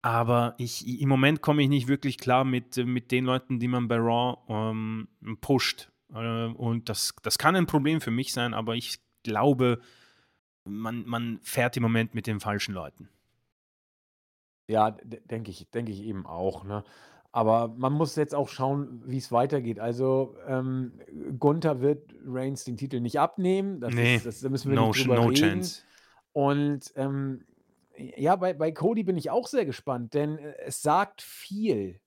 Aber 0.00 0.54
ich, 0.58 0.86
im 1.00 1.08
Moment 1.08 1.40
komme 1.40 1.62
ich 1.62 1.68
nicht 1.68 1.88
wirklich 1.88 2.18
klar 2.18 2.44
mit, 2.44 2.76
mit 2.76 3.10
den 3.10 3.24
Leuten, 3.24 3.58
die 3.58 3.68
man 3.68 3.88
bei 3.88 3.96
Raw 3.96 4.36
ähm, 4.48 5.08
pusht. 5.40 5.90
Äh, 6.14 6.46
und 6.46 6.88
das, 6.88 7.14
das 7.22 7.36
kann 7.36 7.56
ein 7.56 7.66
Problem 7.66 8.00
für 8.00 8.10
mich 8.12 8.32
sein, 8.32 8.54
aber 8.54 8.76
ich 8.76 8.98
glaube, 9.24 9.80
man, 10.64 11.04
man 11.06 11.40
fährt 11.42 11.76
im 11.76 11.82
Moment 11.82 12.14
mit 12.14 12.26
den 12.26 12.38
falschen 12.38 12.74
Leuten. 12.74 13.08
Ja, 14.68 14.92
denke 15.30 15.50
ich 15.50 15.68
denke 15.70 15.92
ich 15.92 16.02
eben 16.02 16.26
auch, 16.26 16.64
ne? 16.64 16.84
Aber 17.32 17.68
man 17.76 17.92
muss 17.92 18.14
jetzt 18.14 18.34
auch 18.34 18.48
schauen, 18.48 19.02
wie 19.06 19.16
es 19.18 19.32
weitergeht. 19.32 19.80
Also, 19.80 20.36
ähm, 20.46 20.92
Gunther 21.40 21.80
wird 21.80 22.14
Reigns 22.24 22.62
den 22.62 22.76
Titel 22.76 23.00
nicht 23.00 23.18
abnehmen. 23.18 23.80
Das 23.80 23.92
Nee, 23.92 24.16
ist 24.16 24.26
das 24.26 24.40
da 24.40 24.48
müssen 24.48 24.70
wir 24.70 24.76
no, 24.76 24.90
nicht 24.90 25.00
ch- 25.00 25.02
drüber 25.02 25.16
no 25.16 25.26
reden. 25.28 25.60
chance. 25.60 25.82
Und, 26.32 26.92
ähm, 26.96 27.44
ja, 28.16 28.36
bei 28.36 28.54
bei 28.54 28.70
Cody 28.72 29.02
bin 29.02 29.16
ich 29.16 29.30
auch 29.30 29.48
sehr 29.48 29.66
gespannt, 29.66 30.14
denn, 30.14 30.38
äh, 30.38 30.54
es 30.64 30.80
sagt 30.82 31.22
viel 31.22 32.00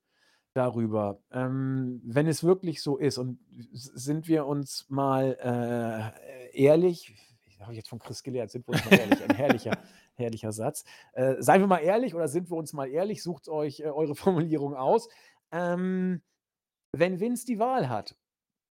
darüber, 0.53 1.19
ähm, 1.31 2.01
wenn 2.05 2.25
es 2.27 2.43
wirklich 2.43 2.81
so 2.81 2.97
ist 2.97 3.17
und 3.17 3.39
s 3.73 3.83
sind 3.93 4.27
wir 4.27 4.45
uns 4.47 4.85
mal, 4.89 5.37
äh, 5.41 6.57
ehrlich 6.57 7.13
habe 7.59 7.71
ich 7.73 7.77
jetzt 7.77 7.89
von 7.89 7.99
Chris 7.99 8.23
gelehrt, 8.23 8.49
sind 8.51 8.67
wir 8.67 8.73
uns 8.75 8.85
mal 8.85 8.97
ehrlich, 8.97 9.23
ein 9.23 9.35
herrlicher 9.35 9.77
herrlicher 10.17 10.51
Satz. 10.51 10.83
Äh, 11.13 11.35
seien 11.39 11.61
wir 11.61 11.67
mal 11.67 11.79
ehrlich 11.79 12.15
oder 12.15 12.27
sind 12.27 12.49
wir 12.51 12.57
uns 12.57 12.73
mal 12.73 12.89
ehrlich, 12.89 13.23
sucht 13.23 13.49
euch, 13.49 13.79
äh, 13.81 13.85
eure 13.85 14.15
Formulierung 14.15 14.75
aus. 14.75 15.09
Ähm, 15.51 16.21
wenn 16.93 17.19
Vince 17.19 17.45
die 17.45 17.59
Wahl 17.59 17.89
hat, 17.89 18.15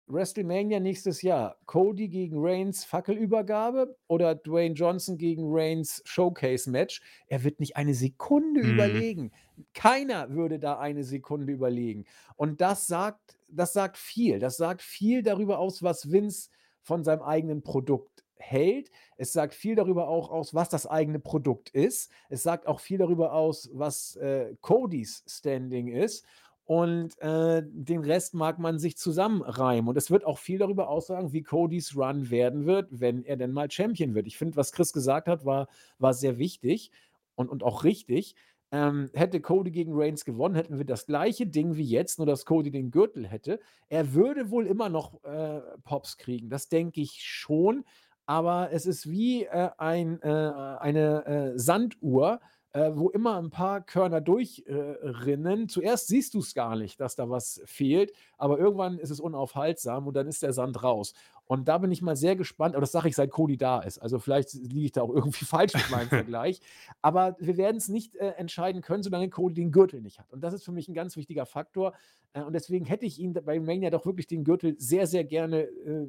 WrestleMania 0.08 0.80
nächstes 0.80 1.22
Jahr, 1.22 1.60
Cody 1.68 2.08
gegen 2.10 2.38
Reigns 2.40 2.84
Fackelübergabe 2.84 3.96
oder 4.08 4.34
Dwayne 4.34 4.74
Johnson 4.74 5.18
gegen 5.20 5.44
Reigns 5.46 6.02
Showcase-Match, 6.06 7.02
er 7.28 7.44
wird 7.44 7.60
nicht 7.60 7.78
eine 7.78 7.94
Sekunde 7.94 8.62
Mhm. 8.62 8.70
überlegen. 8.72 9.32
Keiner 9.76 10.32
würde 10.32 10.58
da 10.60 10.80
eine 10.80 11.04
Sekunde 11.04 11.54
überlegen. 11.54 12.06
Und 12.36 12.60
das 12.62 12.88
sagt 12.88 13.38
das 13.52 13.74
sagt 13.74 13.98
viel. 13.98 14.40
Das 14.40 14.58
sagt 14.58 14.82
viel 14.82 15.24
darüber 15.24 15.60
aus, 15.60 15.82
was 15.84 16.12
Vince 16.12 16.50
von 16.82 17.04
seinem 17.04 17.22
eigenen 17.24 17.64
Produkt 17.64 18.24
hält. 18.40 18.90
Es 19.18 19.34
sagt 19.34 19.54
viel 19.54 19.76
darüber 19.76 20.08
auch 20.08 20.30
aus, 20.30 20.54
was 20.54 20.70
das 20.70 20.88
eigene 20.88 21.20
Produkt 21.20 21.70
ist. 21.70 22.12
Es 22.30 22.44
sagt 22.44 22.68
auch 22.68 22.80
viel 22.80 22.98
darüber 22.98 23.34
aus, 23.34 23.70
was, 23.74 24.16
äh, 24.18 24.56
Codys 24.62 25.24
Standing 25.28 25.88
ist. 25.88 26.26
Und, 26.66 27.20
äh, 27.20 27.64
den 27.66 28.02
Rest 28.04 28.36
mag 28.36 28.60
man 28.60 28.78
sich 28.78 28.96
zusammenreimen. 28.96 29.90
Und 29.90 29.98
es 29.98 30.12
wird 30.12 30.24
auch 30.24 30.38
viel 30.38 30.60
darüber 30.60 30.88
aussagen, 30.90 31.34
wie 31.34 31.42
Codys 31.42 31.96
Run 31.96 32.30
werden 32.30 32.68
wird, 32.68 32.88
wenn 32.92 33.24
er 33.26 33.38
denn 33.38 33.52
mal 33.52 33.72
Champion 33.72 34.14
wird. 34.14 34.28
Ich 34.28 34.38
finde, 34.38 34.56
was 34.56 34.72
Chris 34.72 34.94
gesagt 34.94 35.28
hat, 35.28 35.46
war 35.46 35.68
war 35.98 36.14
sehr 36.14 36.38
wichtig 36.38 36.92
und 37.36 37.50
und 37.50 37.64
auch 37.64 37.84
richtig. 37.84 38.36
Ähm, 38.72 39.10
hätte 39.16 39.42
Cody 39.42 39.72
gegen 39.72 39.94
Reigns 39.96 40.26
gewonnen, 40.26 40.54
hätten 40.54 40.78
wir 40.78 40.86
das 40.86 41.08
gleiche 41.08 41.48
Ding 41.48 41.76
wie 41.76 41.84
jetzt, 41.84 42.20
nur 42.20 42.28
dass 42.28 42.46
Cody 42.46 42.70
den 42.70 42.92
Gürtel 42.92 43.28
hätte. 43.28 43.60
Er 43.90 44.14
würde 44.14 44.52
wohl 44.52 44.68
immer 44.68 44.90
noch, 44.90 45.24
äh, 45.24 45.62
Pops 45.84 46.18
kriegen, 46.18 46.50
das 46.50 46.70
denke 46.70 47.02
ich 47.02 47.24
schon, 47.24 47.84
aber 48.30 48.70
es 48.72 48.86
ist 48.86 49.10
wie, 49.10 49.46
äh, 49.46 49.72
ein, 49.80 50.22
äh, 50.22 50.28
eine, 50.28 51.26
äh, 51.26 51.58
Sanduhr. 51.60 52.40
äh, 52.72 52.92
wo 52.94 53.10
immer 53.10 53.40
ein 53.40 53.50
paar 53.50 53.82
Körner 53.82 54.22
durchrinnen. 54.22 55.68
Zuerst 55.70 56.08
siehst 56.08 56.36
du 56.36 56.40
es 56.40 56.54
gar 56.54 56.76
nicht, 56.76 57.00
dass 57.00 57.16
da 57.16 57.28
was 57.28 57.62
fehlt, 57.66 58.14
aber 58.38 58.60
irgendwann 58.60 59.00
ist 59.00 59.10
es 59.10 59.20
unaufhaltsam 59.20 60.06
und 60.06 60.14
dann 60.16 60.28
ist 60.28 60.44
der 60.44 60.54
Sand 60.54 60.84
raus. 60.84 61.16
Und 61.46 61.68
da 61.68 61.80
bin 61.80 61.92
ich 61.92 62.04
mal 62.04 62.16
sehr 62.16 62.36
gespannt, 62.36 62.76
aber 62.76 62.82
das 62.82 62.92
sage 62.92 63.10
ich, 63.10 63.16
seit 63.16 63.32
Cody 63.32 63.58
da 63.58 63.80
ist. 63.80 63.98
Also 63.98 64.20
vielleicht 64.20 64.54
liege 64.54 64.86
ich 64.86 64.92
da 64.92 65.02
auch 65.02 65.10
irgendwie 65.10 65.46
falsch 65.46 65.74
mit 65.74 65.90
meinem 65.90 66.10
Vergleich. 66.10 66.62
Aber 67.02 67.36
wir 67.40 67.58
werden 67.58 67.78
es 67.78 67.90
nicht 67.90 68.16
äh, 68.18 68.34
entscheiden 68.38 68.84
können, 68.84 69.02
solange 69.02 69.30
Cody 69.32 69.56
den 69.56 69.72
Gürtel 69.72 70.02
nicht 70.02 70.20
hat. 70.20 70.32
Und 70.32 70.42
das 70.42 70.54
ist 70.54 70.64
für 70.64 70.72
mich 70.72 70.88
ein 70.88 70.94
ganz 70.94 71.18
wichtiger 71.18 71.48
Faktor. 71.48 71.94
Äh, 72.34 72.44
und 72.44 72.54
deswegen 72.54 72.86
hätte 72.86 73.08
ich 73.08 73.18
ihm 73.20 73.34
bei 73.34 73.60
Mania 73.60 73.90
doch 73.90 74.06
wirklich 74.06 74.28
den 74.28 74.44
Gürtel 74.44 74.76
sehr, 74.78 75.08
sehr 75.08 75.24
gerne 75.24 75.62
äh, 75.62 76.08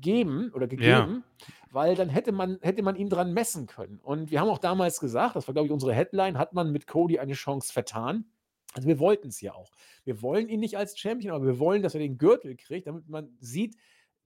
geben 0.00 0.50
oder 0.54 0.66
gegeben, 0.66 1.24
ja. 1.40 1.46
weil 1.70 1.94
dann 1.94 2.08
hätte 2.08 2.32
man, 2.32 2.58
hätte 2.62 2.82
man 2.82 2.96
ihn 2.96 3.08
dran 3.08 3.32
messen 3.32 3.66
können. 3.66 4.00
Und 4.02 4.30
wir 4.30 4.40
haben 4.40 4.48
auch 4.48 4.58
damals 4.58 5.00
gesagt, 5.00 5.36
das 5.36 5.46
war, 5.48 5.54
glaube 5.54 5.66
ich, 5.66 5.72
unsere 5.72 5.94
Headline, 5.94 6.38
hat 6.38 6.52
man 6.52 6.72
mit 6.72 6.86
Cody 6.86 7.18
eine 7.18 7.34
Chance 7.34 7.72
vertan. 7.72 8.26
Also 8.74 8.88
wir 8.88 8.98
wollten 8.98 9.28
es 9.28 9.40
ja 9.40 9.54
auch. 9.54 9.70
Wir 10.04 10.20
wollen 10.20 10.48
ihn 10.48 10.60
nicht 10.60 10.76
als 10.76 10.98
Champion, 10.98 11.34
aber 11.34 11.46
wir 11.46 11.58
wollen, 11.58 11.82
dass 11.82 11.94
er 11.94 12.00
den 12.00 12.18
Gürtel 12.18 12.56
kriegt, 12.56 12.86
damit 12.86 13.08
man 13.08 13.36
sieht, 13.38 13.76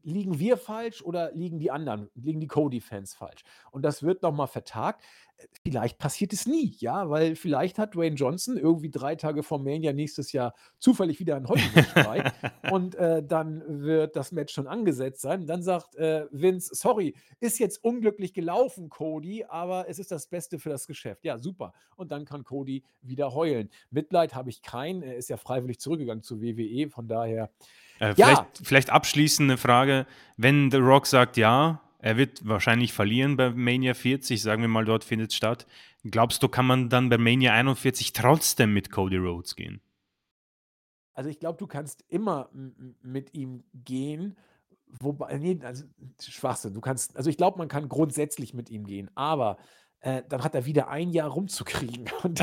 liegen 0.03 0.39
wir 0.39 0.57
falsch 0.57 1.03
oder 1.03 1.33
liegen 1.33 1.59
die 1.59 1.71
anderen, 1.71 2.11
liegen 2.15 2.41
die 2.41 2.47
Cody-Fans 2.47 3.15
falsch? 3.15 3.43
Und 3.71 3.83
das 3.83 4.03
wird 4.03 4.23
nochmal 4.23 4.47
vertagt. 4.47 5.03
Vielleicht 5.63 5.99
passiert 5.99 6.33
es 6.33 6.47
nie, 6.47 6.75
ja, 6.79 7.09
weil 7.11 7.37
vielleicht 7.37 7.79
hat 7.79 7.95
Dwayne 7.95 8.17
Johnson 8.17 8.57
irgendwie 8.57 8.91
drei 8.91 9.15
Tage 9.15 9.45
vor 9.45 9.61
Mania 9.61 9.93
nächstes 9.93 10.33
Jahr 10.33 10.53
zufällig 10.81 11.21
wieder 11.21 11.37
einen 11.37 11.49
Hollywood-Streit 11.49 12.33
und 12.73 12.97
äh, 12.97 13.23
dann 13.23 13.63
wird 13.85 14.17
das 14.17 14.33
Match 14.33 14.53
schon 14.53 14.67
angesetzt 14.67 15.21
sein. 15.21 15.47
Dann 15.47 15.63
sagt 15.63 15.95
äh, 15.95 16.27
Vince, 16.33 16.75
sorry, 16.75 17.15
ist 17.39 17.61
jetzt 17.61 17.85
unglücklich 17.85 18.35
gelaufen, 18.35 18.89
Cody, 18.89 19.45
aber 19.49 19.89
es 19.89 20.01
ist 20.01 20.11
das 20.11 20.27
Beste 20.27 20.59
für 20.59 20.71
das 20.71 20.89
Geschäft. 20.89 21.25
Ja, 21.25 21.39
super. 21.39 21.73
Und 21.95 22.11
dann 22.11 22.25
kann 22.25 22.43
Cody 22.43 22.83
wieder 23.01 23.33
heulen. 23.33 23.71
Mitleid 23.91 24.35
habe 24.35 24.51
ich 24.51 24.63
keinen. 24.63 25.03
Er 25.03 25.17
ist 25.17 25.29
ja 25.29 25.37
freiwillig 25.37 25.79
zurückgegangen 25.79 26.25
zu 26.25 26.43
WWE, 26.43 26.91
von 26.91 27.07
daher 27.07 27.51
äh, 27.99 28.15
vielleicht, 28.15 28.19
ja. 28.19 28.47
vielleicht 28.63 28.91
abschließende 28.91 29.57
Frage. 29.57 30.07
Wenn 30.37 30.71
The 30.71 30.79
Rock 30.79 31.07
sagt 31.07 31.37
ja, 31.37 31.81
er 31.99 32.17
wird 32.17 32.47
wahrscheinlich 32.47 32.93
verlieren 32.93 33.37
bei 33.37 33.51
Mania 33.51 33.95
40, 33.95 34.41
sagen 34.41 34.63
wir 34.63 34.69
mal, 34.69 34.85
dort 34.85 35.05
findet 35.05 35.31
es 35.31 35.37
statt. 35.37 35.67
Glaubst 36.05 36.43
du, 36.43 36.49
kann 36.49 36.67
man 36.67 36.89
dann 36.89 37.09
bei 37.09 37.19
Mania 37.19 37.53
41 37.53 38.13
trotzdem 38.13 38.73
mit 38.73 38.91
Cody 38.91 39.17
Rhodes 39.17 39.57
gehen? 39.57 39.81
Also 41.13 41.29
ich 41.29 41.41
glaube, 41.41 41.59
du 41.59 41.67
kannst 41.67 42.05
immer 42.09 42.49
mit 43.03 43.35
ihm 43.35 43.65
gehen. 43.75 44.37
Wobei, 45.01 45.37
nee, 45.39 45.59
also 45.63 45.85
Schwachsinn. 46.23 46.75
Du 46.75 46.81
kannst, 46.81 47.17
also 47.17 47.29
ich 47.29 47.37
glaube, 47.37 47.59
man 47.59 47.67
kann 47.67 47.89
grundsätzlich 47.89 48.55
mit 48.55 48.71
ihm 48.71 48.87
gehen, 48.87 49.11
aber 49.17 49.59
äh, 50.01 50.23
dann 50.29 50.45
hat 50.45 50.55
er 50.55 50.65
wieder 50.65 50.89
ein 50.89 51.11
Jahr 51.11 51.29
rumzukriegen. 51.29 52.07
Und 52.23 52.41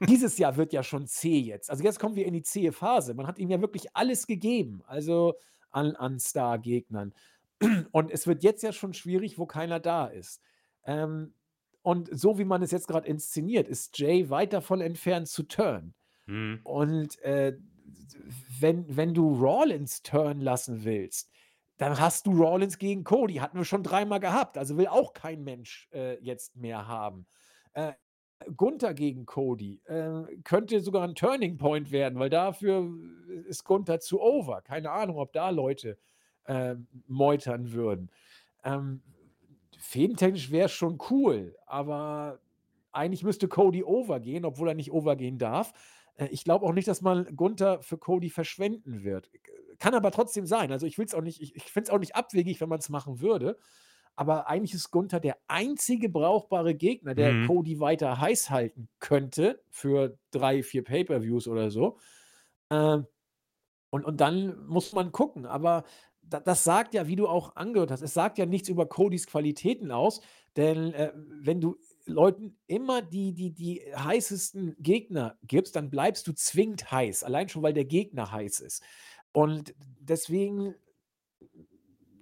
dieses 0.00 0.38
Jahr 0.38 0.56
wird 0.56 0.72
ja 0.72 0.82
schon 0.82 1.06
zäh 1.06 1.38
jetzt. 1.38 1.70
Also 1.70 1.82
jetzt 1.82 1.98
kommen 1.98 2.16
wir 2.16 2.26
in 2.26 2.34
die 2.34 2.42
zähe 2.42 2.72
Phase. 2.72 3.14
Man 3.14 3.26
hat 3.26 3.38
ihm 3.38 3.50
ja 3.50 3.60
wirklich 3.60 3.96
alles 3.96 4.26
gegeben, 4.26 4.82
also 4.86 5.34
an, 5.70 5.96
an 5.96 6.18
Star-Gegnern. 6.18 7.14
Und 7.92 8.10
es 8.10 8.26
wird 8.26 8.42
jetzt 8.42 8.62
ja 8.62 8.72
schon 8.72 8.94
schwierig, 8.94 9.38
wo 9.38 9.46
keiner 9.46 9.80
da 9.80 10.06
ist. 10.06 10.40
Ähm, 10.84 11.32
und 11.82 12.08
so 12.18 12.38
wie 12.38 12.46
man 12.46 12.62
es 12.62 12.70
jetzt 12.70 12.88
gerade 12.88 13.06
inszeniert, 13.06 13.68
ist 13.68 13.98
Jay 13.98 14.30
weit 14.30 14.54
davon 14.54 14.80
entfernt 14.80 15.28
zu 15.28 15.42
turn. 15.42 15.92
Mhm. 16.24 16.60
Und 16.64 17.18
äh, 17.20 17.58
wenn, 18.58 18.96
wenn 18.96 19.12
du 19.12 19.34
Rollins 19.34 20.02
turn 20.02 20.40
lassen 20.40 20.84
willst, 20.84 21.30
dann 21.76 21.98
hast 21.98 22.26
du 22.26 22.32
Rollins 22.32 22.78
gegen 22.78 23.04
Cody. 23.04 23.34
Hatten 23.34 23.58
wir 23.58 23.64
schon 23.64 23.82
dreimal 23.82 24.20
gehabt. 24.20 24.58
Also 24.58 24.76
will 24.76 24.86
auch 24.86 25.12
kein 25.12 25.42
Mensch 25.42 25.88
äh, 25.92 26.18
jetzt 26.22 26.56
mehr 26.56 26.86
haben. 26.86 27.26
Äh, 27.72 27.92
Gunther 28.56 28.94
gegen 28.94 29.26
Cody 29.26 29.80
äh, 29.86 30.24
könnte 30.44 30.80
sogar 30.80 31.02
ein 31.04 31.14
Turning 31.14 31.56
Point 31.56 31.90
werden, 31.90 32.18
weil 32.18 32.30
dafür 32.30 32.88
ist 33.46 33.64
Gunther 33.64 34.00
zu 34.00 34.20
over. 34.20 34.60
Keine 34.62 34.90
Ahnung, 34.90 35.18
ob 35.18 35.32
da 35.32 35.50
Leute 35.50 35.98
äh, 36.44 36.74
meutern 37.06 37.72
würden. 37.72 38.10
Ähm, 38.64 39.02
Fädentechnisch 39.78 40.50
wäre 40.50 40.66
es 40.66 40.72
schon 40.72 40.98
cool, 41.10 41.56
aber 41.66 42.40
eigentlich 42.92 43.24
müsste 43.24 43.48
Cody 43.48 43.82
overgehen, 43.82 44.44
obwohl 44.44 44.68
er 44.68 44.74
nicht 44.74 44.92
overgehen 44.92 45.38
darf. 45.38 45.72
Äh, 46.16 46.28
ich 46.28 46.44
glaube 46.44 46.66
auch 46.66 46.72
nicht, 46.72 46.88
dass 46.88 47.02
man 47.02 47.36
Gunther 47.36 47.82
für 47.82 47.98
Cody 47.98 48.30
verschwenden 48.30 49.04
wird. 49.04 49.30
Kann 49.78 49.94
aber 49.94 50.10
trotzdem 50.10 50.46
sein. 50.46 50.72
Also 50.72 50.86
ich 50.86 50.98
will 50.98 51.06
es 51.06 51.14
auch 51.14 51.22
nicht, 51.22 51.40
ich, 51.40 51.54
ich 51.56 51.64
finde 51.64 51.88
es 51.88 51.90
auch 51.90 51.98
nicht 51.98 52.16
abwegig, 52.16 52.60
wenn 52.60 52.68
man 52.68 52.78
es 52.78 52.88
machen 52.88 53.20
würde. 53.20 53.58
Aber 54.16 54.48
eigentlich 54.48 54.74
ist 54.74 54.90
Gunther 54.90 55.18
der 55.18 55.38
einzige 55.48 56.08
brauchbare 56.08 56.74
Gegner, 56.74 57.14
der 57.14 57.32
mhm. 57.32 57.46
Cody 57.48 57.80
weiter 57.80 58.20
heiß 58.20 58.50
halten 58.50 58.88
könnte 59.00 59.60
für 59.70 60.18
drei, 60.30 60.62
vier 60.62 60.84
Pay-Per-Views 60.84 61.48
oder 61.48 61.70
so. 61.70 61.98
Äh, 62.68 62.98
und, 63.90 64.04
und 64.04 64.20
dann 64.20 64.66
muss 64.66 64.92
man 64.92 65.10
gucken. 65.10 65.46
Aber 65.46 65.84
da, 66.22 66.40
das 66.40 66.64
sagt 66.64 66.94
ja, 66.94 67.06
wie 67.06 67.16
du 67.16 67.26
auch 67.26 67.56
angehört 67.56 67.90
hast, 67.90 68.02
es 68.02 68.14
sagt 68.14 68.38
ja 68.38 68.46
nichts 68.46 68.68
über 68.68 68.86
Codys 68.86 69.26
Qualitäten 69.26 69.90
aus. 69.90 70.20
Denn 70.56 70.94
äh, 70.94 71.12
wenn 71.40 71.60
du 71.60 71.76
Leuten 72.06 72.56
immer 72.66 73.02
die, 73.02 73.32
die, 73.32 73.52
die 73.52 73.82
heißesten 73.96 74.76
Gegner 74.78 75.38
gibst, 75.42 75.74
dann 75.74 75.90
bleibst 75.90 76.26
du 76.28 76.32
zwingend 76.32 76.90
heiß. 76.92 77.24
Allein 77.24 77.48
schon, 77.48 77.62
weil 77.62 77.72
der 77.72 77.84
Gegner 77.84 78.30
heiß 78.30 78.60
ist. 78.60 78.82
Und 79.34 79.74
deswegen 79.98 80.76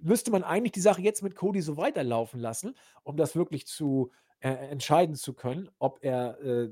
müsste 0.01 0.31
man 0.31 0.43
eigentlich 0.43 0.71
die 0.71 0.81
Sache 0.81 1.01
jetzt 1.01 1.21
mit 1.21 1.35
Cody 1.35 1.61
so 1.61 1.77
weiterlaufen 1.77 2.39
lassen, 2.39 2.75
um 3.03 3.15
das 3.15 3.35
wirklich 3.35 3.67
zu 3.67 4.11
äh, 4.39 4.49
entscheiden 4.49 5.15
zu 5.15 5.33
können, 5.33 5.69
ob 5.77 5.99
er 6.01 6.41
äh, 6.41 6.69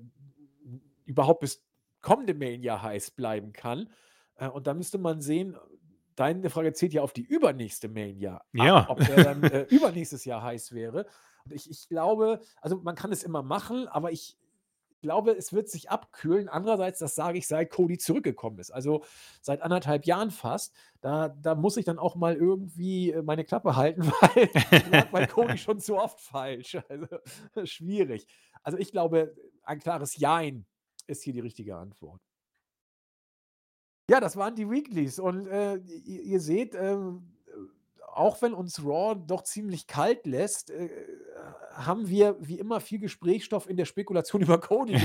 überhaupt 1.06 1.42
bis 1.42 1.64
kommende 2.02 2.34
Mania 2.34 2.82
heiß 2.82 3.12
bleiben 3.12 3.54
kann. 3.54 3.90
Äh, 4.36 4.50
und 4.50 4.66
da 4.66 4.74
müsste 4.74 4.98
man 4.98 5.22
sehen, 5.22 5.56
deine 6.16 6.50
Frage 6.50 6.74
zählt 6.74 6.94
ja 6.94 7.04
auf 7.04 7.14
die 7.14 7.24
übernächste 7.24 7.88
Mania. 7.88 8.42
Ja. 8.54 8.78
Ab, 8.78 8.90
ob 8.90 9.08
er 9.08 9.24
dann 9.24 9.44
äh, 9.44 9.62
übernächstes 9.70 10.26
Jahr 10.26 10.42
heiß 10.42 10.74
wäre. 10.74 11.06
Ich, 11.52 11.70
ich 11.70 11.88
glaube, 11.88 12.42
also 12.62 12.78
man 12.78 12.96
kann 12.96 13.12
es 13.12 13.22
immer 13.22 13.44
machen, 13.44 13.88
aber 13.88 14.12
ich 14.12 14.38
glaube, 15.02 15.32
es 15.32 15.54
wird 15.54 15.70
sich 15.70 15.90
abkühlen. 15.90 16.48
Andererseits, 16.48 17.00
das 17.00 17.16
sage 17.16 17.38
ich, 17.38 17.48
seit 17.48 17.70
Cody 17.70 17.98
zurückgekommen 17.98 18.60
ist. 18.60 18.72
Also 18.72 19.04
seit 19.42 19.62
anderthalb 19.62 20.06
Jahren 20.06 20.32
fast. 20.32 20.74
Da, 21.02 21.30
da 21.30 21.56
muss 21.56 21.78
ich 21.78 21.86
dann 21.86 22.00
auch 22.00 22.16
mal 22.16 22.36
irgendwie 22.36 23.12
äh, 23.12 23.22
meine 23.22 23.44
Klappe 23.44 23.76
halten, 23.76 24.04
weil 24.04 24.50
lag 24.92 25.10
bei 25.10 25.28
Cody 25.28 25.58
schon 25.58 25.80
zu 25.80 25.98
oft 25.98 26.22
falsch. 26.22 26.78
Also 26.88 27.08
schwierig. 27.66 28.28
Also 28.64 28.78
ich 28.78 28.92
glaube, 28.92 29.36
ein 29.64 29.80
klares 29.80 30.18
Jein 30.18 30.66
ist 31.08 31.24
hier 31.24 31.34
die 31.34 31.40
richtige 31.40 31.76
Antwort. 31.76 32.22
Ja, 34.10 34.20
das 34.20 34.36
waren 34.36 34.56
die 34.56 34.70
Weeklies. 34.70 35.20
Und 35.20 35.48
äh, 35.48 35.78
ihr, 35.78 36.22
ihr, 36.22 36.40
seht, 36.42 36.76
äh, 36.76 36.98
auch 38.14 38.42
wenn 38.42 38.54
uns 38.54 38.84
Raw 38.84 39.16
doch 39.16 39.44
ziemlich 39.44 39.88
kalt 39.88 40.26
lässt, 40.26 40.72
äh, 40.72 40.90
haben 41.74 42.10
wir 42.10 42.36
wie 42.40 42.60
immer 42.60 42.80
viel 42.80 43.00
Gesprächsstoff 43.00 43.70
in 43.70 43.78
der 43.78 43.86
Spekulation 43.86 44.42
über 44.42 44.60
Cody 44.60 44.98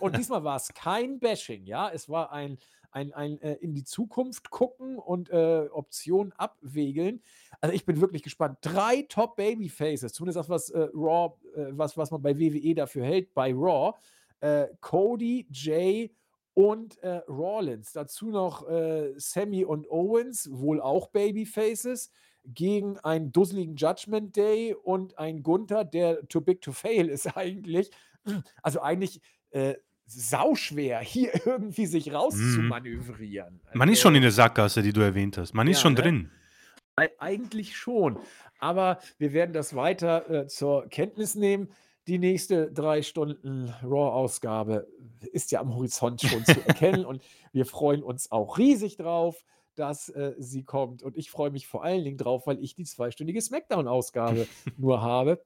und 0.00 0.16
diesmal 0.16 0.44
war 0.44 0.56
es 0.56 0.72
kein 0.74 1.18
Bashing, 1.18 1.64
ja. 1.66 1.90
Es 1.90 2.08
war 2.08 2.32
ein, 2.32 2.58
ein, 2.90 3.12
ein 3.12 3.40
äh, 3.40 3.54
in 3.54 3.74
die 3.74 3.84
Zukunft 3.84 4.50
gucken 4.50 4.98
und 4.98 5.30
äh, 5.30 5.68
Optionen 5.70 6.32
abwägeln. 6.32 7.22
Also 7.60 7.74
ich 7.74 7.84
bin 7.84 8.00
wirklich 8.00 8.22
gespannt. 8.22 8.58
Drei 8.60 9.02
Top 9.08 9.36
Babyfaces, 9.36 10.12
zumindest 10.12 10.38
das, 10.38 10.48
was 10.48 10.70
äh, 10.70 10.88
Raw, 10.94 11.34
äh, 11.56 11.66
was, 11.70 11.96
was 11.96 12.10
man 12.10 12.22
bei 12.22 12.38
WWE 12.38 12.74
dafür 12.74 13.04
hält, 13.04 13.34
bei 13.34 13.52
Raw. 13.52 13.94
Äh, 14.40 14.68
Cody, 14.80 15.46
Jay 15.50 16.14
und 16.52 16.98
äh, 17.02 17.22
Rawlins. 17.26 17.92
Dazu 17.92 18.30
noch 18.30 18.64
Sammy 19.16 19.64
und 19.64 19.90
Owens, 19.90 20.48
wohl 20.52 20.80
auch 20.80 21.08
Babyfaces 21.08 22.12
gegen 22.44 22.98
einen 23.00 23.32
dusseligen 23.32 23.76
Judgment 23.76 24.36
Day 24.36 24.74
und 24.74 25.18
ein 25.18 25.42
Gunther, 25.42 25.84
der 25.84 26.26
too 26.28 26.40
big 26.40 26.60
to 26.60 26.72
fail 26.72 27.08
ist 27.08 27.26
eigentlich. 27.36 27.90
Also 28.62 28.80
eigentlich 28.80 29.20
äh, 29.50 29.74
sauschwer, 30.06 31.00
hier 31.00 31.32
irgendwie 31.46 31.86
sich 31.86 32.12
rauszumanövrieren. 32.12 33.60
Mhm. 33.72 33.78
Man 33.78 33.88
ist 33.88 34.00
schon 34.00 34.14
in 34.14 34.22
der 34.22 34.32
Sackgasse, 34.32 34.82
die 34.82 34.92
du 34.92 35.00
erwähnt 35.00 35.38
hast. 35.38 35.54
Man 35.54 35.68
ist 35.68 35.80
schon 35.80 35.94
ne? 35.94 36.02
drin. 36.02 36.30
Eigentlich 37.18 37.76
schon. 37.76 38.18
Aber 38.60 39.00
wir 39.18 39.32
werden 39.32 39.52
das 39.52 39.74
weiter 39.74 40.30
äh, 40.30 40.46
zur 40.46 40.88
Kenntnis 40.88 41.34
nehmen. 41.34 41.68
Die 42.06 42.18
nächste 42.18 42.70
drei 42.70 43.02
Stunden 43.02 43.74
Raw-Ausgabe 43.82 44.86
ist 45.32 45.50
ja 45.50 45.60
am 45.60 45.74
Horizont 45.74 46.20
schon 46.20 46.44
zu 46.44 46.60
erkennen 46.66 47.04
und 47.04 47.22
wir 47.52 47.66
freuen 47.66 48.02
uns 48.02 48.30
auch 48.30 48.58
riesig 48.58 48.96
drauf 48.96 49.42
dass 49.78 50.08
äh, 50.08 50.34
sie 50.38 50.64
kommt. 50.64 51.02
Und 51.02 51.16
ich 51.16 51.30
freue 51.30 51.50
mich 51.50 51.66
vor 51.66 51.84
allen 51.84 52.04
Dingen 52.04 52.18
drauf, 52.18 52.46
weil 52.46 52.62
ich 52.62 52.74
die 52.74 52.84
zweistündige 52.84 53.40
Smackdown-Ausgabe 53.40 54.46
nur 54.76 55.02
habe. 55.02 55.42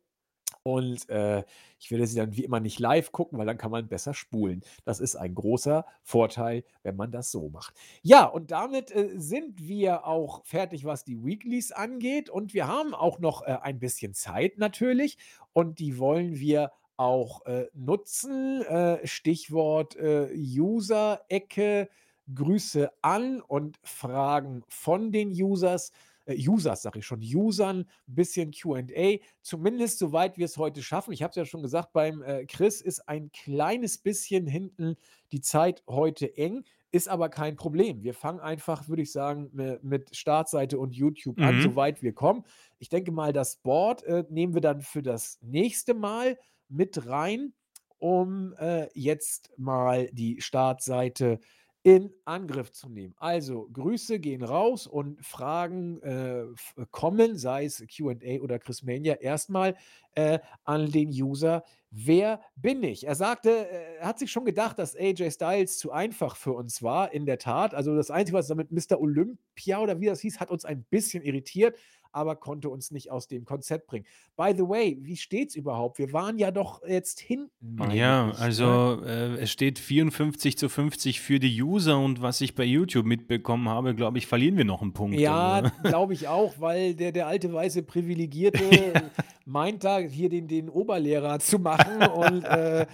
Und 0.62 1.08
äh, 1.08 1.44
ich 1.78 1.90
werde 1.90 2.06
sie 2.06 2.16
dann 2.16 2.36
wie 2.36 2.44
immer 2.44 2.60
nicht 2.60 2.78
live 2.78 3.12
gucken, 3.12 3.38
weil 3.38 3.46
dann 3.46 3.58
kann 3.58 3.70
man 3.70 3.88
besser 3.88 4.12
spulen. 4.12 4.62
Das 4.84 5.00
ist 5.00 5.16
ein 5.16 5.34
großer 5.34 5.86
Vorteil, 6.02 6.64
wenn 6.82 6.96
man 6.96 7.10
das 7.10 7.30
so 7.30 7.48
macht. 7.48 7.74
Ja, 8.02 8.24
und 8.24 8.50
damit 8.50 8.94
äh, 8.94 9.12
sind 9.16 9.66
wir 9.66 10.06
auch 10.06 10.44
fertig, 10.44 10.84
was 10.84 11.04
die 11.04 11.24
Weeklies 11.24 11.72
angeht. 11.72 12.28
Und 12.28 12.54
wir 12.54 12.66
haben 12.66 12.94
auch 12.94 13.18
noch 13.18 13.42
äh, 13.42 13.58
ein 13.62 13.78
bisschen 13.78 14.14
Zeit 14.14 14.58
natürlich. 14.58 15.16
Und 15.52 15.78
die 15.78 15.98
wollen 15.98 16.38
wir 16.38 16.72
auch 16.96 17.46
äh, 17.46 17.68
nutzen. 17.72 18.62
Äh, 18.62 19.06
Stichwort 19.06 19.96
äh, 19.96 20.28
User-Ecke, 20.34 21.88
Grüße 22.34 22.90
an 23.02 23.40
und 23.40 23.78
Fragen 23.82 24.62
von 24.68 25.12
den 25.12 25.30
Users. 25.30 25.92
Äh, 26.26 26.36
Users, 26.48 26.82
sage 26.82 26.98
ich 26.98 27.06
schon, 27.06 27.20
Usern, 27.22 27.88
bisschen 28.06 28.50
QA, 28.52 29.16
zumindest 29.40 29.98
soweit 29.98 30.36
wir 30.36 30.44
es 30.44 30.58
heute 30.58 30.82
schaffen. 30.82 31.12
Ich 31.12 31.22
habe 31.22 31.30
es 31.30 31.36
ja 31.36 31.44
schon 31.46 31.62
gesagt, 31.62 31.92
beim 31.92 32.22
äh, 32.22 32.44
Chris 32.46 32.80
ist 32.82 33.08
ein 33.08 33.30
kleines 33.32 33.98
bisschen 33.98 34.46
hinten 34.46 34.96
die 35.32 35.40
Zeit 35.40 35.82
heute 35.88 36.36
eng. 36.36 36.64
Ist 36.90 37.08
aber 37.08 37.28
kein 37.28 37.56
Problem. 37.56 38.02
Wir 38.02 38.14
fangen 38.14 38.40
einfach, 38.40 38.88
würde 38.88 39.02
ich 39.02 39.12
sagen, 39.12 39.50
mit 39.82 40.16
Startseite 40.16 40.78
und 40.78 40.94
YouTube 40.94 41.38
an, 41.38 41.56
Mhm. 41.56 41.60
soweit 41.60 42.02
wir 42.02 42.14
kommen. 42.14 42.44
Ich 42.78 42.88
denke 42.88 43.12
mal, 43.12 43.32
das 43.34 43.56
Board 43.56 44.02
äh, 44.04 44.24
nehmen 44.30 44.54
wir 44.54 44.62
dann 44.62 44.80
für 44.80 45.02
das 45.02 45.38
nächste 45.42 45.92
Mal 45.92 46.38
mit 46.68 47.06
rein, 47.06 47.52
um 47.98 48.54
äh, 48.58 48.88
jetzt 48.94 49.50
mal 49.58 50.08
die 50.12 50.40
Startseite 50.40 51.40
in 51.88 52.12
Angriff 52.26 52.70
zu 52.70 52.90
nehmen. 52.90 53.14
Also 53.16 53.66
Grüße 53.72 54.18
gehen 54.20 54.42
raus 54.42 54.86
und 54.86 55.24
Fragen 55.24 56.02
äh, 56.02 56.42
f- 56.42 56.74
kommen, 56.90 57.38
sei 57.38 57.64
es 57.64 57.82
QA 57.90 58.42
oder 58.42 58.58
Chris 58.58 58.82
Mania, 58.82 59.14
erstmal 59.14 59.74
äh, 60.14 60.38
an 60.64 60.90
den 60.92 61.08
User. 61.08 61.64
Wer 61.90 62.42
bin 62.56 62.82
ich? 62.82 63.06
Er 63.06 63.14
sagte, 63.14 63.50
äh, 63.70 63.96
er 64.00 64.06
hat 64.06 64.18
sich 64.18 64.30
schon 64.30 64.44
gedacht, 64.44 64.78
dass 64.78 64.94
AJ 64.94 65.30
Styles 65.30 65.78
zu 65.78 65.90
einfach 65.90 66.36
für 66.36 66.52
uns 66.52 66.82
war, 66.82 67.10
in 67.14 67.24
der 67.24 67.38
Tat. 67.38 67.72
Also 67.72 67.96
das 67.96 68.10
Einzige, 68.10 68.36
was 68.36 68.48
damit 68.48 68.70
Mr. 68.70 69.00
Olympia 69.00 69.78
oder 69.80 69.98
wie 69.98 70.06
das 70.06 70.20
hieß, 70.20 70.40
hat 70.40 70.50
uns 70.50 70.66
ein 70.66 70.84
bisschen 70.90 71.22
irritiert, 71.22 71.78
aber 72.12 72.36
konnte 72.36 72.68
uns 72.68 72.90
nicht 72.90 73.10
aus 73.10 73.28
dem 73.28 73.44
Konzept 73.44 73.86
bringen. 73.86 74.06
By 74.36 74.52
the 74.56 74.68
way, 74.68 74.96
wie 75.00 75.16
steht's 75.16 75.54
überhaupt? 75.54 75.98
Wir 75.98 76.12
waren 76.12 76.38
ja 76.38 76.50
doch 76.50 76.82
jetzt 76.86 77.20
hinten, 77.20 77.78
Ja, 77.92 78.28
ich. 78.30 78.34
Ne? 78.38 78.40
also 78.40 79.02
äh, 79.04 79.36
es 79.38 79.50
steht 79.50 79.78
54 79.78 80.56
zu 80.58 80.68
50 80.68 81.20
für 81.20 81.38
die 81.38 81.62
User 81.62 81.98
und 81.98 82.22
was 82.22 82.40
ich 82.40 82.54
bei 82.54 82.64
YouTube 82.64 83.06
mitbekommen 83.06 83.68
habe, 83.68 83.94
glaube 83.94 84.18
ich, 84.18 84.26
verlieren 84.26 84.56
wir 84.56 84.64
noch 84.64 84.82
einen 84.82 84.92
Punkt. 84.92 85.18
Ja, 85.18 85.54
Also, 85.54 85.70
glaube 85.82 86.14
ich 86.14 86.28
auch, 86.28 86.54
weil 86.58 86.94
der, 86.94 87.12
der 87.12 87.26
alte 87.26 87.52
weiße 87.52 87.82
Privilegierte 87.82 88.92
meint 89.44 89.84
da 89.84 89.98
hier 89.98 90.28
den, 90.28 90.48
den 90.48 90.68
Oberlehrer 90.68 91.38
zu 91.38 91.58
machen 91.58 92.02
und 92.06 92.44
äh, 92.44 92.86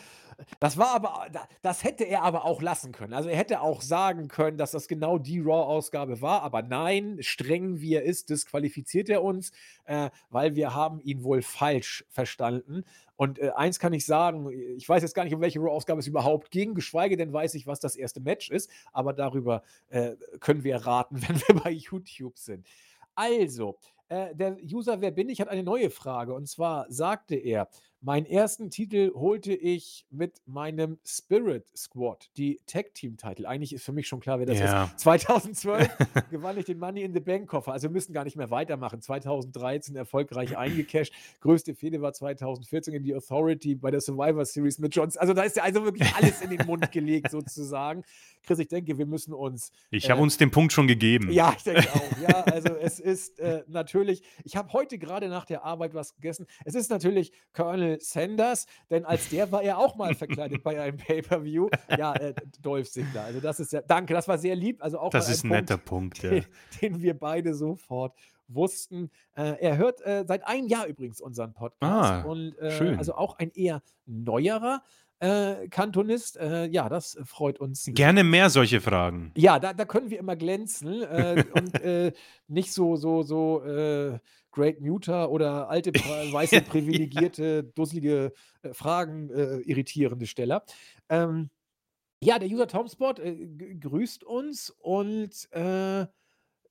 das 0.60 0.76
war 0.78 0.94
aber, 0.94 1.26
da- 1.32 1.48
das 1.62 1.84
hätte 1.84 2.04
er 2.04 2.22
aber 2.22 2.44
auch 2.44 2.62
lassen 2.62 2.92
können. 2.92 3.12
Also 3.14 3.28
er 3.28 3.36
hätte 3.36 3.60
auch 3.60 3.82
sagen 3.82 4.28
können, 4.28 4.56
dass 4.58 4.70
das 4.72 4.88
genau 4.88 5.18
die 5.18 5.40
Raw-Ausgabe 5.40 6.20
war, 6.20 6.42
aber 6.42 6.62
nein, 6.62 7.18
streng 7.20 7.80
wie 7.80 7.94
er 7.94 8.02
ist, 8.02 8.30
disqualifiziert 8.30 9.08
er 9.08 9.22
uns, 9.22 9.52
äh, 9.84 10.10
weil 10.30 10.54
wir 10.56 10.74
haben 10.74 11.00
ihn 11.00 11.22
wohl 11.24 11.42
falsch 11.42 12.04
verstanden. 12.08 12.84
Und 13.16 13.38
äh, 13.38 13.50
eins 13.54 13.78
kann 13.78 13.92
ich 13.92 14.06
sagen, 14.06 14.50
ich 14.76 14.88
weiß 14.88 15.02
jetzt 15.02 15.14
gar 15.14 15.24
nicht, 15.24 15.34
um 15.34 15.40
welche 15.40 15.60
Raw-Ausgabe 15.60 16.00
es 16.00 16.06
überhaupt 16.06 16.50
ging, 16.50 16.74
geschweige 16.74 17.16
denn 17.16 17.32
weiß 17.32 17.54
ich, 17.54 17.66
was 17.66 17.80
das 17.80 17.94
erste 17.96 18.20
Match 18.20 18.50
ist, 18.50 18.70
aber 18.92 19.12
darüber 19.12 19.62
äh, 19.90 20.16
können 20.40 20.64
wir 20.64 20.76
raten, 20.78 21.16
wenn 21.28 21.36
wir 21.46 21.62
bei 21.62 21.70
YouTube 21.70 22.38
sind. 22.38 22.66
Also, 23.14 23.78
äh, 24.08 24.34
der 24.34 24.56
User 24.62 25.00
Wer 25.00 25.10
bin 25.12 25.28
ich 25.28 25.40
hat 25.40 25.48
eine 25.48 25.62
neue 25.62 25.90
Frage. 25.90 26.34
Und 26.34 26.48
zwar 26.48 26.86
sagte 26.90 27.36
er, 27.36 27.68
meinen 28.04 28.26
ersten 28.26 28.70
Titel 28.70 29.12
holte 29.14 29.54
ich 29.54 30.04
mit 30.10 30.42
meinem 30.46 30.98
Spirit 31.06 31.66
Squad, 31.74 32.28
die 32.36 32.60
Tag-Team-Titel. 32.66 33.46
Eigentlich 33.46 33.72
ist 33.72 33.82
für 33.82 33.92
mich 33.92 34.06
schon 34.06 34.20
klar, 34.20 34.38
wer 34.38 34.46
das 34.46 34.58
Ja. 34.58 34.84
ist. 34.94 35.00
2012 35.00 35.88
gewann 36.30 36.58
ich 36.58 36.66
den 36.66 36.78
Money 36.78 37.02
in 37.02 37.14
the 37.14 37.20
Bank 37.20 37.48
Koffer. 37.48 37.72
Also 37.72 37.88
wir 37.88 37.92
müssen 37.92 38.12
gar 38.12 38.24
nicht 38.24 38.36
mehr 38.36 38.50
weitermachen. 38.50 39.00
2013 39.00 39.96
erfolgreich 39.96 40.56
eingecashed. 40.56 41.14
Größte 41.40 41.74
Fehde 41.74 42.02
war 42.02 42.12
2014 42.12 42.92
in 42.92 43.02
die 43.02 43.14
Authority 43.14 43.74
bei 43.74 43.90
der 43.90 44.02
Survivor 44.02 44.44
Series 44.44 44.78
mit 44.78 44.94
Johns. 44.94 45.16
Also 45.16 45.32
da 45.32 45.42
ist 45.42 45.56
ja 45.56 45.62
also 45.62 45.84
wirklich 45.84 46.14
alles 46.14 46.42
in 46.42 46.50
den 46.50 46.66
Mund 46.66 46.92
gelegt 46.92 47.30
sozusagen. 47.30 48.04
Chris, 48.44 48.58
ich 48.58 48.68
denke, 48.68 48.96
wir 48.98 49.06
müssen 49.06 49.32
uns 49.34 49.70
ich 49.90 50.06
Äh, 50.06 50.10
habe 50.10 50.22
uns 50.22 50.36
den 50.36 50.50
Punkt 50.50 50.72
schon 50.72 50.86
gegeben. 50.86 51.30
ja, 51.32 51.52
ich 51.56 51.62
denke 51.64 51.88
auch. 51.92 52.18
Ja, 52.20 52.40
also 52.52 52.74
es 52.76 53.00
ist 53.00 53.38
äh, 53.40 53.64
natürlich, 53.68 54.22
ich 54.44 54.56
habe 54.56 54.72
heute 54.72 54.98
gerade 54.98 55.28
nach 55.28 55.44
der 55.44 55.64
Arbeit 55.64 55.94
was 55.94 56.14
gegessen. 56.14 56.46
Es 56.64 56.74
ist 56.74 56.90
natürlich 56.90 57.32
Colonel 57.52 57.98
Sanders, 58.00 58.66
denn 58.90 59.04
als 59.04 59.28
der 59.30 59.50
war 59.52 59.62
er 59.62 59.78
auch 59.78 59.96
mal 59.96 60.14
verkleidet 60.14 60.62
bei 60.62 60.80
einem 60.80 60.96
Pay-Per-View. 60.96 61.68
Ja, 61.96 62.14
äh, 62.14 62.34
Dolph 62.62 62.90
Ziggler. 62.90 63.24
Also 63.24 63.40
das 63.40 63.60
ist 63.60 63.72
ja, 63.72 63.80
danke, 63.82 64.14
das 64.14 64.28
war 64.28 64.38
sehr 64.38 64.54
lieb. 64.56 64.82
Also 64.82 64.98
auch 64.98 65.10
Das 65.10 65.28
ist 65.28 65.44
ein 65.44 65.48
netter 65.50 65.78
Punkt, 65.78 66.22
ja. 66.22 66.30
den, 66.30 66.44
den 66.80 67.02
wir 67.02 67.14
beide 67.18 67.54
sofort 67.54 68.14
wussten. 68.46 69.10
Äh, 69.36 69.54
er 69.60 69.78
hört 69.78 70.02
äh, 70.02 70.24
seit 70.28 70.46
einem 70.46 70.68
Jahr 70.68 70.86
übrigens 70.86 71.20
unseren 71.20 71.54
Podcast 71.54 71.80
Ah, 71.82 72.22
und 72.22 72.56
äh, 72.58 72.70
schön. 72.72 72.98
also 72.98 73.14
auch 73.14 73.38
ein 73.38 73.50
eher 73.52 73.82
neuerer 74.06 74.82
äh, 75.20 75.68
Kantonist. 75.68 76.36
Äh, 76.36 76.66
ja, 76.66 76.88
das 76.88 77.18
freut 77.24 77.60
uns 77.60 77.84
Gerne 77.92 78.24
mehr 78.24 78.50
solche 78.50 78.80
Fragen. 78.80 79.32
ja, 79.36 79.58
da, 79.58 79.72
da 79.72 79.84
können 79.84 80.10
wir 80.10 80.18
immer 80.18 80.36
glänzen 80.36 81.02
äh, 81.02 81.44
und 81.54 81.74
äh, 81.80 82.12
nicht 82.48 82.72
so, 82.72 82.96
so, 82.96 83.22
so 83.22 83.62
äh, 83.64 84.18
Great 84.50 84.80
Muter 84.80 85.30
oder 85.30 85.68
alte, 85.68 85.90
pra- 85.90 86.32
weiße, 86.32 86.60
privilegierte, 86.68 87.64
dusselige 87.64 88.32
äh, 88.62 88.72
Fragen, 88.72 89.30
äh, 89.30 89.58
irritierende 89.60 90.26
Steller. 90.26 90.64
Ähm, 91.08 91.50
ja, 92.22 92.38
der 92.38 92.48
User 92.48 92.68
Tomspot 92.68 93.18
äh, 93.18 93.46
grüßt 93.80 94.24
uns 94.24 94.70
und 94.70 95.48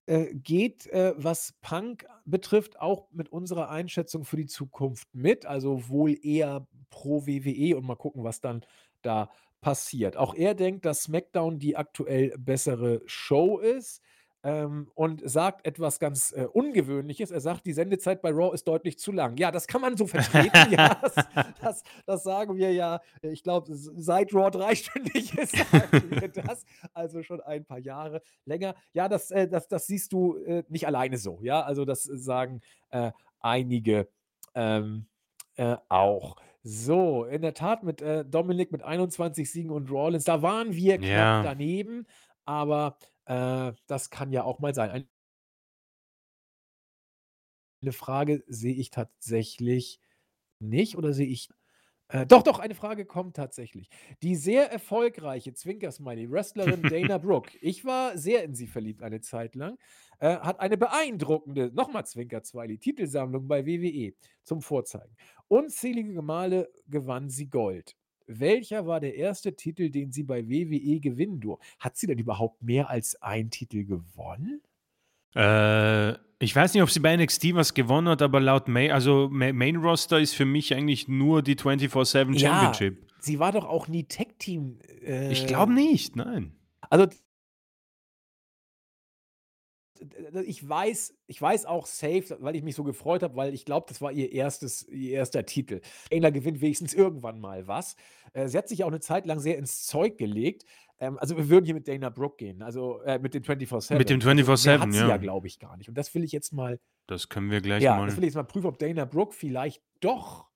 äh, 0.06 0.34
geht, 0.34 0.88
äh, 0.88 1.14
was 1.18 1.54
Punk 1.62 2.06
betrifft, 2.26 2.80
auch 2.80 3.08
mit 3.12 3.30
unserer 3.30 3.70
Einschätzung 3.70 4.26
für 4.26 4.38
die 4.38 4.48
Zukunft 4.48 5.08
mit. 5.14 5.46
Also 5.46 5.90
wohl 5.90 6.18
eher 6.26 6.68
pro 6.90 7.26
WWE 7.26 7.78
und 7.78 7.86
mal 7.86 7.96
gucken, 7.96 8.24
was 8.24 8.42
dann 8.42 8.66
da 9.02 9.30
passiert. 9.62 10.18
Auch 10.18 10.36
er 10.36 10.54
denkt, 10.54 10.86
dass 10.86 11.04
SmackDown 11.04 11.58
die 11.58 11.76
aktuell 11.78 12.34
bessere 12.38 13.02
Show 13.06 13.60
ist. 13.60 14.02
Ähm, 14.46 14.92
und 14.94 15.22
sagt 15.24 15.66
etwas 15.66 16.00
ganz 16.00 16.34
äh, 16.34 16.46
Ungewöhnliches. 16.52 17.32
Er 17.32 17.40
sagt, 17.40 17.66
die 17.66 17.72
Sendezeit 17.72 18.22
bei 18.22 18.30
Raw 18.30 18.54
ist 18.54 18.68
deutlich 18.68 19.00
zu 19.00 19.14
lang. 19.14 19.38
Ja, 19.38 19.52
das 19.52 19.68
kann 19.68 19.80
man 19.80 19.96
so 19.96 20.06
vertreten. 20.06 20.52
ja, 20.72 20.96
das, 21.02 21.16
das, 21.62 21.84
das 22.06 22.24
sagen 22.24 22.58
wir 22.58 22.74
ja. 22.74 23.00
Ich 23.22 23.42
glaube, 23.44 23.68
seit 23.74 24.34
Raw 24.34 24.52
dreistündig 24.52 25.38
ist, 25.38 25.56
sagen 25.72 26.12
wir 26.12 26.28
das. 26.28 26.66
Also 26.94 27.24
schon 27.24 27.40
ein 27.40 27.64
paar 27.64 27.80
Jahre 27.80 28.22
länger. 28.44 28.76
Ja, 28.92 29.08
das, 29.08 29.32
äh, 29.32 29.48
das, 29.48 29.70
das 29.70 29.88
siehst 29.88 30.12
du 30.12 30.36
äh, 30.44 30.64
nicht 30.68 30.88
alleine 30.88 31.18
so. 31.18 31.40
Ja, 31.42 31.62
also 31.62 31.86
das 31.86 32.04
sagen 32.04 32.60
äh, 32.92 33.12
einige 33.40 34.10
ähm, 34.56 35.06
äh, 35.56 35.78
auch. 35.88 36.36
So, 36.66 37.26
in 37.26 37.42
der 37.42 37.54
Tat 37.54 37.84
mit 37.84 38.02
äh, 38.02 38.24
Dominik 38.24 38.72
mit 38.72 38.84
21 38.84 39.52
Siegen 39.52 39.70
und 39.70 39.92
Rollins, 39.92 40.24
da 40.24 40.42
waren 40.42 40.72
wir 40.74 40.98
knapp 40.98 41.10
Ja. 41.10 41.44
daneben, 41.44 42.08
aber 42.46 42.98
äh, 43.26 43.74
das 43.88 44.10
kann 44.10 44.32
ja 44.32 44.44
auch 44.44 44.60
mal 44.60 44.74
sein. 44.76 44.90
Ein- 44.92 45.10
Eine 47.82 47.92
Frage 47.92 48.44
sehe 48.48 48.74
ich 48.76 48.90
tatsächlich 48.92 50.00
nicht 50.60 50.98
oder 50.98 51.14
sehe 51.14 51.28
ich 51.28 51.50
äh, 52.10 52.26
doch, 52.28 52.44
doch, 52.44 52.60
eine 52.60 52.76
Frage 52.76 53.06
kommt 53.06 53.36
tatsächlich. 53.36 53.90
Die 54.22 54.36
sehr 54.36 54.72
erfolgreiche 54.72 55.54
Zwinker-Smiley-Wrestlerin 55.54 56.84
Dana 56.84 57.18
Brooke, 57.20 57.58
ich 57.62 57.86
war 57.86 58.18
sehr 58.18 58.44
in 58.44 58.54
sie 58.56 58.68
verliebt 58.68 59.02
eine 59.04 59.22
Zeit 59.22 59.56
lang, 59.56 59.78
äh, 60.20 60.38
hat 60.38 60.60
eine 60.60 60.78
beeindruckende, 60.78 61.72
nochmal 61.74 62.06
Zwinker-Smiley, 62.06 62.78
Titelsammlung 62.80 63.48
bei 63.48 63.66
WWE 63.66 64.14
zum 64.44 64.62
Vorzeigen. 64.62 65.16
Unzählige 65.48 66.22
Male 66.22 66.72
gewann 66.88 67.30
sie 67.30 67.50
Gold. 67.50 67.96
Welcher 68.28 68.86
war 68.88 69.00
der 69.00 69.16
erste 69.16 69.56
Titel, 69.56 69.90
den 69.90 70.12
sie 70.12 70.24
bei 70.24 70.48
WWE 70.48 71.00
gewinnen 71.00 71.40
durfte? 71.40 71.66
Hat 71.80 71.98
sie 71.98 72.08
denn 72.08 72.20
überhaupt 72.20 72.62
mehr 72.64 72.90
als 72.90 73.22
einen 73.22 73.50
Titel 73.50 73.84
gewonnen? 73.86 74.62
Äh, 75.36 76.14
ich 76.40 76.56
weiß 76.56 76.74
nicht, 76.74 76.84
ob 76.84 76.90
sie 76.92 77.00
bei 77.00 77.16
NXT 77.16 77.56
was 77.56 77.74
gewonnen 77.74 78.08
hat, 78.10 78.22
aber 78.22 78.40
laut 78.40 78.68
Main, 78.68 78.92
also 78.92 79.30
Ma- 79.32 79.54
Main 79.54 79.78
Roster 79.78 80.20
ist 80.20 80.34
für 80.36 80.46
mich 80.46 80.74
eigentlich 80.76 81.08
nur 81.08 81.42
die 81.42 81.56
24-7 81.56 82.38
Ja, 82.38 82.50
Championship. 82.50 83.08
sie 83.20 83.40
war 83.40 83.52
doch 83.52 83.66
auch 83.66 83.88
nie 83.88 84.04
Tag-Team. 84.04 84.80
Äh, 85.06 85.32
Ich 85.32 85.48
glaube 85.48 85.74
nicht, 85.74 86.16
nein. 86.16 86.54
Also 86.90 87.08
ich 90.46 90.68
weiß, 90.68 91.16
ich 91.28 91.42
weiß 91.42 91.66
auch 91.66 91.86
safe, 91.86 92.38
weil 92.40 92.56
ich 92.56 92.64
mich 92.64 92.76
so 92.76 92.84
gefreut 92.84 93.24
habe, 93.24 93.36
weil 93.36 93.54
ich 93.54 93.66
glaube, 93.66 93.86
das 93.88 94.02
war 94.02 94.12
ihr 94.12 94.32
erstes, 94.32 94.88
ihr 94.88 95.12
erster 95.14 95.46
Titel. 95.46 95.82
Engler 96.10 96.32
gewinnt 96.32 96.62
wenigstens 96.62 96.94
irgendwann 96.94 97.40
mal 97.40 97.68
was. 97.68 97.96
Äh, 98.34 98.48
sie 98.48 98.58
hat 98.58 98.68
sich 98.68 98.84
auch 98.84 98.90
eine 98.90 99.00
Zeit 99.00 99.26
lang 99.26 99.40
sehr 99.40 99.58
ins 99.58 99.86
Zeug 99.86 100.18
gelegt. 100.18 100.66
Ähm, 101.00 101.18
also 101.20 101.38
wir 101.38 101.50
würden 101.50 101.66
hier 101.66 101.74
mit 101.74 101.88
Dana 101.88 102.10
Brooke 102.10 102.38
gehen, 102.38 102.62
also 102.62 103.02
äh, 103.02 103.20
mit 103.20 103.34
dem 103.34 103.44
24-7. 103.44 103.98
Mit 103.98 104.10
dem 104.10 104.22
Also 104.22 104.34
mehr 104.34 104.46
24/7, 104.46 104.80
hat 104.80 104.94
sie 104.94 105.00
ja. 105.00 105.08
ja, 105.10 105.18
glaube 105.18 105.48
ich, 105.48 105.60
gar 105.60 105.78
nicht. 105.78 105.90
Und 105.90 105.98
das 105.98 106.14
will 106.16 106.24
ich 106.24 106.32
jetzt 106.32 106.54
mal, 106.54 106.80
Das 107.08 107.30
können 107.30 107.52
wir 107.52 107.62
gleich 107.62 107.84
ja, 107.84 107.98
mal. 107.98 108.06
das 108.06 108.16
will 108.16 108.24
ich 108.24 108.30
jetzt 108.30 108.36
mal 108.36 108.44
prüfen, 108.44 108.68
ob 108.68 108.80
Dana 108.80 109.06
Brooke 109.06 109.34
vielleicht 109.34 109.84
doch, 110.00 110.50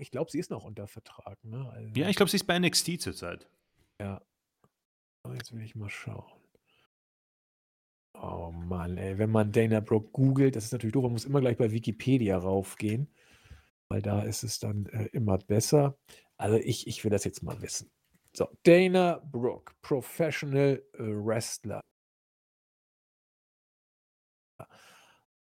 ich 0.00 0.10
glaube, 0.10 0.30
sie 0.30 0.38
ist 0.38 0.50
noch 0.50 0.64
unter 0.64 0.86
Vertrag. 0.86 1.42
Ne? 1.44 1.70
Also, 1.70 1.90
Ja, 1.94 2.08
ich 2.08 2.16
glaube, 2.16 2.30
sie 2.30 2.36
ist 2.36 2.46
bei 2.46 2.58
NXT 2.58 3.00
zurzeit. 3.02 3.48
Ja. 4.00 4.22
Oh, 5.26 5.32
Jetzt 5.32 5.52
will 5.52 5.62
ich 5.62 5.74
mal 5.74 5.90
schauen. 5.90 6.24
Oh 8.14 8.50
Mann, 8.52 8.96
ey, 8.96 9.18
wenn 9.18 9.30
man 9.30 9.50
Dana 9.52 9.80
Brooke 9.80 10.10
googelt, 10.12 10.54
das 10.56 10.64
ist 10.66 10.72
natürlich 10.72 10.92
doof, 10.92 11.02
man 11.02 11.12
muss 11.12 11.24
immer 11.24 11.40
gleich 11.40 11.56
bei 11.56 11.72
Wikipedia 11.72 12.38
raufgehen. 12.38 13.08
weil 13.88 14.02
da 14.02 14.22
ist 14.22 14.44
es 14.44 14.58
dann 14.60 14.86
äh, 14.88 15.06
immer 15.12 15.38
besser. 15.38 15.98
Also 16.38 16.56
ich, 16.58 16.86
ich 16.88 17.04
will 17.04 17.10
das 17.10 17.24
jetzt 17.24 17.42
mal 17.42 17.60
wissen. 17.62 17.90
So, 18.34 18.48
Dana 18.64 19.20
Brooke, 19.32 19.74
Professional 19.82 20.82
äh, 20.94 20.98
Wrestler. 21.00 21.80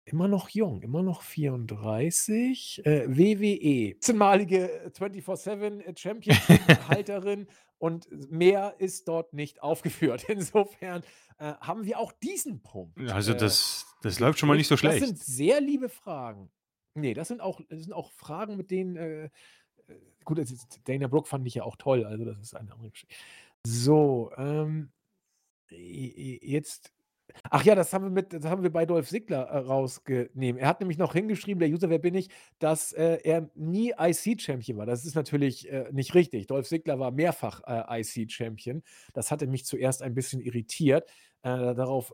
Immer 0.06 0.28
noch 0.28 0.50
jung, 0.50 0.82
immer 0.82 1.02
noch 1.02 1.22
34. 1.22 2.86
Äh, 2.86 3.08
WWE, 3.08 3.96
18-malige 4.00 4.92
24-7 4.92 5.98
Championship-Halterin 5.98 7.48
und 7.78 8.32
mehr 8.32 8.76
ist 8.80 9.08
dort 9.08 9.34
nicht 9.34 9.64
aufgeführt. 9.64 10.24
Insofern 10.30 11.04
äh, 11.38 11.54
haben 11.62 11.86
wir 11.86 12.00
auch 12.00 12.12
diesen 12.12 12.62
Punkt. 12.62 13.00
Also 13.12 13.34
äh, 13.34 13.38
das, 13.38 13.86
das 14.02 14.20
läuft 14.20 14.40
schon 14.40 14.48
mal 14.48 14.58
nicht 14.58 14.68
so 14.68 14.76
das 14.76 14.80
schlecht. 14.80 15.06
sind 15.06 15.20
sehr 15.20 15.62
liebe 15.62 15.90
Fragen. 15.90 16.50
Nee, 16.96 17.14
das 17.14 17.30
sind 17.30 17.42
auch, 17.42 17.62
das 17.70 17.84
sind 17.84 17.94
auch 17.94 18.12
Fragen, 18.12 18.58
mit 18.58 18.72
denen, 18.72 18.98
äh, 18.98 19.26
äh, 19.26 19.30
gut, 20.24 20.38
das 20.38 20.52
ist, 20.52 20.82
Dana 20.84 21.08
Brooke 21.08 21.28
fand 21.28 21.48
ich 21.48 21.56
ja 21.56 21.64
auch 21.64 21.76
toll, 21.76 22.06
also 22.06 22.26
das 22.26 22.40
ist 22.40 22.56
eine 22.56 22.72
andere 22.72 22.92
Geschichte. 22.92 23.16
So, 23.66 24.32
ähm, 24.38 24.92
jetzt 25.70 26.94
Ach 27.50 27.64
ja, 27.64 27.76
das 27.76 27.94
haben 27.94 28.06
wir 28.06 28.10
mit 28.12 28.34
das 28.34 28.46
haben 28.46 28.64
wir 28.64 28.72
bei 28.72 28.86
Dolph 28.86 29.10
Ziggler, 29.10 29.44
äh, 29.48 29.58
rausgenommen. 29.60 30.58
Er 30.58 30.68
hat 30.68 30.80
nämlich 30.80 30.98
noch 30.98 31.14
hingeschrieben, 31.14 31.60
der 31.60 31.70
User, 31.70 31.90
wer 31.90 32.00
bin 32.00 32.16
ich, 32.16 32.30
dass, 32.60 32.94
äh, 32.94 33.20
er 33.24 33.50
nie 33.56 33.94
IC-Champion 33.98 34.78
war. 34.78 34.86
Das 34.86 35.06
ist 35.06 35.16
natürlich, 35.16 35.70
äh, 35.72 35.90
nicht 35.92 36.14
richtig. 36.16 36.48
Dolph 36.48 36.68
Ziggler 36.68 37.00
war 37.00 37.12
mehrfach, 37.12 37.62
äh, 37.66 38.02
IC-Champion. 38.02 38.84
Das 39.14 39.32
hatte 39.32 39.48
mich 39.48 39.66
zuerst 39.66 40.02
ein 40.02 40.14
bisschen 40.14 40.42
irritiert. 40.42 41.10
Äh, 41.44 41.76
darauf, 41.76 42.14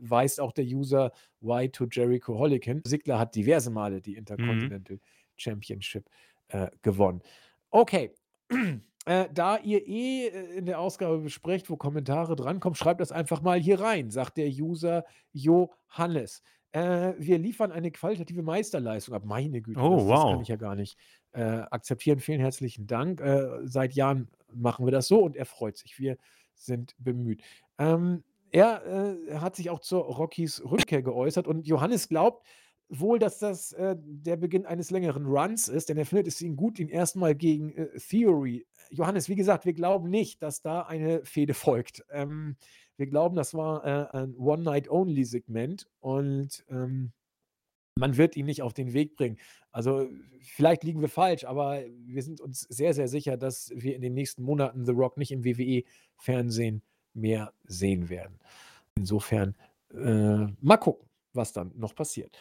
weist 0.00 0.40
auch 0.40 0.52
der 0.52 0.64
User 0.64 1.12
Y 1.42 1.72
to 1.72 1.86
Jericho 1.90 2.38
Holic 2.38 2.64
hin. 2.64 2.82
Ziggler 2.86 3.18
hat 3.18 3.34
diverse 3.34 3.70
Male 3.70 4.00
die 4.00 4.12
Mhm. 4.12 4.18
Intercontinental 4.18 4.98
Championship, 5.36 6.08
äh, 6.48 6.68
gewonnen. 6.82 7.22
Okay. 7.70 8.14
Äh, 9.04 9.28
da 9.34 9.58
ihr 9.58 9.86
eh 9.86 10.28
äh, 10.28 10.58
in 10.58 10.66
der 10.66 10.78
Ausgabe 10.78 11.18
besprecht, 11.18 11.68
wo 11.70 11.76
Kommentare 11.76 12.36
drankommen, 12.36 12.76
schreibt 12.76 13.00
das 13.00 13.10
einfach 13.10 13.42
mal 13.42 13.58
hier 13.58 13.80
rein, 13.80 14.10
sagt 14.10 14.36
der 14.36 14.48
User 14.48 15.04
Johannes. 15.32 16.42
Äh, 16.70 17.14
wir 17.18 17.38
liefern 17.38 17.72
eine 17.72 17.90
qualitative 17.90 18.42
Meisterleistung 18.42 19.14
ab. 19.14 19.24
Meine 19.24 19.60
Güte, 19.60 19.80
Oh, 19.80 19.96
das, 19.96 20.06
das 20.06 20.20
kann 20.20 20.34
wow. 20.34 20.42
ich 20.42 20.48
ja 20.48 20.56
gar 20.56 20.76
nicht 20.76 20.96
äh, 21.32 21.42
akzeptieren. 21.42 22.20
Vielen 22.20 22.40
herzlichen 22.40 22.86
Dank. 22.86 23.20
Äh, 23.20 23.48
seit 23.64 23.94
Jahren 23.94 24.28
machen 24.54 24.86
wir 24.86 24.92
das 24.92 25.08
so 25.08 25.20
und 25.20 25.36
er 25.36 25.46
freut 25.46 25.76
sich. 25.76 25.98
Wir 25.98 26.16
sind 26.54 26.94
bemüht. 26.98 27.42
Ähm, 27.78 28.22
er 28.52 28.84
äh, 28.86 29.34
hat 29.38 29.56
sich 29.56 29.68
auch 29.70 29.80
zur 29.80 30.02
Rockys 30.04 30.62
Rückkehr 30.64 31.02
geäußert 31.02 31.48
und 31.48 31.66
Johannes 31.66 32.08
glaubt, 32.08 32.46
wohl, 32.88 33.18
dass 33.18 33.38
das 33.38 33.72
äh, 33.72 33.96
der 33.98 34.36
Beginn 34.36 34.66
eines 34.66 34.90
längeren 34.90 35.26
Runs 35.26 35.68
ist, 35.68 35.88
denn 35.88 35.96
er 35.96 36.04
findet 36.04 36.28
es 36.28 36.42
ihn 36.42 36.56
gut, 36.56 36.78
ihn 36.78 36.88
erstmal 36.88 37.34
gegen 37.34 37.72
äh, 37.72 37.88
Theory. 37.98 38.66
Johannes, 38.92 39.28
wie 39.28 39.36
gesagt, 39.36 39.64
wir 39.64 39.72
glauben 39.72 40.10
nicht, 40.10 40.42
dass 40.42 40.60
da 40.62 40.82
eine 40.82 41.24
Fehde 41.24 41.54
folgt. 41.54 42.04
Ähm, 42.10 42.56
wir 42.96 43.06
glauben, 43.06 43.36
das 43.36 43.54
war 43.54 43.84
äh, 43.84 44.16
ein 44.18 44.36
One-Night-Only-Segment 44.36 45.88
und 46.00 46.64
ähm, 46.68 47.12
man 47.98 48.16
wird 48.16 48.36
ihn 48.36 48.46
nicht 48.46 48.62
auf 48.62 48.74
den 48.74 48.92
Weg 48.92 49.16
bringen. 49.16 49.38
Also 49.70 50.08
vielleicht 50.40 50.84
liegen 50.84 51.00
wir 51.00 51.08
falsch, 51.08 51.44
aber 51.44 51.82
wir 52.06 52.22
sind 52.22 52.40
uns 52.40 52.60
sehr, 52.60 52.94
sehr 52.94 53.08
sicher, 53.08 53.36
dass 53.36 53.70
wir 53.74 53.94
in 53.94 54.02
den 54.02 54.14
nächsten 54.14 54.42
Monaten 54.42 54.84
The 54.84 54.92
Rock 54.92 55.16
nicht 55.16 55.32
im 55.32 55.44
WWE-Fernsehen 55.44 56.82
mehr 57.14 57.52
sehen 57.64 58.08
werden. 58.08 58.38
Insofern 58.96 59.56
äh, 59.94 60.46
mal 60.60 60.76
gucken, 60.78 61.08
was 61.32 61.52
dann 61.52 61.72
noch 61.76 61.94
passiert. 61.94 62.36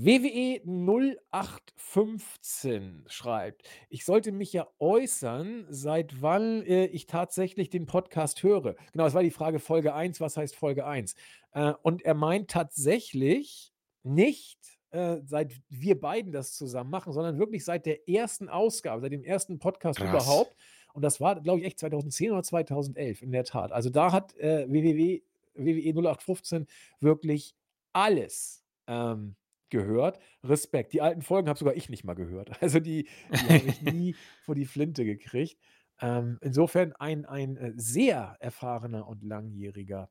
WWE 0.00 0.60
0815 0.64 3.02
schreibt, 3.08 3.68
ich 3.88 4.04
sollte 4.04 4.30
mich 4.30 4.52
ja 4.52 4.68
äußern, 4.78 5.66
seit 5.70 6.22
wann 6.22 6.62
äh, 6.62 6.86
ich 6.86 7.06
tatsächlich 7.06 7.68
den 7.68 7.86
Podcast 7.86 8.44
höre. 8.44 8.76
Genau, 8.92 9.02
das 9.02 9.14
war 9.14 9.24
die 9.24 9.32
Frage 9.32 9.58
Folge 9.58 9.94
1, 9.94 10.20
was 10.20 10.36
heißt 10.36 10.54
Folge 10.54 10.86
1? 10.86 11.16
Äh, 11.50 11.72
und 11.82 12.02
er 12.02 12.14
meint 12.14 12.48
tatsächlich 12.48 13.72
nicht, 14.04 14.60
äh, 14.92 15.16
seit 15.24 15.60
wir 15.68 16.00
beiden 16.00 16.30
das 16.30 16.52
zusammen 16.52 16.90
machen, 16.90 17.12
sondern 17.12 17.40
wirklich 17.40 17.64
seit 17.64 17.84
der 17.84 18.08
ersten 18.08 18.48
Ausgabe, 18.48 19.00
seit 19.00 19.10
dem 19.10 19.24
ersten 19.24 19.58
Podcast 19.58 19.98
Krass. 19.98 20.10
überhaupt. 20.10 20.56
Und 20.92 21.02
das 21.02 21.20
war, 21.20 21.40
glaube 21.40 21.58
ich, 21.58 21.66
echt 21.66 21.80
2010 21.80 22.30
oder 22.30 22.44
2011, 22.44 23.22
in 23.22 23.32
der 23.32 23.42
Tat. 23.42 23.72
Also 23.72 23.90
da 23.90 24.12
hat 24.12 24.32
www, 24.36 25.22
WWE 25.54 25.92
0815 25.92 26.68
wirklich 27.00 27.56
alles 27.92 28.62
ähm, 28.86 29.34
gehört. 29.70 30.18
Respekt. 30.44 30.92
Die 30.92 31.02
alten 31.02 31.22
Folgen 31.22 31.48
habe 31.48 31.58
sogar 31.58 31.74
ich 31.74 31.88
nicht 31.88 32.04
mal 32.04 32.14
gehört. 32.14 32.50
Also 32.62 32.80
die, 32.80 33.08
die 33.30 33.48
habe 33.48 33.66
ich 33.66 33.82
nie 33.92 34.14
vor 34.44 34.54
die 34.54 34.66
Flinte 34.66 35.04
gekriegt. 35.04 35.58
Ähm, 36.00 36.38
insofern 36.40 36.92
ein, 36.94 37.26
ein 37.26 37.56
äh, 37.56 37.72
sehr 37.76 38.36
erfahrener 38.40 39.08
und 39.08 39.24
langjähriger 39.24 40.08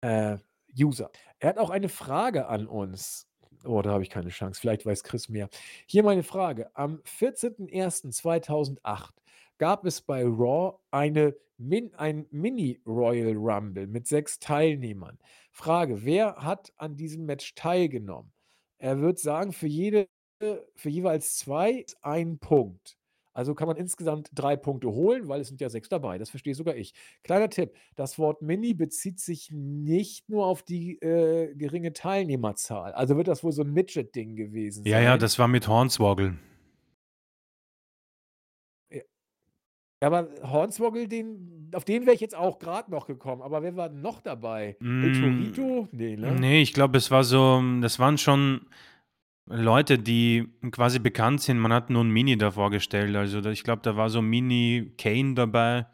äh, 0.00 0.38
User. 0.78 1.10
Er 1.38 1.50
hat 1.50 1.58
auch 1.58 1.70
eine 1.70 1.88
Frage 1.88 2.46
an 2.46 2.66
uns. 2.66 3.26
Oh, 3.64 3.82
da 3.82 3.90
habe 3.90 4.02
ich 4.02 4.10
keine 4.10 4.30
Chance. 4.30 4.60
Vielleicht 4.60 4.86
weiß 4.86 5.02
Chris 5.02 5.28
mehr. 5.28 5.48
Hier 5.86 6.02
meine 6.02 6.22
Frage. 6.22 6.70
Am 6.74 7.02
14.01.2008 7.02 9.10
gab 9.58 9.84
es 9.84 10.00
bei 10.00 10.24
Raw 10.24 10.78
eine 10.90 11.36
Min 11.58 11.92
ein 11.94 12.26
Mini-Royal 12.30 13.36
Rumble 13.36 13.86
mit 13.86 14.06
sechs 14.06 14.38
Teilnehmern. 14.38 15.18
Frage, 15.52 16.06
wer 16.06 16.36
hat 16.36 16.72
an 16.76 16.96
diesem 16.96 17.26
Match 17.26 17.54
teilgenommen? 17.54 18.32
Er 18.80 19.00
wird 19.00 19.18
sagen, 19.18 19.52
für 19.52 19.66
jede, 19.68 20.08
für 20.74 20.88
jeweils 20.88 21.36
zwei 21.36 21.84
ein 22.02 22.38
Punkt. 22.38 22.96
Also 23.32 23.54
kann 23.54 23.68
man 23.68 23.76
insgesamt 23.76 24.30
drei 24.34 24.56
Punkte 24.56 24.88
holen, 24.90 25.28
weil 25.28 25.40
es 25.40 25.48
sind 25.48 25.60
ja 25.60 25.68
sechs 25.70 25.88
dabei. 25.88 26.18
Das 26.18 26.30
verstehe 26.30 26.54
sogar 26.54 26.74
ich. 26.74 26.94
Kleiner 27.22 27.48
Tipp: 27.48 27.74
Das 27.94 28.18
Wort 28.18 28.42
Mini 28.42 28.74
bezieht 28.74 29.20
sich 29.20 29.50
nicht 29.52 30.28
nur 30.28 30.46
auf 30.46 30.62
die 30.64 31.00
äh, 31.00 31.54
geringe 31.54 31.92
Teilnehmerzahl. 31.92 32.92
Also 32.92 33.16
wird 33.16 33.28
das 33.28 33.44
wohl 33.44 33.52
so 33.52 33.62
ein 33.62 33.72
Midget-Ding 33.72 34.34
gewesen 34.34 34.84
Ja, 34.84 34.98
ja, 35.00 35.10
sein. 35.12 35.20
das 35.20 35.38
war 35.38 35.46
mit 35.46 35.68
Hornswoggle. 35.68 36.38
Aber 40.00 40.28
Hornswoggle, 40.42 41.08
den, 41.08 41.70
auf 41.74 41.84
den 41.84 42.06
wäre 42.06 42.14
ich 42.14 42.20
jetzt 42.20 42.34
auch 42.36 42.58
gerade 42.58 42.90
noch 42.90 43.06
gekommen. 43.06 43.42
Aber 43.42 43.62
wer 43.62 43.76
war 43.76 43.90
denn 43.90 44.00
noch 44.00 44.20
dabei? 44.20 44.76
El 44.80 44.86
Mm, 44.86 45.20
Torito? 45.20 45.88
Nee, 45.92 46.16
ne? 46.16 46.32
nee, 46.32 46.62
ich 46.62 46.72
glaube, 46.72 46.96
es 46.98 47.10
war 47.10 47.22
so, 47.22 47.62
das 47.82 47.98
waren 47.98 48.16
schon 48.16 48.62
Leute, 49.46 49.98
die 49.98 50.48
quasi 50.70 51.00
bekannt 51.00 51.42
sind. 51.42 51.58
Man 51.58 51.72
hat 51.72 51.90
nur 51.90 52.02
ein 52.02 52.10
Mini 52.10 52.38
da 52.38 52.50
vorgestellt. 52.50 53.14
Also 53.14 53.40
ich 53.50 53.62
glaube, 53.62 53.82
da 53.82 53.96
war 53.96 54.08
so 54.08 54.22
Mini 54.22 54.92
Kane 54.96 55.34
dabei. 55.34 55.86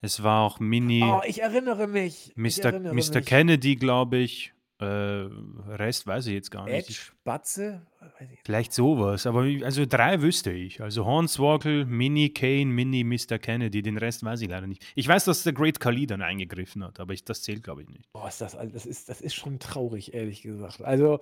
Es 0.00 0.22
war 0.22 0.42
auch 0.42 0.60
Mini 0.60 1.02
Oh, 1.02 1.20
ich 1.26 1.42
erinnere 1.42 1.86
mich. 1.86 2.32
Ich 2.36 2.58
Mr. 2.58 2.66
erinnere 2.66 2.94
Mr. 2.94 3.16
mich. 3.16 3.24
Kennedy, 3.24 3.76
glaube 3.76 4.18
ich. 4.18 4.52
Äh, 4.80 4.84
Rest 4.84 6.06
weiß 6.06 6.26
ich 6.28 6.34
jetzt 6.34 6.50
gar 6.50 6.64
nicht. 6.64 6.88
Ich, 6.88 6.98
Edge, 6.98 7.12
Batze? 7.24 7.86
Ich. 8.20 8.38
vielleicht 8.44 8.72
sowas. 8.72 9.26
Aber 9.26 9.42
also 9.64 9.84
drei 9.86 10.22
wüsste 10.22 10.52
ich. 10.52 10.80
Also 10.80 11.04
Hornswoggle, 11.04 11.84
Mini 11.84 12.30
Kane, 12.30 12.66
Mini 12.66 13.02
Mr. 13.02 13.38
Kennedy. 13.38 13.82
Den 13.82 13.96
Rest 13.96 14.22
weiß 14.22 14.40
ich 14.40 14.48
leider 14.48 14.68
nicht. 14.68 14.84
Ich 14.94 15.08
weiß, 15.08 15.24
dass 15.24 15.42
der 15.42 15.52
Great 15.52 15.80
Khali 15.80 16.06
dann 16.06 16.22
eingegriffen 16.22 16.84
hat, 16.84 17.00
aber 17.00 17.12
ich, 17.12 17.24
das 17.24 17.42
zählt, 17.42 17.64
glaube 17.64 17.82
ich, 17.82 17.88
nicht. 17.88 18.12
Boah, 18.12 18.28
ist 18.28 18.40
das, 18.40 18.56
das, 18.72 18.86
ist, 18.86 19.08
das 19.08 19.20
ist 19.20 19.34
schon 19.34 19.58
traurig, 19.58 20.14
ehrlich 20.14 20.42
gesagt. 20.42 20.80
Also, 20.80 21.20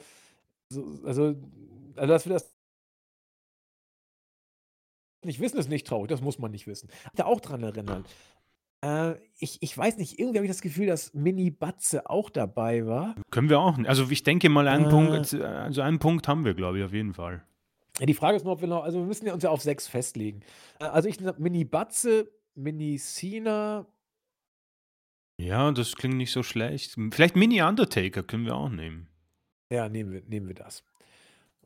so, 0.69 0.85
also, 1.05 1.35
also, 1.97 2.12
dass 2.12 2.27
wir 2.27 2.35
das 2.35 2.55
nicht 5.24 5.41
wissen, 5.41 5.59
ist 5.59 5.69
nicht 5.69 5.87
traurig. 5.87 6.09
Das 6.09 6.20
muss 6.20 6.39
man 6.39 6.51
nicht 6.51 6.66
wissen. 6.66 6.89
Da 7.15 7.24
auch 7.24 7.41
dran 7.41 7.62
erinnern. 7.62 8.05
Äh, 8.87 9.17
ich, 9.39 9.59
ich 9.63 9.77
weiß 9.77 9.97
nicht, 9.99 10.19
irgendwie 10.19 10.39
habe 10.39 10.47
ich 10.47 10.51
das 10.53 10.63
Gefühl, 10.63 10.87
dass 10.87 11.13
Mini 11.15 11.51
Batze 11.51 12.09
auch 12.09 12.31
dabei 12.31 12.87
war. 12.87 13.15
Können 13.31 13.49
wir 13.49 13.59
auch. 13.61 13.77
nicht. 13.77 13.89
Also 13.89 14.09
ich 14.11 14.23
denke 14.23 14.49
mal, 14.49 14.69
einen 14.69 14.87
Äh. 14.87 14.89
Punkt, 14.91 15.35
also 15.35 15.81
einen 15.83 15.99
Punkt 15.99 16.29
haben 16.29 16.45
wir, 16.45 16.55
glaube 16.55 16.79
ich, 16.79 16.85
auf 16.85 16.93
jeden 16.93 17.15
Fall. 17.15 17.43
Die 18.01 18.15
Frage 18.15 18.37
ist 18.37 18.45
nur, 18.45 18.53
ob 18.53 18.61
wir 18.61 18.69
noch, 18.69 18.85
also 18.85 18.99
wir 18.99 19.07
müssen 19.07 19.27
ja 19.27 19.33
uns 19.33 19.43
ja 19.43 19.51
auf 19.51 19.63
sechs 19.63 19.87
festlegen. 19.89 20.41
Äh, 20.81 20.85
also 20.85 21.09
ich 21.09 21.19
Mini 21.39 21.65
Batze, 21.65 22.31
Mini 22.55 22.97
Cena, 22.99 23.87
Ja, 25.39 25.71
das 25.73 25.97
klingt 25.97 26.17
nicht 26.17 26.33
so 26.33 26.43
schlecht. 26.43 26.97
Vielleicht 27.11 27.37
Mini 27.37 27.63
Undertaker 27.63 28.23
können 28.23 28.45
wir 28.47 28.55
auch 28.55 28.69
nehmen. 28.71 29.09
ja, 29.71 29.89
nehmen 29.89 30.13
wir, 30.13 30.23
nehmen 30.27 30.47
wir 30.49 30.55
das. 30.55 30.85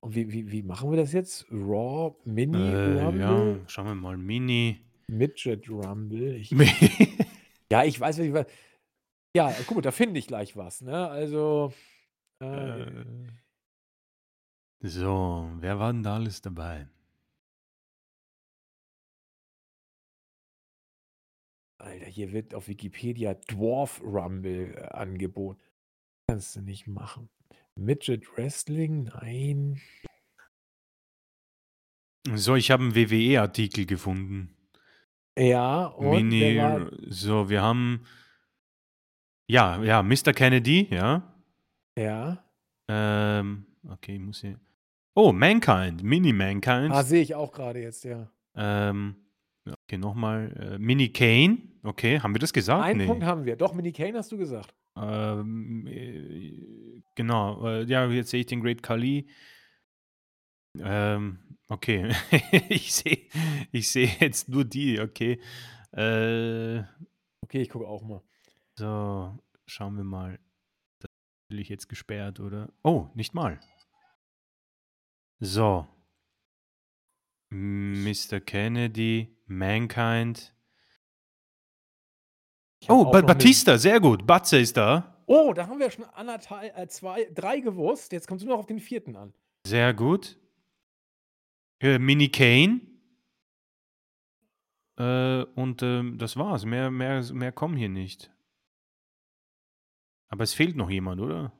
Und 0.01 0.15
wie, 0.15 0.33
wie, 0.33 0.51
wie 0.51 0.63
machen 0.63 0.91
wir 0.91 0.97
das 0.97 1.13
jetzt? 1.13 1.47
Raw, 1.53 2.15
Mini 2.25 2.57
Äh, 2.59 3.19
ja, 3.19 3.57
schauen 3.67 3.87
wir 3.87 3.95
mal. 3.95 4.17
Mini. 4.17 4.81
Midget 5.11 5.69
Rumble. 5.69 6.37
Ich, 6.37 6.51
ja, 7.73 7.85
ich 7.85 8.01
weiß, 8.01 8.19
was 8.19 8.24
ich 8.27 8.32
weiß. 8.32 8.47
Ja, 9.37 9.53
guck 9.66 9.77
mal, 9.77 9.82
da 9.82 9.93
finde 9.93 10.19
ich 10.19 10.27
gleich 10.27 10.57
was, 10.57 10.81
ne? 10.81 11.09
Also, 11.09 11.73
äh, 12.43 12.81
Äh, 12.81 13.05
so, 14.82 15.51
wer 15.59 15.78
war 15.78 15.93
denn 15.93 16.03
da 16.03 16.15
alles 16.15 16.41
dabei? 16.43 16.89
Alter, 21.81 22.07
hier 22.07 22.32
wird 22.32 22.55
auf 22.55 22.69
Wikipedia 22.69 23.35
Dwarf 23.35 24.01
Rumble 24.03 24.74
äh, 24.77 24.89
angeboten. 24.91 25.61
Kannst 26.28 26.57
du 26.57 26.62
nicht 26.62 26.87
machen. 26.87 27.31
Midget 27.77 28.37
Wrestling? 28.37 29.05
Nein. 29.05 29.81
So, 32.35 32.55
ich 32.55 32.70
habe 32.70 32.85
einen 32.85 32.95
WWE-Artikel 32.95 33.87
gefunden. 33.87 34.55
Ja, 35.41 35.87
und 35.87 36.29
Mini, 36.29 36.59
war 36.59 36.91
so, 37.09 37.49
wir 37.49 37.62
haben, 37.62 38.03
ja, 39.47 39.83
ja, 39.83 40.03
Mr. 40.03 40.33
Kennedy, 40.35 40.87
ja. 40.91 41.23
ja. 41.97 42.45
Ähm, 42.89 43.65
okay, 43.89 44.17
ich 44.17 44.21
muss 44.21 44.41
hier. 44.43 44.61
Oh, 45.15 45.33
Mankind, 45.33 46.03
Mini 46.03 46.33
Mankind. 46.33 46.93
Ah, 46.93 47.03
sehe 47.03 47.23
ich 47.23 47.35
auch 47.35 47.53
gerade 47.53 47.81
jetzt, 47.81 48.05
ja. 48.05 48.31
Ähm, 48.55 49.17
okay, 49.67 49.97
nochmal. 49.97 50.75
Äh, 50.75 50.79
Mini 50.79 51.09
Kane, 51.09 51.59
okay, 51.85 52.21
haben 52.21 52.35
wir 52.35 52.39
das 52.39 52.53
gesagt? 52.53 52.85
Einen 52.85 52.99
Nee. 52.99 53.07
Punkt 53.07 53.25
haben 53.25 53.45
wir. 53.45 53.57
Doch, 53.57 53.73
Mini 53.73 53.93
Kane 53.93 54.19
hast 54.19 54.31
du 54.33 54.37
gesagt. 54.37 54.75
Ähm, 54.97 55.87
äh, 55.87 57.01
genau, 57.15 57.67
äh, 57.67 57.85
ja, 57.85 58.07
jetzt 58.09 58.31
sehe 58.31 58.41
ich 58.41 58.47
den 58.47 58.61
Great 58.61 58.83
Khali. 58.83 59.27
Ähm, 60.79 61.39
okay, 61.69 62.15
ich 62.69 62.93
sehe 62.95 63.27
ich 63.73 63.91
sehe 63.91 64.11
jetzt 64.21 64.49
nur 64.49 64.65
die, 64.65 65.01
okay. 65.01 65.41
Äh, 65.93 66.83
Okay, 67.51 67.63
ich 67.63 67.69
gucke 67.69 67.89
auch 67.89 68.03
mal. 68.03 68.23
so, 68.77 69.37
schauen 69.67 69.97
wir 69.97 70.05
mal. 70.05 70.39
Das 71.01 71.11
ist 71.11 71.51
natürlich 71.51 71.69
jetzt 71.69 71.89
gesperrt, 71.89 72.39
oder? 72.39 72.73
Oh, 72.85 73.09
nicht 73.15 73.35
mal. 73.35 73.59
So. 75.41 75.89
Mr. 77.53 78.39
Kennedy, 78.39 79.37
Mankind. 79.47 80.55
Oh, 82.89 83.11
ba 83.11 83.21
Batista, 83.23 83.77
sehr 83.79 83.99
gut. 83.99 84.25
Batze 84.25 84.59
ist 84.61 84.77
da. 84.77 85.25
Oh, 85.27 85.53
da 85.53 85.67
haben 85.67 85.81
wir 85.81 85.91
schon 85.91 86.05
anderthalb, 86.05 86.77
äh, 86.79 86.87
zwei, 86.87 87.25
drei 87.35 87.59
gewusst. 87.59 88.13
Jetzt 88.13 88.29
kommst 88.29 88.45
du 88.45 88.49
noch 88.49 88.61
auf 88.61 88.67
den 88.67 88.79
vierten 88.79 89.17
an. 89.17 89.35
Sehr 89.67 89.93
gut. 89.93 90.39
Äh, 91.81 91.98
Mini 91.98 92.28
Kane. 92.28 92.81
Äh, 94.98 95.44
und 95.55 95.82
ähm, 95.82 96.19
das 96.19 96.36
war's. 96.36 96.65
Mehr, 96.65 96.90
mehr, 96.90 97.23
mehr 97.32 97.52
kommen 97.52 97.77
hier 97.77 97.89
nicht. 97.89 98.31
Aber 100.28 100.44
es 100.44 100.55
fehlt 100.55 100.77
noch 100.77 100.90
jemand, 100.90 101.20
oder? 101.20 101.52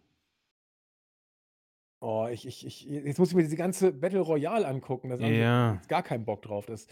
Oh, 2.03 2.29
ich, 2.31 2.47
ich, 2.47 2.65
ich, 2.67 2.85
jetzt 2.87 3.19
muss 3.19 3.31
ich 3.31 3.35
mir 3.35 3.43
diese 3.43 3.57
ganze 3.57 3.93
Battle 3.93 4.21
Royale 4.21 4.67
angucken. 4.67 5.11
Das 5.11 5.21
habe 5.21 5.33
ich 5.33 5.39
Ja. 5.39 5.81
gar 5.89 6.03
keinen 6.03 6.25
Bock 6.25 6.43
drauf. 6.43 6.67
Das, 6.67 6.87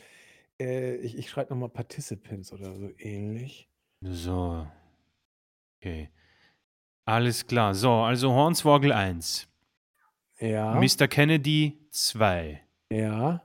äh, 0.61 0.97
ich 0.97 1.17
ich 1.17 1.31
schreibe 1.31 1.51
nochmal 1.51 1.71
Participants 1.71 2.53
oder 2.53 2.75
so 2.75 2.91
ähnlich. 2.99 3.71
So. 4.01 4.67
Okay. 5.81 6.11
Alles 7.05 7.47
klar. 7.47 7.75
So, 7.75 7.91
also 7.91 8.33
Hornswoggle 8.33 8.95
1. 8.95 9.49
Ja, 10.41 10.75
Mr. 10.75 11.09
Kennedy 11.09 11.89
2. 11.91 12.63
ja. 12.93 13.45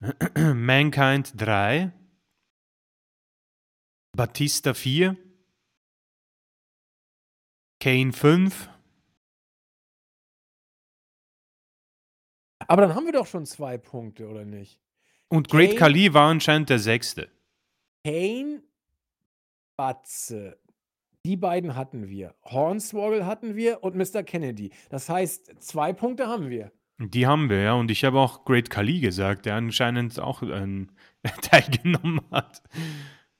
Mankind 0.54 1.32
3. 1.36 1.92
Batista 4.16 4.74
4. 4.74 5.16
Kane 7.82 8.12
5. 8.12 8.68
Aber 12.68 12.82
dann 12.82 12.94
haben 12.94 13.04
wir 13.04 13.12
doch 13.12 13.26
schon 13.26 13.46
zwei 13.46 13.78
Punkte, 13.78 14.28
oder 14.28 14.44
nicht? 14.44 14.80
Und 15.28 15.48
Great 15.48 15.70
Kane- 15.70 15.78
Khali 15.78 16.14
war 16.14 16.30
anscheinend 16.30 16.70
der 16.70 16.78
sechste. 16.78 17.30
Kane, 18.04 18.62
Batze. 19.78 20.60
Die 21.24 21.36
beiden 21.36 21.74
hatten 21.74 22.08
wir. 22.08 22.34
Hornswoggle 22.44 23.26
hatten 23.26 23.56
wir 23.56 23.82
und 23.82 23.96
Mr. 23.96 24.22
Kennedy. 24.22 24.72
Das 24.90 25.08
heißt, 25.08 25.60
zwei 25.62 25.92
Punkte 25.92 26.28
haben 26.28 26.48
wir. 26.50 26.72
Die 26.98 27.26
haben 27.26 27.50
wir, 27.50 27.60
ja. 27.60 27.74
Und 27.74 27.90
ich 27.90 28.04
habe 28.04 28.18
auch 28.18 28.44
Great 28.44 28.70
Khali 28.70 29.00
gesagt, 29.00 29.46
der 29.46 29.56
anscheinend 29.56 30.18
auch 30.18 30.42
ähm, 30.42 30.88
teilgenommen 31.42 32.20
hat. 32.30 32.62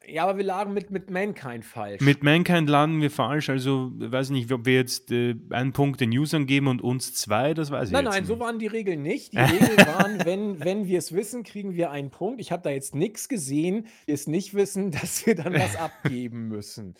Ja, 0.09 0.23
aber 0.23 0.37
wir 0.37 0.45
lagen 0.45 0.73
mit, 0.73 0.91
mit 0.91 1.11
Mankind 1.11 1.65
falsch. 1.65 2.01
Mit 2.01 2.23
Mankind 2.23 2.69
laden 2.69 3.01
wir 3.01 3.11
falsch. 3.11 3.51
Also, 3.51 3.91
weiß 3.95 4.31
nicht, 4.31 4.53
ob 4.53 4.65
wir 4.65 4.75
jetzt 4.75 5.11
äh, 5.11 5.35
einen 5.51 5.73
Punkt 5.73 6.01
den 6.01 6.17
Usern 6.17 6.47
geben 6.47 6.69
und 6.69 6.81
uns 6.81 7.13
zwei, 7.15 7.55
das 7.55 7.71
weiß 7.73 7.89
ich 7.89 7.93
Nein, 7.93 8.05
jetzt 8.05 8.13
nein, 8.13 8.23
nicht. 8.23 8.29
so 8.29 8.39
waren 8.39 8.59
die 8.59 8.69
Regeln 8.69 9.03
nicht. 9.03 9.33
Die 9.33 9.39
Regeln 9.39 9.79
waren, 9.79 10.25
wenn, 10.25 10.61
wenn 10.65 10.87
wir 10.87 10.99
es 10.99 11.13
wissen, 11.13 11.43
kriegen 11.43 11.75
wir 11.75 11.91
einen 11.91 12.11
Punkt. 12.11 12.41
Ich 12.41 12.53
habe 12.53 12.63
da 12.63 12.71
jetzt 12.71 12.95
nichts 12.95 13.29
gesehen, 13.29 13.87
wir 14.05 14.15
es 14.15 14.29
nicht 14.29 14.55
wissen, 14.55 14.91
dass 14.93 15.27
wir 15.27 15.35
dann 15.35 15.55
was 15.55 15.75
abgeben 15.77 16.49
müssen. 16.49 16.95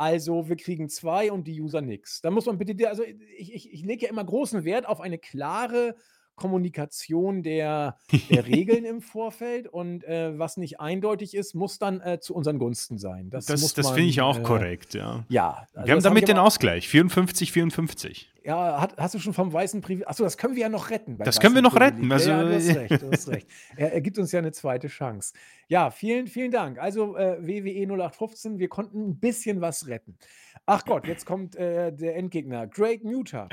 Also, 0.00 0.48
wir 0.48 0.56
kriegen 0.56 0.88
zwei 0.88 1.30
und 1.30 1.46
die 1.46 1.60
User 1.60 1.82
nichts. 1.82 2.22
Da 2.22 2.30
muss 2.30 2.46
man 2.46 2.56
bitte, 2.56 2.88
also 2.88 3.02
ich, 3.36 3.52
ich, 3.52 3.70
ich 3.70 3.82
lege 3.82 4.06
ja 4.06 4.10
immer 4.10 4.24
großen 4.24 4.64
Wert 4.64 4.88
auf 4.88 5.02
eine 5.02 5.18
klare 5.18 5.94
Kommunikation 6.40 7.42
der, 7.42 7.96
der 8.30 8.46
Regeln 8.46 8.84
im 8.86 9.02
Vorfeld 9.02 9.68
und 9.68 10.04
äh, 10.04 10.38
was 10.38 10.56
nicht 10.56 10.80
eindeutig 10.80 11.34
ist, 11.34 11.54
muss 11.54 11.78
dann 11.78 12.00
äh, 12.00 12.18
zu 12.18 12.34
unseren 12.34 12.58
Gunsten 12.58 12.98
sein. 12.98 13.28
Das, 13.28 13.44
das 13.44 13.74
das 13.74 13.90
finde 13.90 14.08
ich 14.08 14.22
auch 14.22 14.38
äh, 14.38 14.42
korrekt, 14.42 14.94
ja. 14.94 15.24
Ja. 15.28 15.66
also 15.74 15.86
wir 15.86 15.94
haben 15.94 16.02
damit 16.02 16.22
ich 16.22 16.26
den 16.26 16.38
Ausgleich. 16.38 16.88
54, 16.88 17.52
54. 17.52 18.32
ja, 18.42 18.80
hat, 18.80 18.96
hast 18.96 19.14
du 19.14 19.18
schon 19.18 19.34
vom 19.34 19.52
weißen 19.52 19.82
Privileg. 19.82 20.08
Achso, 20.08 20.24
das 20.24 20.38
können 20.38 20.54
wir 20.56 20.62
ja 20.62 20.68
noch 20.70 20.88
retten. 20.88 21.18
Das 21.18 21.40
können 21.40 21.54
wir 21.54 21.62
noch 21.62 21.76
retten, 21.76 22.08
Privileg. 22.08 22.26
ja, 22.26 22.42
du 22.42 22.48
also- 22.48 22.70
hast 22.70 22.76
recht, 22.78 23.02
du 23.02 23.10
hast 23.12 23.28
recht. 23.28 23.46
Er, 23.76 23.92
er 23.92 24.00
gibt 24.00 24.18
uns 24.18 24.32
ja 24.32 24.38
eine 24.38 24.52
zweite 24.52 24.88
Chance. 24.88 25.34
Ja, 25.68 25.90
vielen, 25.90 26.26
vielen 26.26 26.50
Dank. 26.50 26.78
Also 26.78 27.16
äh, 27.16 27.36
WWE 27.40 27.86
0815, 27.86 28.58
wir 28.58 28.68
konnten 28.68 29.10
ein 29.10 29.18
bisschen 29.20 29.60
was 29.60 29.86
retten. 29.86 30.16
Ach 30.64 30.84
Gott, 30.84 31.06
jetzt 31.06 31.26
kommt 31.26 31.54
äh, 31.56 31.92
der 31.92 32.16
Endgegner. 32.16 32.66
Great 32.66 33.04
Muter. 33.04 33.48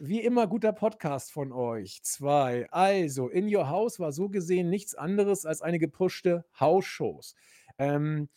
Wie 0.00 0.20
immer 0.20 0.46
guter 0.46 0.72
Podcast 0.72 1.32
von 1.32 1.52
euch. 1.52 2.00
Zwei. 2.02 2.68
Also, 2.70 3.28
In 3.28 3.52
Your 3.52 3.68
House 3.68 3.98
war 3.98 4.12
so 4.12 4.28
gesehen 4.28 4.70
nichts 4.70 4.94
anderes 4.94 5.44
als 5.44 5.60
eine 5.60 5.78
gepushte 5.78 6.44
House-Shows. 6.58 7.34
Ähm, 7.78 8.28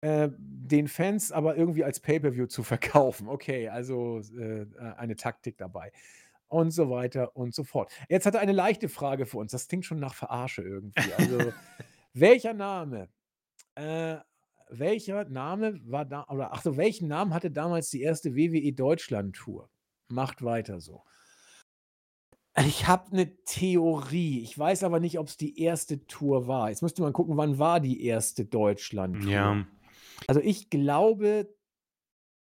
äh, 0.00 0.28
den 0.38 0.88
Fans 0.88 1.30
aber 1.30 1.56
irgendwie 1.56 1.84
als 1.84 2.00
Pay-per-View 2.00 2.46
zu 2.46 2.62
verkaufen. 2.62 3.28
Okay, 3.28 3.68
also 3.68 4.20
äh, 4.38 4.66
eine 4.96 5.14
Taktik 5.16 5.56
dabei. 5.58 5.92
Und 6.48 6.70
so 6.72 6.90
weiter 6.90 7.36
und 7.36 7.54
so 7.54 7.62
fort. 7.62 7.92
Jetzt 8.08 8.26
hat 8.26 8.34
er 8.34 8.40
eine 8.40 8.52
leichte 8.52 8.88
Frage 8.88 9.26
für 9.26 9.38
uns. 9.38 9.52
Das 9.52 9.68
klingt 9.68 9.84
schon 9.84 10.00
nach 10.00 10.14
Verarsche 10.14 10.62
irgendwie. 10.62 11.12
Also, 11.16 11.52
welcher 12.12 12.54
Name, 12.54 13.08
äh, 13.76 14.16
welcher 14.70 15.24
Name 15.24 15.80
war 15.84 16.04
da, 16.04 16.26
oder 16.28 16.52
ach 16.52 16.62
so, 16.62 16.76
welchen 16.76 17.08
Namen 17.08 17.34
hatte 17.34 17.50
damals 17.50 17.90
die 17.90 18.02
erste 18.02 18.34
WWE 18.34 18.72
Deutschland-Tour? 18.72 19.68
Macht 20.08 20.42
weiter 20.42 20.80
so. 20.80 21.02
Ich 22.66 22.88
habe 22.88 23.12
eine 23.12 23.36
Theorie. 23.44 24.40
Ich 24.42 24.58
weiß 24.58 24.82
aber 24.82 25.00
nicht, 25.00 25.18
ob 25.18 25.28
es 25.28 25.36
die 25.36 25.60
erste 25.60 26.06
Tour 26.06 26.48
war. 26.48 26.70
Jetzt 26.70 26.82
müsste 26.82 27.02
man 27.02 27.12
gucken, 27.12 27.36
wann 27.36 27.58
war 27.58 27.78
die 27.78 28.04
erste 28.04 28.44
Deutschland-Tour? 28.44 29.30
Ja. 29.30 29.66
Also 30.26 30.40
ich 30.40 30.68
glaube 30.68 31.54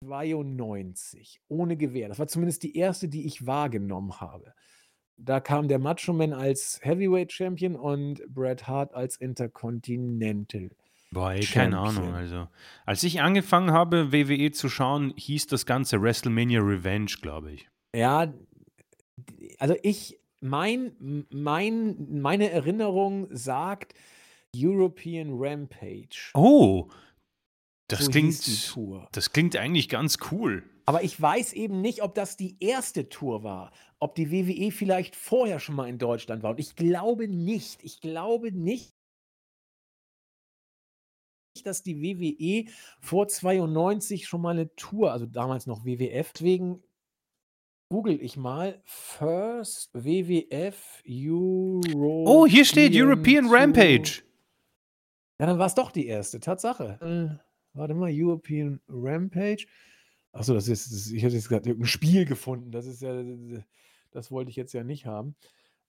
92, 0.05 1.41
ohne 1.47 1.75
Gewehr. 1.75 2.07
Das 2.07 2.19
war 2.19 2.27
zumindest 2.27 2.63
die 2.63 2.77
erste, 2.77 3.09
die 3.09 3.25
ich 3.25 3.45
wahrgenommen 3.45 4.21
habe. 4.21 4.53
Da 5.17 5.39
kam 5.39 5.67
der 5.67 5.79
Macho 5.79 6.13
Man 6.13 6.33
als 6.33 6.79
Heavyweight 6.81 7.31
Champion 7.31 7.75
und 7.75 8.21
Bret 8.33 8.67
Hart 8.67 8.93
als 8.93 9.17
Intercontinental. 9.17 10.71
Boah, 11.15 11.31
ey, 11.31 11.45
keine. 11.45 11.79
Ahnung. 11.79 12.13
Also, 12.13 12.49
als 12.85 13.01
ich 13.03 13.21
angefangen 13.21 13.71
habe, 13.71 14.11
WWE 14.11 14.51
zu 14.51 14.67
schauen, 14.67 15.13
hieß 15.15 15.47
das 15.47 15.65
Ganze 15.65 16.01
WrestleMania 16.01 16.59
Revenge, 16.59 17.11
glaube 17.21 17.53
ich. 17.53 17.69
Ja, 17.95 18.33
also 19.57 19.75
ich, 19.81 20.19
mein, 20.41 21.25
mein, 21.29 22.19
meine 22.21 22.51
Erinnerung 22.51 23.27
sagt 23.31 23.93
European 24.53 25.29
Rampage. 25.31 26.31
Oh, 26.33 26.89
das 27.87 28.05
so 28.05 28.11
klingt, 28.11 28.75
das 29.13 29.31
klingt 29.31 29.55
eigentlich 29.55 29.87
ganz 29.87 30.17
cool. 30.31 30.63
Aber 30.85 31.03
ich 31.03 31.19
weiß 31.19 31.53
eben 31.53 31.79
nicht, 31.81 32.03
ob 32.03 32.13
das 32.13 32.35
die 32.35 32.57
erste 32.59 33.07
Tour 33.07 33.43
war. 33.43 33.71
Ob 33.99 34.15
die 34.15 34.31
WWE 34.31 34.71
vielleicht 34.71 35.15
vorher 35.15 35.59
schon 35.59 35.75
mal 35.75 35.87
in 35.87 35.97
Deutschland 35.97 36.43
war. 36.43 36.51
Und 36.51 36.59
ich 36.59 36.75
glaube 36.75 37.27
nicht. 37.29 37.83
Ich 37.83 38.01
glaube 38.01 38.51
nicht, 38.51 38.94
dass 41.63 41.83
die 41.83 42.01
WWE 42.01 42.71
vor 42.99 43.27
92 43.27 44.27
schon 44.27 44.41
mal 44.41 44.51
eine 44.51 44.73
Tour, 44.75 45.11
also 45.11 45.25
damals 45.25 45.67
noch 45.67 45.85
WWF, 45.85 46.33
deswegen 46.33 46.83
google 47.89 48.21
ich 48.21 48.37
mal 48.37 48.81
First 48.83 49.93
WWF 49.93 51.03
Euro. 51.07 52.23
Oh, 52.25 52.47
hier 52.47 52.65
steht 52.65 52.93
European 52.95 53.47
Rampage. 53.47 54.23
Ja, 55.39 55.47
dann 55.47 55.59
war 55.59 55.67
es 55.67 55.75
doch 55.75 55.91
die 55.91 56.07
erste, 56.07 56.39
Tatsache. 56.39 56.99
Äh, 57.01 57.43
warte 57.73 57.93
mal, 57.93 58.11
European 58.11 58.79
Rampage. 58.87 59.67
Achso, 60.31 60.53
das 60.53 60.67
ist, 60.67 60.91
das, 60.91 61.11
ich 61.11 61.23
hätte 61.23 61.35
jetzt 61.35 61.49
gerade 61.49 61.69
irgendein 61.69 61.87
Spiel 61.87 62.25
gefunden. 62.25 62.71
Das 62.71 62.85
ist 62.85 63.01
ja, 63.01 63.23
das 64.11 64.31
wollte 64.31 64.49
ich 64.49 64.55
jetzt 64.55 64.73
ja 64.73 64.83
nicht 64.83 65.05
haben. 65.05 65.35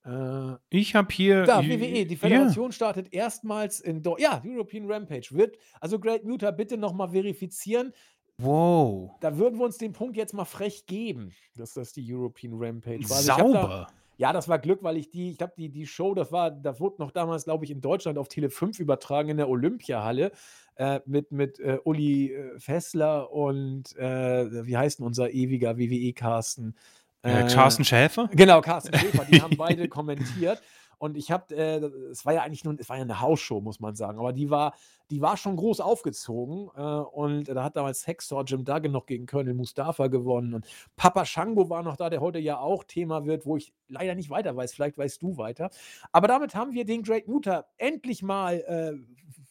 Äh, 0.07 0.55
Ich 0.69 0.95
habe 0.95 1.13
hier. 1.13 1.43
da, 1.43 1.61
WWE, 1.63 2.05
die 2.05 2.13
ja. 2.13 2.17
Föderation 2.19 2.71
startet 2.71 3.13
erstmals 3.13 3.79
in 3.81 4.01
Deu 4.01 4.15
Ja, 4.17 4.41
European 4.45 4.89
Rampage 4.91 5.29
wird. 5.31 5.57
Also 5.81 5.99
Great 5.99 6.23
Muta, 6.23 6.51
bitte 6.51 6.77
nochmal 6.77 7.09
verifizieren. 7.09 7.93
Wow. 8.39 9.11
Da 9.19 9.37
würden 9.37 9.57
wir 9.59 9.65
uns 9.65 9.77
den 9.77 9.93
Punkt 9.93 10.15
jetzt 10.15 10.33
mal 10.33 10.45
frech 10.45 10.85
geben, 10.85 11.33
dass 11.55 11.73
das 11.73 11.91
die 11.91 12.05
European 12.13 12.53
Rampage 12.55 13.09
war. 13.09 13.17
Also 13.17 13.31
hab 13.33 13.37
da, 13.39 13.43
Sauber. 13.61 13.87
Ja, 14.19 14.33
das 14.33 14.47
war 14.47 14.57
Glück, 14.59 14.81
weil 14.83 14.97
ich 14.97 15.09
die 15.11 15.31
ich 15.31 15.37
glaube, 15.37 15.53
die 15.57 15.69
die 15.69 15.85
Show, 15.87 16.13
das 16.15 16.31
war 16.31 16.49
das 16.51 16.79
wurde 16.79 16.95
noch 17.01 17.11
damals, 17.11 17.43
glaube 17.45 17.65
ich, 17.65 17.71
in 17.71 17.81
Deutschland 17.81 18.17
auf 18.17 18.27
Tele 18.29 18.49
5 18.49 18.79
übertragen 18.79 19.29
in 19.29 19.37
der 19.37 19.49
Olympiahalle, 19.49 20.31
äh, 20.75 20.99
mit 21.05 21.31
mit, 21.31 21.59
äh, 21.59 21.77
Uli, 21.83 22.31
äh, 22.33 22.59
Fessler 22.59 23.31
und, 23.31 23.95
äh, 23.97 24.65
wie 24.65 24.77
heißt 24.77 24.99
'n 24.99 25.03
unser 25.05 25.31
ewiger 25.31 25.77
WWE-Carsten? 25.77 26.75
Äh, 27.23 27.41
Äh, 27.45 27.47
Carsten 27.47 27.83
Schäfer? 27.83 28.29
genau, 28.31 28.61
Carsten 28.61 28.93
Schäfer, 28.97 29.25
die 29.25 29.41
haben 29.41 29.57
beide 29.57 29.87
kommentiert 29.89 30.61
und 30.99 31.15
ich 31.17 31.31
habe, 31.31 31.55
äh 31.55 31.77
es 32.11 32.25
war 32.25 32.33
ja 32.33 32.41
eigentlich 32.43 32.63
nur 32.63 32.75
es 32.79 32.89
war 32.89 32.97
ja 32.97 33.05
'ne 33.05 33.19
Hausshow, 33.21 33.61
muss 33.61 33.79
man 33.79 33.95
sagen, 33.95 34.19
aber 34.19 34.33
die 34.33 34.49
war 34.49 34.73
die 35.09 35.21
war 35.21 35.37
schon 35.37 35.55
groß 35.55 35.79
aufgezogen, 35.79 36.69
äh, 36.75 36.81
und 36.81 37.45
da 37.45 37.63
hat 37.63 37.75
damals 37.77 38.05
Hacksaw 38.07 38.43
Jim 38.45 38.65
Duggan 38.65 38.91
noch 38.91 39.05
gegen 39.05 39.25
Colonel 39.25 39.53
Mustafa 39.53 40.07
gewonnen 40.07 40.53
und 40.53 40.65
Papa 40.97 41.23
Shango 41.25 41.69
war 41.69 41.81
noch 41.83 41.95
da, 41.97 42.09
der 42.09 42.19
heute 42.21 42.39
ja 42.39 42.59
auch 42.59 42.83
Thema 42.83 43.25
wird, 43.25 43.45
wo 43.45 43.55
ich 43.57 43.71
leider 43.87 44.15
nicht 44.15 44.29
weiter 44.29 44.55
weiß. 44.55 44.73
Vielleicht 44.73 44.97
weißt 44.97 45.21
du 45.21 45.37
weiter. 45.37 45.69
Aber 46.11 46.27
damit 46.27 46.55
haben 46.55 46.73
wir 46.73 46.83
den 46.85 47.03
Great 47.03 47.27
Muta 47.27 47.65
endlich 47.77 48.21
mal, 48.21 48.55
äh, 48.67 48.93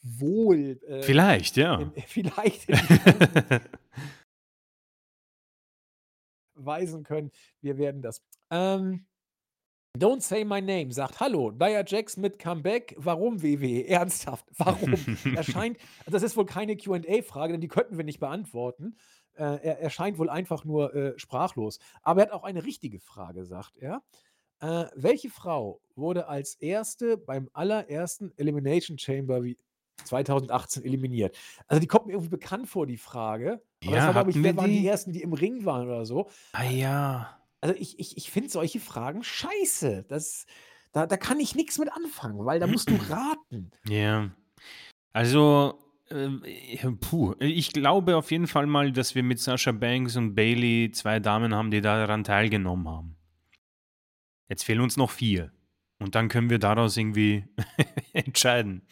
wohl, 0.03 0.79
äh, 0.89 1.03
Vielleicht, 1.03 1.57
ja. 1.57 1.77
in 1.81 1.93
vielleicht 2.07 2.69
in 2.69 2.79
weisen 6.57 7.05
können. 7.05 7.31
Wir 7.61 7.79
werden 7.79 8.03
das 8.03 8.23
ähm, 8.51 9.07
Don't 9.97 10.21
Say 10.21 10.45
My 10.45 10.61
Name 10.61 10.93
sagt: 10.93 11.21
„Hallo, 11.21 11.51
Nia 11.51 11.83
Jax 11.85 12.17
mit 12.17 12.39
Comeback. 12.39 12.95
Warum 12.99 13.43
WWE? 13.43 13.87
Ernsthaft, 13.89 14.47
warum?“ 14.59 14.95
Er 15.35 15.43
scheint 15.43 15.79
das 16.07 16.23
ist 16.23 16.37
wohl 16.37 16.47
keine 16.47 16.77
Q&A-Frage, 16.77 17.55
denn 17.55 17.61
die 17.61 17.69
könnten 17.69 17.97
wir 17.97 18.05
nicht 18.05 18.21
beantworten. 18.21 18.97
Äh, 19.35 19.43
er 19.43 19.79
er 19.81 19.91
scheint 19.91 20.19
wohl 20.19 20.29
einfach 20.29 20.65
nur, 20.65 20.95
äh, 20.95 21.19
sprachlos. 21.19 21.79
Aber 22.03 22.21
er 22.21 22.27
hat 22.27 22.33
auch 22.33 22.45
eine 22.45 22.65
richtige 22.65 23.01
Frage, 23.01 23.45
sagt 23.45 23.77
er. 23.79 24.03
Äh, 24.61 24.87
welche 24.95 25.29
Frau 25.31 25.81
wurde 25.95 26.29
als 26.29 26.55
Erste 26.55 27.19
beim 27.19 27.51
allerersten 27.53 28.33
Elimination 28.37 28.99
Chamber 28.99 29.45
wie 29.45 29.59
2018 30.05 30.85
eliminiert? 30.85 31.37
Also, 31.69 31.81
die 31.81 31.87
kommt 31.87 32.07
mir 32.07 32.13
irgendwie 32.13 32.31
bekannt 32.31 32.69
vor, 32.69 32.87
die 32.87 32.97
Frage. 32.99 33.63
Aber 33.85 33.97
das 33.97 34.07
Ja, 34.07 34.07
war, 34.07 34.13
glaube 34.13 34.31
ich 34.31 34.43
wer 34.43 34.57
waren 34.57 34.71
die? 34.71 34.87
Ersten, 34.87 35.13
die 35.13 35.23
im 35.23 35.33
Ring 35.33 35.65
waren 35.65 35.87
oder 35.87 36.05
so. 36.07 36.29
Ah 36.53 36.65
ja. 36.65 37.41
Also, 37.61 37.75
ich 37.79 37.99
ich 37.99 38.17
ich 38.17 38.31
finde 38.31 38.49
solche 38.51 38.81
Fragen 38.81 39.23
scheiße. 39.23 40.05
Das 40.09 40.47
da 40.93 41.07
da 41.07 41.17
kann 41.17 41.41
ich 41.41 41.55
nix 41.55 41.79
mit 41.79 41.91
anfangen, 41.93 42.45
weil 42.45 42.61
da 42.61 42.67
musst 42.67 42.91
du 42.91 42.97
raten. 43.09 43.71
Ja. 43.89 44.31
Also, 45.13 45.79
äh, 46.11 46.29
puh, 47.01 47.35
ich 47.41 47.73
glaube 47.73 48.17
auf 48.17 48.31
jeden 48.31 48.47
Fall 48.47 48.67
mal, 48.67 48.93
dass 48.93 49.15
wir 49.15 49.23
mit 49.23 49.41
Sasha 49.41 49.73
Banks 49.73 50.17
und 50.17 50.35
Bayley 50.35 50.91
2 50.93 51.21
Damen 51.21 51.55
haben, 51.55 51.71
die 51.71 51.81
daran 51.81 52.25
teilgenommen 52.25 52.89
haben. 52.89 53.17
Jetzt 54.49 54.65
fehlen 54.65 54.81
uns 54.81 54.97
noch 54.97 55.11
4. 55.11 55.53
Und 55.99 56.15
dann 56.15 56.29
können 56.29 56.51
wir 56.51 56.59
daraus 56.59 56.97
irgendwie 56.97 57.45
entscheiden. 58.13 58.87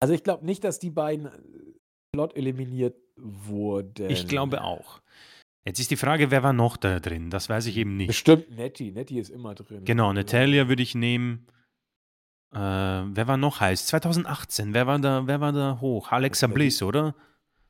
Also, 0.00 0.14
ich 0.14 0.22
glaube 0.22 0.46
nicht, 0.46 0.64
dass 0.64 0.78
die 0.78 0.90
beiden, 0.90 1.26
äh, 1.26 1.30
flott 2.14 2.36
eliminiert 2.36 2.96
wurden. 3.16 4.10
Ich 4.10 4.28
glaube 4.28 4.62
auch. 4.62 5.00
Jetzt 5.64 5.80
ist 5.80 5.90
die 5.90 5.96
Frage, 5.96 6.30
wer 6.30 6.42
war 6.42 6.52
noch 6.52 6.76
da 6.76 6.98
drin? 6.98 7.30
Das 7.30 7.48
weiß 7.48 7.66
ich 7.66 7.76
eben 7.76 7.96
nicht. 7.96 8.06
Bestimmt 8.06 8.56
Nettie. 8.56 8.90
Nettie 8.90 9.18
ist 9.18 9.28
immer 9.28 9.54
drin. 9.54 9.84
Genau, 9.84 10.12
Natalia 10.12 10.68
würde 10.68 10.82
ich 10.82 10.94
nehmen. 10.94 11.46
Äh, 12.54 12.58
wer 12.58 13.28
war 13.28 13.36
noch 13.36 13.60
heiß? 13.60 13.86
2018, 13.86 14.72
wer 14.72 14.86
war 14.86 14.98
da, 14.98 15.26
wer 15.26 15.40
war 15.40 15.52
da 15.52 15.78
hoch? 15.80 16.10
Alexa 16.10 16.46
Bliss, 16.46 16.82
oder? 16.82 17.14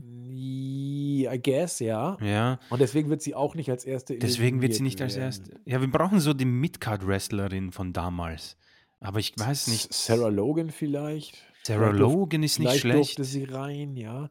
I 0.01 1.41
guess, 1.43 1.81
ja. 1.81 2.17
Ja. 2.21 2.61
Und 2.71 2.81
deswegen 2.81 3.11
wird 3.11 3.23
sie 3.23 3.35
auch 3.35 3.57
nicht 3.57 3.71
als 3.71 3.85
Erste 3.85 4.17
Deswegen 4.17 4.63
wird 4.63 4.75
sie 4.75 4.85
nicht 4.85 5.03
als 5.03 5.17
erste. 5.17 5.61
Ja, 5.65 5.81
wir 5.81 5.91
brauchen 5.91 6.21
so 6.21 6.33
die 6.33 6.45
Midcard-Wrestlerin 6.45 7.73
von 7.73 7.93
damals. 7.93 8.57
Aber 9.01 9.19
ich 9.19 9.35
weiß 9.37 9.67
nicht. 9.69 9.93
Sarah 9.93 10.29
Logan 10.29 10.71
vielleicht? 10.71 11.43
Sarah 11.69 11.91
Logan 11.91 12.43
ist 12.43 12.59
nicht 12.59 12.81
schlecht. 12.81 13.23
sie 13.23 13.45
rein, 13.45 13.97
ja. 13.97 14.31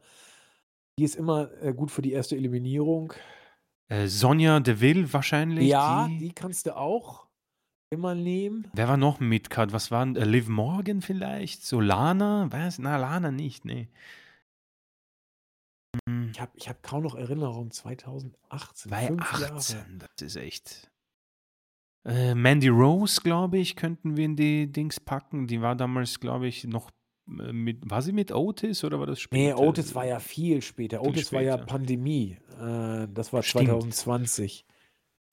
Die 0.98 1.04
ist 1.04 1.16
immer, 1.16 1.50
äh, 1.62 1.72
gut 1.72 1.90
für 1.90 2.02
die 2.02 2.12
erste 2.12 2.36
Eliminierung. 2.36 3.12
Äh, 3.88 4.08
Sonja 4.08 4.60
Deville 4.60 5.12
wahrscheinlich. 5.12 5.68
Ja, 5.68 6.08
die. 6.08 6.18
die 6.18 6.32
kannst 6.32 6.66
du 6.66 6.76
auch 6.76 7.26
immer 7.90 8.14
nehmen. 8.14 8.68
Wer 8.74 8.88
war 8.88 8.96
noch 8.96 9.20
Midcard? 9.20 9.72
Was 9.72 9.90
waren 9.90 10.16
äh, 10.16 10.24
Liv 10.24 10.48
Morgan 10.48 11.00
vielleicht? 11.00 11.64
So 11.64 11.80
Lana? 11.80 12.48
Was? 12.50 12.78
Na, 12.78 12.96
Lana 12.96 13.30
nicht, 13.30 13.64
nee. 13.64 13.88
Hm, 16.06 16.30
Ich 16.32 16.40
habe 16.40 16.52
ich 16.56 16.68
habe 16.68 16.80
kaum 16.82 17.02
noch 17.04 17.14
Erinnerungen. 17.14 17.70
2018, 17.70 18.92
5 18.92 18.92
Jahre. 19.40 19.56
2018, 19.58 19.98
das 20.00 20.10
ist 20.20 20.36
echt. 20.36 20.90
Äh, 22.06 22.34
Mandy 22.34 22.68
Rose, 22.68 23.20
glaube 23.22 23.58
ich, 23.58 23.76
könnten 23.76 24.16
wir 24.16 24.24
in 24.24 24.36
die 24.36 24.70
Dings 24.70 25.00
packen. 25.00 25.46
Die 25.46 25.60
war 25.60 25.76
damals, 25.76 26.20
glaube 26.20 26.46
ich, 26.48 26.64
noch 26.64 26.90
mit. 27.28 27.88
War 27.90 28.02
sie 28.02 28.12
mit 28.12 28.32
Otis 28.32 28.82
oder 28.84 28.98
war 28.98 29.06
das 29.06 29.18
Nee, 29.30 29.50
später? 29.50 29.58
Otis 29.60 29.94
war 29.94 30.06
ja 30.06 30.18
viel 30.18 30.62
später. 30.62 31.02
Otis 31.02 31.32
war 31.32 31.42
ja 31.42 31.54
später. 31.54 31.66
Pandemie. 31.66 32.36
Äh, 32.60 33.06
das 33.12 33.32
war 33.32 33.42
Stimmt. 33.42 33.68
2020. 33.68 34.64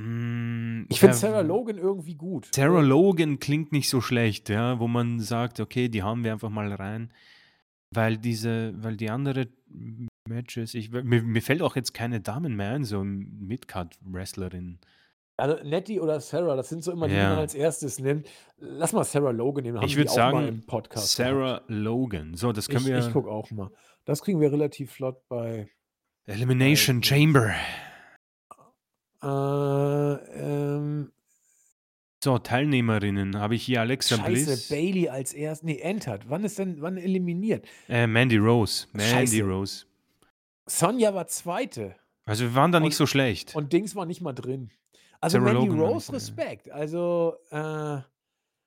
Hm, 0.02 0.88
Ich 0.90 1.00
finde 1.00 1.16
Sarah 1.16 1.42
Logan 1.42 1.78
irgendwie 1.78 2.16
gut. 2.16 2.50
Sarah 2.54 2.82
Logan 2.82 3.40
klingt 3.40 3.72
nicht 3.72 3.90
so 3.90 4.02
schlecht, 4.02 4.50
ja, 4.50 4.80
wo 4.80 4.88
man 4.88 5.20
sagt, 5.20 5.60
okay, 5.60 5.88
die 5.88 6.04
haben 6.04 6.24
wir 6.26 6.34
einfach 6.34 6.50
mal 6.50 6.72
rein, 6.74 7.14
weil 7.92 8.18
diese, 8.18 8.74
weil 8.76 8.98
die 8.98 9.10
andere 9.10 9.48
Matches, 10.28 10.74
ich, 10.74 10.92
mir, 10.92 11.22
mir 11.22 11.42
fällt 11.42 11.62
auch 11.62 11.76
jetzt 11.78 11.94
keine 11.94 12.20
Damen 12.20 12.56
mehr 12.58 12.72
ein, 12.72 12.84
so 12.84 13.04
Midcard-Wrestlerin. 13.06 14.80
Also 15.38 15.62
Nettie 15.64 16.00
oder 16.00 16.22
Sarah, 16.22 16.56
das 16.56 16.70
sind 16.70 16.84
so 16.84 16.92
immer 16.94 17.08
die, 17.08 17.14
die 17.14 17.20
Ja. 17.20 17.30
man 17.32 17.40
als 17.40 17.54
erstes 17.56 18.00
nimmt. 18.00 18.30
Lass 18.58 18.94
mal 18.94 19.04
Sarah 19.04 19.32
Logan 19.32 19.64
nehmen. 19.64 19.78
Haben 19.80 19.86
Ich 19.86 19.98
würde 19.98 20.10
die 20.10 20.16
sagen, 20.16 20.48
im 20.48 20.66
Podcast 20.66 21.12
Sarah 21.12 21.62
Logan. 21.68 22.36
So, 22.36 22.54
das 22.54 22.68
gehabt. 22.70 22.86
können 22.86 22.98
Ich, 22.98 23.02
ich 23.08 23.14
wir. 23.14 23.14
gucke 23.22 23.30
auch 23.30 23.52
mal. 23.52 23.70
Das 24.06 24.22
kriegen 24.22 24.40
wir 24.40 24.52
relativ 24.52 24.92
flott 24.94 25.28
bei. 25.28 25.68
Elimination 26.26 27.02
bei 27.02 27.06
Chamber. 27.08 27.54
äh, 29.24 29.28
ähm, 30.40 31.12
So, 32.24 32.38
Teilnehmerinnen 32.40 33.38
habe 33.38 33.56
ich 33.56 33.64
hier 33.64 33.82
Alexa 33.82 34.16
Scheiße, 34.18 34.32
Bliss. 34.46 34.70
Bailey 34.70 35.10
als 35.10 35.34
erst. 35.34 35.64
Nee, 35.64 35.80
entered. 35.80 36.30
Wann 36.30 36.44
ist 36.44 36.58
denn, 36.58 36.82
wann 36.82 36.98
eliminiert? 36.98 37.68
Äh, 37.88 38.08
Mandy 38.08 38.38
Rose. 38.38 38.88
Mandy 38.94 39.12
Scheiße. 39.12 39.44
Rose. 39.44 39.86
Sonja 40.66 41.14
war 41.14 41.28
Zweite. 41.28 41.96
Also 42.26 42.46
wir 42.46 42.56
waren 42.56 42.72
da 42.72 42.78
Und- 42.80 42.86
nicht 42.86 42.96
so 42.96 43.06
schlecht. 43.06 43.56
Und 43.56 43.74
Dings 43.74 43.96
war 43.96 44.06
nicht 44.08 44.22
mal 44.22 44.34
drin. 44.34 44.72
Also 45.26 45.40
Sarah 45.40 45.54
Mandy 45.54 45.68
Logan 45.68 45.80
Rose. 45.94 46.14
Respekt. 46.14 46.72
Also, 46.72 47.36
äh, 47.52 47.98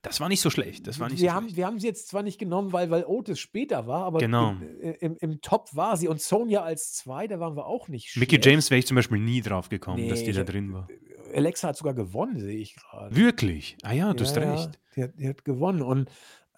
Das 0.02 0.20
war 0.20 0.28
nicht 0.28 0.40
so 0.40 0.50
schlecht. 0.50 0.86
Das 0.86 1.00
war 1.00 1.08
nicht 1.08 1.20
wir, 1.20 1.30
so 1.30 1.34
haben, 1.34 1.44
schlecht. 1.46 1.56
wir 1.56 1.66
haben 1.66 1.78
sie 1.80 1.86
jetzt 1.88 2.08
zwar 2.08 2.22
nicht 2.22 2.38
genommen, 2.38 2.72
weil, 2.72 2.88
weil 2.90 3.04
Otis 3.04 3.38
später 3.40 3.86
war, 3.86 4.04
aber 4.04 4.18
Genau. 4.20 4.50
im, 4.50 4.62
äh, 4.80 4.90
im, 5.00 5.16
im 5.20 5.40
Top 5.40 5.74
war 5.74 5.96
sie. 5.96 6.06
Und 6.08 6.20
Sonja 6.20 6.62
als 6.62 6.92
zwei, 6.92 7.26
da 7.26 7.40
waren 7.40 7.56
wir 7.56 7.66
auch 7.66 7.88
nicht 7.88 8.16
Mickey 8.16 8.36
schlecht. 8.36 8.46
James 8.46 8.70
wäre 8.70 8.78
ich 8.78 8.86
zum 8.86 8.94
Beispiel 8.94 9.18
nie 9.18 9.40
drauf 9.40 9.68
gekommen, 9.68 10.08
dass 10.08 10.20
Nee, 10.20 10.26
die 10.26 10.32
da 10.32 10.44
drin 10.44 10.72
war. 10.72 10.86
Alexa 11.34 11.68
hat 11.68 11.76
sogar 11.76 11.94
gewonnen, 11.94 12.38
sehe 12.40 12.56
ich 12.58 12.74
gerade. 12.76 13.14
Wirklich? 13.14 13.76
Ah 13.82 13.92
ja, 13.92 14.14
du 14.14 14.24
hast 14.24 14.36
Ja, 14.36 14.42
ja, 14.44 14.52
recht. 14.54 14.78
Die 14.96 15.02
hat, 15.02 15.10
die 15.18 15.28
hat 15.28 15.44
gewonnen. 15.44 15.82
Und 15.82 16.08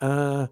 äh, 0.00 0.46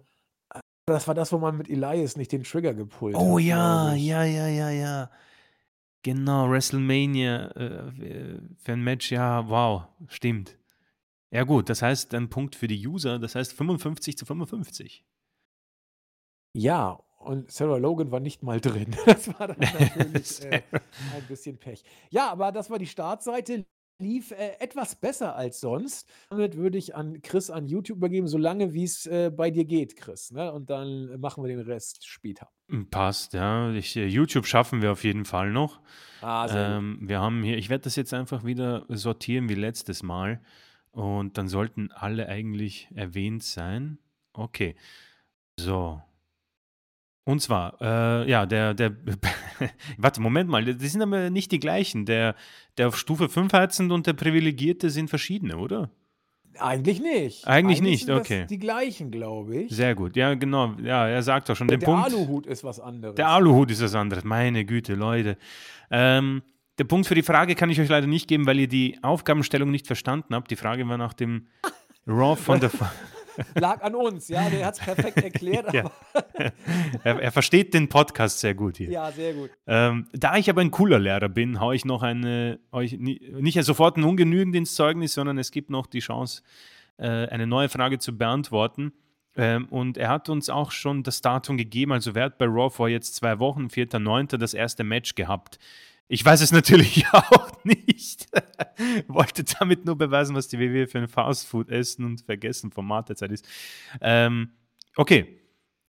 das 0.85 1.07
war 1.07 1.13
das, 1.15 1.31
wo 1.31 1.37
man 1.37 1.55
mit 1.57 1.69
Elias 1.69 2.17
nicht 2.17 2.31
den 2.31 2.43
Trigger 2.43 2.73
gepullt 2.73 3.15
Oh 3.15 3.37
hat. 3.37 3.45
ja, 3.45 3.85
glaub 3.85 3.95
ich. 3.97 4.05
ja, 4.07 4.23
ja, 4.23 4.47
ja, 4.47 4.69
ja. 4.71 5.11
Genau, 6.03 6.49
WrestleMania 6.49 7.51
äh, 7.51 8.41
für 8.57 8.73
ein 8.73 8.81
Match, 8.81 9.11
ja, 9.11 9.47
wow, 9.49 9.83
stimmt. 10.07 10.57
Ja 11.31 11.43
gut, 11.43 11.69
das 11.69 11.81
heißt 11.81 12.13
ein 12.13 12.29
Punkt 12.29 12.55
für 12.55 12.67
die 12.67 12.87
User, 12.87 13.19
das 13.19 13.35
heißt 13.35 13.53
55 13.53 14.17
zu 14.17 14.25
55. 14.25 15.05
Ja, 16.53 16.99
und 17.17 17.51
Sarah 17.51 17.77
Logan 17.77 18.11
war 18.11 18.19
nicht 18.19 18.43
mal 18.43 18.59
drin. 18.61 18.95
Das 19.05 19.27
war 19.39 19.47
dann 19.49 19.59
natürlich 19.59 20.41
äh, 20.45 20.61
ein 20.71 21.27
bisschen 21.27 21.57
Pech. 21.57 21.83
Ja, 22.09 22.31
aber 22.31 22.51
das 22.51 22.69
war 22.69 22.79
die 22.79 22.87
Startseite. 22.87 23.65
Lief 23.99 24.31
äh, 24.31 24.55
etwas 24.59 24.95
besser 24.95 25.35
als 25.35 25.59
sonst. 25.59 26.09
Damit 26.29 26.55
würde 26.55 26.77
ich 26.77 26.95
an 26.95 27.21
Chris 27.21 27.49
an 27.49 27.67
YouTube 27.67 27.97
übergeben, 27.97 28.27
solange 28.27 28.73
wie 28.73 28.85
es 28.85 29.05
äh, 29.05 29.29
bei 29.29 29.51
dir 29.51 29.65
geht, 29.65 29.97
Chris. 29.97 30.31
Ne? 30.31 30.51
Und 30.51 30.69
dann 30.69 31.19
machen 31.19 31.43
wir 31.43 31.49
den 31.49 31.59
Rest 31.59 32.07
später. 32.07 32.49
Passt, 32.91 33.33
ja. 33.33 33.71
Ich, 33.73 33.95
äh, 33.97 34.05
YouTube 34.05 34.45
schaffen 34.45 34.81
wir 34.81 34.91
auf 34.91 35.03
jeden 35.03 35.25
Fall 35.25 35.51
noch. 35.51 35.81
Ah. 36.21 36.47
Ähm, 36.77 36.99
wir 37.01 37.19
haben 37.19 37.43
hier, 37.43 37.57
ich 37.57 37.69
werde 37.69 37.83
das 37.83 37.95
jetzt 37.95 38.13
einfach 38.13 38.45
wieder 38.45 38.85
sortieren 38.87 39.49
wie 39.49 39.55
letztes 39.55 40.01
Mal. 40.01 40.41
Und 40.91 41.37
dann 41.37 41.47
sollten 41.47 41.91
alle 41.91 42.27
eigentlich 42.27 42.87
erwähnt 42.95 43.43
sein. 43.43 43.99
Okay. 44.33 44.75
So. 45.59 46.01
Und 47.25 47.41
zwar, 47.41 47.79
äh, 47.81 48.29
ja, 48.29 48.45
der, 48.45 48.73
der, 48.73 48.95
warte, 49.97 50.21
Moment 50.21 50.49
mal, 50.49 50.65
die 50.65 50.87
sind 50.87 51.01
aber 51.01 51.29
nicht 51.29 51.51
die 51.51 51.59
gleichen. 51.59 52.05
Der, 52.05 52.35
der 52.77 52.87
auf 52.87 52.97
Stufe 52.97 53.29
5 53.29 53.53
heizend 53.53 53.91
und 53.91 54.07
der 54.07 54.13
Privilegierte 54.13 54.89
sind 54.89 55.09
verschiedene, 55.09 55.57
oder? 55.57 55.91
Eigentlich 56.57 56.99
nicht. 56.99 57.47
Eigentlich 57.47 57.81
nicht, 57.81 58.05
sind 58.05 58.15
okay. 58.15 58.45
Die 58.49 58.57
gleichen, 58.57 59.11
glaube 59.11 59.55
ich. 59.55 59.71
Sehr 59.71 59.95
gut, 59.95 60.15
ja, 60.15 60.33
genau. 60.33 60.73
Ja, 60.83 61.07
er 61.07 61.21
sagt 61.21 61.49
doch 61.49 61.55
schon, 61.55 61.67
den 61.67 61.79
der 61.79 61.85
Punkt. 61.85 62.05
Aluhut 62.05 62.47
ist 62.47 62.63
was 62.63 62.79
anderes. 62.79 63.15
Der 63.15 63.27
Aluhut 63.27 63.71
ist 63.71 63.81
was 63.81 63.95
anderes. 63.95 64.23
Meine 64.23 64.65
Güte, 64.65 64.95
Leute. 64.95 65.37
Ähm, 65.91 66.41
der 66.77 66.85
Punkt 66.85 67.07
für 67.07 67.15
die 67.15 67.23
Frage 67.23 67.55
kann 67.55 67.69
ich 67.69 67.79
euch 67.79 67.89
leider 67.89 68.07
nicht 68.07 68.27
geben, 68.27 68.45
weil 68.45 68.59
ihr 68.59 68.67
die 68.67 68.97
Aufgabenstellung 69.01 69.69
nicht 69.69 69.85
verstanden 69.87 70.33
habt. 70.33 70.49
Die 70.49 70.55
Frage 70.55 70.87
war 70.87 70.97
nach 70.97 71.13
dem 71.13 71.47
Raw 72.07 72.35
von 72.35 72.59
der. 72.59 72.71
Lag 73.55 73.81
an 73.81 73.95
uns, 73.95 74.27
ja, 74.27 74.49
der 74.49 74.65
hat 74.65 74.75
es 74.75 74.79
perfekt 74.79 75.17
erklärt. 75.17 75.73
ja. 75.73 75.91
er, 77.03 77.21
er, 77.21 77.31
versteht 77.31 77.73
den 77.73 77.89
Podcast 77.89 78.39
sehr 78.39 78.53
gut 78.53 78.77
hier. 78.77 78.89
Ja, 78.89 79.11
sehr 79.11 79.33
gut. 79.33 79.49
Ähm, 79.67 80.07
da 80.13 80.37
ich 80.37 80.49
aber 80.49 80.61
ein 80.61 80.71
cooler 80.71 80.99
Lehrer 80.99 81.29
bin, 81.29 81.59
haue 81.59 81.75
ich 81.75 81.85
noch 81.85 82.03
eine, 82.03 82.59
euch 82.71 82.97
nicht 82.99 83.63
sofort 83.63 83.97
ein 83.97 84.03
ungenügend 84.03 84.55
ins 84.55 84.75
Zeugnis, 84.75 85.13
sondern 85.13 85.37
es 85.37 85.51
gibt 85.51 85.69
noch 85.69 85.87
die 85.87 85.99
Chance, 85.99 86.43
äh, 86.97 87.07
eine 87.07 87.47
neue 87.47 87.69
Frage 87.69 87.99
zu 87.99 88.17
beantworten. 88.17 88.93
Ähm, 89.35 89.67
und 89.69 89.97
er 89.97 90.09
hat 90.09 90.27
uns 90.29 90.49
auch 90.49 90.71
schon 90.71 91.03
das 91.03 91.21
Datum 91.21 91.57
gegeben, 91.57 91.93
also 91.93 92.15
wer 92.15 92.25
hat 92.25 92.37
bei 92.37 92.45
Raw 92.45 92.69
vor 92.69 92.89
jetzt 92.89 93.15
zwei 93.15 93.39
Wochen, 93.39 93.67
4.9., 93.67 94.37
das 94.37 94.53
erste 94.53 94.83
Match 94.83 95.15
gehabt. 95.15 95.59
Ich 96.11 96.25
weiß 96.25 96.41
es 96.41 96.51
natürlich 96.51 97.05
auch 97.13 97.63
nicht. 97.63 98.27
Wollte 99.07 99.43
damit 99.43 99.85
nur 99.85 99.95
beweisen, 99.95 100.35
was 100.35 100.47
die 100.47 100.59
WWE 100.59 100.87
für 100.87 100.97
ein 100.97 101.07
Fastfood 101.07 101.69
essen 101.69 102.03
und 102.03 102.21
vergessen 102.21 102.71
Format 102.71 103.09
derzeit 103.09 103.31
ist. 103.31 103.47
Ähm, 104.01 104.49
okay. 104.97 105.37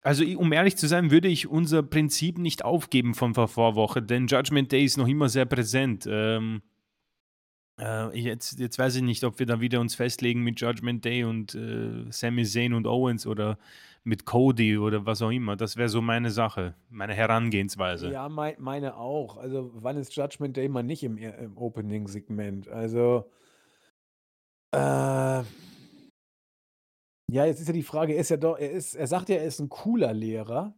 Also, 0.01 0.23
um 0.23 0.53
ehrlich 0.53 0.77
zu 0.77 0.87
sein, 0.87 1.11
würde 1.11 1.27
ich 1.27 1.47
unser 1.47 1.83
Prinzip 1.83 2.37
nicht 2.37 2.63
aufgeben 2.63 3.15
von 3.15 3.33
vor 3.33 3.47
Vorwoche, 3.47 4.01
denn 4.03 4.27
Judgment 4.27 4.71
Day 4.71 4.85
ist 4.85 4.97
noch 4.97 5.07
immer 5.07 5.29
sehr 5.29 5.45
präsent. 5.45 6.07
Ähm, 6.07 6.61
äh, 7.79 8.17
jetzt, 8.17 8.59
jetzt 8.59 8.77
weiß 8.77 8.95
ich 8.97 9.01
nicht, 9.01 9.23
ob 9.23 9.39
wir 9.39 9.47
da 9.47 9.59
wieder 9.59 9.81
uns 9.81 9.95
festlegen 9.95 10.43
mit 10.43 10.61
Judgment 10.61 11.03
Day 11.03 11.23
und 11.23 11.55
äh, 11.55 12.05
Sami 12.11 12.45
Zayn 12.45 12.73
und 12.73 12.87
Owens 12.87 13.25
oder 13.25 13.57
mit 14.05 14.25
Cody 14.25 14.77
oder 14.77 15.05
was 15.05 15.21
auch 15.21 15.31
immer. 15.31 15.55
Das 15.55 15.77
wäre 15.77 15.89
so 15.89 16.01
meine 16.01 16.29
Sache, 16.29 16.75
meine 16.89 17.13
Herangehensweise. 17.13 18.11
Ja, 18.11 18.29
mein, 18.29 18.55
meine 18.59 18.95
auch. 18.95 19.37
Also, 19.37 19.71
wann 19.73 19.97
ist 19.97 20.15
Judgment 20.15 20.55
Day 20.55 20.69
mal 20.69 20.83
nicht 20.83 21.03
im, 21.03 21.17
im 21.17 21.57
Opening-Segment? 21.57 22.67
Also, 22.69 23.29
äh, 24.73 25.43
ja, 27.31 27.45
jetzt 27.45 27.59
ist 27.59 27.67
ja 27.67 27.73
die 27.73 27.83
Frage, 27.83 28.13
er 28.13 28.19
ist 28.19 28.29
ja 28.29 28.37
doch, 28.37 28.57
er 28.57 28.71
ist, 28.71 28.93
er 28.93 29.07
sagt 29.07 29.29
ja, 29.29 29.37
er 29.37 29.45
ist 29.45 29.59
ein 29.59 29.69
cooler 29.69 30.13
Lehrer. 30.13 30.77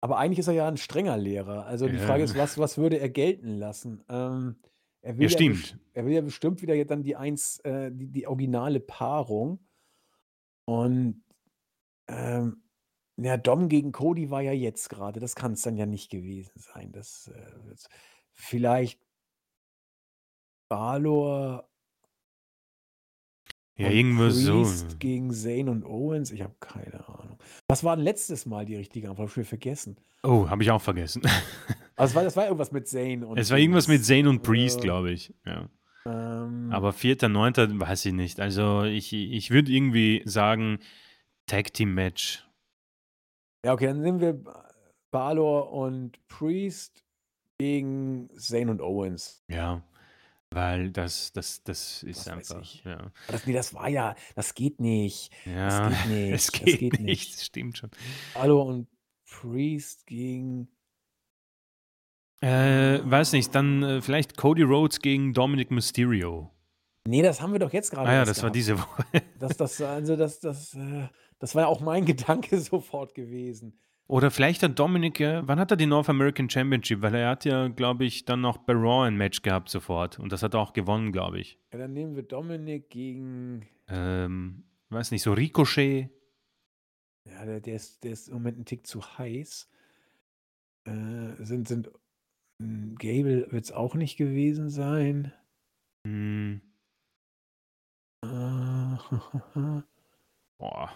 Aber 0.00 0.18
eigentlich 0.18 0.40
ist 0.40 0.48
er 0.48 0.54
ja 0.54 0.66
ein 0.66 0.78
strenger 0.78 1.16
Lehrer. 1.16 1.66
Also 1.66 1.86
die 1.86 1.98
Frage 1.98 2.24
ist, 2.24 2.36
was, 2.36 2.58
was 2.58 2.76
würde 2.76 2.98
er 2.98 3.08
gelten 3.08 3.58
lassen? 3.58 4.02
Ähm, 4.08 4.56
er 5.00 5.16
will 5.16 5.24
ja, 5.24 5.28
stimmt. 5.28 5.78
er 5.92 6.06
will 6.06 6.12
ja 6.12 6.22
bestimmt 6.22 6.60
wieder 6.60 6.84
dann 6.84 7.04
die 7.04 7.14
eins, 7.14 7.60
äh, 7.60 7.92
die, 7.92 8.08
die 8.08 8.26
originale 8.26 8.80
Paarung. 8.80 9.60
Und 10.64 11.24
ähm, 12.08 12.62
ja, 13.16 13.36
Dom 13.36 13.68
gegen 13.68 13.92
Cody 13.92 14.30
war 14.30 14.40
ja 14.40 14.52
jetzt 14.52 14.88
gerade. 14.88 15.20
Das 15.20 15.34
kann 15.34 15.52
es 15.52 15.62
dann 15.62 15.76
ja 15.76 15.86
nicht 15.86 16.10
gewesen 16.10 16.52
sein. 16.56 16.92
Das 16.92 17.28
äh, 17.34 17.74
vielleicht 18.32 19.00
Balor 20.68 21.68
ja, 23.76 23.90
irgendwo 23.90 24.30
so. 24.30 24.64
gegen 24.98 25.32
Zane 25.32 25.70
und 25.70 25.84
Owens. 25.84 26.30
Ich 26.30 26.42
habe 26.42 26.54
keine 26.60 27.08
Ahnung. 27.08 27.38
Was 27.68 27.82
war 27.84 27.96
denn 27.96 28.04
letztes 28.04 28.46
Mal 28.46 28.64
die 28.64 28.76
richtige 28.76 29.08
Antwort? 29.08 29.30
Habe 29.30 29.42
ich 29.42 29.48
vergessen. 29.48 29.96
Oh, 30.22 30.48
habe 30.48 30.62
ich 30.62 30.70
auch 30.70 30.82
vergessen. 30.82 31.22
Also, 31.94 32.14
das 32.14 32.14
war, 32.14 32.24
das 32.24 32.36
war 32.36 32.44
irgendwas 32.44 32.72
mit 32.72 32.88
Zane 32.88 33.26
und. 33.26 33.38
Es 33.38 33.50
war 33.50 33.58
irgendwas 33.58 33.86
mit 33.86 34.02
Zane 34.04 34.28
und 34.28 34.42
Priest, 34.42 34.78
äh, 34.78 34.82
glaube 34.82 35.12
ich. 35.12 35.34
Ja. 35.44 35.68
Ähm, 36.06 36.70
Aber 36.72 36.90
4.9. 36.90 37.80
weiß 37.80 38.06
ich 38.06 38.12
nicht. 38.12 38.40
Also 38.40 38.82
ich, 38.82 39.12
ich 39.12 39.50
würde 39.50 39.72
irgendwie 39.72 40.22
sagen, 40.24 40.80
Tag 41.46 41.72
Team 41.72 41.94
Match. 41.94 42.48
Ja, 43.64 43.72
okay, 43.72 43.86
dann 43.86 44.00
nehmen 44.00 44.20
wir 44.20 44.42
Balor 45.12 45.72
und 45.72 46.26
Priest 46.28 47.04
gegen 47.58 48.28
Zane 48.36 48.70
und 48.70 48.80
Owens. 48.80 49.44
Ja, 49.48 49.82
weil 50.50 50.90
das, 50.90 51.32
das, 51.32 51.62
das 51.62 52.02
ist 52.02 52.26
das 52.26 52.28
einfach. 52.28 52.84
Ja. 52.84 53.12
Das, 53.28 53.46
nee, 53.46 53.52
das 53.52 53.72
war 53.74 53.88
ja, 53.88 54.14
das 54.34 54.54
geht 54.54 54.80
nicht. 54.80 55.32
Ja, 55.46 55.88
das 55.88 56.02
geht 56.02 56.06
nicht. 56.10 56.32
Es 56.32 56.52
geht, 56.52 56.78
geht 56.78 56.92
nicht. 56.94 57.00
nicht. 57.00 57.34
Das 57.34 57.46
stimmt 57.46 57.78
schon. 57.78 57.90
Balor 58.34 58.66
und 58.66 58.88
Priest 59.30 60.06
gegen 60.06 60.68
äh, 62.42 63.00
weiß 63.04 63.32
nicht, 63.32 63.54
dann 63.54 63.82
äh, 63.82 64.02
vielleicht 64.02 64.36
Cody 64.36 64.62
Rhodes 64.62 65.00
gegen 65.00 65.32
Dominic 65.32 65.70
Mysterio. 65.70 66.50
Nee, 67.06 67.22
das 67.22 67.40
haben 67.40 67.52
wir 67.52 67.60
doch 67.60 67.72
jetzt 67.72 67.90
gerade. 67.90 68.08
Ah 68.08 68.14
ja, 68.14 68.24
das 68.24 68.36
gehabt. 68.36 68.42
war 68.42 68.50
diese 68.50 68.78
Woche. 68.78 69.04
das, 69.38 69.56
das, 69.56 69.80
also 69.80 70.16
das, 70.16 70.40
das, 70.40 70.74
äh, 70.74 71.08
das 71.38 71.54
war 71.54 71.62
ja 71.62 71.68
auch 71.68 71.80
mein 71.80 72.04
Gedanke 72.06 72.58
sofort 72.58 73.14
gewesen. 73.14 73.78
Oder 74.08 74.30
vielleicht 74.30 74.62
hat 74.62 74.78
Dominic, 74.78 75.20
äh, 75.20 75.46
wann 75.46 75.60
hat 75.60 75.70
er 75.70 75.76
die 75.76 75.86
North 75.86 76.08
American 76.08 76.50
Championship? 76.50 77.00
Weil 77.00 77.14
er 77.14 77.30
hat 77.30 77.44
ja, 77.44 77.68
glaube 77.68 78.04
ich, 78.04 78.24
dann 78.24 78.40
noch 78.40 78.58
bei 78.58 78.72
Raw 78.72 79.06
ein 79.06 79.16
Match 79.16 79.42
gehabt 79.42 79.68
sofort. 79.68 80.18
Und 80.18 80.32
das 80.32 80.42
hat 80.42 80.54
er 80.54 80.60
auch 80.60 80.72
gewonnen, 80.72 81.12
glaube 81.12 81.38
ich. 81.38 81.58
Ja, 81.72 81.78
dann 81.78 81.92
nehmen 81.92 82.16
wir 82.16 82.24
Dominic 82.24 82.90
gegen. 82.90 83.66
Ähm, 83.88 84.64
weiß 84.90 85.12
nicht, 85.12 85.22
so 85.22 85.32
Ricochet. 85.32 86.10
Ja, 87.24 87.44
der, 87.44 87.60
der, 87.60 87.76
ist, 87.76 88.02
der 88.02 88.12
ist 88.12 88.28
im 88.28 88.34
Moment 88.34 88.58
ein 88.58 88.64
Tick 88.64 88.86
zu 88.86 89.00
heiß. 89.16 89.68
Äh, 90.84 91.44
sind, 91.44 91.68
sind 91.68 91.90
hm, 92.62 92.94
Gable 92.98 93.50
wird 93.50 93.64
es 93.64 93.72
auch 93.72 93.94
nicht 93.94 94.16
gewesen 94.16 94.70
sein. 94.70 95.32
Hm. 96.06 96.60
Äh, 98.24 98.28
Boah. 100.58 100.90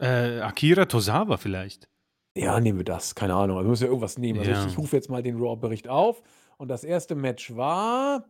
Äh, 0.00 0.40
Akira 0.40 0.86
Tosawa 0.86 1.36
vielleicht. 1.36 1.88
Ja, 2.36 2.58
nehmen 2.58 2.78
wir 2.78 2.84
das. 2.84 3.14
Keine 3.14 3.34
Ahnung. 3.34 3.58
Also 3.58 3.68
muss 3.70 3.80
ja 3.80 3.86
irgendwas 3.86 4.18
nehmen. 4.18 4.40
Also 4.40 4.50
ja. 4.50 4.64
ich, 4.64 4.72
ich 4.72 4.78
rufe 4.78 4.96
jetzt 4.96 5.08
mal 5.08 5.22
den 5.22 5.38
Raw-Bericht 5.38 5.88
auf. 5.88 6.22
Und 6.58 6.68
das 6.68 6.84
erste 6.84 7.14
Match 7.14 7.54
war 7.54 8.24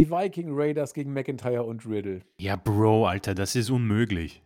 die 0.00 0.10
Viking 0.10 0.48
Raiders 0.50 0.92
gegen 0.92 1.12
McIntyre 1.12 1.62
und 1.62 1.86
Riddle. 1.86 2.22
Ja, 2.40 2.56
Bro, 2.56 3.06
Alter, 3.06 3.34
das 3.34 3.54
ist 3.56 3.70
unmöglich. 3.70 4.42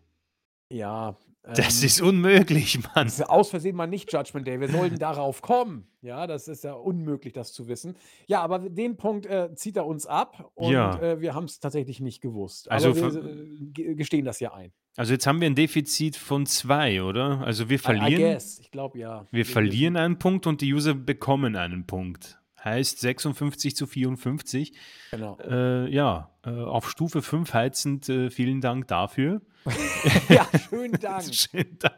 Ja, 0.73 1.17
das 1.43 1.81
ähm, 1.81 1.87
ist 1.87 2.01
unmöglich, 2.03 2.79
Mann. 2.83 3.07
Das 3.07 3.21
ist 3.21 3.29
aus 3.29 3.51
Versehen 3.51 3.77
mal 3.77 3.87
nicht 3.87 4.13
Judgment 4.13 4.47
Day. 4.47 4.61
Wir 4.61 4.69
sollten 4.69 4.99
darauf 4.99 5.41
kommen. 5.41 5.87
Ja, 6.03 6.27
das 6.27 6.47
ist 6.47 6.65
ja 6.65 6.75
unmöglich, 6.75 7.33
das 7.33 7.53
zu 7.53 7.69
wissen. 7.69 7.97
Ja, 8.27 8.43
aber 8.43 8.59
den 8.59 8.97
Punkt 8.97 9.27
äh, 9.27 9.55
zieht 9.55 9.77
er 9.77 9.87
uns 9.87 10.07
ab 10.07 10.51
und 10.55 10.73
ja. 10.73 11.01
äh, 11.01 11.21
wir 11.21 11.35
haben 11.35 11.45
es 11.45 11.59
tatsächlich 11.59 12.01
nicht 12.01 12.21
gewusst. 12.21 12.71
Also 12.71 12.91
aber 12.91 13.15
wir 13.15 13.91
äh, 13.91 13.95
gestehen 13.95 14.25
das 14.25 14.41
ja 14.41 14.53
ein. 14.53 14.73
Also 14.97 15.13
jetzt 15.13 15.27
haben 15.27 15.41
wir 15.41 15.47
ein 15.47 15.55
Defizit 15.55 16.17
von 16.17 16.45
zwei, 16.47 17.03
oder? 17.03 17.41
Also 17.45 17.69
wir 17.71 17.79
verlieren. 17.79 18.21
I, 18.21 18.31
I 18.31 18.33
guess. 18.33 18.59
Ich 18.59 18.71
glaube 18.71 18.99
ja. 18.99 19.27
Wir, 19.31 19.39
wir 19.39 19.47
verlieren 19.47 19.97
einen 19.97 20.19
Punkt 20.19 20.47
und 20.47 20.61
die 20.61 20.75
User 20.75 20.95
bekommen 20.95 21.57
einen 21.57 21.87
Punkt. 21.87 22.38
Heißt 22.65 23.01
56 23.01 23.77
zu 23.77 23.87
54. 23.87 24.73
Genau. 25.11 25.39
Äh, 25.41 25.89
ja, 25.93 26.31
äh, 26.45 26.51
auf 26.51 26.91
Stufe 26.91 27.23
5 27.23 27.55
heizend, 27.55 28.09
äh, 28.09 28.31
vielen 28.31 28.61
Dank 28.61 28.89
dafür. 28.89 29.41
ja, 30.29 30.47
schönen 30.69 30.93
Dank. 31.01 31.35
schönen 31.35 31.79
Dank. 31.79 31.95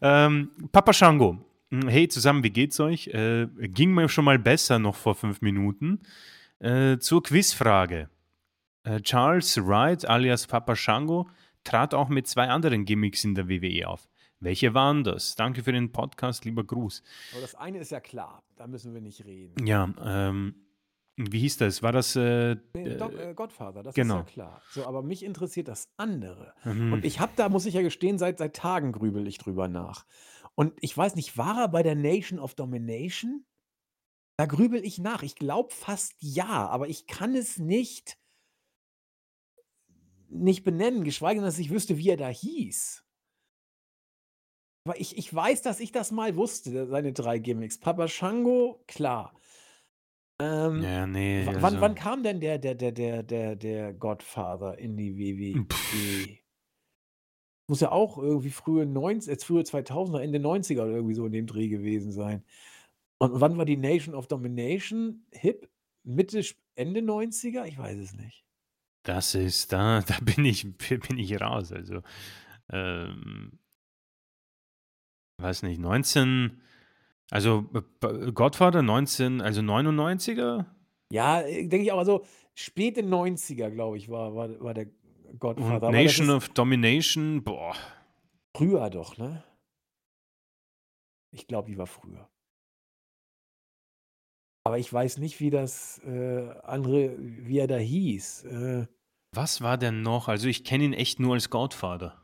Ähm, 0.00 0.50
Papa 0.70 0.92
Shango, 0.92 1.38
hm, 1.70 1.88
hey 1.88 2.06
zusammen, 2.08 2.44
wie 2.44 2.50
geht's 2.50 2.78
euch? 2.80 3.08
Äh, 3.08 3.48
ging 3.58 3.92
mir 3.92 4.08
schon 4.08 4.24
mal 4.24 4.38
besser 4.38 4.78
noch 4.78 4.94
vor 4.94 5.14
fünf 5.14 5.40
Minuten. 5.40 6.00
Äh, 6.60 6.98
zur 6.98 7.22
Quizfrage. 7.22 8.08
Äh, 8.84 9.00
Charles 9.00 9.58
Wright 9.66 10.04
alias 10.04 10.46
Papa 10.46 10.76
Shango 10.76 11.28
trat 11.64 11.94
auch 11.94 12.08
mit 12.08 12.26
zwei 12.26 12.48
anderen 12.48 12.84
Gimmicks 12.84 13.24
in 13.24 13.34
der 13.34 13.48
WWE 13.48 13.88
auf. 13.88 14.08
Welche 14.42 14.74
waren 14.74 15.04
das? 15.04 15.36
Danke 15.36 15.62
für 15.62 15.70
den 15.70 15.92
Podcast, 15.92 16.44
lieber 16.44 16.64
Gruß. 16.64 17.04
Aber 17.30 17.42
das 17.42 17.54
eine 17.54 17.78
ist 17.78 17.92
ja 17.92 18.00
klar, 18.00 18.42
da 18.56 18.66
müssen 18.66 18.92
wir 18.92 19.00
nicht 19.00 19.24
reden. 19.24 19.64
Ja, 19.64 19.94
ähm, 20.04 20.56
wie 21.16 21.38
hieß 21.38 21.58
das? 21.58 21.80
War 21.80 21.92
das 21.92 22.16
äh, 22.16 22.56
nee, 22.74 22.96
Dog, 22.96 23.12
äh, 23.14 23.34
Godfather? 23.34 23.84
Das 23.84 23.94
genau. 23.94 24.18
ist 24.18 24.26
ja 24.26 24.32
klar. 24.32 24.62
So, 24.70 24.84
aber 24.84 25.02
mich 25.02 25.24
interessiert 25.24 25.68
das 25.68 25.92
andere. 25.96 26.54
Mhm. 26.64 26.92
Und 26.92 27.04
ich 27.04 27.20
habe 27.20 27.30
da, 27.36 27.48
muss 27.48 27.66
ich 27.66 27.74
ja 27.74 27.82
gestehen, 27.82 28.18
seit, 28.18 28.38
seit 28.38 28.56
Tagen 28.56 28.90
grübel 28.90 29.28
ich 29.28 29.38
drüber 29.38 29.68
nach. 29.68 30.06
Und 30.56 30.72
ich 30.80 30.96
weiß 30.96 31.14
nicht, 31.14 31.38
war 31.38 31.60
er 31.60 31.68
bei 31.68 31.84
der 31.84 31.94
Nation 31.94 32.40
of 32.40 32.56
Domination? 32.56 33.46
Da 34.38 34.46
grübel 34.46 34.84
ich 34.84 34.98
nach. 34.98 35.22
Ich 35.22 35.36
glaube 35.36 35.72
fast 35.72 36.14
ja, 36.18 36.66
aber 36.66 36.88
ich 36.88 37.06
kann 37.06 37.36
es 37.36 37.58
nicht, 37.58 38.18
nicht 40.28 40.64
benennen, 40.64 41.04
geschweige 41.04 41.38
denn, 41.38 41.46
dass 41.46 41.60
ich 41.60 41.70
wüsste, 41.70 41.96
wie 41.96 42.08
er 42.08 42.16
da 42.16 42.28
hieß. 42.28 43.01
Aber 44.84 45.00
ich, 45.00 45.16
ich 45.16 45.32
weiß, 45.32 45.62
dass 45.62 45.80
ich 45.80 45.92
das 45.92 46.10
mal 46.10 46.36
wusste, 46.36 46.86
seine 46.86 47.12
drei 47.12 47.38
Gimmicks. 47.38 47.78
Papa 47.78 48.08
Shango, 48.08 48.82
klar. 48.88 49.32
Ähm, 50.40 50.82
Ja, 50.82 51.06
nee, 51.06 51.42
wann, 51.46 51.64
also 51.64 51.80
wann 51.80 51.94
kam 51.94 52.22
denn 52.22 52.40
der, 52.40 52.58
der, 52.58 52.74
der, 52.74 52.90
der, 52.90 53.22
der, 53.22 53.54
der 53.54 53.92
Godfather 53.92 54.78
in 54.78 54.96
die 54.96 55.16
WWE? 55.16 56.38
Muss 57.68 57.80
ja 57.80 57.92
auch 57.92 58.18
irgendwie 58.18 58.50
frühe 58.50 58.84
90, 58.84 59.32
äh, 59.32 59.36
frühe 59.36 59.62
2000er, 59.62 60.20
Ende 60.20 60.40
90er 60.40 60.82
oder 60.82 60.96
irgendwie 60.96 61.14
so 61.14 61.26
in 61.26 61.32
dem 61.32 61.46
Dreh 61.46 61.68
gewesen 61.68 62.10
sein. 62.10 62.44
Und 63.18 63.40
wann 63.40 63.56
war 63.56 63.64
die 63.64 63.76
Nation 63.76 64.16
of 64.16 64.26
Domination 64.26 65.24
hip? 65.30 65.70
Mitte, 66.02 66.42
Ende 66.74 67.00
90er? 67.00 67.64
Ich 67.66 67.78
weiß 67.78 67.98
es 67.98 68.14
nicht. 68.14 68.44
Das 69.04 69.36
ist, 69.36 69.72
da, 69.72 70.00
da 70.06 70.18
bin 70.22 70.44
ich, 70.44 70.66
bin 70.76 71.18
ich 71.18 71.40
raus. 71.40 71.72
Also, 71.72 72.02
ähm, 72.72 73.60
weiß 75.42 75.62
nicht, 75.64 75.78
19, 75.80 76.60
also 77.30 77.68
Godfather 78.34 78.82
19, 78.82 79.40
also 79.40 79.60
99er? 79.60 80.66
Ja, 81.10 81.40
äh, 81.40 81.66
denke 81.66 81.84
ich 81.84 81.92
auch. 81.92 81.98
Also 81.98 82.24
späte 82.54 83.02
90er, 83.02 83.70
glaube 83.70 83.96
ich, 83.98 84.08
war, 84.08 84.34
war, 84.34 84.60
war 84.60 84.74
der 84.74 84.86
Und 84.86 85.40
Godfather. 85.40 85.80
Das 85.80 85.90
Nation 85.92 86.30
of 86.30 86.48
Domination, 86.50 87.42
boah. 87.42 87.74
früher 88.56 88.90
doch, 88.90 89.16
ne? 89.18 89.44
Ich 91.30 91.46
glaube, 91.46 91.70
die 91.70 91.78
war 91.78 91.86
früher. 91.86 92.28
Aber 94.64 94.78
ich 94.78 94.92
weiß 94.92 95.18
nicht, 95.18 95.40
wie 95.40 95.50
das 95.50 95.98
äh, 96.04 96.48
andere, 96.62 97.16
wie 97.18 97.58
er 97.58 97.66
da 97.66 97.78
hieß. 97.78 98.44
Äh, 98.44 98.86
Was 99.32 99.60
war 99.60 99.76
denn 99.78 100.02
noch? 100.02 100.28
Also 100.28 100.46
ich 100.48 100.64
kenne 100.64 100.84
ihn 100.84 100.92
echt 100.92 101.18
nur 101.18 101.34
als 101.34 101.50
Godfather. 101.50 102.21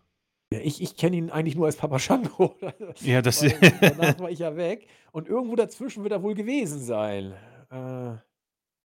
Ja, 0.52 0.60
ich 0.60 0.80
ich 0.82 0.96
kenne 0.96 1.16
ihn 1.16 1.30
eigentlich 1.30 1.56
nur 1.56 1.66
als 1.66 1.76
Papa 1.76 1.98
Shango, 1.98 2.56
Ja, 3.00 3.20
das 3.22 3.42
weil 3.42 3.50
danach 3.80 4.18
war 4.18 4.30
ich 4.30 4.38
ja 4.38 4.56
weg. 4.56 4.86
Und 5.12 5.28
irgendwo 5.28 5.56
dazwischen 5.56 6.02
wird 6.02 6.12
er 6.12 6.22
wohl 6.22 6.34
gewesen 6.34 6.80
sein. 6.80 7.34
Äh, 7.70 8.16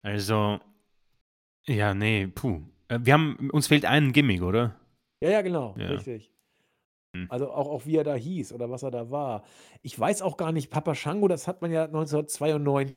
Also, 0.08 0.60
ja, 1.68 1.94
nee, 1.94 2.28
puh. 2.28 2.62
Äh, 2.88 3.00
Wir 3.02 3.14
haben, 3.14 3.50
uns 3.52 3.68
fehlt 3.68 3.86
ein 3.86 4.12
Gimmick, 4.14 4.42
oder? 4.42 4.76
ja, 5.24 5.30
ja, 5.32 5.42
genau, 5.42 5.76
Ja. 5.78 5.88
richtig. 5.90 6.32
Hm. 7.16 7.26
Also 7.30 7.50
auch, 7.50 7.68
auch 7.70 7.86
wie 7.86 7.96
er 7.98 8.04
da 8.04 8.14
hieß 8.16 8.54
oder 8.54 8.70
was 8.70 8.84
er 8.84 8.92
da 8.92 9.10
war. 9.10 9.44
Ich 9.82 9.98
weiß 10.00 10.22
auch 10.22 10.38
gar 10.38 10.52
nicht, 10.52 10.70
Papa 10.70 10.94
Shango, 10.94 11.28
das 11.28 11.48
hat 11.48 11.62
man 11.62 11.72
ja 11.72 11.86
1992, 11.86 12.96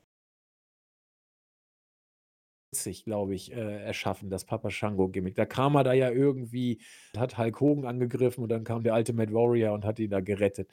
glaube 3.03 3.35
ich, 3.35 3.51
äh, 3.51 3.83
erschaffen, 3.83 4.29
das 4.29 4.45
Papa 4.45 4.69
Shango-Gimmick. 4.69 5.35
Da 5.35 5.45
kam 5.45 5.75
er 5.75 5.83
da 5.83 5.93
ja 5.93 6.09
irgendwie, 6.09 6.81
hat 7.17 7.37
Hulk 7.37 7.59
Hogan 7.59 7.85
angegriffen 7.85 8.43
und 8.43 8.49
dann 8.49 8.63
kam 8.63 8.83
der 8.83 8.93
Ultimate 8.93 9.33
Warrior 9.33 9.73
und 9.73 9.85
hat 9.85 9.99
ihn 9.99 10.09
da 10.09 10.21
gerettet. 10.21 10.69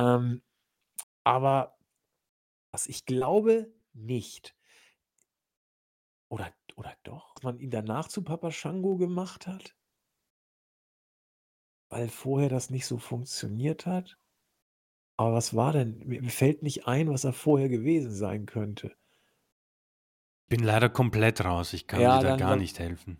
Ähm, 0.00 0.42
aber 1.24 1.78
was 2.72 2.86
ich 2.88 3.06
glaube, 3.06 3.72
nicht. 3.94 4.54
Oder, 6.28 6.52
oder 6.76 6.94
doch, 7.04 7.34
dass 7.34 7.44
man 7.44 7.58
ihn 7.58 7.70
danach 7.70 8.08
zu 8.08 8.22
Papa 8.22 8.50
Shango 8.50 8.96
gemacht 8.96 9.46
hat? 9.46 9.76
Weil 11.88 12.08
vorher 12.08 12.48
das 12.48 12.70
nicht 12.70 12.86
so 12.86 12.98
funktioniert 12.98 13.86
hat? 13.86 14.18
Aber 15.16 15.32
was 15.34 15.54
war 15.54 15.72
denn? 15.72 15.98
Mir 16.04 16.22
fällt 16.30 16.62
nicht 16.62 16.86
ein, 16.86 17.08
was 17.08 17.24
er 17.24 17.32
vorher 17.32 17.68
gewesen 17.68 18.10
sein 18.10 18.46
könnte. 18.46 18.96
Bin 20.48 20.62
leider 20.62 20.88
komplett 20.88 21.44
raus. 21.44 21.72
Ich 21.72 21.86
kann 21.86 22.00
Ja, 22.00 22.18
dir 22.18 22.28
da 22.28 22.36
gar 22.36 22.50
dann- 22.50 22.58
nicht 22.60 22.78
helfen. 22.78 23.18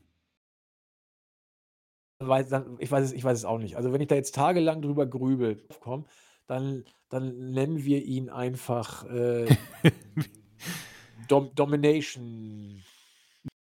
Weiß, 2.21 2.49
dann, 2.49 2.77
ich, 2.79 2.91
weiß 2.91 3.07
es, 3.07 3.13
ich 3.13 3.25
weiß 3.25 3.37
es 3.39 3.45
auch 3.45 3.59
nicht. 3.59 3.77
Also 3.77 3.93
wenn 3.93 4.01
ich 4.01 4.07
da 4.09 4.15
jetzt 4.15 4.35
tagelang 4.35 4.81
drüber 4.81 5.05
grübel, 5.07 5.63
komm, 5.81 6.07
dann, 6.47 6.85
dann 7.11 7.51
nennen 7.51 7.85
wir 7.85 8.03
ihn 8.03 8.31
einfach 8.31 9.05
äh, 9.11 9.47
Dom 11.29 11.55
Domination. 11.55 12.83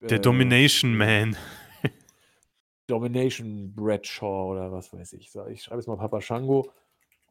Der 0.00 0.18
äh, 0.18 0.20
Domination 0.20 0.96
Man. 0.96 1.36
Domination 2.88 3.74
Bradshaw 3.74 4.50
oder 4.52 4.72
was 4.72 4.92
weiß 4.92 5.12
ich. 5.12 5.30
So, 5.30 5.46
ich 5.46 5.62
schreibe 5.62 5.80
jetzt 5.80 5.86
mal 5.86 5.96
Papa 5.98 6.20
Shango 6.20 6.72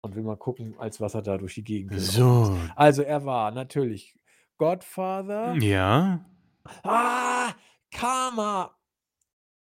und 0.01 0.15
will 0.15 0.23
mal 0.23 0.37
gucken, 0.37 0.75
als 0.77 1.01
was 1.01 1.15
er 1.15 1.23
da 1.23 1.37
durch 1.37 1.55
die 1.55 1.63
Gegend 1.63 1.93
ist. 1.93 2.11
So. 2.11 2.55
Also 2.75 3.01
er 3.01 3.25
war 3.25 3.51
natürlich 3.51 4.13
Godfather. 4.57 5.55
Ja. 5.61 6.25
Ah, 6.83 7.53
Karma. 7.91 8.75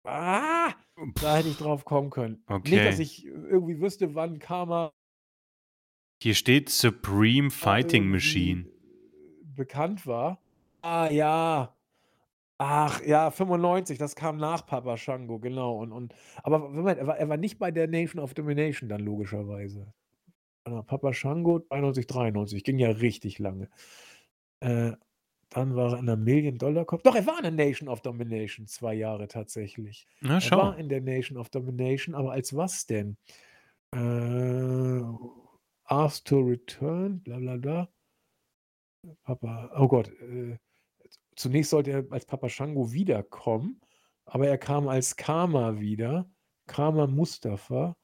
Ah, 0.03 0.73
da 1.21 1.35
hätte 1.37 1.49
ich 1.49 1.57
drauf 1.57 1.83
kommen 1.85 2.09
können. 2.09 2.43
Nicht, 2.63 2.77
dass 2.85 2.95
Okay. 2.95 3.01
ich 3.03 3.25
irgendwie 3.25 3.79
wüsste, 3.81 4.15
wann 4.15 4.39
Karma 4.39 4.91
Hier 6.23 6.33
steht 6.33 6.69
Supreme 6.69 7.51
Fighting 7.51 8.09
Machine. 8.09 8.65
bekannt 9.43 10.07
war. 10.07 10.39
Ah 10.81 11.09
ja. 11.09 11.73
Ach 12.59 13.03
ja, 13.03 13.29
95, 13.29 13.99
das 13.99 14.15
kam 14.15 14.37
nach 14.37 14.65
Papa 14.65 14.97
Shango, 14.97 15.37
genau. 15.39 15.77
Und, 15.77 15.91
und, 15.91 16.15
aber 16.41 16.57
Moment, 16.69 16.97
er 16.97 17.05
war, 17.05 17.17
er 17.17 17.29
war 17.29 17.37
nicht 17.37 17.59
bei 17.59 17.69
der 17.69 17.87
Nation 17.87 18.19
of 18.23 18.33
Domination 18.33 18.89
dann 18.89 19.01
logischerweise. 19.01 19.93
Papa 20.87 21.13
Shango 21.13 21.61
91, 21.69 22.07
93, 22.07 22.63
ging 22.63 22.79
ja 22.79 22.89
richtig 22.89 23.37
lange. 23.39 23.69
Äh, 24.59 24.91
dann 25.49 25.75
war 25.75 25.93
er 25.93 25.99
in 25.99 26.05
der 26.07 26.17
Million 26.17 26.57
Dollar 26.57 26.85
Cup. 26.85 27.03
Doch, 27.03 27.15
er 27.15 27.25
war 27.25 27.37
in 27.37 27.55
der 27.55 27.67
Nation 27.67 27.87
of 27.87 28.01
Domination 28.01 28.67
zwei 28.67 28.93
Jahre 28.95 29.27
tatsächlich. 29.27 30.05
Na, 30.21 30.35
Er 30.35 30.41
schau. 30.41 30.57
war 30.57 30.77
in 30.77 30.89
der 30.89 31.01
Nation 31.01 31.37
of 31.37 31.49
Domination, 31.49 32.15
aber 32.15 32.31
als 32.33 32.55
was 32.55 32.85
denn? 32.85 33.17
Äh, 33.95 35.01
asked 35.85 36.25
to 36.27 36.39
return, 36.39 37.21
bla 37.23 37.37
bla 37.37 37.57
bla. 37.57 37.89
Papa, 39.23 39.71
oh 39.77 39.87
Gott, 39.87 40.09
äh, 40.21 40.57
zunächst 41.35 41.69
sollte 41.71 41.91
er 41.91 42.05
als 42.11 42.25
Papa 42.25 42.49
Shango 42.49 42.91
wiederkommen, 42.91 43.79
aber 44.25 44.47
er 44.47 44.57
kam 44.57 44.87
als 44.89 45.15
Karma 45.15 45.79
wieder. 45.79 46.29
Karma 46.67 47.07
Mustafa. 47.07 47.95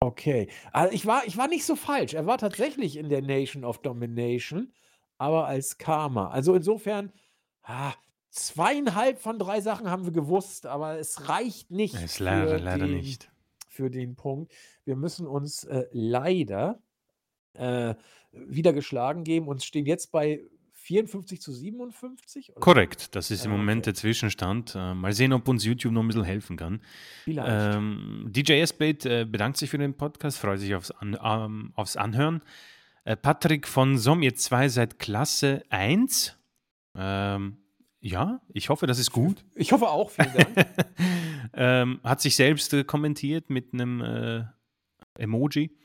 Okay. 0.00 0.50
Also 0.72 0.92
ich 0.94 1.06
war, 1.06 1.24
ich 1.26 1.38
war 1.38 1.48
nicht 1.48 1.64
so 1.64 1.76
falsch. 1.76 2.12
Er 2.12 2.26
war 2.26 2.36
tatsächlich 2.36 2.96
in 2.98 3.08
der 3.08 3.22
Nation 3.22 3.64
of 3.64 3.80
Domination, 3.80 4.74
aber 5.22 5.46
als 5.46 5.78
Karma. 5.78 6.30
Also 6.30 6.56
insofern, 6.56 7.12
ah, 7.62 7.92
zweieinhalb 8.30 9.20
von 9.20 9.38
drei 9.38 9.60
Sachen 9.60 9.88
haben 9.88 10.04
wir 10.04 10.12
gewusst, 10.12 10.66
aber 10.66 10.98
es 10.98 11.28
reicht 11.28 11.70
nicht 11.70 11.94
Ist 11.94 12.18
leider, 12.18 12.58
für 12.58 12.64
leider 12.64 12.86
den, 12.86 12.96
nicht. 12.96 13.30
für 13.68 13.88
den 13.88 14.16
Punkt. 14.16 14.52
Wir 14.84 14.96
müssen 14.96 15.28
uns 15.28 15.62
äh, 15.62 15.84
leider 15.92 16.80
äh, 17.54 17.94
wieder 18.32 18.72
geschlagen 18.72 19.22
geben. 19.22 19.46
Uns 19.46 19.64
stehen 19.64 19.86
jetzt 19.86 20.10
bei 20.10 20.40
54 20.72 21.40
zu 21.40 21.52
57. 21.52 22.50
Oder? 22.50 22.60
Korrekt, 22.60 23.14
das 23.14 23.30
ist 23.30 23.44
im 23.44 23.52
Moment 23.52 23.82
okay. 23.82 23.92
der 23.92 23.94
Zwischenstand. 23.94 24.74
Äh, 24.74 24.94
mal 24.94 25.12
sehen, 25.12 25.32
ob 25.32 25.46
uns 25.46 25.64
YouTube 25.64 25.92
noch 25.92 26.02
ein 26.02 26.08
bisschen 26.08 26.24
helfen 26.24 26.56
kann. 26.56 26.80
Ähm, 27.28 28.26
DJ 28.28 28.54
S-Bait 28.54 29.06
äh, 29.06 29.24
bedankt 29.24 29.56
sich 29.56 29.70
für 29.70 29.78
den 29.78 29.96
Podcast, 29.96 30.38
freut 30.38 30.58
sich 30.58 30.74
aufs, 30.74 30.90
An 30.90 31.16
ähm, 31.22 31.70
aufs 31.76 31.96
Anhören. 31.96 32.42
Äh, 33.04 33.16
Patrick 33.16 33.66
von 33.66 33.98
Som, 33.98 34.22
ihr 34.22 34.34
zwei 34.34 34.68
seid 34.68 34.98
Klasse 34.98 35.64
1. 35.70 36.36
Ähm, 36.96 37.58
ja, 38.00 38.40
ich 38.52 38.68
hoffe, 38.68 38.86
das 38.86 38.98
ist 38.98 39.12
gut. 39.12 39.44
Ich 39.54 39.72
hoffe 39.72 39.88
auch, 39.88 40.10
vielen 40.10 40.32
Dank. 40.32 40.66
ähm, 41.54 42.00
hat 42.04 42.20
sich 42.20 42.36
selbst 42.36 42.72
äh, 42.74 42.84
kommentiert 42.84 43.50
mit 43.50 43.72
einem 43.72 44.00
äh, 44.00 44.44
Emoji. 45.18 45.76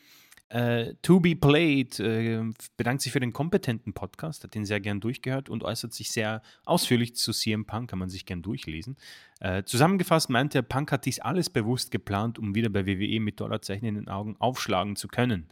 Äh, 0.49 0.95
to 1.01 1.19
be 1.19 1.35
played 1.35 1.99
äh, 1.99 2.41
bedankt 2.77 3.01
sich 3.01 3.11
für 3.11 3.19
den 3.19 3.33
kompetenten 3.33 3.93
Podcast, 3.93 4.45
hat 4.45 4.55
den 4.55 4.63
sehr 4.63 4.79
gern 4.79 5.01
durchgehört 5.01 5.49
und 5.49 5.63
äußert 5.63 5.93
sich 5.93 6.09
sehr 6.09 6.41
ausführlich 6.63 7.15
zu 7.15 7.33
CM 7.33 7.65
Punk, 7.65 7.89
kann 7.89 7.99
man 7.99 8.09
sich 8.09 8.25
gern 8.25 8.41
durchlesen. 8.41 8.95
Äh, 9.41 9.63
zusammengefasst 9.63 10.29
meint 10.29 10.55
er, 10.55 10.61
Punk 10.61 10.91
hat 10.93 11.05
dies 11.05 11.19
alles 11.19 11.49
bewusst 11.49 11.91
geplant, 11.91 12.39
um 12.39 12.55
wieder 12.55 12.69
bei 12.69 12.85
WWE 12.85 13.19
mit 13.19 13.41
Dollarzeichen 13.41 13.87
in 13.87 13.95
den 13.95 14.07
Augen 14.07 14.37
aufschlagen 14.39 14.95
zu 14.95 15.09
können. 15.09 15.49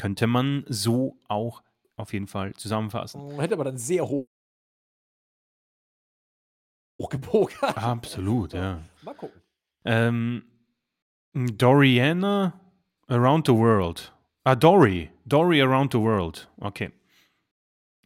Könnte 0.00 0.26
man 0.26 0.64
so 0.66 1.18
auch 1.28 1.62
auf 1.96 2.14
jeden 2.14 2.26
Fall 2.26 2.54
zusammenfassen. 2.54 3.38
Hätte 3.38 3.52
aber 3.52 3.64
dann 3.64 3.76
sehr 3.76 4.08
hoch 4.08 4.26
hochgepokert. 6.98 7.76
Absolut, 7.76 8.54
ja. 8.54 8.80
Mal 9.02 9.14
gucken. 9.14 9.42
Ähm, 9.84 10.44
Doriana 11.34 12.58
Around 13.08 13.48
the 13.48 13.52
World. 13.52 14.10
Ah, 14.44 14.54
Dory. 14.54 15.10
Dory 15.26 15.60
Around 15.60 15.92
the 15.92 15.98
World. 15.98 16.50
Okay. 16.56 16.92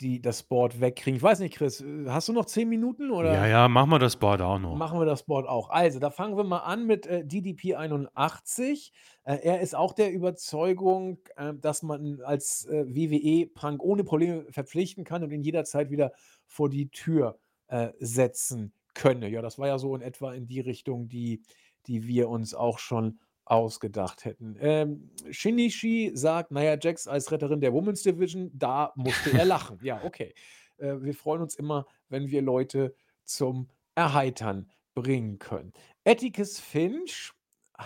die 0.00 0.22
das 0.22 0.42
Board 0.44 0.80
wegkriegen. 0.80 1.16
Ich 1.18 1.22
weiß 1.22 1.40
nicht, 1.40 1.54
Chris, 1.56 1.80
äh, 1.82 2.06
hast 2.08 2.28
du 2.28 2.32
noch 2.32 2.46
10 2.46 2.68
Minuten 2.70 3.10
Ja, 3.10 3.16
oder 3.16 3.46
ja, 3.46 3.68
machen 3.68 3.90
wir 3.90 3.98
das 3.98 4.16
Board 4.16 4.40
auch 4.40 4.58
noch. 4.58 4.76
machen 4.76 4.98
wir 4.98 5.04
das 5.06 5.24
Board 5.24 5.46
auch? 5.48 5.68
Also, 5.70 5.98
da 5.98 6.10
fangen 6.10 6.36
wir 6.36 6.44
mal 6.44 6.58
an 6.60 6.86
mit, 6.86 7.06
äh, 7.06 7.24
DDP 7.26 7.74
81. 7.74 8.92
Äh, 9.24 9.38
er 9.42 9.60
ist 9.60 9.74
auch 9.74 9.92
der 9.92 10.12
Überzeugung, 10.12 11.18
äh, 11.36 11.54
dass 11.54 11.82
man 11.82 12.20
als, 12.22 12.64
äh, 12.66 12.86
WWE 12.88 13.46
Punk 13.52 13.82
ohne 13.82 14.04
Probleme 14.04 14.46
verpflichten 14.50 15.04
kann 15.04 15.22
und 15.22 15.32
ihn 15.32 15.42
jederzeit 15.42 15.90
wieder 15.90 16.12
vor 16.46 16.68
die 16.70 16.90
Tür, 16.90 17.38
äh, 17.68 17.90
setzen 17.98 18.72
könne. 18.94 19.28
Ja, 19.28 19.42
das 19.42 19.58
war 19.58 19.68
ja 19.68 19.78
so 19.78 19.94
in 19.94 20.02
etwa 20.02 20.32
in 20.32 20.46
die 20.46 20.60
Richtung, 20.60 21.08
die 21.08 21.42
die 21.86 22.06
wir 22.06 22.28
uns 22.28 22.54
auch 22.54 22.78
schon 22.78 23.20
ausgedacht 23.50 24.24
hätten. 24.24 24.56
Ähm, 24.60 25.10
Shinichi 25.30 26.12
sagt, 26.14 26.52
naja, 26.52 26.78
Jax 26.80 27.08
als 27.08 27.32
Retterin 27.32 27.60
der 27.60 27.72
Women's 27.72 28.02
Division, 28.02 28.50
da 28.54 28.92
musste 28.94 29.32
er 29.32 29.44
lachen. 29.44 29.78
Ja, 29.82 30.02
okay. 30.04 30.34
Äh, 30.78 30.94
wir 31.00 31.14
freuen 31.14 31.42
uns 31.42 31.56
immer, 31.56 31.86
wenn 32.08 32.30
wir 32.30 32.42
Leute 32.42 32.94
zum 33.24 33.68
Erheitern 33.96 34.70
bringen 34.94 35.38
können. 35.38 35.72
Atticus 36.04 36.60
Finch 36.60 37.32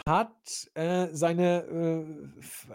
hat 0.07 0.71
äh, 0.75 1.09
seine 1.12 1.65
äh, 1.65 2.05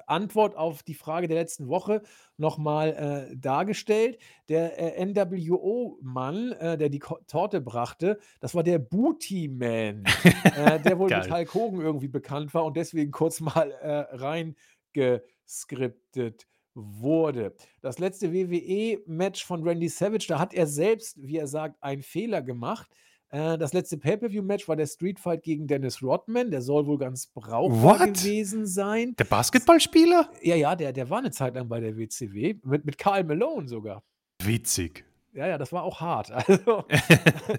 Antwort 0.08 0.56
auf 0.56 0.82
die 0.84 0.94
Frage 0.94 1.28
der 1.28 1.36
letzten 1.38 1.68
Woche 1.68 2.02
nochmal 2.38 3.28
äh, 3.32 3.36
dargestellt. 3.36 4.20
Der 4.48 4.98
äh, 4.98 5.06
NWO-Mann, 5.06 6.54
äh, 6.54 6.78
der 6.78 6.88
die 6.90 7.00
Ko 7.00 7.18
Torte 7.28 7.60
brachte, 7.62 8.20
das 8.40 8.56
war 8.56 8.64
der 8.64 8.80
Booty 8.80 9.50
Man, 9.50 10.06
äh, 10.44 10.80
der 10.80 10.98
wohl 10.98 11.10
mit. 11.10 11.30
Hulk 11.32 11.54
Hogan 11.54 11.82
irgendwie 11.82 12.08
bekannt 12.08 12.54
war 12.54 12.64
und 12.66 12.78
deswegen 12.78 13.12
kurz 13.12 13.42
mal 13.42 13.70
reingeskriptet 14.12 16.48
wurde. 16.74 17.54
Das 17.82 18.00
letzte 18.00 18.32
WWE-Match 18.32 19.46
von 19.46 19.68
Randy 19.68 19.90
Savage, 19.90 20.28
da 20.28 20.40
hat 20.40 20.54
er 20.54 20.68
selbst, 20.68 21.22
wie 21.22 21.36
er 21.38 21.48
sagt, 21.48 21.84
einen 21.84 22.04
Fehler 22.04 22.42
gemacht. 22.42 22.90
Äh, 23.32 23.58
das 23.58 23.74
letzte 23.74 23.98
Pay-Per-View-Match 23.98 24.68
war 24.68 24.76
der 24.76 24.88
Street 24.88 25.20
Fight 25.20 25.44
gegen 25.44 25.68
Dennis 25.68 26.02
Rodman. 26.02 26.52
Der 26.52 26.62
soll 26.62 26.86
wohl 26.88 26.98
ganz 26.98 27.28
brauchbar 27.28 28.00
What? 28.00 28.14
gewesen 28.16 28.66
sein. 28.66 29.16
Der 29.18 29.26
Basketballspieler? 29.26 30.30
Ja, 30.42 30.56
ja, 30.56 30.76
der, 30.76 30.94
der 30.94 31.10
war 31.10 31.20
eine 31.20 31.32
Zeit 31.32 31.56
lang 31.56 31.68
bei 31.68 31.80
der 31.80 31.98
WCW. 31.98 32.56
Mit, 32.64 32.86
mit 32.86 32.98
Karl 32.98 33.24
Malone 33.24 33.68
sogar. 33.68 34.04
Witzig. 34.44 35.06
Ja, 35.34 35.48
ja, 35.48 35.58
das 35.60 35.72
war 35.72 35.84
auch 35.84 36.02
hart. 36.02 36.32
Also, 36.48 36.84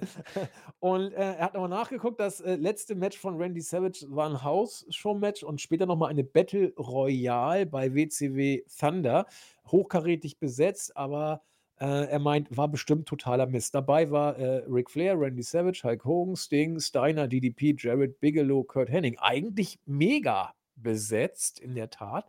und 0.81 1.13
äh, 1.13 1.35
er 1.35 1.45
hat 1.45 1.55
nochmal 1.55 1.69
nachgeguckt, 1.71 2.19
das 2.19 2.41
äh, 2.41 2.57
letzte 2.57 2.97
Match 2.97 3.17
von 3.17 3.37
Randy 3.37 3.61
Savage 3.61 4.07
war 4.09 4.29
ein 4.29 4.43
House-Show-Match 4.43 5.45
und 5.45 5.61
später 5.61 5.87
nochmal 5.87 6.11
eine 6.11 6.25
Battle 6.25 6.73
Royale 6.77 7.67
bei 7.67 7.95
WCW 7.95 8.63
Thunder. 8.79 9.27
Hochkarätig 9.69 10.41
besetzt, 10.41 10.97
aber 10.97 11.43
äh, 11.81 12.11
er 12.11 12.19
meint, 12.19 12.55
war 12.55 12.69
bestimmt 12.69 13.09
totaler 13.09 13.47
Mist. 13.47 13.75
Dabei 13.75 14.11
war 14.11 14.37
äh, 14.37 14.65
Ric 14.69 14.91
Flair, 14.91 15.19
Randy 15.19 15.43
Savage, 15.43 15.81
Hulk 15.83 16.05
Hogan, 16.05 16.37
Sting, 16.37 16.79
Steiner, 16.79 17.27
DDP, 17.27 17.75
Jared 17.77 18.21
Bigelow, 18.21 18.65
Kurt 18.65 18.91
Hennig. 18.91 19.19
Eigentlich 19.21 19.81
mega 19.87 20.55
besetzt, 20.77 21.59
in 21.59 21.75
der 21.75 21.89
Tat. 21.89 22.27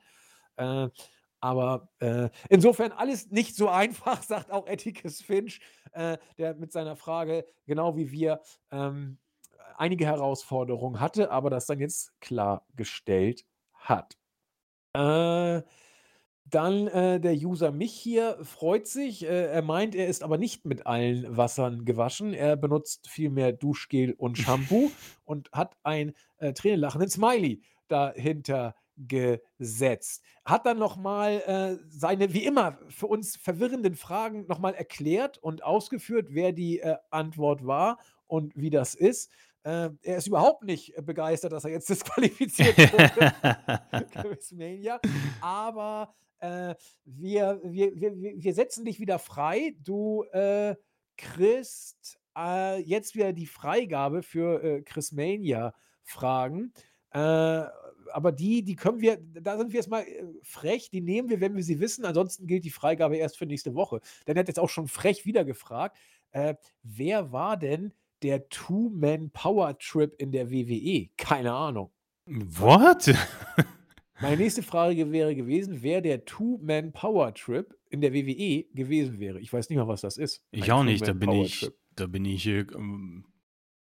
Äh, 0.55 0.87
aber 1.41 1.89
äh, 1.99 2.29
insofern 2.49 2.93
alles 2.93 3.29
nicht 3.31 3.55
so 3.55 3.67
einfach, 3.69 4.23
sagt 4.23 4.51
auch 4.51 4.67
Atticus 4.67 5.21
Finch, 5.21 5.59
äh, 5.91 6.17
der 6.37 6.55
mit 6.55 6.71
seiner 6.71 6.95
Frage, 6.95 7.45
genau 7.65 7.97
wie 7.97 8.11
wir, 8.11 8.39
ähm, 8.71 9.17
einige 9.75 10.05
Herausforderungen 10.05 10.99
hatte, 10.99 11.31
aber 11.31 11.49
das 11.49 11.65
dann 11.65 11.79
jetzt 11.79 12.13
klargestellt 12.21 13.45
hat. 13.73 14.15
Äh, 14.93 15.63
dann 16.51 16.87
äh, 16.87 17.19
der 17.19 17.33
User 17.33 17.71
mich 17.71 17.93
hier 17.93 18.37
freut 18.43 18.87
sich. 18.87 19.23
Äh, 19.23 19.47
er 19.47 19.61
meint, 19.61 19.95
er 19.95 20.07
ist 20.07 20.23
aber 20.23 20.37
nicht 20.37 20.65
mit 20.65 20.85
allen 20.85 21.35
Wassern 21.35 21.85
gewaschen. 21.85 22.33
Er 22.33 22.55
benutzt 22.55 23.09
vielmehr 23.09 23.51
Duschgel 23.53 24.13
und 24.13 24.37
Shampoo 24.37 24.91
und 25.25 25.51
hat 25.51 25.75
ein 25.83 26.13
äh, 26.37 26.53
tränenlachenden 26.53 27.09
Smiley 27.09 27.61
dahinter 27.87 28.75
gesetzt. 29.07 30.23
Hat 30.45 30.65
dann 30.65 30.77
nochmal 30.77 31.41
äh, 31.45 31.83
seine, 31.89 32.33
wie 32.33 32.45
immer, 32.45 32.77
für 32.89 33.07
uns 33.07 33.35
verwirrenden 33.35 33.95
Fragen 33.95 34.45
nochmal 34.47 34.73
erklärt 34.73 35.37
und 35.37 35.63
ausgeführt, 35.63 36.27
wer 36.29 36.51
die 36.51 36.79
äh, 36.79 36.97
Antwort 37.09 37.65
war 37.65 37.99
und 38.27 38.53
wie 38.55 38.69
das 38.69 38.93
ist. 38.93 39.31
Äh, 39.63 39.89
er 40.01 40.17
ist 40.17 40.27
überhaupt 40.27 40.63
nicht 40.63 40.93
begeistert, 41.05 41.51
dass 41.51 41.65
er 41.65 41.71
jetzt 41.71 41.89
disqualifiziert 41.89 42.77
wurde. 42.77 44.05
Quizmania. 44.21 44.99
Aber 45.39 46.13
äh, 46.41 46.75
wir, 47.05 47.61
wir, 47.63 47.95
wir, 47.95 48.13
wir 48.15 48.53
setzen 48.53 48.85
dich 48.85 48.99
wieder 48.99 49.19
frei. 49.19 49.75
Du 49.83 50.23
äh, 50.31 50.75
kriegst 51.17 52.19
äh, 52.37 52.81
jetzt 52.81 53.15
wieder 53.15 53.33
die 53.33 53.45
Freigabe 53.45 54.23
für 54.23 54.63
äh, 54.63 54.81
Chrismania-Fragen. 54.81 56.73
Äh, 57.11 57.63
aber 58.13 58.31
die, 58.31 58.63
die 58.63 58.75
können 58.75 58.99
wir, 59.01 59.17
da 59.21 59.57
sind 59.57 59.71
wir 59.71 59.79
jetzt 59.79 59.89
mal 59.89 60.01
äh, 60.01 60.23
frech, 60.43 60.89
die 60.89 61.01
nehmen 61.01 61.29
wir, 61.29 61.39
wenn 61.39 61.55
wir 61.55 61.63
sie 61.63 61.79
wissen. 61.79 62.05
Ansonsten 62.05 62.47
gilt 62.47 62.65
die 62.65 62.69
Freigabe 62.69 63.17
erst 63.17 63.37
für 63.37 63.45
nächste 63.45 63.75
Woche. 63.75 64.01
Denn 64.27 64.35
er 64.35 64.41
hat 64.41 64.47
jetzt 64.47 64.59
auch 64.59 64.69
schon 64.69 64.87
frech 64.87 65.25
wieder 65.25 65.45
gefragt, 65.45 65.97
äh, 66.31 66.55
wer 66.83 67.31
war 67.31 67.57
denn 67.57 67.93
der 68.23 68.49
Two-Man-Power-Trip 68.49 70.15
in 70.17 70.31
der 70.31 70.51
WWE? 70.51 71.09
Keine 71.17 71.53
Ahnung. 71.53 71.91
What? 72.25 73.13
Meine 74.21 74.37
nächste 74.37 74.61
Frage 74.61 75.11
wäre 75.11 75.35
gewesen, 75.35 75.81
wer 75.81 76.01
der 76.01 76.25
Two-Man-Power-Trip 76.25 77.75
in 77.89 78.01
der 78.01 78.13
WWE 78.13 78.65
gewesen 78.73 79.19
wäre. 79.19 79.39
Ich 79.39 79.51
weiß 79.51 79.69
nicht 79.69 79.77
mal, 79.77 79.87
was 79.87 80.01
das 80.01 80.17
ist. 80.17 80.43
Ich 80.51 80.65
Ein 80.65 80.71
auch 80.71 80.83
nicht, 80.83 81.07
da 81.07 81.13
bin 81.13 81.31
ich, 81.31 81.69
da 81.95 82.07
bin 82.07 82.25
ich, 82.25 82.45
äh, 82.47 82.59
ähm, 82.59 83.25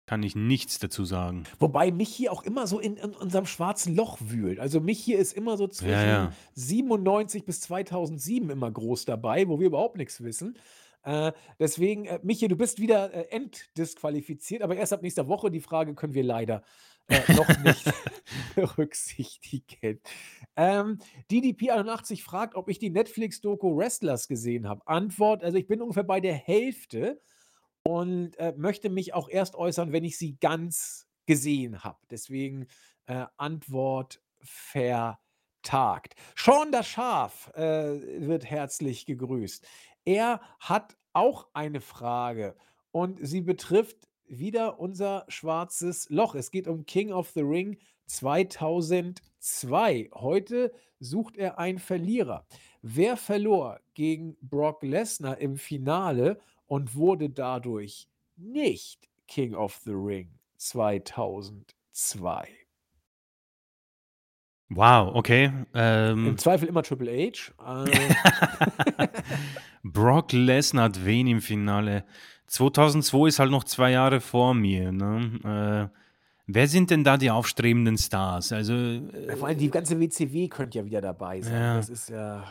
kann 0.06 0.24
ich 0.24 0.36
nichts 0.36 0.80
dazu 0.80 1.04
sagen. 1.04 1.44
Wobei 1.60 1.92
mich 1.92 2.10
hier 2.10 2.32
auch 2.32 2.44
immer 2.44 2.68
so 2.68 2.80
in, 2.80 2.98
in 2.98 3.12
unserem 3.12 3.46
schwarzen 3.46 3.96
Loch 3.96 4.18
wühlt. 4.22 4.60
Also 4.60 4.80
mich 4.80 5.00
hier 5.00 5.20
ist 5.20 5.34
immer 5.34 5.58
so 5.58 5.68
zwischen 5.68 5.92
Ja, 5.92 6.06
ja. 6.06 6.34
97 6.54 7.46
bis 7.46 7.62
2007 7.62 8.50
immer 8.50 8.72
groß 8.72 9.06
dabei, 9.06 9.48
wo 9.48 9.60
wir 9.60 9.68
überhaupt 9.68 9.98
nichts 9.98 10.24
wissen. 10.24 10.58
Äh, 11.04 11.32
deswegen, 11.60 12.06
äh, 12.06 12.20
Michi, 12.24 12.48
du 12.48 12.56
bist 12.56 12.80
wieder 12.80 13.14
äh, 13.14 13.36
entdisqualifiziert, 13.36 14.62
aber 14.62 14.76
erst 14.76 14.94
ab 14.94 15.02
nächster 15.02 15.28
Woche. 15.28 15.50
Die 15.50 15.62
Frage 15.62 15.94
können 15.96 16.14
wir 16.14 16.24
leider 16.24 16.64
äh, 17.10 17.34
noch 17.34 17.50
nicht 17.64 17.92
berücksichtigen. 18.56 20.00
Ähm, 20.56 21.00
DDP81 21.32 22.24
fragt, 22.24 22.56
ob 22.56 22.70
ich 22.70 22.80
die 22.80 22.90
Netflix-Doku 22.90 23.76
Wrestlers 23.76 24.28
gesehen 24.28 24.68
habe. 24.68 24.86
Antwort: 24.88 25.44
Also, 25.44 25.58
ich 25.58 25.68
bin 25.68 25.82
ungefähr 25.82 26.04
bei 26.04 26.20
der 26.22 26.36
Hälfte 26.36 27.22
und 27.84 28.38
äh, 28.38 28.54
möchte 28.56 28.90
mich 28.90 29.14
auch 29.14 29.30
erst 29.30 29.56
äußern, 29.56 29.92
wenn 29.92 30.04
ich 30.04 30.18
sie 30.18 30.38
ganz 30.40 31.08
gesehen 31.26 31.84
habe. 31.84 32.00
Deswegen 32.10 32.68
äh, 33.06 33.26
Antwort 33.38 34.22
vertagt. 34.42 36.16
Sean 36.36 36.72
das 36.72 36.88
Schaf 36.88 37.52
äh, 37.56 38.28
wird 38.28 38.46
herzlich 38.46 39.06
gegrüßt. 39.06 39.68
Er 40.06 40.42
hat 40.60 40.98
auch 41.14 41.48
eine 41.54 41.82
Frage 41.82 42.56
und 42.92 43.20
sie 43.22 43.42
betrifft 43.42 44.09
wieder 44.30 44.80
unser 44.80 45.26
schwarzes 45.28 46.08
Loch. 46.10 46.36
Es 46.36 46.52
geht 46.52 46.68
um 46.68 46.86
King 46.86 47.12
of 47.12 47.32
the 47.32 47.42
Ring 47.42 47.78
2002. 48.06 50.10
Heute 50.14 50.72
sucht 51.00 51.38
er 51.38 51.58
einen 51.60 51.80
Verlierer. 51.80 52.46
Wer 52.82 53.18
verlor 53.18 53.82
gegen 53.94 54.38
Brock 54.42 54.84
Lesnar 54.84 55.38
im 55.40 55.58
Finale 55.58 56.40
und 56.68 56.96
wurde 56.96 57.30
dadurch 57.30 58.08
nicht 58.38 59.10
King 59.28 59.54
of 59.54 59.76
the 59.84 59.92
Ring 59.92 60.30
2002? 60.58 62.48
Wow, 64.72 65.16
okay. 65.16 65.46
Im 65.46 65.66
Ähm, 65.74 66.38
Zweifel 66.38 66.70
immer 66.70 66.84
Triple 66.84 67.12
H. 67.12 67.52
Äh, 67.86 69.08
Brock 69.84 70.32
Lesnar 70.32 70.84
hat 70.86 71.04
wen 71.04 71.26
im 71.26 71.42
Finale? 71.42 72.06
2002 72.50 73.28
ist 73.28 73.40
halt 73.40 73.52
noch 73.52 73.64
zwei 73.64 73.92
Jahre 73.92 74.20
vor 74.22 74.54
mir. 74.54 74.92
Ne? 74.92 75.90
Äh, 75.92 75.98
wer 76.48 76.68
sind 76.68 76.90
denn 76.90 77.04
da 77.04 77.18
die 77.18 77.32
aufstrebenden 77.32 77.98
Stars? 77.98 78.52
Also, 78.52 78.74
äh, 78.74 79.36
vor 79.36 79.48
allem 79.48 79.58
die 79.58 79.70
ganze 79.70 80.00
WCW 80.00 80.48
könnte 80.48 80.80
ja 80.80 80.86
wieder 80.86 81.02
dabei 81.02 81.42
sein. 81.42 81.54
Ja. 81.54 81.76
Das 81.76 81.90
ist 81.90 82.10
ja. 82.10 82.44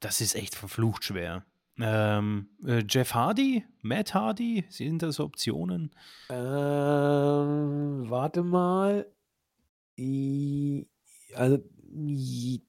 das 0.00 0.20
ist 0.20 0.34
echt 0.34 0.54
verflucht 0.54 1.04
schwer. 1.04 1.44
Ähm, 1.78 2.48
äh, 2.66 2.82
Jeff 2.88 3.14
Hardy? 3.14 3.64
Matt 3.82 4.14
Hardy? 4.14 4.64
Sind 4.68 5.02
das 5.02 5.20
Optionen? 5.20 5.90
Ähm, 6.30 8.06
warte 8.08 8.42
mal. 8.42 9.06
I, 9.98 10.86
also 11.34 11.58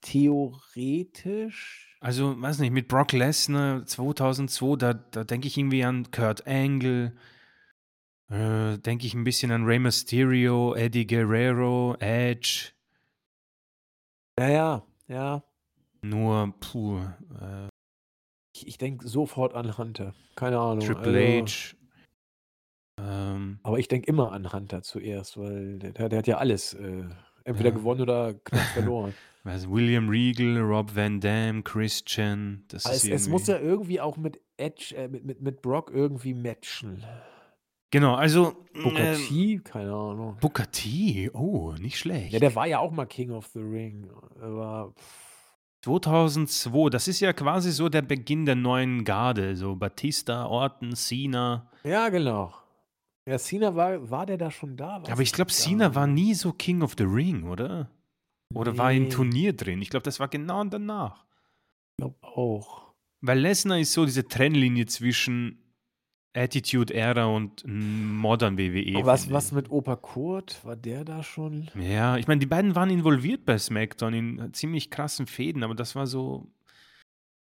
theoretisch. 0.01 1.97
Also, 1.99 2.39
weiß 2.39 2.59
nicht, 2.59 2.71
mit 2.71 2.87
Brock 2.87 3.11
Lesnar 3.11 3.85
2002, 3.85 4.75
da, 4.75 4.93
da 4.93 5.23
denke 5.23 5.47
ich 5.47 5.57
irgendwie 5.57 5.83
an 5.83 6.11
Kurt 6.11 6.45
Angle, 6.47 7.15
äh, 8.29 8.77
denke 8.77 9.07
ich 9.07 9.13
ein 9.13 9.23
bisschen 9.23 9.51
an 9.51 9.65
Rey 9.65 9.79
Mysterio, 9.79 10.75
Eddie 10.75 11.07
Guerrero, 11.07 11.95
Edge. 11.99 12.71
Ja, 14.39 14.49
ja. 14.49 14.83
Ja. 15.07 15.43
Nur, 16.01 16.53
puh, 16.59 16.99
äh, 17.41 17.69
Ich, 18.55 18.67
ich 18.67 18.77
denke 18.77 19.07
sofort 19.07 19.53
an 19.55 19.77
Hunter. 19.77 20.13
Keine 20.35 20.59
Ahnung. 20.59 20.85
Triple 20.85 21.41
Also, 21.41 21.73
H. 21.73 21.77
Ähm, 22.99 23.59
aber 23.63 23.79
ich 23.79 23.87
denke 23.87 24.07
immer 24.07 24.31
an 24.31 24.51
Hunter 24.51 24.81
zuerst, 24.81 25.37
weil 25.37 25.79
der, 25.79 26.09
der 26.09 26.19
hat 26.19 26.27
ja 26.27 26.37
alles 26.37 26.73
äh, 26.73 27.05
entweder 27.47 27.69
Ja. 27.69 27.75
gewonnen 27.75 28.01
oder 28.01 28.33
knapp 28.35 28.61
verloren. 28.73 29.13
was, 29.43 29.67
William 29.69 30.09
Regal, 30.09 30.57
Rob 30.59 30.95
Van 30.95 31.19
Dam, 31.19 31.63
Christian. 31.63 32.63
Das 32.67 32.85
Aber 32.85 32.95
ist 32.95 33.05
es, 33.05 33.21
es 33.23 33.29
muss 33.29 33.47
ja 33.47 33.57
irgendwie 33.59 33.99
auch 34.01 34.17
mit 34.17 34.39
Edge, 34.57 34.93
äh, 34.95 35.07
mit, 35.07 35.25
mit, 35.25 35.41
mit 35.41 35.61
Brock 35.61 35.91
irgendwie 35.93 36.33
matchen. 36.33 37.03
Genau, 37.91 38.15
also. 38.15 38.53
Booker 38.83 39.13
ähm, 39.13 39.19
T, 39.29 39.59
keine 39.63 39.93
Ahnung. 39.93 40.35
Booker 40.41 40.69
T, 40.69 41.29
oh, 41.33 41.73
nicht 41.79 41.97
schlecht. 41.97 42.33
Ja, 42.33 42.39
der 42.39 42.53
war 42.53 42.67
ja 42.67 42.79
auch 42.79 42.91
mal 42.91 43.05
King 43.05 43.31
of 43.31 43.47
the 43.53 43.59
Ring. 43.61 44.09
Aber 44.41 44.93
pff, 44.97 45.55
2002, 45.83 46.89
das 46.89 47.07
ist 47.07 47.21
ja 47.21 47.31
quasi 47.31 47.71
so 47.71 47.87
der 47.87 48.01
Beginn 48.01 48.45
der 48.45 48.55
neuen 48.55 49.05
Garde. 49.05 49.55
So 49.55 49.75
Batista, 49.77 50.45
Orton, 50.47 50.95
Cena. 50.95 51.69
ja, 51.85 52.09
genau. 52.09 52.53
Ja, 53.27 53.37
Cena 53.37 53.75
war, 53.75 54.09
war 54.09 54.25
der 54.25 54.37
da 54.37 54.49
schon 54.49 54.77
da? 54.77 55.03
Aber 55.09 55.21
ich 55.21 55.33
glaube, 55.33 55.51
Cena 55.51 55.93
war 55.93 56.07
nie 56.07 56.33
so 56.33 56.53
King 56.53 56.81
of 56.81 56.95
the 56.97 57.03
Ring, 57.03 57.43
oder? 57.43 57.91
Oder 58.53 58.77
war 58.77 58.93
im 58.93 59.03
Nee. 59.03 59.09
Turnier 59.09 59.51
drin? 59.51 59.81
Ich 59.81 59.89
glaube, 59.89 60.05
das 60.05 60.21
war 60.21 60.29
genau 60.29 60.63
danach. 60.63 61.25
Ich 61.91 62.03
glaube 62.03 62.15
auch. 62.21 62.93
Weil 63.19 63.39
Lesnar 63.39 63.79
ist 63.79 63.91
so 63.91 64.05
diese 64.05 64.25
Trennlinie 64.25 64.85
zwischen 64.85 65.61
Attitude 66.33 66.93
Era 66.93 67.25
und 67.25 67.65
Modern 67.67 68.57
WWE. 68.57 68.95
Aber 68.99 69.07
was, 69.07 69.29
was 69.29 69.51
mit 69.51 69.71
Opa 69.71 69.97
Kurt? 69.97 70.63
War 70.63 70.77
der 70.77 71.03
da 71.03 71.21
schon? 71.21 71.69
Ja, 71.77 72.15
ich 72.15 72.27
meine, 72.27 72.39
die 72.39 72.45
beiden 72.45 72.75
waren 72.75 72.89
involviert 72.89 73.43
bei 73.43 73.57
SmackDown 73.57 74.13
in 74.13 74.53
ziemlich 74.53 74.89
krassen 74.89 75.27
Fäden, 75.27 75.63
aber 75.63 75.75
das 75.75 75.95
war 75.95 76.07
so. 76.07 76.47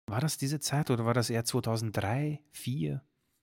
War 0.09 0.19
das 0.19 0.37
diese 0.37 0.59
Zeit 0.59 0.89
oder 0.89 1.05
war 1.05 1.13
das 1.13 1.29
eher 1.29 1.45
2003, 1.45 2.41
2004? 2.51 3.01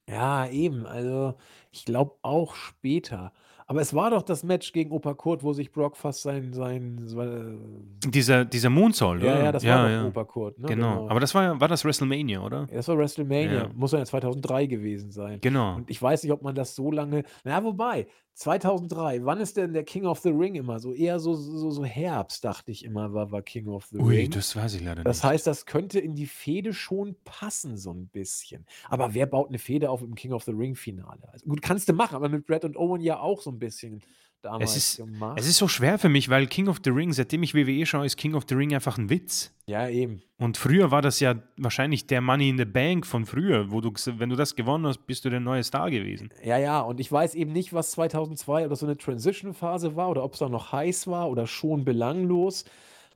Ja, 0.08 0.46
eben. 0.48 0.86
Also, 0.86 1.34
ich 1.70 1.84
glaube 1.84 2.12
auch 2.22 2.54
später. 2.54 3.32
Aber 3.66 3.80
es 3.80 3.94
war 3.94 4.10
doch 4.10 4.22
das 4.22 4.44
Match 4.44 4.72
gegen 4.72 4.90
Opa 4.90 5.14
Kurt, 5.14 5.42
wo 5.42 5.54
sich 5.54 5.72
Brock 5.72 5.96
fast 5.96 6.22
sein, 6.22 6.52
sein, 6.52 7.00
sein 7.06 7.98
Dieser, 8.06 8.44
dieser 8.44 8.68
Moonsault, 8.68 9.22
ja, 9.22 9.32
oder? 9.32 9.44
ja, 9.44 9.52
das 9.52 9.64
war 9.64 9.84
doch 9.84 9.90
ja. 9.90 10.06
Opa 10.06 10.24
Kurt, 10.24 10.58
ne? 10.58 10.68
Genau. 10.68 11.08
Aber 11.08 11.18
das 11.18 11.34
war, 11.34 11.58
war 11.58 11.68
das 11.68 11.82
WrestleMania, 11.82 12.40
oder? 12.42 12.66
Ja, 12.70 12.76
das 12.76 12.88
war 12.88 12.98
WrestleMania. 12.98 13.62
Ja. 13.62 13.70
Muss 13.74 13.92
ja 13.92 14.04
2003 14.04 14.66
gewesen 14.66 15.10
sein. 15.10 15.38
Genau. 15.40 15.76
Und 15.76 15.88
ich 15.88 16.00
weiß 16.00 16.22
nicht, 16.24 16.32
ob 16.32 16.42
man 16.42 16.54
das 16.54 16.74
so 16.74 16.90
lange. 16.90 17.24
Na, 17.44 17.64
wobei, 17.64 18.06
2003, 18.34 19.24
wann 19.24 19.40
ist 19.40 19.56
denn 19.56 19.72
der 19.72 19.84
King 19.84 20.06
of 20.06 20.18
the 20.20 20.30
Ring 20.30 20.54
immer? 20.56 20.78
So 20.80 20.92
eher 20.92 21.20
so, 21.20 21.34
so, 21.34 21.70
so 21.70 21.84
Herbst, 21.84 22.44
dachte 22.44 22.70
ich 22.72 22.84
immer, 22.84 23.12
war, 23.14 23.30
war 23.30 23.42
King 23.42 23.68
of 23.68 23.86
the 23.86 23.98
Ui, 23.98 24.16
Ring. 24.16 24.30
das 24.30 24.54
weiß 24.56 24.74
ich 24.74 24.82
leider 24.82 25.04
Das 25.04 25.18
nicht. 25.18 25.24
heißt, 25.24 25.46
das 25.46 25.66
könnte 25.66 26.00
in 26.00 26.14
die 26.14 26.26
Fehde 26.26 26.72
schon 26.74 27.16
passen, 27.24 27.76
so 27.76 27.92
ein 27.92 28.08
bisschen. 28.08 28.66
Aber 28.88 29.14
wer 29.14 29.26
baut 29.26 29.48
eine 29.48 29.58
Fehde 29.58 29.88
auf 29.90 30.02
im 30.02 30.14
King 30.14 30.32
of 30.32 30.42
the 30.44 30.50
Ring-Finale? 30.52 31.28
Also, 31.32 31.46
gut, 31.46 31.62
kannst 31.62 31.88
du 31.88 31.92
machen, 31.92 32.16
aber 32.16 32.28
mit 32.28 32.44
Brett 32.46 32.64
und 32.64 32.76
Owen 32.76 33.00
ja 33.00 33.20
auch 33.20 33.40
so 33.40 33.50
ein 33.50 33.58
bisschen 33.58 34.02
damals 34.44 34.76
ist- 34.76 34.96
gemacht. 34.98 35.38
Es 35.40 35.46
ist 35.48 35.56
so 35.58 35.68
schwer 35.68 35.98
für 35.98 36.08
mich, 36.08 36.28
weil 36.28 36.46
King 36.46 36.68
of 36.68 36.80
the 36.84 36.90
Ring, 36.90 37.12
seitdem 37.12 37.42
ich 37.42 37.54
WWE 37.54 37.86
schaue, 37.86 38.06
ist 38.06 38.16
King 38.16 38.34
of 38.34 38.44
the 38.48 38.54
Ring 38.54 38.74
einfach 38.74 38.98
ein 38.98 39.10
Witz. 39.10 39.52
ja, 39.66 39.88
eben. 39.88 40.22
Und 40.36 40.56
früher 40.56 40.90
war 40.90 41.00
das 41.00 41.20
ja 41.20 41.36
wahrscheinlich 41.56 42.06
der 42.06 42.20
Money 42.20 42.50
in 42.50 42.58
the 42.58 42.64
Bank 42.64 43.06
von 43.06 43.24
früher, 43.24 43.70
wo 43.70 43.80
du, 43.80 43.92
wenn 44.18 44.28
du 44.28 44.36
das 44.36 44.54
gewonnen 44.56 44.86
hast, 44.86 45.06
bist 45.06 45.24
du 45.24 45.30
der 45.30 45.40
neue 45.40 45.62
Star 45.62 45.90
gewesen. 45.90 46.28
Ja, 46.44 46.58
ja, 46.58 46.80
und 46.80 47.00
ich 47.00 47.10
weiß 47.10 47.34
eben 47.34 47.52
nicht, 47.52 47.72
was 47.72 47.92
2002 47.92 48.66
oder 48.66 48.76
so 48.76 48.84
eine 48.84 48.96
Transition-Phase 48.96 49.96
war 49.96 50.10
oder 50.10 50.22
ob 50.24 50.34
es 50.34 50.40
da 50.40 50.48
noch 50.48 50.72
heiß 50.72 51.06
war 51.06 51.30
oder 51.30 51.46
schon 51.46 51.84
belanglos. 51.84 52.64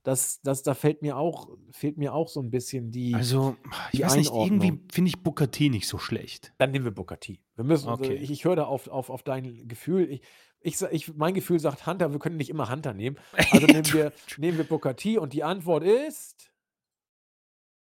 Das, 0.05 0.41
das, 0.43 0.63
da 0.63 0.73
fällt 0.75 1.03
mir 1.03 1.19
auch, 1.19 1.49
fehlt 1.71 1.99
mir 1.99 2.15
auch 2.15 2.29
so 2.29 2.41
ein 2.41 2.51
bisschen 2.51 2.91
die. 2.93 3.15
Also, 3.15 3.57
ich 3.93 3.99
die 3.99 4.05
weiß 4.07 4.17
nicht, 4.17 4.33
irgendwie 4.33 4.69
Einordnung. 4.69 4.89
finde 4.91 5.09
ich 5.09 5.23
Booker 5.23 5.51
T 5.51 5.69
nicht 5.69 5.87
so 5.89 5.99
schlecht. 5.99 6.53
Dann 6.57 6.71
nehmen 6.71 6.85
wir 6.87 6.93
Booker 6.93 7.19
T. 7.21 7.41
Wir 7.57 7.65
müssen, 7.65 7.89
Okay. 7.91 8.15
ich, 8.15 8.31
ich 8.31 8.45
höre 8.45 8.57
da 8.57 8.65
auf, 8.65 8.89
auf, 8.89 9.11
auf 9.11 9.23
dein 9.23 9.67
Gefühl. 9.69 10.09
Ich, 10.11 10.23
ich, 10.61 10.81
ich, 10.83 11.15
mein 11.17 11.35
Gefühl 11.35 11.61
sagt 11.61 11.87
Hunter, 11.87 12.13
wir 12.13 12.19
können 12.19 12.37
nicht 12.37 12.51
immer 12.51 12.71
Hunter 12.71 12.95
nehmen. 12.95 13.17
Also 13.53 13.67
nehmen 13.67 13.93
wir, 13.93 14.13
nehmen 14.37 14.59
wir 14.59 14.65
Booker 14.65 14.97
T 14.97 15.19
und 15.19 15.33
die 15.33 15.45
Antwort 15.45 15.85
ist 15.85 16.51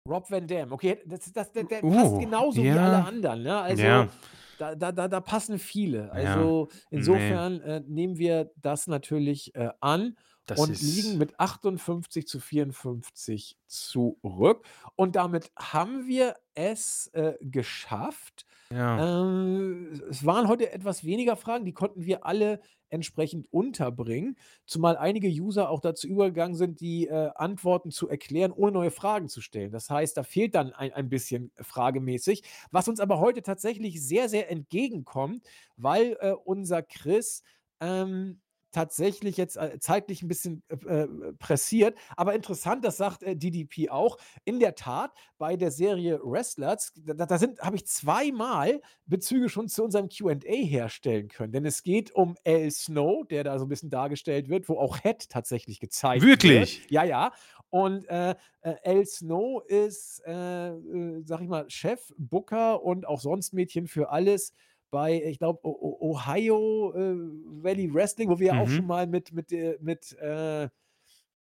Rob 0.07 0.29
Van 0.29 0.47
Dam. 0.47 0.71
Okay, 0.71 0.99
das, 1.05 1.31
das, 1.31 1.51
der, 1.51 1.63
der 1.63 1.83
Uh, 1.83 1.93
passt 1.93 2.19
genauso 2.19 2.61
wie 2.63 2.67
ja. 2.67 2.85
alle 2.85 3.05
anderen. 3.05 3.43
Ne? 3.43 3.57
Also 3.57 3.83
Ja. 3.83 4.09
da, 4.57 4.75
da, 4.75 4.91
da, 4.91 5.07
da 5.07 5.21
passen 5.21 5.59
viele. 5.59 6.05
Ja, 6.07 6.11
Also 6.11 6.69
insofern 6.89 7.61
äh, 7.61 7.81
nehmen 7.87 8.17
wir 8.17 8.51
das 8.55 8.87
natürlich 8.87 9.53
äh, 9.55 9.69
an 9.79 10.15
Das 10.45 10.59
und 10.59 10.81
liegen 10.81 11.17
mit 11.17 11.39
58 11.39 12.27
zu 12.27 12.39
54 12.39 13.57
zurück. 13.67 14.65
Und 14.95 15.15
damit 15.15 15.51
haben 15.57 16.07
wir 16.07 16.35
es 16.55 17.07
äh, 17.13 17.35
geschafft. 17.41 18.45
Ja. 18.71 19.05
Ähm, 19.23 20.01
es 20.09 20.25
waren 20.25 20.47
heute 20.47 20.71
etwas 20.71 21.03
weniger 21.03 21.35
Fragen, 21.35 21.65
die 21.65 21.73
konnten 21.73 22.05
wir 22.05 22.25
alle 22.25 22.61
entsprechend 22.89 23.47
unterbringen, 23.51 24.37
zumal 24.65 24.97
einige 24.97 25.27
User 25.29 25.69
auch 25.69 25.79
dazu 25.79 26.07
übergegangen 26.07 26.55
sind, 26.55 26.81
die 26.81 27.07
äh, 27.07 27.31
Antworten 27.35 27.91
zu 27.91 28.09
erklären, 28.09 28.51
ohne 28.51 28.73
neue 28.73 28.91
Fragen 28.91 29.29
zu 29.29 29.41
stellen. 29.41 29.71
Das 29.71 29.89
heißt, 29.89 30.17
da 30.17 30.23
fehlt 30.23 30.55
dann 30.55 30.73
ein, 30.73 30.91
ein 30.93 31.09
bisschen 31.09 31.51
fragemäßig, 31.57 32.43
was 32.71 32.87
uns 32.89 32.99
aber 32.99 33.19
heute 33.19 33.41
tatsächlich 33.43 34.05
sehr, 34.05 34.29
sehr 34.29 34.49
entgegenkommt, 34.51 35.45
weil 35.77 36.17
äh, 36.19 36.31
unser 36.33 36.83
Chris 36.83 37.43
ähm, 37.79 38.41
tatsächlich 38.71 39.37
jetzt 39.37 39.57
äh, 39.57 39.79
zeitlich 39.79 40.21
ein 40.21 40.27
bisschen 40.27 40.63
äh, 40.69 40.75
äh, 40.75 41.07
pressiert. 41.39 41.97
Aber 42.15 42.33
interessant, 42.33 42.83
das 42.85 42.97
sagt 42.97 43.23
äh, 43.23 43.35
DDP 43.35 43.89
auch. 43.89 44.17
In 44.45 44.59
der 44.59 44.75
Tat, 44.75 45.11
bei 45.37 45.55
der 45.55 45.71
Serie 45.71 46.19
Wrestlers, 46.23 46.93
da, 46.95 47.25
da 47.25 47.37
sind, 47.37 47.59
habe 47.61 47.75
ich 47.75 47.85
zweimal 47.87 48.81
Bezüge 49.05 49.49
schon 49.49 49.67
zu 49.67 49.83
unserem 49.83 50.09
QA 50.09 50.39
herstellen 50.45 51.27
können. 51.27 51.51
Denn 51.51 51.65
es 51.65 51.83
geht 51.83 52.13
um 52.15 52.35
Al 52.45 52.71
Snow, 52.71 53.25
der 53.27 53.43
da 53.43 53.59
so 53.59 53.65
ein 53.65 53.69
bisschen 53.69 53.89
dargestellt 53.89 54.49
wird, 54.49 54.69
wo 54.69 54.77
auch 54.77 54.97
Head 55.01 55.29
tatsächlich 55.29 55.79
gezeigt 55.79 56.23
Wirklich? 56.23 56.81
wird. 56.81 56.91
Ja, 56.91 57.03
ja. 57.03 57.31
Und 57.69 58.05
äh, 58.09 58.35
äh, 58.61 58.75
Al 58.83 59.05
Snow 59.05 59.63
ist, 59.65 60.21
äh, 60.25 60.69
äh, 60.69 61.23
sag 61.25 61.41
ich 61.41 61.47
mal, 61.47 61.69
Chef, 61.69 62.13
Booker 62.17 62.83
und 62.83 63.07
auch 63.07 63.19
sonst 63.19 63.53
Mädchen 63.53 63.87
für 63.87 64.09
alles 64.09 64.53
bei, 64.91 65.23
ich 65.23 65.39
glaube, 65.39 65.59
Ohio 65.63 66.93
äh, 66.93 67.15
Valley 67.63 67.93
Wrestling, 67.93 68.29
wo 68.29 68.39
wir 68.39 68.47
ja 68.47 68.57
auch 68.57 68.67
Mhm. 68.67 68.75
schon 68.75 68.87
mal 68.87 69.07
mit, 69.07 69.31
mit, 69.33 69.51
äh, 69.51 69.77
mit, 69.81 70.13
äh, 70.19 70.65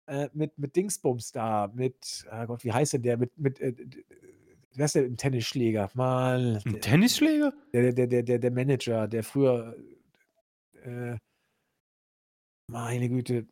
äh, 0.07 0.29
mit, 0.35 0.59
mit 0.59 0.77
Dingsbums 0.77 1.33
da, 1.33 1.69
mit, 1.75 2.27
ah 2.31 2.45
Gott, 2.47 2.65
wie 2.65 2.73
heißt 2.73 2.95
denn 2.95 3.03
der? 3.03 3.17
Mit, 3.17 3.39
mit, 3.39 3.61
äh, 3.61 3.75
wer 4.75 4.85
ist 4.85 4.95
der 4.95 5.05
ein 5.05 5.17
Tennisschläger? 5.17 5.91
Mal, 5.95 6.63
Ein 6.65 6.81
Tennisschläger? 6.81 7.53
der, 7.73 7.93
der, 7.93 8.07
der, 8.07 8.23
der, 8.23 8.39
der 8.39 8.51
Manager, 8.51 9.09
der 9.09 9.23
früher, 9.25 9.77
äh, 10.83 11.17
meine 12.69 13.09
Güte, 13.09 13.47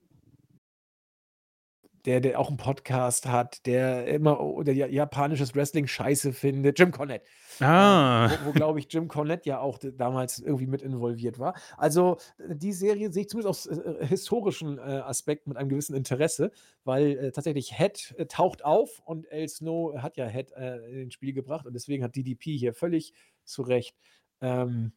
der, 2.05 2.20
der 2.20 2.39
auch 2.39 2.48
einen 2.48 2.56
Podcast 2.56 3.26
hat, 3.26 3.64
der 3.66 4.06
immer 4.06 4.62
der 4.62 4.74
ja- 4.74 4.86
japanisches 4.86 5.55
Wrestling 5.55 5.86
scheiße 5.86 6.32
findet, 6.32 6.78
Jim 6.78 6.90
Cornette. 6.90 7.24
Ah. 7.60 8.26
Äh, 8.26 8.39
wo, 8.44 8.48
wo 8.48 8.52
glaube 8.52 8.78
ich, 8.78 8.93
Jim 8.93 9.09
Cornette 9.09 9.48
ja 9.48 9.60
auch 9.60 9.78
damals 9.78 10.39
irgendwie 10.39 10.66
mit 10.66 10.82
involviert 10.82 11.39
war. 11.39 11.55
Also 11.76 12.18
äh, 12.39 12.55
die 12.55 12.72
Serie 12.72 13.12
sehe 13.12 13.22
ich 13.22 13.28
zumindest 13.28 13.48
aus 13.48 13.66
äh, 13.66 13.81
äh, 13.81 14.06
historischen 14.06 14.78
äh, 14.78 14.82
Aspekt 14.82 15.47
mit 15.47 15.56
einem 15.56 15.68
gewissen 15.68 15.94
Interesse, 15.94 16.52
weil 16.85 17.16
äh, 17.18 17.32
tatsächlich 17.32 17.76
Head 17.76 18.14
taucht 18.28 18.64
auf 18.64 19.01
und 19.05 19.26
El 19.31 19.48
Snow 19.48 19.97
hat 19.98 20.16
ja 20.16 20.26
Head 20.26 20.52
ins 20.52 21.14
Spiel 21.14 21.32
gebracht 21.32 21.66
und 21.66 21.72
deswegen 21.72 22.05
hat 22.05 22.16
DDP 22.16 22.56
hier 22.56 22.74
völlig 22.74 23.12
zu 23.44 23.62
Recht 23.62 23.97
ähm, 24.40 24.93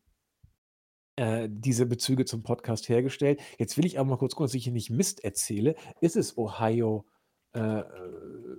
äh, 1.17 1.49
diese 1.51 1.85
Bezüge 1.85 2.25
zum 2.25 2.43
Podcast 2.43 2.89
hergestellt. 2.89 3.41
Jetzt 3.57 3.77
will 3.77 3.85
ich 3.85 3.99
aber 3.99 4.11
mal 4.11 4.17
kurz 4.17 4.35
gucken, 4.35 4.45
dass 4.45 4.53
ich 4.53 4.63
hier 4.63 4.73
nicht 4.73 4.89
Mist 4.89 5.23
erzähle. 5.23 5.75
Ist 5.99 6.15
es 6.15 6.37
Ohio 6.37 7.05
äh, 7.53 7.83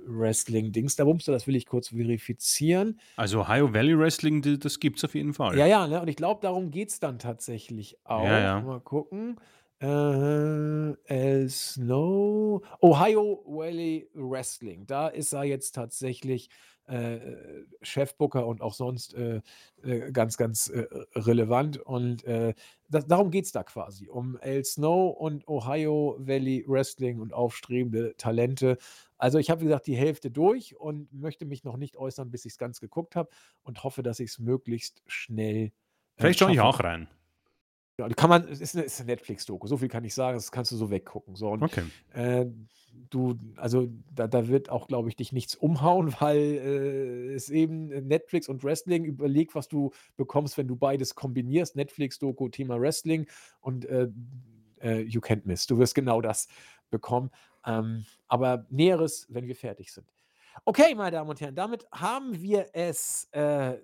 Wrestling-Dings? 0.06 0.96
Da 0.96 1.04
Bumster, 1.04 1.32
das 1.32 1.46
will 1.46 1.56
ich 1.56 1.66
kurz 1.66 1.88
verifizieren. 1.88 2.98
Also 3.16 3.40
Ohio 3.40 3.72
Valley 3.72 3.98
Wrestling, 3.98 4.58
das 4.58 4.80
gibt's 4.80 5.04
auf 5.04 5.14
jeden 5.14 5.34
Fall. 5.34 5.56
Ja, 5.56 5.66
ja, 5.66 5.86
ne? 5.86 6.00
und 6.02 6.08
ich 6.08 6.16
glaube, 6.16 6.40
darum 6.42 6.70
geht 6.70 6.90
es 6.90 7.00
dann 7.00 7.18
tatsächlich 7.18 7.96
auch. 8.04 8.24
ja. 8.24 8.60
Mal 8.60 8.80
gucken. 8.80 9.36
Äh, 9.80 10.94
El 11.04 11.48
Snow. 11.48 12.62
Ohio 12.80 13.44
Valley 13.46 14.10
Wrestling. 14.14 14.86
Da 14.86 15.06
ist 15.06 15.32
er 15.32 15.44
jetzt 15.44 15.76
tatsächlich 15.76 16.50
äh, 16.88 17.64
Chefbooker 17.82 18.46
und 18.46 18.62
auch 18.62 18.74
sonst 18.74 19.14
äh, 19.14 19.40
äh, 19.82 20.10
ganz, 20.12 20.36
ganz 20.36 20.68
äh, 20.68 20.86
relevant. 21.14 21.78
Und 21.78 22.24
äh, 22.24 22.54
das, 22.88 23.06
darum 23.06 23.30
geht 23.30 23.44
es 23.44 23.52
da 23.52 23.62
quasi. 23.62 24.08
Um 24.08 24.38
El 24.40 24.64
Snow 24.64 25.16
und 25.16 25.46
Ohio 25.48 26.16
Valley 26.18 26.64
Wrestling 26.66 27.20
und 27.20 27.32
aufstrebende 27.32 28.16
Talente. 28.16 28.78
Also 29.18 29.38
ich 29.38 29.50
habe, 29.50 29.60
wie 29.60 29.66
gesagt, 29.66 29.86
die 29.86 29.96
Hälfte 29.96 30.30
durch 30.30 30.76
und 30.76 31.12
möchte 31.12 31.44
mich 31.44 31.64
noch 31.64 31.76
nicht 31.76 31.96
äußern, 31.96 32.30
bis 32.30 32.44
ich 32.44 32.52
es 32.52 32.58
ganz 32.58 32.80
geguckt 32.80 33.16
habe 33.16 33.30
und 33.62 33.84
hoffe, 33.84 34.02
dass 34.02 34.20
ich 34.20 34.30
es 34.30 34.38
möglichst 34.38 35.02
schnell. 35.06 35.72
Vielleicht 36.16 36.38
schaue 36.38 36.52
ich 36.52 36.60
auch 36.60 36.80
rein. 36.80 37.08
Ja, 37.98 38.08
kann 38.10 38.30
man 38.30 38.46
es 38.48 38.60
ist 38.60 38.76
'ne 38.76 38.82
ist 38.82 39.00
'ne 39.00 39.06
Netflix-Doku, 39.06 39.66
so 39.66 39.76
viel 39.76 39.88
kann 39.88 40.04
ich 40.04 40.14
sagen, 40.14 40.36
das 40.36 40.52
kannst 40.52 40.70
du 40.70 40.76
so 40.76 40.88
weggucken, 40.90 41.34
so 41.34 41.48
und, 41.50 41.64
Okay. 41.64 41.88
äh, 42.10 42.46
du 43.10 43.34
also, 43.56 43.88
da 44.14 44.28
da 44.28 44.46
wird 44.46 44.70
auch, 44.70 44.86
glaube 44.86 45.08
ich, 45.08 45.16
dich 45.16 45.32
nichts 45.32 45.56
umhauen, 45.56 46.12
weil, 46.20 46.38
äh, 46.38 47.34
es 47.34 47.50
eben 47.50 47.88
Netflix 48.06 48.48
und 48.48 48.62
Wrestling 48.62 49.04
überleg, 49.04 49.54
was 49.56 49.66
du 49.68 49.90
bekommst, 50.16 50.56
wenn 50.58 50.68
du 50.68 50.76
beides 50.76 51.16
kombinierst, 51.16 51.74
Netflix-Doku, 51.74 52.48
Thema 52.50 52.80
Wrestling 52.80 53.26
und, 53.60 53.84
äh, 53.86 54.08
äh, 54.80 55.00
You 55.00 55.20
Can't 55.20 55.42
Miss. 55.44 55.66
Du 55.66 55.78
wirst 55.78 55.96
genau 55.96 56.20
das 56.20 56.46
bekommen, 56.90 57.30
ähm, 57.66 58.06
aber 58.28 58.64
Näheres, 58.70 59.26
wenn 59.28 59.46
wir 59.48 59.56
fertig 59.56 59.92
sind. 59.92 60.12
Okay, 60.66 60.94
meine 60.94 61.12
Damen 61.12 61.30
und 61.30 61.40
Herren, 61.40 61.54
damit 61.54 61.86
haben 61.92 62.40
wir 62.42 62.68
es, 62.72 63.28
äh, 63.32 63.78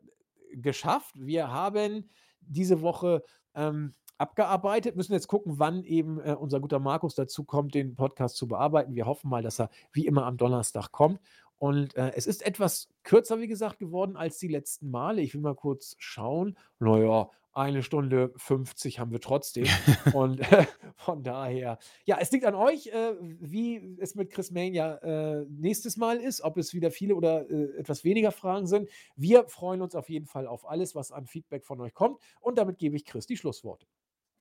geschafft. 0.53 1.15
Wir 1.19 1.49
haben 1.51 2.11
diese 2.41 2.81
Woche, 2.83 3.23
ähm, 3.55 3.95
abgearbeitet, 4.19 4.97
müssen 4.97 5.13
jetzt 5.13 5.29
gucken, 5.29 5.59
wann 5.59 5.85
eben, 5.85 6.21
äh, 6.21 6.35
unser 6.39 6.61
guter 6.61 6.79
Markus 6.79 7.15
dazukommt, 7.15 7.75
den 7.75 7.97
Podcast 7.97 8.37
zu 8.37 8.49
bearbeiten. 8.49 8.95
Wir 8.95 9.07
hoffen 9.07 9.29
mal, 9.31 9.43
dass 9.43 9.61
er 9.61 9.71
wie 9.93 10.07
immer 10.07 10.27
am 10.27 10.37
Donnerstag 10.37 10.93
kommt 10.93 11.21
und, 11.59 11.97
äh, 11.97 12.13
es 12.15 12.27
ist 12.27 12.45
etwas 12.45 12.89
kürzer, 13.05 13.41
wie 13.41 13.49
gesagt, 13.49 13.79
geworden 13.79 14.17
als 14.17 14.39
die 14.39 14.49
letzten 14.49 14.91
Male. 14.91 15.23
Ich 15.23 15.35
will 15.35 15.41
mal 15.41 15.55
kurz 15.55 15.97
schauen. 15.99 16.57
Na 16.79 16.99
ja, 16.99 17.31
1 17.53 17.85
Stunde 17.85 18.33
50 18.37 18.99
haben 18.99 19.13
wir 19.13 19.21
trotzdem 19.21 19.65
und, 20.15 20.41
äh, 20.53 20.67
von 20.97 21.23
daher 21.23 21.79
ja, 22.05 22.19
es 22.21 22.33
liegt 22.33 22.45
an 22.45 22.55
euch, 22.55 22.89
äh, 22.89 23.15
wie 23.21 23.97
es 24.01 24.15
mit 24.15 24.31
Chris 24.31 24.51
Mania, 24.51 24.97
äh, 24.97 25.47
nächstes 25.49 25.97
Mal 25.97 26.17
ist, 26.19 26.41
ob 26.43 26.57
es 26.59 26.75
wieder 26.75 26.91
viele 26.91 27.15
oder, 27.15 27.49
äh, 27.49 27.77
etwas 27.79 28.05
weniger 28.05 28.33
Fragen 28.33 28.67
sind. 28.67 28.89
Wir 29.17 29.49
freuen 29.49 29.83
uns 29.83 29.95
auf 29.95 30.09
jeden 30.09 30.27
Fall 30.27 30.47
auf 30.47 30.69
alles, 30.69 30.95
was 30.95 31.13
an 31.13 31.27
Feedback 31.27 31.65
von 31.65 31.81
euch 31.81 31.95
kommt 31.95 32.21
und 32.41 32.59
damit 32.59 32.79
gebe 32.79 32.97
ich 32.97 33.05
Chris 33.05 33.27
die 33.27 33.37
Schlussworte. 33.37 33.87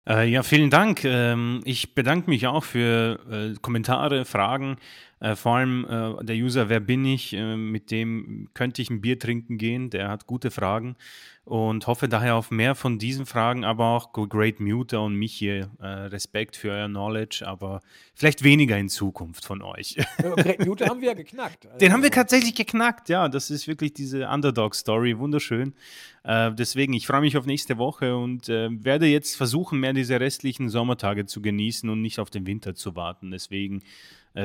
Äh, 0.08 0.28
ja, 0.30 0.44
vielen 0.44 0.70
Dank. 0.70 1.06
Ähm, 1.06 1.62
ich 1.66 1.96
bedanke 1.96 2.30
mich 2.30 2.48
auch 2.48 2.64
für, 2.64 3.20
äh, 3.32 3.56
Kommentare, 3.62 4.26
Fragen, 4.26 4.78
äh, 5.24 5.36
vor 5.36 5.56
allem, 5.56 5.86
äh, 5.90 6.24
der 6.26 6.36
User 6.36 6.70
„Wer 6.70 6.82
bin 6.82 7.06
ich?“, 7.06 7.34
äh, 7.34 7.56
mit 7.58 7.90
dem 7.91 8.50
könnte 8.54 8.82
ich 8.82 8.90
'n 8.91 9.02
Bier 9.02 9.18
trinken 9.18 9.58
gehen. 9.58 9.90
Der 9.90 10.10
hat 10.10 10.28
gute 10.28 10.52
Fragen 10.52 10.95
und 11.45 11.88
hoffe 11.88 12.08
daher 12.10 12.36
auf 12.36 12.52
mehr 12.52 12.76
von 12.76 13.00
diesen 13.00 13.26
Fragen, 13.26 13.66
aber 13.66 13.86
auch 13.88 14.12
Great 14.14 14.60
Muter 14.60 15.02
und 15.02 15.16
Michi, 15.16 15.48
äh, 15.80 15.86
Respekt 15.86 16.56
für 16.58 16.72
euer 16.72 16.88
Knowledge, 16.88 17.44
aber 17.48 17.82
vielleicht 18.14 18.44
weniger 18.44 18.78
in 18.78 18.90
Zukunft 18.90 19.45
von 19.45 19.62
euch. 19.62 19.95
Great 20.38 20.66
Muta 20.66 20.88
haben 20.90 21.02
wir 21.02 21.10
ja 21.10 21.14
geknackt. 21.14 21.68
Den 21.82 21.91
haben 21.94 22.02
wir 22.02 22.10
Also 22.12 22.22
tatsächlich 22.22 22.56
geknackt, 22.56 23.10
ja. 23.10 23.30
Das 23.30 23.50
ist 23.50 23.68
wirklich 23.68 23.94
diese 23.94 24.28
Underdog-Story, 24.30 25.18
wunderschön. 25.20 25.74
Äh, 26.24 26.52
deswegen, 26.54 26.94
ich 26.94 27.08
freue 27.08 27.22
mich 27.22 27.36
auf 27.38 27.45
nächste 27.45 27.78
Woche 27.78 28.16
und, 28.16 28.48
äh, 28.50 28.70
werde 28.72 29.08
jetzt 29.08 29.36
versuchen, 29.36 29.80
mehr 29.80 29.94
diese 29.94 30.20
restlichen 30.20 30.70
Sommertage 30.70 31.26
zu 31.26 31.41
genießen 31.41 31.90
und 31.90 32.02
nicht 32.02 32.20
auf 32.20 32.30
den 32.30 32.45
Winter 32.48 32.76
zu 32.76 32.95
warten. 32.95 33.32
Deswegen, 33.32 33.82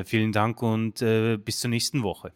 vielen 0.05 0.33
Dank 0.33 0.63
und, 0.63 1.03
äh, 1.03 1.37
bis 1.37 1.61
zur 1.61 1.71
nächsten 1.71 2.03
Woche. 2.03 2.33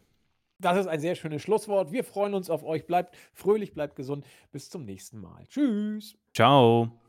Das 0.59 0.79
ist 0.79 0.87
ein 0.87 1.01
sehr 1.01 1.17
schönes 1.17 1.43
Schlusswort. 1.43 1.91
Wir 1.91 2.05
freuen 2.05 2.35
uns 2.35 2.49
auf 2.49 2.63
euch. 2.63 2.87
Bleibt 2.87 3.17
fröhlich, 3.33 3.75
bleibt 3.75 3.97
gesund. 3.97 4.25
Bis 4.53 4.71
zum 4.71 4.85
nächsten 4.85 5.21
Mal. 5.21 5.45
Tschüss. 5.49 6.17
Tschau. 6.33 7.02